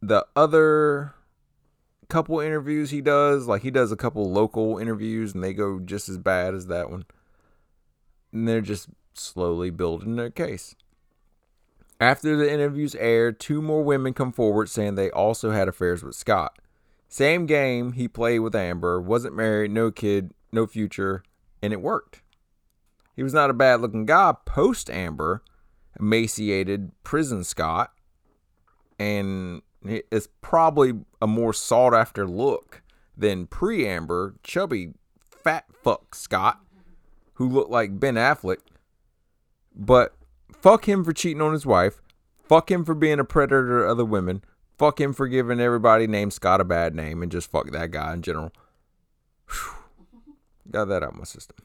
the 0.00 0.24
other 0.36 1.14
couple 2.08 2.40
interviews 2.40 2.90
he 2.90 3.00
does. 3.00 3.46
Like 3.46 3.62
he 3.62 3.70
does 3.70 3.92
a 3.92 3.96
couple 3.96 4.30
local 4.30 4.78
interviews 4.78 5.34
and 5.34 5.42
they 5.42 5.52
go 5.52 5.78
just 5.78 6.08
as 6.08 6.18
bad 6.18 6.54
as 6.54 6.66
that 6.66 6.90
one. 6.90 7.04
And 8.32 8.46
they're 8.46 8.60
just 8.60 8.88
slowly 9.14 9.70
building 9.70 10.16
their 10.16 10.30
case. 10.30 10.74
After 11.98 12.36
the 12.36 12.52
interviews 12.52 12.94
aired, 12.96 13.40
two 13.40 13.62
more 13.62 13.82
women 13.82 14.12
come 14.12 14.32
forward 14.32 14.68
saying 14.68 14.94
they 14.94 15.10
also 15.10 15.50
had 15.50 15.68
affairs 15.68 16.02
with 16.02 16.14
Scott. 16.14 16.58
Same 17.08 17.46
game 17.46 17.92
he 17.92 18.08
played 18.08 18.40
with 18.40 18.54
Amber, 18.54 19.00
wasn't 19.00 19.34
married, 19.34 19.70
no 19.70 19.90
kid, 19.90 20.32
no 20.52 20.66
future, 20.66 21.22
and 21.62 21.72
it 21.72 21.80
worked. 21.80 22.20
He 23.14 23.22
was 23.22 23.32
not 23.32 23.48
a 23.48 23.54
bad 23.54 23.80
looking 23.80 24.04
guy 24.04 24.34
post 24.44 24.90
Amber, 24.90 25.42
emaciated 25.98 26.92
prison 27.02 27.44
Scott, 27.44 27.92
and 28.98 29.62
it's 29.88 30.28
probably 30.40 30.92
a 31.20 31.26
more 31.26 31.52
sought 31.52 31.94
after 31.94 32.26
look 32.26 32.82
than 33.16 33.46
pre 33.46 33.86
Amber, 33.86 34.34
chubby 34.42 34.92
fat 35.20 35.66
fuck 35.82 36.14
Scott, 36.14 36.60
who 37.34 37.48
looked 37.48 37.70
like 37.70 38.00
Ben 38.00 38.14
Affleck. 38.14 38.58
But 39.74 40.14
fuck 40.52 40.88
him 40.88 41.04
for 41.04 41.12
cheating 41.12 41.42
on 41.42 41.52
his 41.52 41.66
wife. 41.66 42.00
Fuck 42.42 42.70
him 42.70 42.84
for 42.84 42.94
being 42.94 43.18
a 43.18 43.24
predator 43.24 43.80
to 43.80 43.88
other 43.88 44.04
women. 44.04 44.42
Fuck 44.78 45.00
him 45.00 45.12
for 45.12 45.26
giving 45.26 45.60
everybody 45.60 46.06
named 46.06 46.32
Scott 46.32 46.60
a 46.60 46.64
bad 46.64 46.94
name 46.94 47.22
and 47.22 47.32
just 47.32 47.50
fuck 47.50 47.70
that 47.70 47.90
guy 47.90 48.12
in 48.12 48.22
general. 48.22 48.52
Whew. 49.48 49.72
Got 50.70 50.86
that 50.86 51.02
out 51.02 51.10
of 51.10 51.18
my 51.18 51.24
system. 51.24 51.56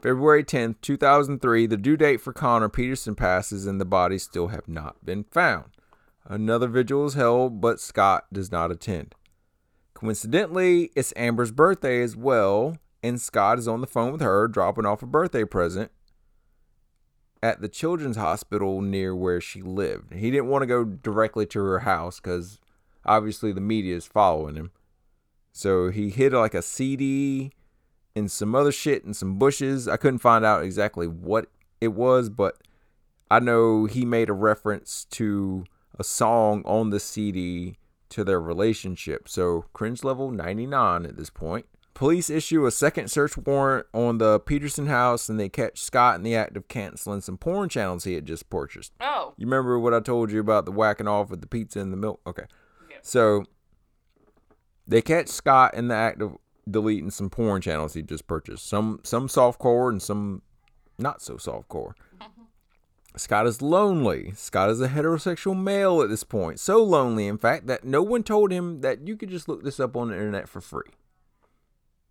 February 0.00 0.44
10th, 0.44 0.76
2003, 0.82 1.66
the 1.66 1.76
due 1.76 1.96
date 1.96 2.20
for 2.20 2.32
Connor 2.32 2.68
Peterson 2.68 3.14
passes 3.14 3.66
and 3.66 3.80
the 3.80 3.86
bodies 3.86 4.22
still 4.22 4.48
have 4.48 4.68
not 4.68 5.04
been 5.04 5.24
found. 5.24 5.70
Another 6.26 6.68
vigil 6.68 7.04
is 7.06 7.14
held, 7.14 7.60
but 7.60 7.80
Scott 7.80 8.26
does 8.32 8.50
not 8.50 8.70
attend. 8.70 9.14
Coincidentally, 9.92 10.90
it's 10.96 11.12
Amber's 11.16 11.52
birthday 11.52 12.02
as 12.02 12.16
well, 12.16 12.78
and 13.02 13.20
Scott 13.20 13.58
is 13.58 13.68
on 13.68 13.80
the 13.80 13.86
phone 13.86 14.12
with 14.12 14.20
her, 14.20 14.48
dropping 14.48 14.86
off 14.86 15.02
a 15.02 15.06
birthday 15.06 15.44
present 15.44 15.90
at 17.42 17.60
the 17.60 17.68
children's 17.68 18.16
hospital 18.16 18.80
near 18.80 19.14
where 19.14 19.38
she 19.38 19.60
lived. 19.60 20.14
He 20.14 20.30
didn't 20.30 20.48
want 20.48 20.62
to 20.62 20.66
go 20.66 20.84
directly 20.84 21.44
to 21.46 21.60
her 21.60 21.80
house 21.80 22.18
because 22.18 22.58
obviously 23.04 23.52
the 23.52 23.60
media 23.60 23.94
is 23.94 24.06
following 24.06 24.56
him. 24.56 24.70
So 25.52 25.90
he 25.90 26.08
hid 26.08 26.32
like 26.32 26.54
a 26.54 26.62
CD 26.62 27.52
and 28.16 28.30
some 28.30 28.54
other 28.54 28.72
shit 28.72 29.04
and 29.04 29.14
some 29.14 29.38
bushes. 29.38 29.86
I 29.86 29.98
couldn't 29.98 30.20
find 30.20 30.42
out 30.42 30.64
exactly 30.64 31.06
what 31.06 31.48
it 31.82 31.88
was, 31.88 32.30
but 32.30 32.56
I 33.30 33.40
know 33.40 33.84
he 33.84 34.06
made 34.06 34.30
a 34.30 34.34
reference 34.34 35.04
to 35.10 35.66
a 35.98 36.04
song 36.04 36.62
on 36.64 36.90
the 36.90 37.00
CD 37.00 37.76
to 38.10 38.24
their 38.24 38.40
relationship. 38.40 39.28
So 39.28 39.64
cringe 39.72 40.04
level 40.04 40.30
99 40.30 41.06
at 41.06 41.16
this 41.16 41.30
point. 41.30 41.66
Police 41.94 42.28
issue 42.28 42.66
a 42.66 42.72
second 42.72 43.08
search 43.08 43.36
warrant 43.36 43.86
on 43.94 44.18
the 44.18 44.40
Peterson 44.40 44.86
house 44.86 45.28
and 45.28 45.38
they 45.38 45.48
catch 45.48 45.80
Scott 45.80 46.16
in 46.16 46.22
the 46.24 46.34
act 46.34 46.56
of 46.56 46.66
canceling 46.66 47.20
some 47.20 47.38
porn 47.38 47.68
channels 47.68 48.02
he 48.02 48.14
had 48.14 48.26
just 48.26 48.50
purchased. 48.50 48.92
Oh, 49.00 49.34
You 49.36 49.46
remember 49.46 49.78
what 49.78 49.94
I 49.94 50.00
told 50.00 50.32
you 50.32 50.40
about 50.40 50.64
the 50.64 50.72
whacking 50.72 51.06
off 51.06 51.30
with 51.30 51.40
the 51.40 51.46
pizza 51.46 51.78
and 51.78 51.92
the 51.92 51.96
milk? 51.96 52.20
Okay. 52.26 52.46
Yeah. 52.90 52.96
So 53.02 53.44
they 54.88 55.02
catch 55.02 55.28
Scott 55.28 55.74
in 55.74 55.86
the 55.88 55.94
act 55.94 56.20
of 56.20 56.36
deleting 56.68 57.10
some 57.10 57.30
porn 57.30 57.62
channels 57.62 57.94
he 57.94 58.02
just 58.02 58.26
purchased. 58.26 58.66
Some 58.66 59.00
some 59.04 59.28
softcore 59.28 59.88
and 59.88 60.02
some 60.02 60.42
not 60.98 61.22
so 61.22 61.34
softcore. 61.36 61.92
Scott 63.16 63.46
is 63.46 63.62
lonely. 63.62 64.32
Scott 64.34 64.70
is 64.70 64.80
a 64.80 64.88
heterosexual 64.88 65.60
male 65.60 66.02
at 66.02 66.08
this 66.08 66.24
point. 66.24 66.58
So 66.58 66.82
lonely, 66.82 67.28
in 67.28 67.38
fact, 67.38 67.66
that 67.68 67.84
no 67.84 68.02
one 68.02 68.22
told 68.22 68.50
him 68.50 68.80
that 68.80 69.06
you 69.06 69.16
could 69.16 69.30
just 69.30 69.48
look 69.48 69.62
this 69.62 69.78
up 69.78 69.96
on 69.96 70.08
the 70.08 70.14
internet 70.14 70.48
for 70.48 70.60
free. 70.60 70.90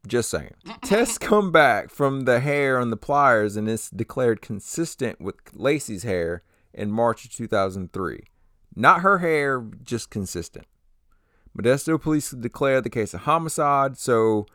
Just 0.07 0.29
saying. 0.29 0.53
Tests 0.81 1.17
come 1.17 1.51
back 1.51 1.89
from 1.89 2.21
the 2.21 2.39
hair 2.39 2.79
on 2.79 2.89
the 2.89 2.97
pliers 2.97 3.55
and 3.55 3.69
it's 3.69 3.89
declared 3.89 4.41
consistent 4.41 5.19
with 5.19 5.35
Laci's 5.53 6.03
hair 6.03 6.43
in 6.73 6.91
March 6.91 7.25
of 7.25 7.31
2003. 7.33 8.23
Not 8.75 9.01
her 9.01 9.19
hair, 9.19 9.63
just 9.83 10.09
consistent. 10.09 10.65
Modesto 11.57 12.01
police 12.01 12.31
declare 12.31 12.81
the 12.81 12.89
case 12.89 13.13
a 13.13 13.19
homicide, 13.19 13.97
so 13.97 14.47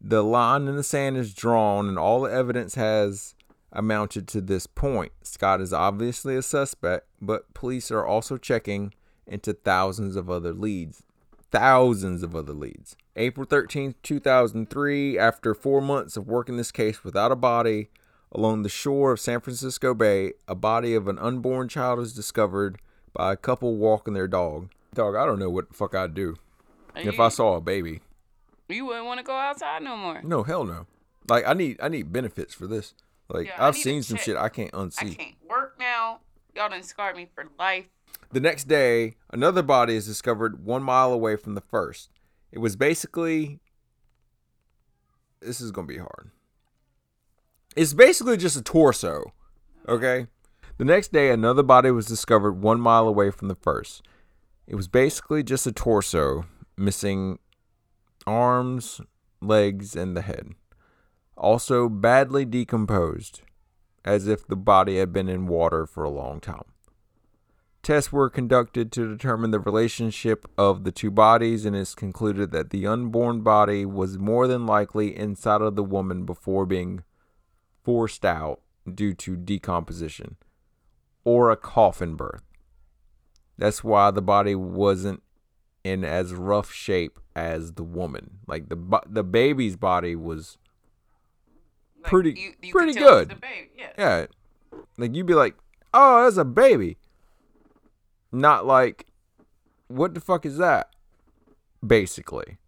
the 0.00 0.24
line 0.24 0.66
in 0.66 0.76
the 0.76 0.82
sand 0.82 1.16
is 1.16 1.32
drawn 1.32 1.88
and 1.88 1.98
all 1.98 2.22
the 2.22 2.32
evidence 2.32 2.74
has 2.74 3.34
amounted 3.72 4.26
to 4.28 4.40
this 4.40 4.66
point. 4.66 5.12
Scott 5.22 5.60
is 5.60 5.72
obviously 5.72 6.36
a 6.36 6.42
suspect, 6.42 7.06
but 7.20 7.52
police 7.54 7.90
are 7.90 8.06
also 8.06 8.36
checking 8.36 8.94
into 9.26 9.52
thousands 9.52 10.16
of 10.16 10.30
other 10.30 10.52
leads. 10.52 11.02
Thousands 11.50 12.22
of 12.22 12.34
other 12.34 12.52
leads. 12.52 12.96
April 13.16 13.46
13th, 13.46 13.94
2003, 14.02 15.18
after 15.18 15.54
four 15.54 15.80
months 15.80 16.16
of 16.16 16.26
working 16.28 16.56
this 16.56 16.72
case 16.72 17.02
without 17.04 17.32
a 17.32 17.36
body, 17.36 17.88
along 18.32 18.62
the 18.62 18.68
shore 18.68 19.12
of 19.12 19.20
San 19.20 19.40
Francisco 19.40 19.94
Bay, 19.94 20.32
a 20.46 20.54
body 20.54 20.94
of 20.94 21.08
an 21.08 21.18
unborn 21.18 21.68
child 21.68 22.00
is 22.00 22.12
discovered 22.12 22.78
by 23.12 23.32
a 23.32 23.36
couple 23.36 23.76
walking 23.76 24.14
their 24.14 24.28
dog. 24.28 24.70
Dog, 24.94 25.14
I 25.14 25.24
don't 25.24 25.38
know 25.38 25.50
what 25.50 25.68
the 25.68 25.74
fuck 25.74 25.94
I'd 25.94 26.14
do 26.14 26.36
if 26.94 27.20
I 27.20 27.28
saw 27.28 27.56
a 27.56 27.60
baby. 27.60 28.00
you 28.68 28.86
wouldn't 28.86 29.06
want 29.06 29.18
to 29.18 29.24
go 29.24 29.34
outside 29.36 29.82
no 29.82 29.96
more. 29.96 30.20
No, 30.22 30.42
hell 30.42 30.64
no. 30.64 30.86
Like 31.28 31.46
I 31.46 31.54
need 31.54 31.78
I 31.82 31.88
need 31.88 32.12
benefits 32.12 32.54
for 32.54 32.66
this. 32.66 32.94
Like 33.28 33.46
Yeah, 33.46 33.66
I've 33.66 33.76
seen 33.76 34.02
some 34.02 34.18
shit 34.18 34.36
I 34.36 34.48
can't 34.48 34.72
unsee. 34.72 35.12
I 35.12 35.14
can't 35.14 35.36
work 35.48 35.76
now. 35.78 36.20
Y'all 36.54 36.68
done 36.68 36.82
scarred 36.82 37.16
me 37.16 37.28
for 37.34 37.46
life. 37.58 37.86
The 38.32 38.40
next 38.40 38.64
day, 38.64 39.16
another 39.30 39.62
body 39.62 39.94
is 39.94 40.06
discovered 40.06 40.64
one 40.64 40.82
mile 40.82 41.12
away 41.12 41.36
from 41.36 41.54
the 41.54 41.60
first. 41.60 42.10
It 42.50 42.58
was 42.58 42.76
basically 42.76 43.60
this 45.40 45.60
is 45.60 45.70
gonna 45.70 45.86
be 45.86 45.98
hard. 45.98 46.30
It's 47.76 47.92
basically 47.92 48.36
just 48.36 48.56
a 48.56 48.62
torso. 48.62 49.32
Okay? 49.88 50.26
The 50.78 50.84
next 50.84 51.12
day 51.12 51.30
another 51.30 51.62
body 51.62 51.90
was 51.90 52.06
discovered 52.06 52.62
one 52.62 52.80
mile 52.80 53.06
away 53.06 53.30
from 53.30 53.48
the 53.48 53.54
first. 53.54 54.02
It 54.66 54.74
was 54.74 54.88
basically 54.88 55.42
just 55.42 55.66
a 55.66 55.72
torso, 55.72 56.46
missing 56.76 57.38
arms, 58.26 59.00
legs, 59.40 59.94
and 59.94 60.16
the 60.16 60.22
head. 60.22 60.54
Also 61.36 61.88
badly 61.88 62.44
decomposed, 62.44 63.42
as 64.04 64.26
if 64.26 64.46
the 64.46 64.56
body 64.56 64.98
had 64.98 65.12
been 65.12 65.28
in 65.28 65.46
water 65.46 65.86
for 65.86 66.04
a 66.04 66.10
long 66.10 66.40
time. 66.40 66.64
Tests 67.82 68.10
were 68.10 68.28
conducted 68.28 68.90
to 68.92 69.08
determine 69.08 69.52
the 69.52 69.60
relationship 69.60 70.44
of 70.58 70.82
the 70.82 70.90
two 70.90 71.10
bodies, 71.10 71.64
and 71.64 71.76
it's 71.76 71.94
concluded 71.94 72.50
that 72.50 72.70
the 72.70 72.86
unborn 72.86 73.42
body 73.42 73.84
was 73.84 74.18
more 74.18 74.48
than 74.48 74.66
likely 74.66 75.16
inside 75.16 75.60
of 75.60 75.76
the 75.76 75.84
woman 75.84 76.24
before 76.24 76.66
being 76.66 77.04
forced 77.84 78.24
out 78.24 78.60
due 78.92 79.14
to 79.14 79.36
decomposition 79.36 80.36
or 81.24 81.50
a 81.50 81.56
coffin 81.56 82.16
birth. 82.16 82.42
That's 83.58 83.84
why 83.84 84.10
the 84.10 84.22
body 84.22 84.54
wasn't 84.54 85.22
in 85.84 86.04
as 86.04 86.34
rough 86.34 86.72
shape 86.72 87.20
as 87.36 87.74
the 87.74 87.84
woman. 87.84 88.38
Like 88.46 88.68
the 88.68 89.00
the 89.06 89.22
baby's 89.22 89.76
body 89.76 90.16
was 90.16 90.58
Like, 92.06 92.10
Pretty- 92.10 92.40
you, 92.40 92.52
you 92.62 92.72
pretty 92.72 92.92
could 92.92 93.00
tell 93.00 93.18
it's 93.18 93.34
good. 93.34 93.42
Yeah. 93.76 93.92
yeah, 93.98 94.26
like 94.96 95.14
you'd 95.14 95.26
be 95.26 95.34
like, 95.34 95.56
"Oh, 95.92 96.22
that's 96.22 96.36
a 96.36 96.44
baby." 96.44 96.98
Not 98.30 98.64
like, 98.64 99.06
"What 99.88 100.14
the 100.14 100.20
fuck 100.20 100.46
is 100.46 100.56
that?" 100.58 100.90
Basically. 101.84 102.58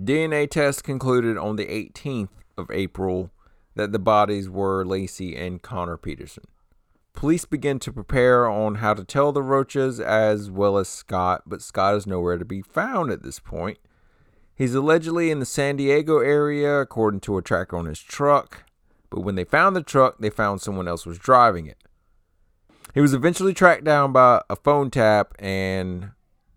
DNA 0.00 0.48
test 0.48 0.84
concluded 0.84 1.36
on 1.36 1.56
the 1.56 1.66
18th 1.66 2.28
of 2.56 2.70
April 2.70 3.30
that 3.74 3.92
the 3.92 3.98
bodies 3.98 4.48
were 4.48 4.84
Laci 4.84 5.38
and 5.38 5.60
Connor 5.60 5.96
Peterson. 5.98 6.44
Police 7.12 7.44
begin 7.44 7.78
to 7.80 7.92
prepare 7.92 8.46
on 8.48 8.76
how 8.76 8.94
to 8.94 9.04
tell 9.04 9.32
the 9.32 9.42
Rochas 9.42 10.00
as 10.00 10.50
well 10.50 10.76
as 10.78 10.88
Scott, 10.88 11.42
but 11.46 11.62
Scott 11.62 11.94
is 11.94 12.06
nowhere 12.06 12.36
to 12.38 12.44
be 12.44 12.60
found 12.62 13.10
at 13.10 13.22
this 13.22 13.38
point. 13.38 13.78
He's 14.56 14.74
allegedly 14.74 15.30
in 15.30 15.38
the 15.38 15.46
San 15.46 15.76
Diego 15.76 16.18
area, 16.18 16.80
according 16.80 17.20
to 17.20 17.36
a 17.36 17.42
tracker 17.42 17.76
on 17.76 17.84
his 17.84 18.00
truck. 18.00 18.64
But 19.10 19.20
when 19.20 19.34
they 19.34 19.44
found 19.44 19.76
the 19.76 19.82
truck, 19.82 20.18
they 20.18 20.30
found 20.30 20.60
someone 20.60 20.88
else 20.88 21.04
was 21.04 21.18
driving 21.18 21.66
it. 21.66 21.76
He 22.94 23.00
was 23.02 23.12
eventually 23.12 23.52
tracked 23.52 23.84
down 23.84 24.12
by 24.12 24.42
a 24.48 24.56
phone 24.56 24.90
tap, 24.90 25.34
and 25.38 26.12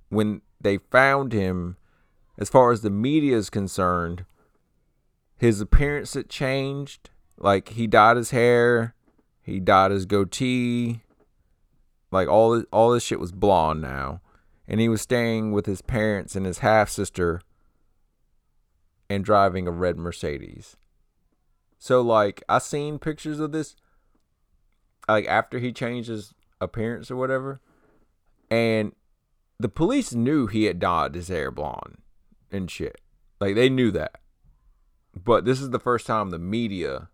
when 0.08 0.42
they 0.62 0.78
found 0.78 1.34
him, 1.34 1.76
as 2.38 2.50
far 2.50 2.72
as 2.72 2.82
the 2.82 2.90
media 2.90 3.36
is 3.36 3.50
concerned, 3.50 4.26
His 5.40 5.62
appearance 5.62 6.14
had 6.14 6.30
changed. 6.30 7.10
Like 7.38 7.70
he 7.70 7.88
dyed 7.88 8.18
his 8.18 8.32
hair, 8.32 8.94
he 9.42 9.60
dyed 9.60 9.92
his 9.92 10.06
goatee. 10.06 11.02
Like 12.12 12.28
all 12.28 12.64
all 12.72 12.92
this 12.92 13.04
shit 13.04 13.20
was 13.20 13.32
blonde 13.32 13.82
now, 13.82 14.22
and 14.68 14.82
he 14.82 14.90
was 14.90 15.02
staying 15.02 15.54
with 15.54 15.66
his 15.66 15.82
parents 15.82 16.36
and 16.36 16.46
his 16.46 16.60
half 16.60 16.90
sister, 16.90 17.42
and 19.10 19.26
driving 19.26 19.68
a 19.68 19.72
red 19.72 19.98
Mercedes. 19.98 20.78
So 21.78 22.02
like 22.02 22.44
I 22.48 22.60
seen 22.60 23.00
pictures 23.00 23.40
of 23.40 23.52
this, 23.52 23.76
like 25.08 25.26
after 25.28 25.60
he 25.60 25.72
changed 25.72 26.10
his 26.10 26.34
appearance 26.62 27.10
or 27.10 27.16
whatever, 27.16 27.62
and 28.52 28.94
the 29.60 29.70
police 29.70 30.14
knew 30.14 30.48
he 30.48 30.66
had 30.66 30.80
dyed 30.80 31.16
his 31.16 31.28
hair 31.30 31.52
blonde 31.52 31.98
and 32.52 32.70
shit. 32.70 33.00
Like 33.40 33.56
they 33.56 33.70
knew 33.70 33.92
that. 33.92 34.20
But 35.16 35.46
this 35.46 35.62
is 35.62 35.72
the 35.72 35.80
first 35.80 36.06
time 36.06 36.30
the 36.30 36.40
media 36.40 37.10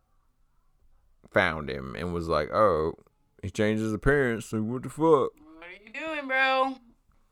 found 1.32 1.70
him 1.70 1.96
and 1.98 2.14
was 2.14 2.28
like, 2.28 2.52
"Oh, 2.52 2.94
he 3.42 3.50
changed 3.50 3.82
his 3.82 3.94
appearance. 3.94 4.48
So 4.48 4.62
what 4.62 4.84
the 4.84 4.90
fuck?" 4.90 5.02
What 5.04 5.32
are 5.62 5.72
you 5.72 5.92
doing, 5.94 6.28
bro? 6.28 6.76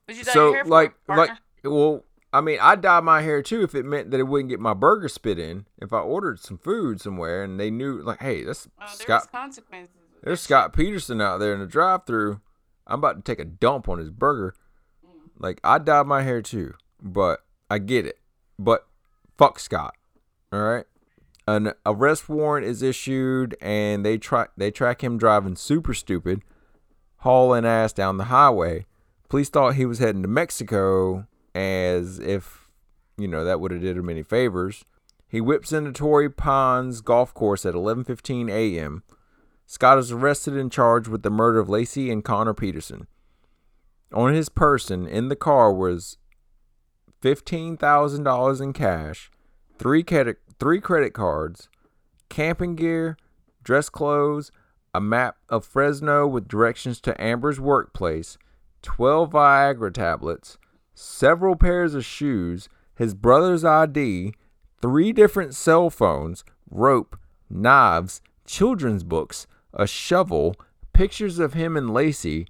You 0.07 0.23
So 0.23 0.45
your 0.45 0.56
hair 0.56 0.64
for, 0.65 0.69
like 0.69 1.06
partner? 1.06 1.26
like 1.26 1.38
well, 1.64 2.06
I 2.34 2.41
mean, 2.41 2.57
I'd 2.60 2.81
dye 2.81 2.99
my 2.99 3.22
hair 3.22 3.43
too 3.43 3.61
if 3.61 3.76
it 3.76 3.85
meant 3.85 4.10
that 4.10 4.19
it 4.19 4.23
wouldn't 4.23 4.49
get 4.49 4.60
my 4.60 4.73
burger 4.73 5.07
spit 5.07 5.38
in. 5.38 5.68
If 5.77 5.93
I 5.93 5.99
ordered 5.99 6.39
some 6.39 6.57
food 6.57 6.99
somewhere 6.99 7.43
and 7.43 7.60
they 7.60 7.69
knew 7.69 8.01
like, 8.01 8.22
"Hey, 8.22 8.43
that's 8.43 8.68
there's 8.80 8.91
Scott 8.91 9.31
consequences. 9.31 9.95
there's 10.23 10.41
Scott 10.41 10.73
Peterson 10.73 11.22
out 11.22 11.38
there 11.38 11.53
in 11.53 11.60
the 11.60 11.68
drive-through. 11.68 12.41
I'm 12.88 12.99
about 12.99 13.18
to 13.18 13.22
take 13.22 13.39
a 13.39 13.45
dump 13.45 13.88
on 13.88 13.99
his 13.99 14.10
burger." 14.10 14.55
Mm. 15.05 15.11
Like 15.38 15.61
I 15.64 15.77
dyed 15.77 16.07
my 16.07 16.23
hair 16.23 16.41
too, 16.41 16.73
but 16.99 17.45
I 17.69 17.77
get 17.77 18.07
it. 18.07 18.18
But 18.57 18.88
fuck 19.38 19.60
Scott. 19.60 19.93
All 20.51 20.61
right. 20.61 20.85
An 21.47 21.73
arrest 21.85 22.30
warrant 22.30 22.65
is 22.65 22.81
issued, 22.81 23.55
and 23.61 24.03
they 24.03 24.18
track 24.18 24.51
they 24.57 24.72
track 24.72 25.03
him 25.03 25.19
driving 25.19 25.55
super 25.55 25.93
stupid, 25.93 26.41
hauling 27.18 27.65
ass 27.65 27.93
down 27.93 28.18
the 28.18 28.26
highway. 28.26 28.88
Police 29.30 29.49
thought 29.49 29.76
he 29.76 29.85
was 29.85 29.99
heading 29.99 30.22
to 30.23 30.27
Mexico, 30.27 31.27
as 31.55 32.19
if 32.19 32.67
you 33.17 33.27
know 33.27 33.43
that 33.43 33.59
would 33.59 33.71
have 33.71 33.81
did 33.81 33.97
him 33.97 34.09
any 34.09 34.23
favors. 34.23 34.85
He 35.27 35.41
whips 35.41 35.71
into 35.71 35.91
Torrey 35.91 36.30
Pines 36.30 37.01
Golf 37.01 37.34
Course 37.34 37.65
at 37.65 37.73
11:15 37.73 38.49
a.m. 38.51 39.03
Scott 39.65 39.97
is 39.97 40.11
arrested 40.11 40.55
and 40.55 40.71
charged 40.71 41.07
with 41.07 41.23
the 41.23 41.30
murder 41.30 41.59
of 41.59 41.69
Lacey 41.69 42.11
and 42.11 42.23
Connor 42.23 42.53
Peterson. 42.53 43.07
On 44.13 44.34
his 44.34 44.49
person 44.49 45.07
in 45.07 45.30
the 45.30 45.35
car 45.35 45.73
was 45.73 46.17
$15,000 47.23 48.61
in 48.61 48.73
cash, 48.73 49.31
three 49.80 50.03
credit, 50.03 50.38
three 50.59 50.80
credit 50.80 51.13
cards, 51.13 51.69
camping 52.30 52.75
gear, 52.75 53.17
dress 53.63 53.89
clothes, 53.89 54.51
a 54.93 55.01
map 55.01 55.38
of 55.49 55.65
Fresno 55.65 56.27
with 56.27 56.47
directions 56.47 57.01
to 57.01 57.19
Amber's 57.19 57.59
workplace, 57.59 58.38
12 58.84 59.31
Viagra 59.31 59.91
tablets, 59.91 60.57
several 60.93 61.55
pairs 61.55 61.93
of 61.95 62.05
shoes, 62.05 62.69
his 62.95 63.13
brother's 63.13 63.63
ID, 63.63 64.33
three 64.81 65.11
different 65.11 65.55
cell 65.55 65.89
phones, 65.89 66.43
rope, 66.69 67.17
knives, 67.49 68.21
children's 68.45 69.03
books, 69.03 69.47
a 69.73 69.87
shovel, 69.87 70.55
pictures 70.93 71.39
of 71.39 71.53
him 71.53 71.75
and 71.75 71.89
Laci. 71.89 72.47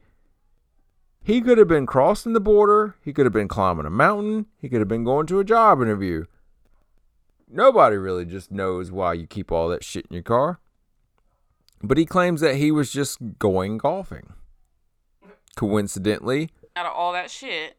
He 1.23 1.39
could 1.39 1.57
have 1.57 1.69
been 1.69 1.85
crossing 1.85 2.33
the 2.33 2.41
border. 2.41 2.95
He 3.01 3.13
could 3.13 3.25
have 3.25 3.33
been 3.33 3.47
climbing 3.47 3.85
a 3.85 3.89
mountain. 3.89 4.47
He 4.57 4.67
could 4.67 4.81
have 4.81 4.89
been 4.89 5.05
going 5.05 5.25
to 5.27 5.39
a 5.39 5.45
job 5.45 5.81
interview. 5.81 6.25
Nobody 7.49 7.95
really 7.95 8.25
just 8.25 8.51
knows 8.51 8.91
why 8.91 9.13
you 9.13 9.27
keep 9.27 9.51
all 9.51 9.69
that 9.69 9.83
shit 9.83 10.05
in 10.09 10.13
your 10.15 10.23
car. 10.23 10.59
But 11.81 11.97
he 11.97 12.05
claims 12.05 12.41
that 12.41 12.55
he 12.55 12.71
was 12.71 12.91
just 12.91 13.19
going 13.39 13.77
golfing. 13.77 14.33
Coincidentally, 15.55 16.49
Out 16.75 16.87
of 16.87 16.93
all 16.93 17.13
that 17.13 17.29
shit. 17.29 17.77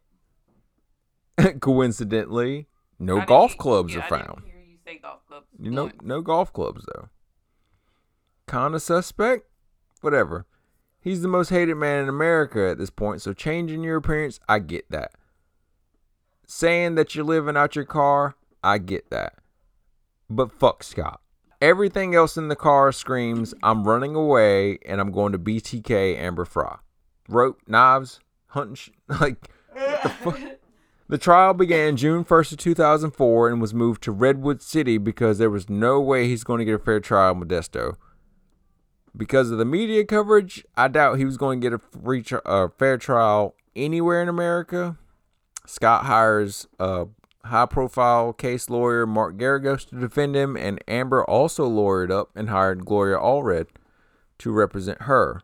coincidentally, 1.61 2.67
no 2.99 3.21
I 3.21 3.25
golf 3.25 3.57
clubs 3.57 3.95
yeah, 3.95 4.01
are 4.01 4.09
found. 4.09 4.43
you 4.45 4.99
golf 5.01 5.21
clubs. 5.27 5.47
Know, 5.59 5.91
no 6.03 6.21
golf 6.23 6.53
clubs 6.53 6.85
though. 6.95 7.09
Kinda 8.49 8.81
suspect? 8.81 9.47
Whatever. 10.01 10.47
He's 11.01 11.23
the 11.23 11.29
most 11.29 11.51
hated 11.51 11.75
man 11.75 12.03
in 12.03 12.09
America 12.09 12.69
at 12.71 12.79
this 12.79 12.91
point, 12.91 13.21
so 13.21 13.33
changing 13.33 13.83
your 13.83 13.97
appearance, 13.97 14.41
I 14.49 14.59
get 14.59 14.91
that. 14.91 15.13
Saying 16.47 16.95
that 16.95 17.15
you're 17.15 17.25
living 17.25 17.57
out 17.57 17.77
your 17.77 17.85
car, 17.85 18.37
I 18.63 18.79
get 18.79 19.11
that. 19.11 19.35
But 20.31 20.53
fuck 20.53 20.83
Scott. 20.83 21.21
Everything 21.61 22.15
else 22.15 22.37
in 22.37 22.49
the 22.49 22.57
car 22.57 22.93
screams, 22.93 23.55
I'm 23.63 23.85
running 23.85 24.15
away 24.15 24.79
and 24.87 25.01
I'm 25.01 25.13
going 25.13 25.33
to 25.33 25.39
BTK 25.39 26.19
Amber 26.19 26.45
Frey. 26.45 26.77
Rope, 27.29 27.61
knives, 27.67 28.21
hunting, 28.49 28.75
sh- 28.75 28.91
like, 29.21 29.51
what 29.73 30.03
the 30.03 30.09
fuck? 30.09 30.39
The 31.07 31.19
trial 31.19 31.53
began 31.53 31.97
June 31.97 32.25
1st 32.25 32.53
of 32.53 32.59
2004 32.59 33.49
and 33.51 33.61
was 33.61 33.75
moved 33.75 34.03
to 34.05 34.11
Redwood 34.11 34.63
City 34.63 34.97
because 34.97 35.37
there 35.37 35.51
was 35.51 35.69
no 35.69 36.01
way 36.01 36.27
he's 36.27 36.45
going 36.45 36.61
to 36.61 36.65
get 36.65 36.75
a 36.75 36.79
fair 36.79 36.99
trial 36.99 37.33
in 37.33 37.41
Modesto. 37.41 37.97
Because 39.17 39.51
of 39.51 39.59
the 39.59 39.67
media 39.67 40.05
coverage, 40.05 40.65
I 40.77 40.89
doubt 40.89 41.19
he 41.19 41.27
was 41.27 41.37
going 41.37 41.61
to 41.61 41.65
get 41.65 41.75
a 41.75 41.79
free 41.79 42.25
fair 42.79 42.97
trial 42.97 43.55
anywhere 43.77 44.23
in 44.23 44.29
America. 44.29 44.97
Scott 45.67 46.07
hires 46.07 46.67
a 46.81 47.07
high-profile 47.45 48.33
case 48.33 48.71
lawyer, 48.71 49.07
Mark 49.07 49.37
Geragos, 49.37 49.87
to 49.91 50.01
defend 50.01 50.35
him, 50.35 50.57
and 50.57 50.83
Amber 50.89 51.23
also 51.25 51.69
lawyered 51.69 52.11
up 52.11 52.31
and 52.35 52.49
hired 52.49 52.87
Gloria 52.87 53.19
Allred 53.19 53.67
to 54.39 54.51
represent 54.51 55.03
her. 55.03 55.43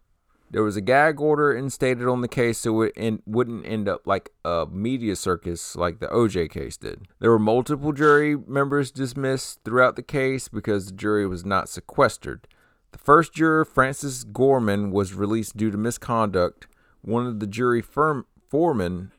There 0.52 0.64
was 0.64 0.76
a 0.76 0.80
gag 0.80 1.20
order 1.20 1.56
instated 1.56 2.08
on 2.08 2.22
the 2.22 2.28
case 2.28 2.58
so 2.58 2.82
it 2.82 2.92
en- 2.96 3.22
wouldn't 3.24 3.66
end 3.66 3.88
up 3.88 4.04
like 4.04 4.30
a 4.44 4.66
media 4.70 5.14
circus 5.14 5.76
like 5.76 6.00
the 6.00 6.08
OJ 6.08 6.50
case 6.50 6.76
did. 6.76 7.06
There 7.20 7.30
were 7.30 7.38
multiple 7.38 7.92
jury 7.92 8.36
members 8.36 8.90
dismissed 8.90 9.60
throughout 9.64 9.94
the 9.94 10.02
case 10.02 10.48
because 10.48 10.86
the 10.86 10.92
jury 10.92 11.24
was 11.26 11.44
not 11.44 11.68
sequestered. 11.68 12.48
The 12.90 12.98
first 12.98 13.32
juror, 13.32 13.64
Francis 13.64 14.24
Gorman, 14.24 14.90
was 14.90 15.14
released 15.14 15.56
due 15.56 15.70
to 15.70 15.78
misconduct. 15.78 16.66
One 17.02 17.26
of 17.26 17.38
the 17.38 17.46
jury 17.46 17.80
firm- 17.80 18.26
foremen, 18.48 19.12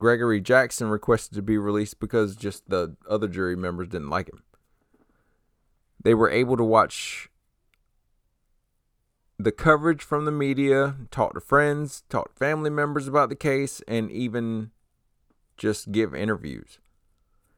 Gregory 0.00 0.40
Jackson, 0.40 0.88
requested 0.88 1.36
to 1.36 1.42
be 1.42 1.56
released 1.56 2.00
because 2.00 2.34
just 2.34 2.68
the 2.68 2.96
other 3.08 3.28
jury 3.28 3.54
members 3.54 3.88
didn't 3.88 4.10
like 4.10 4.28
him. 4.28 4.42
They 6.02 6.14
were 6.14 6.28
able 6.28 6.56
to 6.56 6.64
watch 6.64 7.30
the 9.38 9.52
coverage 9.52 10.02
from 10.02 10.24
the 10.24 10.30
media, 10.30 10.94
talk 11.10 11.34
to 11.34 11.40
friends, 11.40 12.04
talk 12.08 12.34
to 12.34 12.38
family 12.38 12.70
members 12.70 13.08
about 13.08 13.28
the 13.28 13.36
case, 13.36 13.82
and 13.88 14.10
even 14.10 14.70
just 15.56 15.92
give 15.92 16.14
interviews. 16.14 16.78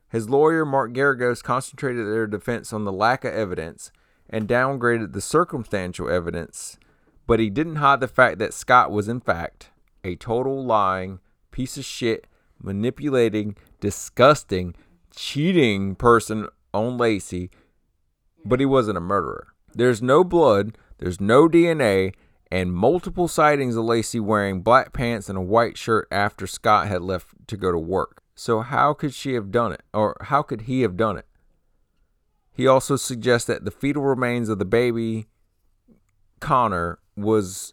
His 0.09 0.31
lawyer, 0.31 0.65
Mark 0.65 0.93
Geragos, 0.93 1.43
concentrated 1.43 2.07
their 2.07 2.27
defense 2.27 2.73
on 2.73 2.85
the 2.85 2.93
lack 2.93 3.25
of 3.25 3.35
evidence 3.35 3.91
and 4.31 4.49
downgraded 4.49 5.13
the 5.13 5.21
circumstantial 5.21 6.09
evidence, 6.09 6.79
but 7.27 7.41
he 7.41 7.51
didn't 7.51 7.77
hide 7.77 8.01
the 8.01 8.09
fact 8.09 8.39
that 8.39 8.55
Scott 8.55 8.91
was, 8.91 9.09
in 9.09 9.21
fact, 9.21 9.71
a 10.05 10.17
total 10.17 10.65
lying, 10.65 11.21
piece 11.51 11.77
of 11.77 11.85
shit, 11.85 12.27
manipulating, 12.61 13.57
disgusting, 13.81 14.75
cheating 15.15 15.95
person 15.95 16.49
on 16.73 16.99
Laci, 16.99 17.51
but 18.45 18.61
he 18.61 18.67
wasn't 18.67 18.99
a 18.99 19.01
murderer. 19.01 19.49
There's 19.75 20.01
no 20.01 20.25
blood, 20.25 20.79
there's 20.99 21.21
no 21.21 21.49
DNA, 21.49 22.15
and 22.51 22.73
multiple 22.73 23.29
sightings 23.29 23.77
of 23.77 23.85
Laci 23.85 24.21
wearing 24.21 24.63
black 24.63 24.93
pants 24.93 25.29
and 25.29 25.37
a 25.37 25.43
white 25.43 25.77
shirt 25.77 26.07
after 26.11 26.47
Scott 26.47 26.87
had 26.87 27.03
left 27.03 27.29
to 27.49 27.57
go 27.57 27.73
to 27.73 27.79
work. 27.79 28.23
So, 28.35 28.61
how 28.61 28.93
could 28.93 29.15
she 29.15 29.35
have 29.35 29.51
done 29.51 29.73
it? 29.73 29.83
Or 29.93 30.17
how 30.23 30.43
could 30.43 30.63
he 30.63 30.83
have 30.83 30.97
done 30.97 31.17
it? 31.17 31.27
He 32.53 32.67
also 32.67 32.97
suggests 32.97 33.47
that 33.49 33.65
the 33.65 33.71
fetal 33.71 34.03
remains 34.03 34.49
of 34.49 34.59
the 34.59 34.65
baby 34.65 35.27
Connor 36.41 36.99
was 37.17 37.73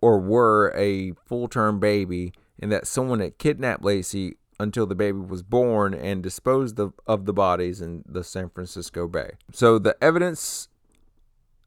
or 0.00 0.18
were 0.18 0.72
a 0.74 1.12
full 1.26 1.48
term 1.48 1.78
baby 1.78 2.32
and 2.58 2.72
that 2.72 2.86
someone 2.86 3.20
had 3.20 3.38
kidnapped 3.38 3.82
Laci 3.82 4.36
until 4.58 4.86
the 4.86 4.94
baby 4.94 5.18
was 5.18 5.42
born 5.42 5.94
and 5.94 6.22
disposed 6.22 6.78
of, 6.78 6.94
of 7.06 7.24
the 7.24 7.32
bodies 7.32 7.80
in 7.80 8.04
the 8.06 8.24
San 8.24 8.48
Francisco 8.50 9.06
Bay. 9.06 9.32
So 9.52 9.78
the 9.78 9.96
evidence 10.02 10.68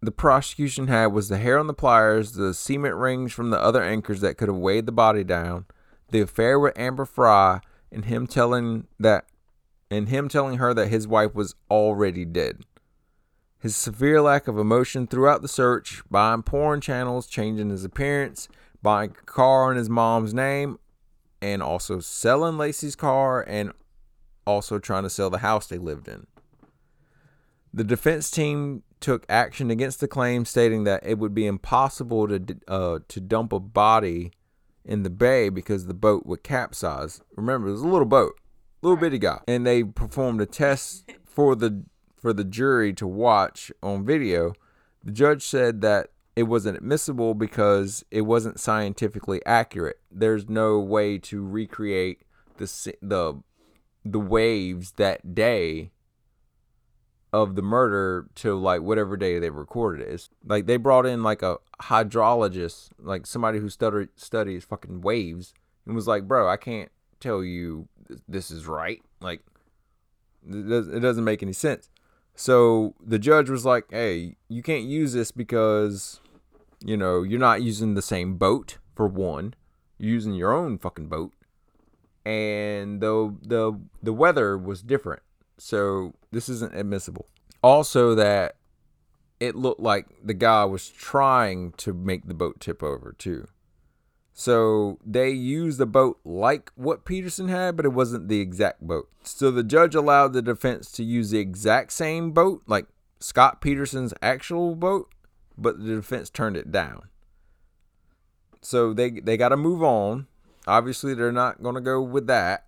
the 0.05 0.11
prosecution 0.11 0.87
had 0.87 1.07
was 1.07 1.29
the 1.29 1.37
hair 1.37 1.57
on 1.57 1.67
the 1.67 1.73
pliers, 1.73 2.33
the 2.33 2.53
cement 2.53 2.95
rings 2.95 3.33
from 3.33 3.49
the 3.49 3.61
other 3.61 3.83
anchors 3.83 4.21
that 4.21 4.37
could 4.37 4.47
have 4.47 4.57
weighed 4.57 4.85
the 4.85 4.91
body 4.91 5.23
down, 5.23 5.65
the 6.11 6.21
affair 6.21 6.59
with 6.59 6.77
Amber 6.77 7.05
Frey, 7.05 7.59
and 7.91 8.05
him 8.05 8.27
telling 8.27 8.87
that 8.99 9.25
and 9.91 10.09
him 10.09 10.27
telling 10.27 10.57
her 10.57 10.73
that 10.73 10.87
his 10.87 11.07
wife 11.07 11.35
was 11.35 11.55
already 11.69 12.25
dead. 12.25 12.63
His 13.59 13.75
severe 13.75 14.21
lack 14.21 14.47
of 14.47 14.57
emotion 14.57 15.05
throughout 15.07 15.41
the 15.41 15.47
search, 15.47 16.01
buying 16.09 16.41
porn 16.43 16.81
channels, 16.81 17.27
changing 17.27 17.69
his 17.69 17.85
appearance, 17.85 18.49
buying 18.81 19.11
a 19.11 19.25
car 19.25 19.71
in 19.71 19.77
his 19.77 19.89
mom's 19.89 20.33
name, 20.33 20.79
and 21.41 21.61
also 21.61 21.99
selling 21.99 22.57
Laci's 22.57 22.95
car 22.95 23.41
and 23.47 23.71
also 24.45 24.79
trying 24.79 25.03
to 25.03 25.09
sell 25.09 25.29
the 25.29 25.37
house 25.39 25.67
they 25.67 25.77
lived 25.77 26.07
in. 26.07 26.25
The 27.73 27.83
defense 27.83 28.29
team 28.29 28.83
took 29.03 29.25
action 29.27 29.69
against 29.69 29.99
the 29.99 30.07
claim, 30.07 30.45
stating 30.45 30.85
that 30.85 31.05
it 31.05 31.19
would 31.19 31.35
be 31.35 31.45
impossible 31.45 32.27
to 32.27 32.57
uh, 32.69 32.99
to 33.07 33.19
dump 33.19 33.51
a 33.51 33.59
body 33.59 34.31
in 34.85 35.03
the 35.03 35.09
bay 35.09 35.49
because 35.49 35.85
the 35.85 35.93
boat 35.93 36.25
would 36.25 36.41
capsize. 36.41 37.21
Remember, 37.35 37.67
it 37.67 37.73
was 37.73 37.81
a 37.81 37.87
little 37.87 38.07
boat, 38.07 38.39
little 38.81 38.97
bitty 38.97 39.19
guy, 39.19 39.41
and 39.45 39.67
they 39.67 39.83
performed 39.83 40.39
a 40.39 40.45
test 40.45 41.11
for 41.25 41.55
the 41.55 41.83
for 42.15 42.31
the 42.31 42.45
jury 42.45 42.93
to 42.93 43.05
watch 43.05 43.71
on 43.83 44.05
video. 44.05 44.53
The 45.03 45.11
judge 45.11 45.43
said 45.43 45.81
that 45.81 46.07
it 46.35 46.43
wasn't 46.43 46.77
admissible 46.77 47.33
because 47.33 48.05
it 48.09 48.21
wasn't 48.21 48.59
scientifically 48.59 49.45
accurate. 49.45 49.99
There's 50.09 50.47
no 50.47 50.79
way 50.79 51.17
to 51.19 51.45
recreate 51.45 52.21
the 52.55 52.93
the 53.01 53.43
the 54.05 54.19
waves 54.19 54.93
that 54.93 55.35
day 55.35 55.91
of 57.33 57.55
the 57.55 57.63
murder 57.63 58.27
to 58.35 58.53
like 58.53 58.81
whatever 58.81 59.17
day 59.17 59.39
they 59.39 59.49
recorded 59.49 60.07
it. 60.07 60.13
It's 60.13 60.29
like 60.45 60.67
they 60.67 60.77
brought 60.77 61.07
in 61.07 61.23
like 61.23 61.41
a 61.41 61.57
hydrologist, 61.81 62.89
like 62.99 63.25
somebody 63.25 63.57
who 63.57 63.69
stutter, 63.69 64.07
studies 64.15 64.63
fucking 64.63 65.01
waves, 65.01 65.55
and 65.85 65.95
was 65.95 66.07
like, 66.07 66.27
"Bro, 66.27 66.47
I 66.47 66.57
can't 66.57 66.91
tell 67.19 67.43
you 67.43 67.87
this 68.27 68.51
is 68.51 68.67
right. 68.67 69.01
Like, 69.19 69.41
it 70.47 71.01
doesn't 71.01 71.23
make 71.23 71.41
any 71.41 71.53
sense." 71.53 71.89
So 72.35 72.93
the 73.03 73.19
judge 73.19 73.49
was 73.49 73.65
like, 73.65 73.85
"Hey, 73.89 74.37
you 74.47 74.61
can't 74.61 74.85
use 74.85 75.13
this 75.13 75.31
because, 75.31 76.21
you 76.85 76.95
know, 76.95 77.23
you're 77.23 77.39
not 77.39 77.63
using 77.63 77.95
the 77.95 78.01
same 78.03 78.35
boat 78.35 78.77
for 78.95 79.07
one. 79.07 79.55
You're 79.97 80.11
using 80.11 80.35
your 80.35 80.53
own 80.53 80.77
fucking 80.77 81.07
boat, 81.07 81.33
and 82.25 83.01
the 83.01 83.35
the 83.41 83.79
the 84.03 84.13
weather 84.13 84.55
was 84.55 84.83
different. 84.83 85.22
So 85.57 86.13
this 86.31 86.49
isn't 86.49 86.75
admissible. 86.75 87.27
Also, 87.61 88.15
that 88.15 88.55
it 89.39 89.55
looked 89.55 89.79
like 89.79 90.07
the 90.23 90.33
guy 90.33 90.65
was 90.65 90.89
trying 90.89 91.73
to 91.73 91.93
make 91.93 92.27
the 92.27 92.33
boat 92.33 92.59
tip 92.59 92.81
over 92.83 93.13
too. 93.17 93.47
So 94.33 94.97
they 95.05 95.29
used 95.29 95.77
the 95.77 95.85
boat 95.85 96.19
like 96.25 96.71
what 96.75 97.05
Peterson 97.05 97.49
had, 97.49 97.77
but 97.77 97.85
it 97.85 97.93
wasn't 97.93 98.29
the 98.29 98.39
exact 98.39 98.81
boat. 98.81 99.09
So 99.23 99.51
the 99.51 99.63
judge 99.63 99.95
allowed 99.95 100.33
the 100.33 100.41
defense 100.41 100.91
to 100.93 101.03
use 101.03 101.29
the 101.29 101.39
exact 101.39 101.93
same 101.93 102.31
boat, 102.31 102.63
like 102.65 102.87
Scott 103.19 103.61
Peterson's 103.61 104.13
actual 104.21 104.75
boat, 104.75 105.13
but 105.57 105.79
the 105.79 105.95
defense 105.95 106.29
turned 106.29 106.57
it 106.57 106.71
down. 106.71 107.03
So 108.61 108.93
they 108.93 109.11
they 109.11 109.37
got 109.37 109.49
to 109.49 109.57
move 109.57 109.83
on. 109.83 110.27
Obviously, 110.65 111.13
they're 111.13 111.31
not 111.31 111.61
going 111.61 111.75
to 111.75 111.81
go 111.81 112.01
with 112.01 112.27
that. 112.27 112.65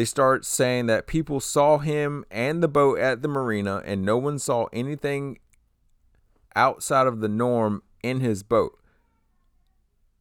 They 0.00 0.06
start 0.06 0.46
saying 0.46 0.86
that 0.86 1.06
people 1.06 1.40
saw 1.40 1.76
him 1.76 2.24
and 2.30 2.62
the 2.62 2.68
boat 2.68 2.98
at 2.98 3.20
the 3.20 3.28
marina, 3.28 3.82
and 3.84 4.02
no 4.02 4.16
one 4.16 4.38
saw 4.38 4.64
anything 4.72 5.40
outside 6.56 7.06
of 7.06 7.20
the 7.20 7.28
norm 7.28 7.82
in 8.02 8.20
his 8.20 8.42
boat. 8.42 8.80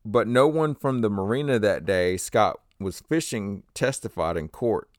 But 0.03 0.27
no 0.27 0.49
one 0.49 0.75
from 0.75 0.99
the 0.99 1.09
marina 1.09 1.59
that 1.59 1.85
day 1.85 2.17
Scott 2.17 2.59
was 2.77 2.99
fishing 2.99 3.63
testified 3.73 4.35
in 4.35 4.49
court. 4.49 4.89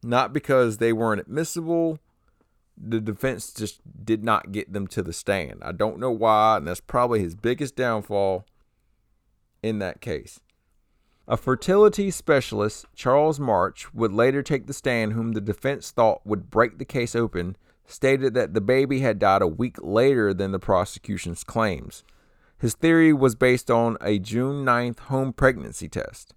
Not 0.00 0.32
because 0.32 0.76
they 0.76 0.92
weren't 0.92 1.22
admissible, 1.22 1.98
the 2.78 3.00
defense 3.00 3.52
just 3.52 3.80
did 4.04 4.22
not 4.22 4.52
get 4.52 4.72
them 4.72 4.86
to 4.86 5.02
the 5.02 5.12
stand. 5.12 5.58
I 5.60 5.72
don't 5.72 5.98
know 5.98 6.12
why, 6.12 6.58
and 6.58 6.68
that's 6.68 6.78
probably 6.78 7.18
his 7.18 7.34
biggest 7.34 7.74
downfall 7.74 8.46
in 9.60 9.80
that 9.80 10.00
case. 10.00 10.38
A 11.30 11.36
fertility 11.36 12.10
specialist, 12.10 12.86
Charles 12.96 13.38
March, 13.38 13.94
would 13.94 14.12
later 14.12 14.42
take 14.42 14.66
the 14.66 14.72
stand, 14.72 15.12
whom 15.12 15.30
the 15.30 15.40
defense 15.40 15.92
thought 15.92 16.26
would 16.26 16.50
break 16.50 16.78
the 16.78 16.84
case 16.84 17.14
open, 17.14 17.56
stated 17.86 18.34
that 18.34 18.52
the 18.52 18.60
baby 18.60 18.98
had 18.98 19.20
died 19.20 19.40
a 19.40 19.46
week 19.46 19.76
later 19.80 20.34
than 20.34 20.50
the 20.50 20.58
prosecution's 20.58 21.44
claims. 21.44 22.02
His 22.58 22.74
theory 22.74 23.12
was 23.12 23.36
based 23.36 23.70
on 23.70 23.96
a 24.00 24.18
June 24.18 24.64
9th 24.64 24.98
home 24.98 25.32
pregnancy 25.32 25.88
test. 25.88 26.34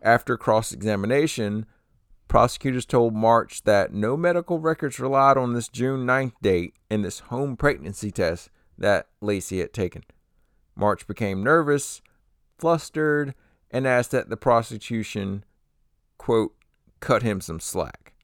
After 0.00 0.38
cross 0.38 0.72
examination, 0.72 1.66
prosecutors 2.28 2.86
told 2.86 3.12
March 3.14 3.64
that 3.64 3.92
no 3.92 4.16
medical 4.16 4.58
records 4.58 4.98
relied 4.98 5.36
on 5.36 5.52
this 5.52 5.68
June 5.68 6.06
9th 6.06 6.32
date 6.40 6.72
and 6.88 7.04
this 7.04 7.18
home 7.18 7.58
pregnancy 7.58 8.10
test 8.10 8.48
that 8.78 9.08
Laci 9.22 9.60
had 9.60 9.74
taken. 9.74 10.02
March 10.74 11.06
became 11.06 11.44
nervous, 11.44 12.00
flustered, 12.58 13.34
and 13.70 13.86
asked 13.86 14.10
that 14.12 14.30
the 14.30 14.36
prosecution, 14.36 15.44
quote, 16.16 16.54
cut 17.00 17.22
him 17.22 17.40
some 17.40 17.60
slack. 17.60 18.14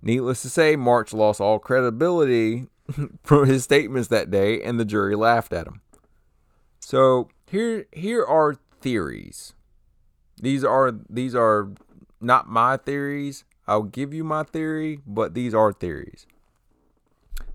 Needless 0.00 0.42
to 0.42 0.50
say, 0.50 0.76
March 0.76 1.12
lost 1.12 1.40
all 1.40 1.58
credibility 1.58 2.68
from 3.22 3.46
his 3.46 3.64
statements 3.64 4.08
that 4.08 4.30
day, 4.30 4.62
and 4.62 4.78
the 4.78 4.84
jury 4.84 5.16
laughed 5.16 5.52
at 5.52 5.66
him. 5.66 5.80
So 6.80 7.28
here, 7.46 7.86
here 7.92 8.24
are 8.24 8.56
theories. 8.80 9.54
These 10.40 10.64
are 10.64 10.92
these 11.10 11.34
are 11.34 11.70
not 12.20 12.48
my 12.48 12.76
theories. 12.76 13.44
I'll 13.66 13.82
give 13.82 14.14
you 14.14 14.24
my 14.24 14.44
theory, 14.44 15.00
but 15.06 15.34
these 15.34 15.52
are 15.52 15.72
theories. 15.72 16.26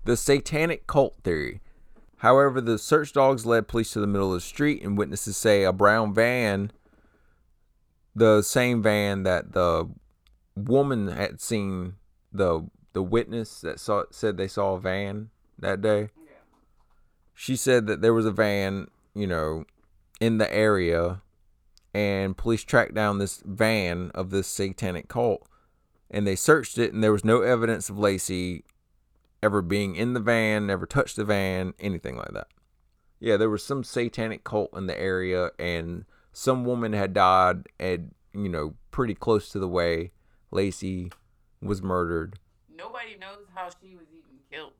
The 0.04 0.16
satanic 0.16 0.86
cult 0.86 1.16
theory. 1.24 1.60
However, 2.24 2.62
the 2.62 2.78
search 2.78 3.12
dogs 3.12 3.44
led 3.44 3.68
police 3.68 3.92
to 3.92 4.00
the 4.00 4.06
middle 4.06 4.32
of 4.32 4.38
the 4.38 4.40
street, 4.40 4.82
and 4.82 4.96
witnesses 4.96 5.36
say 5.36 5.62
a 5.62 5.74
brown 5.74 6.14
van, 6.14 6.72
the 8.16 8.40
same 8.40 8.82
van 8.82 9.24
that 9.24 9.52
the 9.52 9.90
woman 10.56 11.08
had 11.08 11.42
seen, 11.42 11.96
the 12.32 12.66
the 12.94 13.02
witness 13.02 13.60
that 13.60 13.78
saw 13.78 14.04
said 14.10 14.38
they 14.38 14.48
saw 14.48 14.72
a 14.72 14.80
van 14.80 15.28
that 15.58 15.82
day. 15.82 16.08
She 17.34 17.56
said 17.56 17.86
that 17.88 18.00
there 18.00 18.14
was 18.14 18.24
a 18.24 18.32
van, 18.32 18.88
you 19.14 19.26
know, 19.26 19.66
in 20.18 20.38
the 20.38 20.50
area, 20.50 21.20
and 21.92 22.38
police 22.38 22.64
tracked 22.64 22.94
down 22.94 23.18
this 23.18 23.42
van 23.44 24.10
of 24.14 24.30
this 24.30 24.48
satanic 24.48 25.08
cult, 25.08 25.46
and 26.10 26.26
they 26.26 26.36
searched 26.36 26.78
it, 26.78 26.94
and 26.94 27.04
there 27.04 27.12
was 27.12 27.22
no 27.22 27.42
evidence 27.42 27.90
of 27.90 27.96
Laci 27.96 28.62
ever 29.44 29.60
being 29.60 29.94
in 29.94 30.14
the 30.14 30.20
van, 30.20 30.66
never 30.66 30.86
touched 30.86 31.16
the 31.16 31.24
van, 31.24 31.74
anything 31.78 32.16
like 32.16 32.32
that. 32.32 32.48
Yeah, 33.20 33.36
there 33.36 33.50
was 33.50 33.62
some 33.62 33.84
satanic 33.84 34.42
cult 34.42 34.70
in 34.74 34.86
the 34.86 34.98
area, 34.98 35.50
and 35.58 36.06
some 36.32 36.64
woman 36.64 36.94
had 36.94 37.12
died, 37.12 37.66
and 37.78 38.14
you 38.32 38.48
know, 38.48 38.74
pretty 38.90 39.14
close 39.14 39.50
to 39.50 39.58
the 39.58 39.68
way 39.68 40.12
Laci 40.52 41.12
was 41.60 41.82
murdered. 41.82 42.38
Nobody 42.74 43.16
knows 43.20 43.46
how 43.54 43.68
she 43.68 43.94
was 43.94 44.06
even 44.10 44.38
killed. 44.50 44.72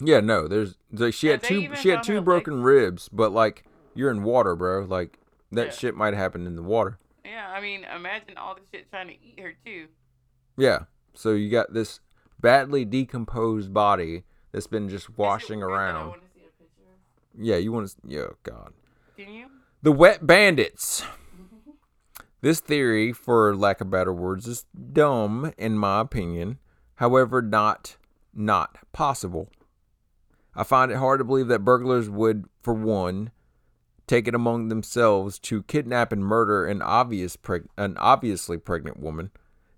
Yeah, 0.00 0.20
no, 0.20 0.46
there's 0.46 0.76
like, 0.92 1.14
she 1.14 1.28
had 1.28 1.42
two 1.42 1.74
she 1.76 1.88
had 1.88 2.02
two 2.02 2.20
broken 2.20 2.62
ribs, 2.62 3.08
but 3.08 3.32
like 3.32 3.64
you're 3.94 4.10
in 4.10 4.22
water, 4.22 4.54
bro. 4.54 4.84
Like 4.84 5.18
that 5.50 5.66
Yeah. 5.68 5.72
shit 5.72 5.96
might 5.96 6.14
have 6.14 6.22
happened 6.22 6.46
in 6.46 6.56
the 6.56 6.62
water. 6.62 6.98
Yeah, 7.24 7.50
I 7.50 7.60
mean, 7.60 7.84
imagine 7.84 8.36
all 8.36 8.54
the 8.54 8.60
shit 8.72 8.90
trying 8.90 9.08
to 9.08 9.14
eat 9.14 9.40
her 9.40 9.54
too. 9.64 9.88
Yeah. 10.56 10.84
So 11.14 11.32
you 11.32 11.50
got 11.50 11.72
this 11.74 12.00
badly 12.40 12.84
decomposed 12.84 13.72
body 13.72 14.24
that's 14.52 14.66
been 14.66 14.88
just 14.88 15.16
washing 15.18 15.62
around. 15.62 16.08
wanna 16.08 16.22
see 16.34 16.40
a 16.40 16.62
picture? 16.62 16.98
Yeah, 17.38 17.56
you 17.56 17.72
want 17.72 17.88
to? 17.88 17.96
Yeah, 18.06 18.26
God. 18.42 18.72
Can 19.16 19.32
you? 19.32 19.46
The 19.82 19.92
Wet 19.92 20.26
Bandits. 20.26 21.04
This 22.40 22.60
theory, 22.60 23.12
for 23.12 23.56
lack 23.56 23.80
of 23.80 23.90
better 23.90 24.12
words, 24.12 24.46
is 24.46 24.64
dumb 24.92 25.52
in 25.58 25.76
my 25.76 26.00
opinion. 26.00 26.58
However, 26.96 27.42
not 27.42 27.96
not 28.32 28.78
possible. 28.92 29.50
I 30.54 30.62
find 30.64 30.90
it 30.90 30.98
hard 30.98 31.18
to 31.18 31.24
believe 31.24 31.48
that 31.48 31.64
burglars 31.64 32.08
would, 32.08 32.46
for 32.62 32.74
one, 32.74 33.30
take 34.06 34.26
it 34.26 34.34
among 34.34 34.68
themselves 34.68 35.38
to 35.40 35.62
kidnap 35.64 36.12
and 36.12 36.24
murder 36.24 36.66
an 36.66 36.82
obvious 36.82 37.36
preg- 37.36 37.68
an 37.76 37.96
obviously 37.98 38.58
pregnant 38.58 38.98
woman, 38.98 39.30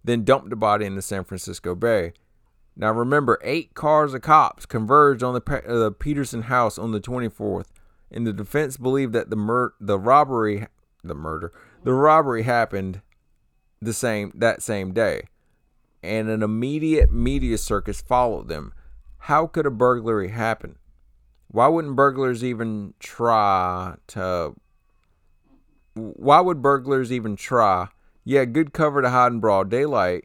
then 0.05 0.24
dump 0.24 0.49
the 0.49 0.57
body 0.57 0.87
in 0.87 0.95
the 0.95 1.03
San 1.03 1.24
Francisco 1.24 1.74
Bay. 1.74 2.12
Now 2.81 2.93
remember, 2.93 3.39
eight 3.43 3.74
cars 3.74 4.15
of 4.15 4.23
cops 4.23 4.65
converged 4.65 5.23
on 5.23 5.35
the, 5.35 5.62
uh, 5.69 5.90
Peterson 5.90 6.43
house 6.43 6.78
on 6.78 6.93
the 6.93 7.01
24th, 7.01 7.66
and 8.11 8.27
the 8.27 8.32
defense 8.32 8.78
believed 8.78 9.12
that 9.12 9.28
the 9.28 9.36
mur- 9.36 9.74
the 9.78 9.98
robbery, 9.98 10.66
the 11.05 11.15
murder, 11.15 11.52
the 11.85 11.93
robbery 11.93 12.44
happened 12.44 13.02
the 13.82 13.93
same 13.93 14.32
that 14.35 14.62
same 14.62 14.94
day, 14.94 15.24
and 16.02 16.31
an 16.31 16.43
immediate 16.43 17.12
media 17.12 17.59
circus 17.59 18.01
followed 18.01 18.48
them. 18.48 18.73
How 19.24 19.47
could 19.47 19.66
a 19.66 19.70
burglary 19.70 20.28
happen? 20.28 20.77
Why 21.48 21.69
wouldn't 21.69 21.97
burglars 21.97 22.43
even 22.43 22.94
try 22.98 23.97
to? 24.07 24.55
Why 25.93 26.40
would 26.40 26.62
burglars 26.62 27.12
even 27.12 27.36
try? 27.36 27.89
Yeah, 28.24 28.47
good 28.47 28.73
cover 28.73 29.02
to 29.02 29.11
hide 29.11 29.32
in 29.32 29.40
broad 29.40 29.69
daylight. 29.69 30.24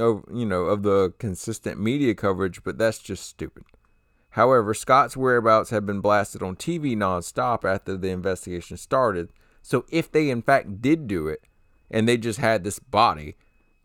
Of 0.00 0.24
you 0.32 0.46
know 0.46 0.64
of 0.64 0.82
the 0.82 1.12
consistent 1.18 1.78
media 1.80 2.14
coverage, 2.14 2.64
but 2.64 2.78
that's 2.78 2.98
just 2.98 3.26
stupid. 3.26 3.64
However, 4.30 4.72
Scott's 4.74 5.16
whereabouts 5.16 5.70
had 5.70 5.84
been 5.84 6.00
blasted 6.00 6.42
on 6.42 6.56
TV 6.56 6.96
nonstop 6.96 7.64
after 7.64 7.96
the 7.96 8.08
investigation 8.08 8.76
started. 8.76 9.30
So 9.62 9.84
if 9.90 10.10
they 10.10 10.30
in 10.30 10.42
fact 10.42 10.80
did 10.80 11.06
do 11.06 11.28
it, 11.28 11.42
and 11.90 12.08
they 12.08 12.16
just 12.16 12.38
had 12.38 12.64
this 12.64 12.78
body, 12.78 13.36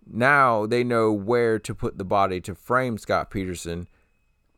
Now 0.06 0.68
they 0.68 0.84
know 0.84 1.12
where 1.12 1.58
to 1.60 1.74
put 1.74 1.98
the 1.98 2.06
body 2.06 2.40
to 2.42 2.54
frame 2.54 2.98
Scott 2.98 3.32
Peterson 3.32 3.88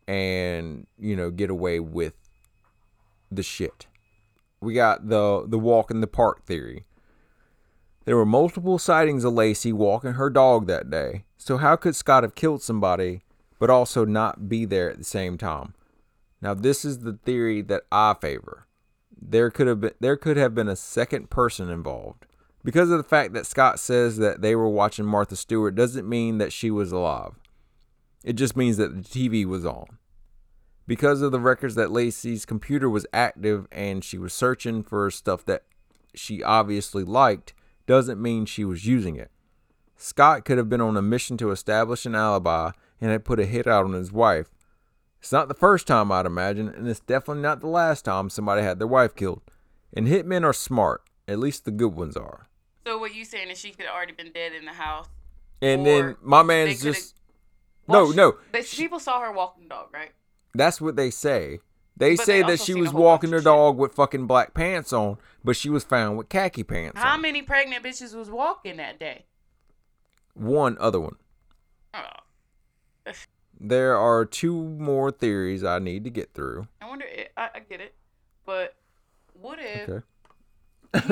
and, 0.07 0.87
you 0.99 1.15
know, 1.15 1.31
get 1.31 1.49
away 1.49 1.79
with 1.79 2.15
the 3.31 3.43
shit. 3.43 3.87
We 4.59 4.73
got 4.73 5.07
the 5.07 5.45
the 5.47 5.59
walk 5.59 5.91
in 5.91 6.01
the 6.01 6.07
park 6.07 6.45
theory. 6.45 6.85
There 8.07 8.15
were 8.15 8.25
multiple 8.25 8.79
sightings 8.79 9.25
of 9.25 9.33
Laci 9.33 9.73
walking 9.73 10.13
her 10.13 10.29
dog 10.29 10.65
that 10.67 10.89
day. 10.89 11.25
So 11.35 11.57
how 11.57 11.75
could 11.75 11.93
Scott 11.93 12.23
have 12.23 12.35
killed 12.35 12.61
somebody 12.63 13.23
but 13.59 13.69
also 13.69 14.05
not 14.05 14.47
be 14.47 14.63
there 14.63 14.89
at 14.89 14.97
the 14.97 15.03
same 15.03 15.37
time? 15.37 15.73
Now 16.41 16.53
this 16.53 16.85
is 16.85 16.99
the 16.99 17.19
theory 17.25 17.61
that 17.63 17.83
I 17.91 18.13
favor. 18.13 18.65
There 19.21 19.51
could 19.51 19.67
have 19.67 19.81
been 19.81 19.91
there 19.99 20.15
could 20.15 20.37
have 20.37 20.55
been 20.55 20.69
a 20.69 20.77
second 20.77 21.29
person 21.29 21.69
involved. 21.69 22.25
Because 22.63 22.91
of 22.91 22.97
the 22.97 23.03
fact 23.03 23.33
that 23.33 23.45
Scott 23.45 23.77
says 23.77 24.15
that 24.19 24.41
they 24.41 24.55
were 24.55 24.69
watching 24.69 25.05
Martha 25.05 25.35
Stewart 25.35 25.75
doesn't 25.75 26.07
mean 26.07 26.37
that 26.37 26.53
she 26.53 26.71
was 26.71 26.93
alive. 26.93 27.33
It 28.23 28.37
just 28.37 28.55
means 28.55 28.77
that 28.77 28.95
the 28.95 29.01
TV 29.01 29.43
was 29.43 29.65
on. 29.65 29.97
Because 30.87 31.21
of 31.21 31.33
the 31.33 31.41
records 31.41 31.75
that 31.75 31.89
Laci's 31.89 32.45
computer 32.45 32.89
was 32.89 33.05
active 33.11 33.67
and 33.69 34.01
she 34.01 34.17
was 34.17 34.31
searching 34.31 34.81
for 34.81 35.11
stuff 35.11 35.43
that 35.43 35.63
she 36.15 36.41
obviously 36.41 37.03
liked, 37.03 37.53
doesn't 37.87 38.21
mean 38.21 38.45
she 38.45 38.63
was 38.63 38.85
using 38.85 39.15
it. 39.15 39.31
Scott 39.95 40.45
could 40.45 40.59
have 40.59 40.69
been 40.69 40.81
on 40.81 40.95
a 40.95 41.01
mission 41.01 41.37
to 41.37 41.49
establish 41.49 42.05
an 42.05 42.13
alibi 42.13 42.71
and 43.01 43.09
had 43.09 43.25
put 43.25 43.39
a 43.39 43.45
hit 43.45 43.65
out 43.65 43.85
on 43.85 43.93
his 43.93 44.11
wife. 44.11 44.49
It's 45.19 45.31
not 45.31 45.47
the 45.47 45.55
first 45.55 45.87
time, 45.87 46.11
I'd 46.11 46.27
imagine, 46.27 46.67
and 46.69 46.87
it's 46.87 46.99
definitely 46.99 47.41
not 47.41 47.61
the 47.61 47.67
last 47.67 48.05
time 48.05 48.29
somebody 48.29 48.61
had 48.61 48.77
their 48.77 48.87
wife 48.87 49.15
killed. 49.15 49.41
And 49.91 50.07
hitmen 50.07 50.43
are 50.43 50.53
smart, 50.53 51.01
at 51.27 51.39
least 51.39 51.65
the 51.65 51.71
good 51.71 51.95
ones 51.95 52.15
are. 52.15 52.47
So 52.85 52.99
what 52.99 53.15
you 53.15 53.25
saying 53.25 53.49
is 53.49 53.57
she 53.57 53.71
could 53.71 53.87
have 53.87 53.95
already 53.95 54.13
been 54.13 54.31
dead 54.31 54.53
in 54.53 54.65
the 54.65 54.73
house? 54.73 55.07
And 55.61 55.85
then 55.85 56.15
my 56.21 56.43
man's 56.43 56.81
just 56.83 57.15
Well, 57.87 58.05
no, 58.05 58.11
she- 58.11 58.17
no. 58.17 58.37
But 58.51 58.65
people 58.65 58.99
saw 58.99 59.19
her 59.21 59.31
walking 59.31 59.63
the 59.63 59.69
dog, 59.69 59.87
right? 59.91 60.11
That's 60.53 60.79
what 60.79 60.95
they 60.95 61.09
say. 61.09 61.59
They 61.97 62.15
But 62.15 62.25
say 62.25 62.41
they 62.43 62.47
that 62.49 62.59
she 62.61 62.75
was 62.75 62.93
walking 62.93 63.31
her 63.31 63.37
of 63.37 63.41
shit. 63.41 63.45
dog 63.45 63.77
with 63.77 63.93
fucking 63.93 64.27
black 64.27 64.53
pants 64.53 64.93
on, 64.93 65.17
but 65.43 65.55
she 65.55 65.69
was 65.69 65.83
found 65.83 66.17
with 66.17 66.29
khaki 66.29 66.63
pants 66.63 66.99
How 67.01 67.13
on. 67.15 67.21
many 67.21 67.41
pregnant 67.41 67.83
bitches 67.83 68.13
was 68.15 68.29
walking 68.29 68.77
that 68.77 68.99
day? 68.99 69.25
One 70.35 70.77
other 70.79 70.99
one. 70.99 71.15
Oh, 71.93 72.01
There 73.59 73.97
are 73.97 74.23
two 74.23 74.55
more 74.61 75.09
theories 75.09 75.63
I 75.63 75.79
need 75.79 76.03
to 76.03 76.11
get 76.11 76.33
through. 76.35 76.67
I 76.79 76.87
wonder. 76.87 77.05
i- 77.05 77.29
I, 77.41 77.49
I 77.55 77.59
get 77.61 77.81
it, 77.81 77.95
but 78.45 78.75
what 79.33 79.57
if 79.59 79.89
Okay. 79.89 80.05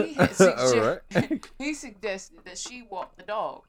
he 0.06 0.14
suggested, 0.34 1.02
right. 1.16 1.46
he 1.58 1.74
suggested 1.74 2.38
that 2.46 2.60
she 2.60 2.84
walk 2.88 3.16
the 3.18 3.24
dog, 3.24 3.64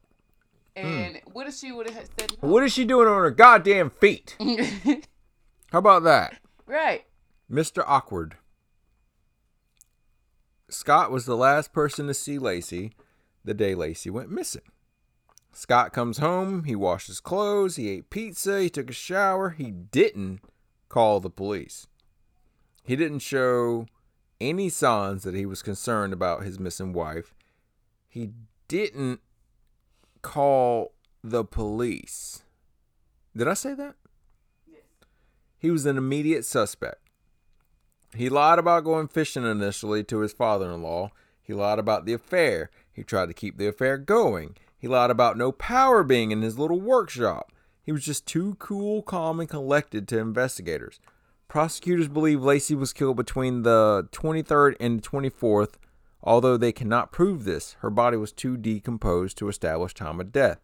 and 0.74 1.16
hmm. 1.16 1.30
what 1.32 1.46
if 1.46 1.54
she 1.54 1.72
would 1.72 1.88
have 1.88 2.08
said 2.18 2.32
What 2.40 2.62
is 2.64 2.72
she 2.74 2.84
doing 2.84 3.08
on 3.08 3.16
her 3.16 3.30
goddamn 3.30 3.88
feet? 3.88 4.36
How 5.72 5.78
about 5.78 6.02
that? 6.04 6.38
Right. 6.66 7.04
Mr. 7.50 7.84
Awkward. 7.86 8.36
Scott 10.68 11.10
was 11.10 11.26
the 11.26 11.36
last 11.36 11.72
person 11.72 12.08
to 12.08 12.14
see 12.14 12.38
Laci 12.38 12.92
the 13.44 13.54
day 13.54 13.74
Laci 13.74 14.10
went 14.10 14.30
missing. 14.30 14.62
Scott 15.52 15.92
comes 15.92 16.18
home, 16.18 16.64
he 16.64 16.76
washed 16.76 17.06
his 17.06 17.20
clothes, 17.20 17.76
he 17.76 17.88
ate 17.88 18.10
pizza, 18.10 18.60
he 18.60 18.68
took 18.68 18.90
a 18.90 18.92
shower. 18.92 19.50
He 19.50 19.70
didn't 19.70 20.40
call 20.88 21.20
the 21.20 21.30
police. 21.30 21.86
He 22.82 22.94
didn't 22.94 23.20
show 23.20 23.86
any 24.40 24.68
signs 24.68 25.22
that 25.22 25.34
he 25.34 25.46
was 25.46 25.62
concerned 25.62 26.12
about 26.12 26.42
his 26.42 26.58
missing 26.58 26.92
wife. 26.92 27.34
He 28.08 28.32
didn't 28.68 29.20
call 30.20 30.92
the 31.24 31.44
police. 31.44 32.42
Did 33.34 33.48
I 33.48 33.54
say 33.54 33.74
that? 33.74 33.94
He 35.58 35.70
was 35.70 35.86
an 35.86 35.96
immediate 35.96 36.44
suspect. 36.44 37.00
He 38.14 38.28
lied 38.28 38.58
about 38.58 38.84
going 38.84 39.08
fishing 39.08 39.44
initially 39.44 40.04
to 40.04 40.20
his 40.20 40.32
father 40.32 40.70
in 40.70 40.82
law. 40.82 41.10
He 41.42 41.52
lied 41.52 41.78
about 41.78 42.06
the 42.06 42.12
affair. 42.12 42.70
He 42.92 43.02
tried 43.02 43.26
to 43.26 43.34
keep 43.34 43.56
the 43.56 43.68
affair 43.68 43.98
going. 43.98 44.56
He 44.78 44.88
lied 44.88 45.10
about 45.10 45.36
no 45.36 45.52
power 45.52 46.02
being 46.02 46.30
in 46.30 46.42
his 46.42 46.58
little 46.58 46.80
workshop. 46.80 47.52
He 47.82 47.92
was 47.92 48.04
just 48.04 48.26
too 48.26 48.56
cool, 48.58 49.02
calm, 49.02 49.40
and 49.40 49.48
collected 49.48 50.08
to 50.08 50.18
investigators. 50.18 50.98
Prosecutors 51.48 52.08
believe 52.08 52.40
Laci 52.40 52.76
was 52.76 52.92
killed 52.92 53.16
between 53.16 53.62
the 53.62 54.08
23rd 54.12 54.74
and 54.80 55.02
24th, 55.02 55.74
although 56.22 56.56
they 56.56 56.72
cannot 56.72 57.12
prove 57.12 57.44
this. 57.44 57.76
Her 57.80 57.90
body 57.90 58.16
was 58.16 58.32
too 58.32 58.56
decomposed 58.56 59.38
to 59.38 59.48
establish 59.48 59.94
time 59.94 60.20
of 60.20 60.32
death. 60.32 60.58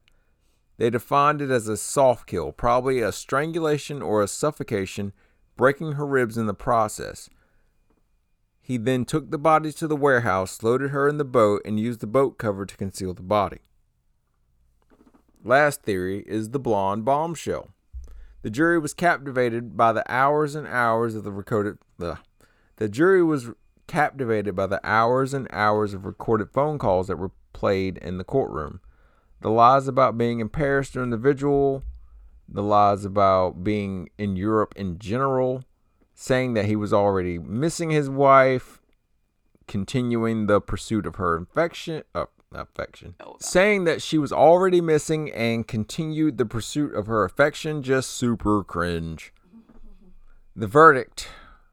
They 0.82 0.90
defined 0.90 1.40
it 1.40 1.48
as 1.48 1.68
a 1.68 1.76
soft 1.76 2.26
kill, 2.26 2.50
probably 2.50 3.02
a 3.02 3.12
strangulation 3.12 4.02
or 4.02 4.20
a 4.20 4.26
suffocation, 4.26 5.12
breaking 5.56 5.92
her 5.92 6.04
ribs 6.04 6.36
in 6.36 6.46
the 6.46 6.54
process. 6.54 7.30
He 8.60 8.78
then 8.78 9.04
took 9.04 9.30
the 9.30 9.38
body 9.38 9.70
to 9.74 9.86
the 9.86 9.94
warehouse, 9.94 10.60
loaded 10.60 10.90
her 10.90 11.06
in 11.06 11.18
the 11.18 11.24
boat, 11.24 11.62
and 11.64 11.78
used 11.78 12.00
the 12.00 12.08
boat 12.08 12.36
cover 12.36 12.66
to 12.66 12.76
conceal 12.76 13.14
the 13.14 13.22
body. 13.22 13.60
Last 15.44 15.84
theory 15.84 16.24
is 16.26 16.50
the 16.50 16.58
blonde 16.58 17.04
bombshell. 17.04 17.68
The 18.42 18.50
jury 18.50 18.80
was 18.80 18.92
captivated 18.92 19.76
by 19.76 19.92
the 19.92 20.02
hours 20.12 20.56
and 20.56 20.66
hours 20.66 21.14
of 21.14 21.22
the 21.22 21.30
recorded. 21.30 21.78
ugh. 22.02 22.18
The 22.78 22.88
jury 22.88 23.22
was 23.22 23.50
captivated 23.86 24.56
by 24.56 24.66
the 24.66 24.80
hours 24.82 25.32
and 25.32 25.46
hours 25.52 25.94
of 25.94 26.04
recorded 26.04 26.50
phone 26.50 26.80
calls 26.80 27.06
that 27.06 27.18
were 27.20 27.30
played 27.52 27.98
in 27.98 28.18
the 28.18 28.24
courtroom. 28.24 28.80
The 29.42 29.50
lies 29.50 29.88
about 29.88 30.16
being 30.16 30.38
in 30.38 30.48
Paris 30.48 30.90
during 30.90 31.10
the 31.10 31.16
vigil, 31.16 31.82
the 32.48 32.62
lies 32.62 33.04
about 33.04 33.64
being 33.64 34.08
in 34.16 34.36
Europe 34.36 34.72
in 34.76 34.98
general, 34.98 35.64
saying 36.14 36.54
that 36.54 36.66
he 36.66 36.76
was 36.76 36.92
already 36.92 37.38
missing 37.40 37.90
his 37.90 38.08
wife, 38.08 38.80
continuing 39.66 40.46
the 40.46 40.60
pursuit 40.60 41.06
of 41.06 41.16
her 41.16 41.36
infection, 41.36 42.04
uh, 42.14 42.26
affection, 42.54 43.14
Oh, 43.18 43.36
saying 43.40 43.84
that 43.84 44.00
she 44.00 44.16
was 44.18 44.32
already 44.32 44.80
missing 44.80 45.32
and 45.32 45.66
continued 45.66 46.38
the 46.38 46.46
pursuit 46.46 46.94
of 46.94 47.06
her 47.06 47.24
affection, 47.24 47.82
just 47.82 48.10
super 48.10 48.62
cringe. 48.62 49.32
The 50.54 50.66
verdict 50.66 51.28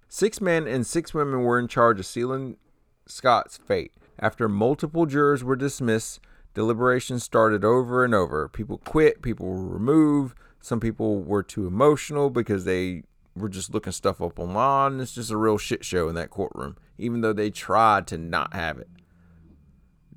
six 0.07 0.41
men 0.41 0.67
and 0.67 0.87
six 0.87 1.13
women 1.13 1.43
were 1.43 1.59
in 1.59 1.67
charge 1.67 1.99
of 1.99 2.05
sealing 2.05 2.57
Scott's 3.05 3.57
fate. 3.57 3.91
After 4.17 4.49
multiple 4.49 5.05
jurors 5.05 5.43
were 5.43 5.55
dismissed, 5.55 6.19
deliberations 6.53 7.23
started 7.23 7.63
over 7.63 8.03
and 8.03 8.13
over. 8.13 8.47
People 8.47 8.79
quit, 8.79 9.21
people 9.21 9.47
were 9.47 9.67
removed. 9.67 10.37
Some 10.61 10.79
people 10.79 11.21
were 11.21 11.43
too 11.43 11.67
emotional 11.67 12.29
because 12.29 12.65
they 12.65 13.03
were 13.35 13.49
just 13.49 13.73
looking 13.73 13.93
stuff 13.93 14.21
up 14.21 14.39
online. 14.39 14.99
It's 14.99 15.15
just 15.15 15.31
a 15.31 15.37
real 15.37 15.57
shit 15.57 15.85
show 15.85 16.09
in 16.09 16.15
that 16.15 16.29
courtroom, 16.29 16.77
even 16.97 17.21
though 17.21 17.33
they 17.33 17.49
tried 17.49 18.07
to 18.07 18.17
not 18.17 18.53
have 18.53 18.77
it. 18.77 18.89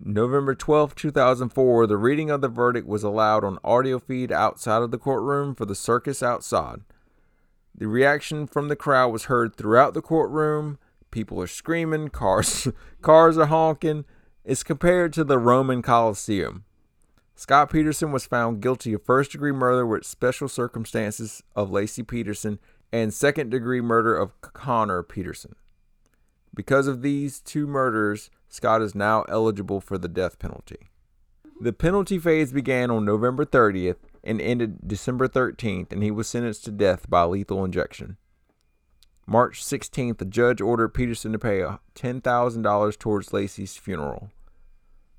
November 0.05 0.55
twelfth, 0.55 0.97
two 0.97 1.11
2004, 1.11 1.87
the 1.87 1.97
reading 1.97 2.29
of 2.29 2.41
the 2.41 2.49
verdict 2.49 2.89
was 2.89 3.05
allowed 3.05 3.45
on 3.45 3.59
audio 3.63 4.01
feed 4.01 4.33
outside 4.33 4.83
of 4.83 4.91
the 4.91 4.99
courtroom 4.99 5.55
for 5.55 5.65
the 5.65 5.77
circus 5.77 6.25
outside. 6.25 6.81
The 7.75 7.87
reaction 7.87 8.49
from 8.49 8.67
the 8.69 8.77
crowd 8.77 9.13
was 9.13 9.25
heard 9.25 9.55
throughout 9.55 9.95
the 9.95 10.03
courtroom. 10.03 10.79
People 11.13 11.41
are 11.41 11.47
screaming, 11.47 12.09
cars 12.09 12.67
cars 13.03 13.39
are 13.39 13.47
honking. 13.47 14.05
It's 14.45 14.65
compared 14.65 15.13
to 15.13 15.23
the 15.23 15.39
Roman 15.39 15.83
Colosseum. 15.83 16.65
Scott 17.37 17.71
Peterson 17.71 18.11
was 18.11 18.27
found 18.27 18.61
guilty 18.61 18.93
of 18.93 19.05
first 19.05 19.31
degree 19.31 19.53
murder 19.53 19.87
with 19.87 20.05
special 20.05 20.49
circumstances 20.49 21.45
of 21.55 21.71
Laci 21.71 22.05
Peterson 22.05 22.59
and 22.93 23.15
second 23.15 23.51
degree 23.51 23.81
murder 23.81 24.17
of 24.17 24.41
Conner 24.41 25.05
Peterson. 25.05 25.55
Because 26.55 26.89
of 26.89 27.03
these 27.03 27.41
two 27.41 27.69
murders, 27.69 28.31
Scott 28.49 28.83
is 28.83 28.97
now 28.97 29.23
eligible 29.29 29.81
for 29.81 29.97
the 29.97 30.09
death 30.09 30.41
penalty. 30.41 30.89
The 31.61 31.73
penalty 31.73 32.19
phase 32.19 32.53
began 32.53 32.91
on 32.91 33.05
November 33.05 33.45
30th 33.45 33.97
and 34.25 34.41
ended 34.41 34.89
December 34.89 35.29
13th, 35.29 35.93
and 35.93 36.03
he 36.03 36.11
was 36.11 36.29
sentenced 36.29 36.65
to 36.65 36.73
death 36.73 37.09
by 37.09 37.23
lethal 37.23 37.65
injection. 37.65 38.17
March 39.27 39.63
16th, 39.63 40.19
the 40.19 40.25
judge 40.25 40.61
ordered 40.61 40.91
Peterson 40.91 41.33
to 41.33 41.39
pay 41.39 41.65
$10,000 41.95 42.99
towards 42.99 43.29
Laci's 43.31 43.77
funeral. 43.77 44.31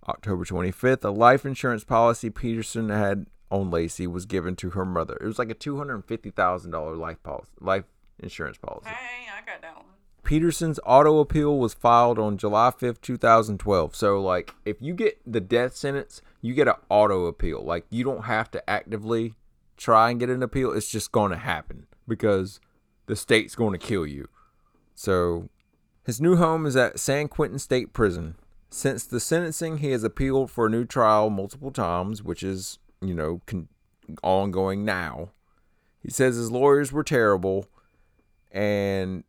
October 0.08 0.44
25th, 0.44 1.06
a 1.06 1.10
life 1.10 1.46
insurance 1.46 1.84
policy 1.84 2.30
Peterson 2.30 2.90
had 2.90 3.28
on 3.50 3.72
Laci 3.72 4.08
was 4.08 4.26
given 4.26 4.56
to 4.58 4.72
her 4.72 4.84
mother. 4.84 5.18
It 5.22 5.26
was 5.26 5.40
like 5.40 5.52
a 5.52 5.56
$250,000 5.56 6.98
life 6.98 7.22
policy, 7.24 7.52
life 7.62 7.86
insurance 8.20 8.58
policy. 8.58 8.90
Hey, 8.90 9.28
I 9.32 9.46
got 9.46 9.62
that 9.62 9.76
one. 9.78 9.86
Peterson's 10.24 10.80
auto 10.86 11.20
appeal 11.20 11.58
was 11.60 11.74
filed 11.74 12.18
on 12.18 12.38
July 12.38 12.72
5th, 12.72 13.02
2012. 13.02 13.96
So, 13.96 14.22
like, 14.22 14.56
if 14.66 14.82
you 14.82 14.94
get 14.94 15.20
the 15.26 15.42
death 15.42 15.76
sentence, 15.76 16.22
you 16.42 16.54
get 16.54 16.68
an 16.68 16.76
auto 16.90 17.26
appeal. 17.26 17.62
Like, 17.64 17.86
you 17.90 18.04
don't 18.04 18.24
have 18.24 18.50
to 18.52 18.70
actively 18.70 19.34
try 19.78 20.10
and 20.10 20.20
get 20.20 20.30
an 20.30 20.42
appeal. 20.42 20.72
It's 20.72 20.90
just 20.90 21.12
going 21.12 21.32
to 21.32 21.38
happen 21.38 21.88
because 22.08 22.60
the 23.06 23.16
state's 23.16 23.56
going 23.56 23.74
to 23.74 23.86
kill 23.86 24.06
you. 24.06 24.28
So, 24.96 25.50
his 26.06 26.20
new 26.22 26.36
home 26.36 26.66
is 26.66 26.76
at 26.76 27.00
San 27.00 27.28
Quentin 27.28 27.60
State 27.60 27.94
Prison. 27.94 28.36
Since 28.70 29.06
the 29.06 29.20
sentencing, 29.20 29.78
he 29.78 29.92
has 29.92 30.04
appealed 30.04 30.52
for 30.52 30.66
a 30.66 30.70
new 30.70 30.86
trial 30.86 31.30
multiple 31.30 31.72
times, 31.72 32.24
which 32.24 32.44
is 32.44 32.80
you 33.04 33.14
know, 33.14 33.42
con- 33.46 33.68
ongoing 34.24 34.86
now. 34.86 35.30
He 36.02 36.10
says 36.10 36.36
his 36.36 36.52
lawyers 36.52 36.92
were 36.92 37.04
terrible 37.04 37.68
and 38.52 39.24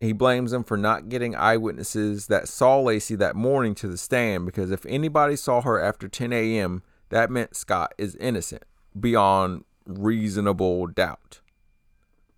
he 0.00 0.12
blames 0.12 0.50
them 0.50 0.64
for 0.64 0.76
not 0.76 1.08
getting 1.08 1.34
eyewitnesses 1.34 2.26
that 2.26 2.48
saw 2.48 2.82
Laci 2.82 3.16
that 3.18 3.36
morning 3.36 3.74
to 3.76 3.88
the 3.88 3.96
stand 3.96 4.46
because 4.46 4.70
if 4.70 4.84
anybody 4.86 5.36
saw 5.36 5.60
her 5.62 5.80
after 5.80 6.08
10 6.08 6.32
a.m., 6.32 6.82
that 7.10 7.30
meant 7.30 7.56
Scott 7.56 7.94
is 7.98 8.16
innocent 8.16 8.64
beyond 8.98 9.64
reasonable 9.86 10.86
doubt, 10.86 11.40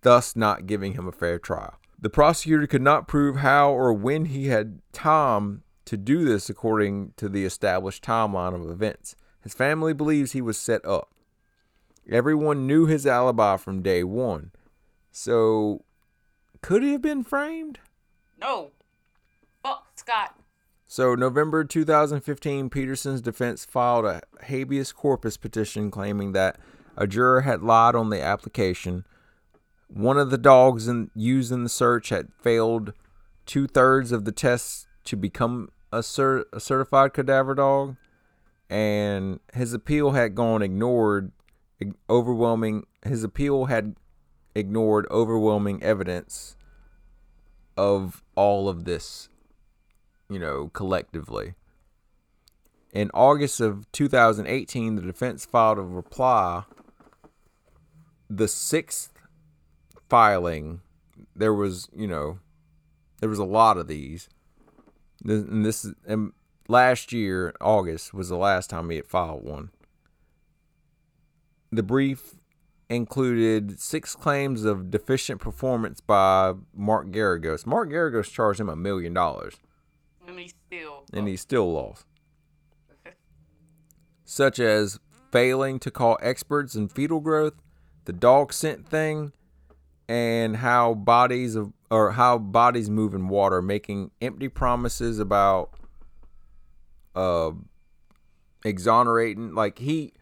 thus 0.01 0.35
not 0.35 0.67
giving 0.67 0.93
him 0.93 1.07
a 1.07 1.11
fair 1.11 1.39
trial. 1.39 1.75
The 1.99 2.09
prosecutor 2.09 2.67
could 2.67 2.81
not 2.81 3.07
prove 3.07 3.37
how 3.37 3.71
or 3.71 3.91
when 3.93 4.25
he 4.25 4.47
had 4.47 4.81
time 4.93 5.63
to 5.85 5.97
do 5.97 6.25
this 6.25 6.49
according 6.49 7.13
to 7.17 7.29
the 7.29 7.45
established 7.45 8.03
timeline 8.03 8.53
of 8.53 8.69
events. 8.69 9.15
His 9.41 9.53
family 9.53 9.93
believes 9.93 10.33
he 10.33 10.41
was 10.41 10.57
set 10.57 10.85
up. 10.85 11.13
Everyone 12.09 12.67
knew 12.67 12.85
his 12.85 13.07
alibi 13.07 13.57
from 13.57 13.81
day 13.81 14.03
one. 14.03 14.51
So, 15.11 15.83
could 16.61 16.83
he 16.83 16.91
have 16.91 17.01
been 17.01 17.23
framed? 17.23 17.79
No. 18.39 18.71
Fuck 19.63 19.87
Scott. 19.95 20.39
So, 20.85 21.15
November 21.15 21.63
2015, 21.63 22.69
Peterson's 22.69 23.21
defense 23.21 23.65
filed 23.65 24.05
a 24.05 24.21
habeas 24.43 24.93
corpus 24.93 25.35
petition 25.35 25.91
claiming 25.91 26.31
that 26.31 26.57
a 26.95 27.07
juror 27.07 27.41
had 27.41 27.61
lied 27.61 27.95
on 27.95 28.09
the 28.09 28.21
application. 28.21 29.05
One 29.87 30.17
of 30.17 30.29
the 30.29 30.37
dogs 30.37 30.87
in, 30.87 31.11
used 31.15 31.51
in 31.51 31.63
the 31.63 31.69
search 31.69 32.09
had 32.09 32.33
failed 32.41 32.93
two 33.45 33.67
thirds 33.67 34.11
of 34.11 34.25
the 34.25 34.31
tests 34.31 34.87
to 35.05 35.15
become 35.15 35.69
a, 35.91 35.99
a 35.99 36.59
certified 36.59 37.13
cadaver 37.13 37.55
dog, 37.55 37.95
and 38.69 39.39
his 39.53 39.73
appeal 39.73 40.11
had 40.11 40.35
gone 40.35 40.61
ignored. 40.61 41.31
Overwhelming, 42.09 42.85
his 43.05 43.23
appeal 43.23 43.65
had 43.65 43.95
ignored 44.55 45.05
overwhelming 45.11 45.83
evidence 45.83 46.57
of 47.77 48.23
all 48.35 48.67
of 48.67 48.85
this 48.85 49.29
you 50.29 50.39
know, 50.39 50.69
collectively. 50.73 51.53
In 52.93 53.11
August 53.13 53.59
of 53.59 53.89
2018, 53.91 54.95
the 54.95 55.01
defense 55.01 55.45
filed 55.45 55.77
a 55.77 55.81
reply. 55.81 56.63
The 58.29 58.47
sixth 58.47 59.11
filing, 60.09 60.81
there 61.35 61.53
was, 61.53 61.87
you 61.95 62.07
know, 62.07 62.39
there 63.19 63.29
was 63.29 63.39
a 63.39 63.43
lot 63.45 63.77
of 63.77 63.87
these. 63.87 64.29
This- 65.23 65.43
And 65.45 65.65
this 65.65 65.87
and 66.05 66.33
last 66.67 67.11
year, 67.11 67.53
August 67.61 68.13
was 68.13 68.29
the 68.29 68.37
last 68.37 68.69
time 68.69 68.89
he 68.89 68.97
had 68.97 69.07
filed 69.07 69.43
one. 69.43 69.71
The 71.71 71.83
brief 71.83 72.35
included 72.89 73.79
six 73.81 74.15
claims 74.15 74.63
of 74.63 74.89
deficient 74.89 75.41
performance 75.41 75.99
by 75.99 76.53
Mark 76.73 77.07
Geragos. 77.07 77.65
Mark 77.65 77.89
Geragos 77.89 78.31
charged 78.31 78.61
him 78.61 78.69
a 78.69 78.75
million 78.77 79.13
dollars 79.13 79.55
And 80.25 80.39
he 80.39 80.47
still. 80.47 81.03
and 81.11 81.27
he 81.27 81.35
still 81.35 81.71
lost. 81.73 82.05
Such 84.23 84.59
as 84.59 84.99
failing 85.31 85.79
to 85.79 85.91
call 85.91 86.17
experts 86.21 86.75
in 86.75 86.87
fetal 86.89 87.19
growth, 87.19 87.55
the 88.05 88.13
dog 88.13 88.53
scent 88.53 88.87
thing, 88.87 89.33
and 90.07 90.57
how 90.57 90.93
bodies 90.93 91.55
of 91.55 91.73
or 91.89 92.11
how 92.11 92.37
bodies 92.37 92.89
move 92.89 93.13
in 93.13 93.27
water, 93.29 93.61
making 93.61 94.11
empty 94.21 94.49
promises 94.49 95.19
about 95.19 95.71
uh 97.15 97.51
exonerating 98.65 99.53
like 99.55 99.79
he 99.79 100.13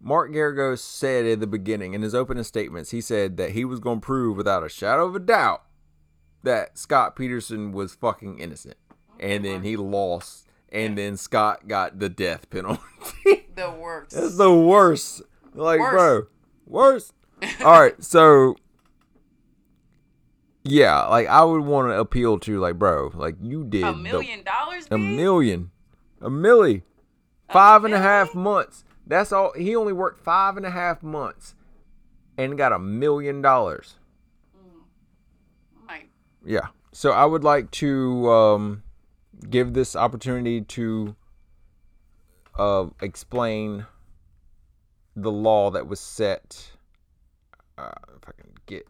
Mark 0.00 0.32
Geragos 0.32 0.80
said 0.80 1.24
at 1.24 1.40
the 1.40 1.46
beginning 1.46 1.94
in 1.94 2.02
his 2.02 2.14
opening 2.14 2.44
statements, 2.44 2.90
he 2.90 3.00
said 3.00 3.38
that 3.38 3.50
he 3.52 3.64
was 3.64 3.80
going 3.80 4.00
to 4.00 4.04
prove 4.04 4.36
without 4.36 4.62
a 4.62 4.68
shadow 4.68 5.06
of 5.06 5.16
a 5.16 5.20
doubt 5.20 5.62
that 6.42 6.76
Scott 6.76 7.16
Peterson 7.16 7.72
was 7.72 7.94
fucking 7.94 8.38
innocent. 8.38 8.76
And 9.18 9.44
then 9.46 9.62
he 9.62 9.78
lost. 9.78 10.46
And 10.70 10.98
then 10.98 11.16
Scott 11.16 11.68
got 11.68 12.00
the 12.00 12.08
death 12.10 12.50
penalty. 12.50 12.82
The 13.54 13.70
worst. 13.70 14.10
That's 14.10 14.36
the 14.36 14.52
worst. 14.52 15.22
Like, 15.54 15.78
Worst. 15.78 15.92
bro, 15.92 16.26
worst. 16.66 17.12
All 17.64 17.80
right, 17.80 18.02
so 18.02 18.56
yeah, 20.64 21.04
like 21.06 21.26
I 21.28 21.44
would 21.44 21.62
want 21.62 21.88
to 21.88 21.98
appeal 22.00 22.38
to, 22.40 22.58
like, 22.58 22.78
bro, 22.78 23.10
like 23.14 23.36
you 23.40 23.64
did 23.64 23.84
a 23.84 23.92
the- 23.92 23.98
million 23.98 24.42
dollars? 24.42 24.86
a 24.90 24.96
B? 24.96 25.02
million, 25.16 25.70
a 26.20 26.30
milli, 26.30 26.82
five 27.52 27.84
and 27.84 27.94
a 27.94 27.98
half 28.00 28.34
months. 28.34 28.84
That's 29.06 29.32
all. 29.32 29.52
He 29.52 29.76
only 29.76 29.92
worked 29.92 30.24
five 30.24 30.56
and 30.56 30.64
a 30.64 30.70
half 30.70 31.02
months, 31.02 31.54
and 32.38 32.56
got 32.56 32.72
a 32.72 32.78
million 32.78 33.42
dollars. 33.42 33.96
Like, 35.86 36.08
Yeah. 36.44 36.68
So 36.92 37.10
I 37.10 37.24
would 37.24 37.42
like 37.44 37.70
to 37.72 38.30
um, 38.30 38.82
give 39.50 39.74
this 39.74 39.96
opportunity 39.96 40.60
to 40.62 41.16
uh, 42.56 42.86
explain 43.02 43.86
the 45.16 45.32
law 45.32 45.70
that 45.72 45.86
was 45.88 45.98
set. 46.00 46.70
Uh, 47.76 47.90
if 48.16 48.28
I 48.28 48.32
can 48.40 48.52
get 48.66 48.86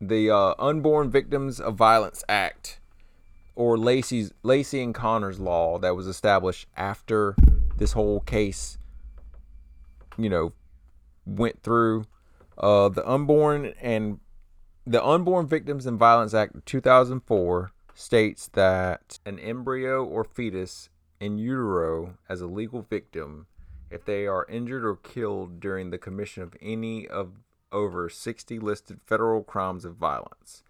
the 0.00 0.30
uh, 0.30 0.54
Unborn 0.58 1.10
Victims 1.10 1.60
of 1.60 1.74
Violence 1.74 2.22
Act, 2.28 2.80
or 3.54 3.76
Laci's 3.76 4.32
Laci 4.44 4.82
and 4.82 4.94
Conner's 4.94 5.40
law 5.40 5.78
that 5.78 5.96
was 5.96 6.06
established 6.06 6.66
after 6.76 7.34
this 7.76 7.92
whole 7.92 8.20
case, 8.20 8.78
you 10.16 10.28
know, 10.28 10.52
went 11.26 11.62
through. 11.62 12.04
Uh, 12.56 12.88
the 12.88 13.08
Unborn 13.08 13.72
and 13.80 14.18
the 14.86 15.04
Unborn 15.04 15.46
Victims 15.46 15.86
and 15.86 15.98
Violence 15.98 16.34
Act 16.34 16.56
of 16.56 16.64
2004 16.64 17.72
states 17.94 18.48
that 18.54 19.18
an 19.26 19.38
embryo 19.38 20.04
or 20.04 20.24
fetus 20.24 20.88
in 21.20 21.38
utero 21.38 22.14
as 22.28 22.40
a 22.40 22.46
legal 22.46 22.82
victim 22.82 23.46
if 23.90 24.04
they 24.04 24.26
are 24.26 24.46
injured 24.48 24.84
or 24.84 24.96
killed 24.96 25.60
during 25.60 25.90
the 25.90 25.98
commission 25.98 26.42
of 26.42 26.54
any 26.60 27.08
of 27.08 27.32
over 27.72 28.08
60 28.08 28.58
listed 28.58 29.00
federal 29.06 29.42
crimes 29.42 29.84
of 29.84 29.96
violence. 29.96 30.62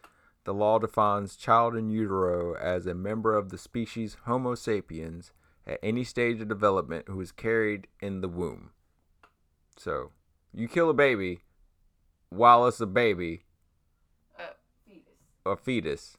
The 0.45 0.55
law 0.55 0.79
defines 0.79 1.37
child 1.37 1.77
in 1.77 1.91
utero 1.91 2.55
as 2.55 2.87
a 2.87 2.95
member 2.95 3.35
of 3.37 3.51
the 3.51 3.59
species 3.59 4.17
Homo 4.25 4.55
sapiens 4.55 5.33
at 5.67 5.79
any 5.83 6.05
stage 6.05 6.41
of 6.41 6.49
development 6.49 7.07
who 7.09 7.21
is 7.21 7.33
carried 7.33 7.87
in 8.01 8.21
the 8.23 8.29
womb. 8.29 8.71
So, 9.77 10.13
you 10.53 10.67
kill 10.67 10.89
a 10.91 10.95
baby 10.95 11.41
while 12.31 12.67
it's 12.67 12.81
a 12.81 12.87
baby, 12.87 13.45
uh, 14.39 14.53
fetus. 14.87 15.05
a 15.45 15.57
fetus, 15.57 16.17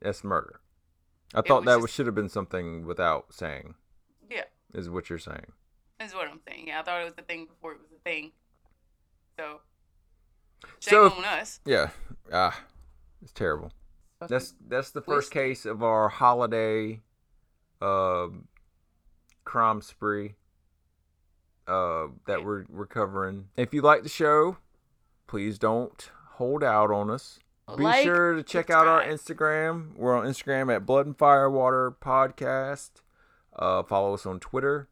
that's 0.00 0.22
murder. 0.24 0.60
I 1.34 1.42
thought 1.42 1.64
was 1.64 1.66
that 1.66 1.80
just- 1.82 1.94
should 1.94 2.06
have 2.06 2.14
been 2.14 2.28
something 2.28 2.86
without 2.86 3.34
saying, 3.34 3.74
Yeah, 4.30 4.44
is 4.72 4.88
what 4.88 5.10
you're 5.10 5.18
saying. 5.18 5.52
is 6.00 6.14
what 6.14 6.28
I'm 6.28 6.40
saying. 6.48 6.68
Yeah, 6.68 6.80
I 6.80 6.82
thought 6.84 7.02
it 7.02 7.04
was 7.04 7.14
a 7.18 7.22
thing 7.22 7.46
before 7.46 7.72
it 7.72 7.80
was 7.80 7.90
a 7.92 7.98
thing. 8.00 8.32
So, 9.36 9.60
shame 10.80 10.90
So- 10.90 11.10
on 11.10 11.24
us. 11.24 11.60
Yeah. 11.64 11.90
Ah, 12.32 12.58
it's 13.22 13.32
terrible. 13.32 13.72
That's 14.26 14.54
that's 14.66 14.90
the 14.90 15.00
first 15.00 15.30
case 15.30 15.64
of 15.64 15.82
our 15.82 16.08
holiday 16.08 17.00
uh, 17.80 18.26
crime 19.44 19.80
spree 19.80 20.34
uh, 21.68 22.08
that 22.26 22.44
we're 22.44 22.64
we're 22.68 22.86
covering. 22.86 23.48
If 23.56 23.72
you 23.72 23.80
like 23.80 24.02
the 24.02 24.08
show, 24.08 24.56
please 25.28 25.58
don't 25.58 26.10
hold 26.32 26.64
out 26.64 26.90
on 26.90 27.10
us. 27.10 27.38
Be 27.76 27.82
Like, 27.84 28.04
sure 28.04 28.34
to 28.34 28.42
check 28.42 28.70
out 28.70 28.86
our. 28.88 29.04
Instagram. 29.04 29.94
We're 29.96 30.16
on 30.16 30.24
Instagram 30.24 30.74
at 30.74 30.84
Blood 30.86 31.06
and 31.06 31.16
Fire 31.18 31.48
Water 31.50 31.94
Podcast. 32.00 32.90
Uh, 33.54 33.82
follow 33.82 34.14
us 34.14 34.24
on 34.26 34.40
Twitter 34.40 34.88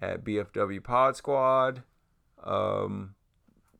at 0.00 0.24
BFW 0.24 0.82
Pod 0.82 1.16
Squad. 1.16 1.82
Um, 2.42 3.14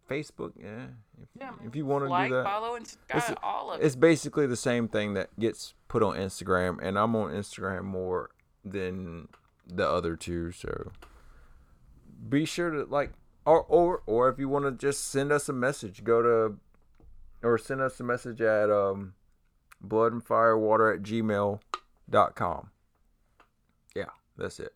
Facebook, 0.08 0.52
yeah. 0.62 0.86
If, 1.22 1.28
Yeah, 1.34 1.52
if 1.64 1.74
you 1.76 1.84
want 1.86 2.04
to 2.04 2.08
like, 2.10 2.28
do 2.30 2.36
that, 2.36 2.44
follow, 2.44 2.74
and 2.74 2.84
It's- 3.10 3.34
all 3.42 3.72
of 3.72 3.80
it. 3.80 3.84
it's 3.84 3.96
basically 3.96 4.46
the 4.46 4.56
same 4.56 4.88
thing 4.88 5.14
that 5.14 5.30
gets 5.38 5.74
put 5.88 6.02
on 6.02 6.16
Instagram, 6.16 6.78
and 6.82 6.98
I'm 6.98 7.14
on 7.16 7.30
Instagram 7.30 7.84
more 7.84 8.30
than 8.64 9.28
the 9.66 9.88
other 9.88 10.16
two. 10.16 10.52
So 10.52 10.92
be 12.28 12.44
sure 12.44 12.70
to 12.70 12.84
like, 12.84 13.12
or 13.44 13.62
or 13.64 14.02
or 14.06 14.28
if 14.28 14.38
you 14.38 14.48
want 14.48 14.64
to 14.64 14.72
just 14.72 15.08
send 15.08 15.32
us 15.32 15.48
a 15.48 15.52
message, 15.52 16.04
go 16.04 16.22
to 16.22 16.58
or 17.42 17.58
send 17.58 17.80
us 17.80 17.98
a 18.00 18.04
message 18.04 18.40
at 18.40 18.70
um 18.70 19.14
blood 19.80 20.12
and 20.12 20.24
firewater 20.24 20.92
at 20.92 21.02
gmail.com. 21.02 22.70
Yeah, 23.94 24.04
that's 24.36 24.58
it. 24.60 24.74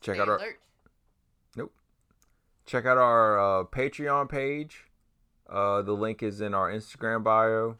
Check 0.00 0.14
Stay 0.16 0.22
out 0.22 0.28
our 0.28 0.36
alert. 0.36 0.56
check 2.66 2.86
out 2.86 2.98
our 2.98 3.38
uh, 3.60 3.64
Patreon 3.64 4.28
page. 4.28 4.84
Uh, 5.50 5.82
the 5.82 5.92
link 5.92 6.22
is 6.22 6.40
in 6.40 6.54
our 6.54 6.70
Instagram 6.70 7.24
bio. 7.24 7.76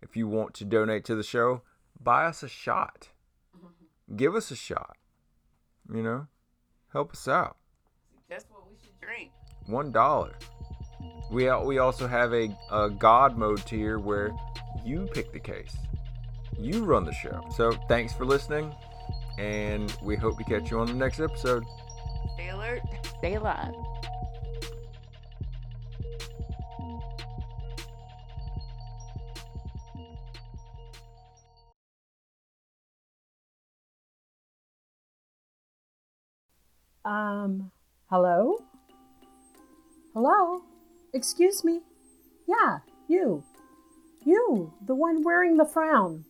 If 0.00 0.16
you 0.16 0.28
want 0.28 0.54
to 0.54 0.64
donate 0.64 1.04
to 1.06 1.14
the 1.14 1.22
show, 1.22 1.62
buy 2.00 2.26
us 2.26 2.42
a 2.42 2.48
shot. 2.48 3.08
Give 4.14 4.34
us 4.34 4.50
a 4.50 4.56
shot. 4.56 4.96
You 5.92 6.02
know, 6.02 6.26
help 6.92 7.12
us 7.12 7.26
out. 7.26 7.56
Suggest 8.14 8.46
what 8.50 8.68
we 8.68 8.76
should 8.82 9.00
drink. 9.00 9.32
One 9.66 9.90
dollar. 9.92 10.34
We 11.30 11.50
we 11.64 11.78
also 11.78 12.06
have 12.06 12.32
a, 12.32 12.56
a 12.70 12.90
God 12.90 13.36
mode 13.36 13.64
tier 13.66 13.98
where 13.98 14.30
you 14.84 15.08
pick 15.12 15.32
the 15.32 15.40
case, 15.40 15.74
you 16.58 16.84
run 16.84 17.04
the 17.04 17.12
show. 17.12 17.44
So 17.56 17.72
thanks 17.88 18.12
for 18.12 18.24
listening, 18.24 18.74
and 19.38 19.94
we 20.02 20.16
hope 20.16 20.38
to 20.38 20.44
catch 20.44 20.70
you 20.70 20.78
on 20.78 20.86
the 20.86 20.94
next 20.94 21.20
episode. 21.20 21.64
Stay 22.34 22.50
alert. 22.50 22.82
Stay 23.18 23.34
alive. 23.34 23.74
Um, 37.04 37.70
hello? 38.08 38.64
Hello? 40.14 40.62
Excuse 41.12 41.62
me? 41.62 41.80
Yeah, 42.48 42.78
you. 43.08 43.44
You, 44.24 44.72
the 44.86 44.94
one 44.94 45.22
wearing 45.22 45.58
the 45.58 45.66
frown. 45.66 46.24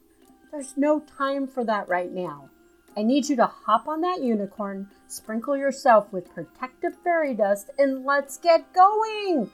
There's 0.50 0.76
no 0.76 0.98
time 0.98 1.46
for 1.46 1.64
that 1.64 1.88
right 1.88 2.10
now. 2.10 2.50
I 2.96 3.04
need 3.04 3.28
you 3.28 3.36
to 3.36 3.46
hop 3.46 3.86
on 3.86 4.00
that 4.00 4.20
unicorn, 4.20 4.88
sprinkle 5.06 5.56
yourself 5.56 6.12
with 6.12 6.34
protective 6.34 6.96
fairy 7.04 7.34
dust, 7.34 7.70
and 7.78 8.04
let's 8.04 8.36
get 8.36 8.72
going! 8.72 9.50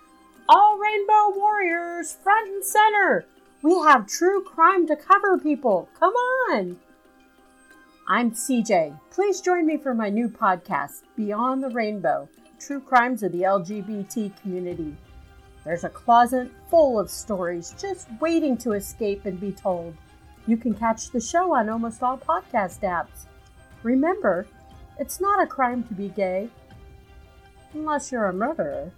All 0.48 0.78
rainbow 0.78 1.34
warriors, 1.36 2.16
front 2.22 2.48
and 2.48 2.64
center! 2.64 3.26
We 3.62 3.74
have 3.74 4.06
true 4.06 4.42
crime 4.42 4.86
to 4.86 4.96
cover, 4.96 5.36
people! 5.36 5.90
Come 5.98 6.14
on! 6.14 6.78
I'm 8.12 8.32
CJ. 8.32 8.98
Please 9.12 9.40
join 9.40 9.66
me 9.66 9.76
for 9.76 9.94
my 9.94 10.10
new 10.10 10.28
podcast, 10.28 11.02
Beyond 11.14 11.62
the 11.62 11.68
Rainbow 11.68 12.28
True 12.58 12.80
Crimes 12.80 13.22
of 13.22 13.30
the 13.30 13.42
LGBT 13.42 14.36
Community. 14.42 14.96
There's 15.64 15.84
a 15.84 15.90
closet 15.90 16.50
full 16.68 16.98
of 16.98 17.08
stories 17.08 17.72
just 17.80 18.08
waiting 18.20 18.56
to 18.58 18.72
escape 18.72 19.26
and 19.26 19.38
be 19.38 19.52
told. 19.52 19.94
You 20.48 20.56
can 20.56 20.74
catch 20.74 21.10
the 21.10 21.20
show 21.20 21.54
on 21.54 21.68
almost 21.68 22.02
all 22.02 22.18
podcast 22.18 22.80
apps. 22.80 23.26
Remember, 23.84 24.44
it's 24.98 25.20
not 25.20 25.40
a 25.40 25.46
crime 25.46 25.84
to 25.84 25.94
be 25.94 26.08
gay, 26.08 26.48
unless 27.74 28.10
you're 28.10 28.26
a 28.26 28.32
murderer. 28.32 28.90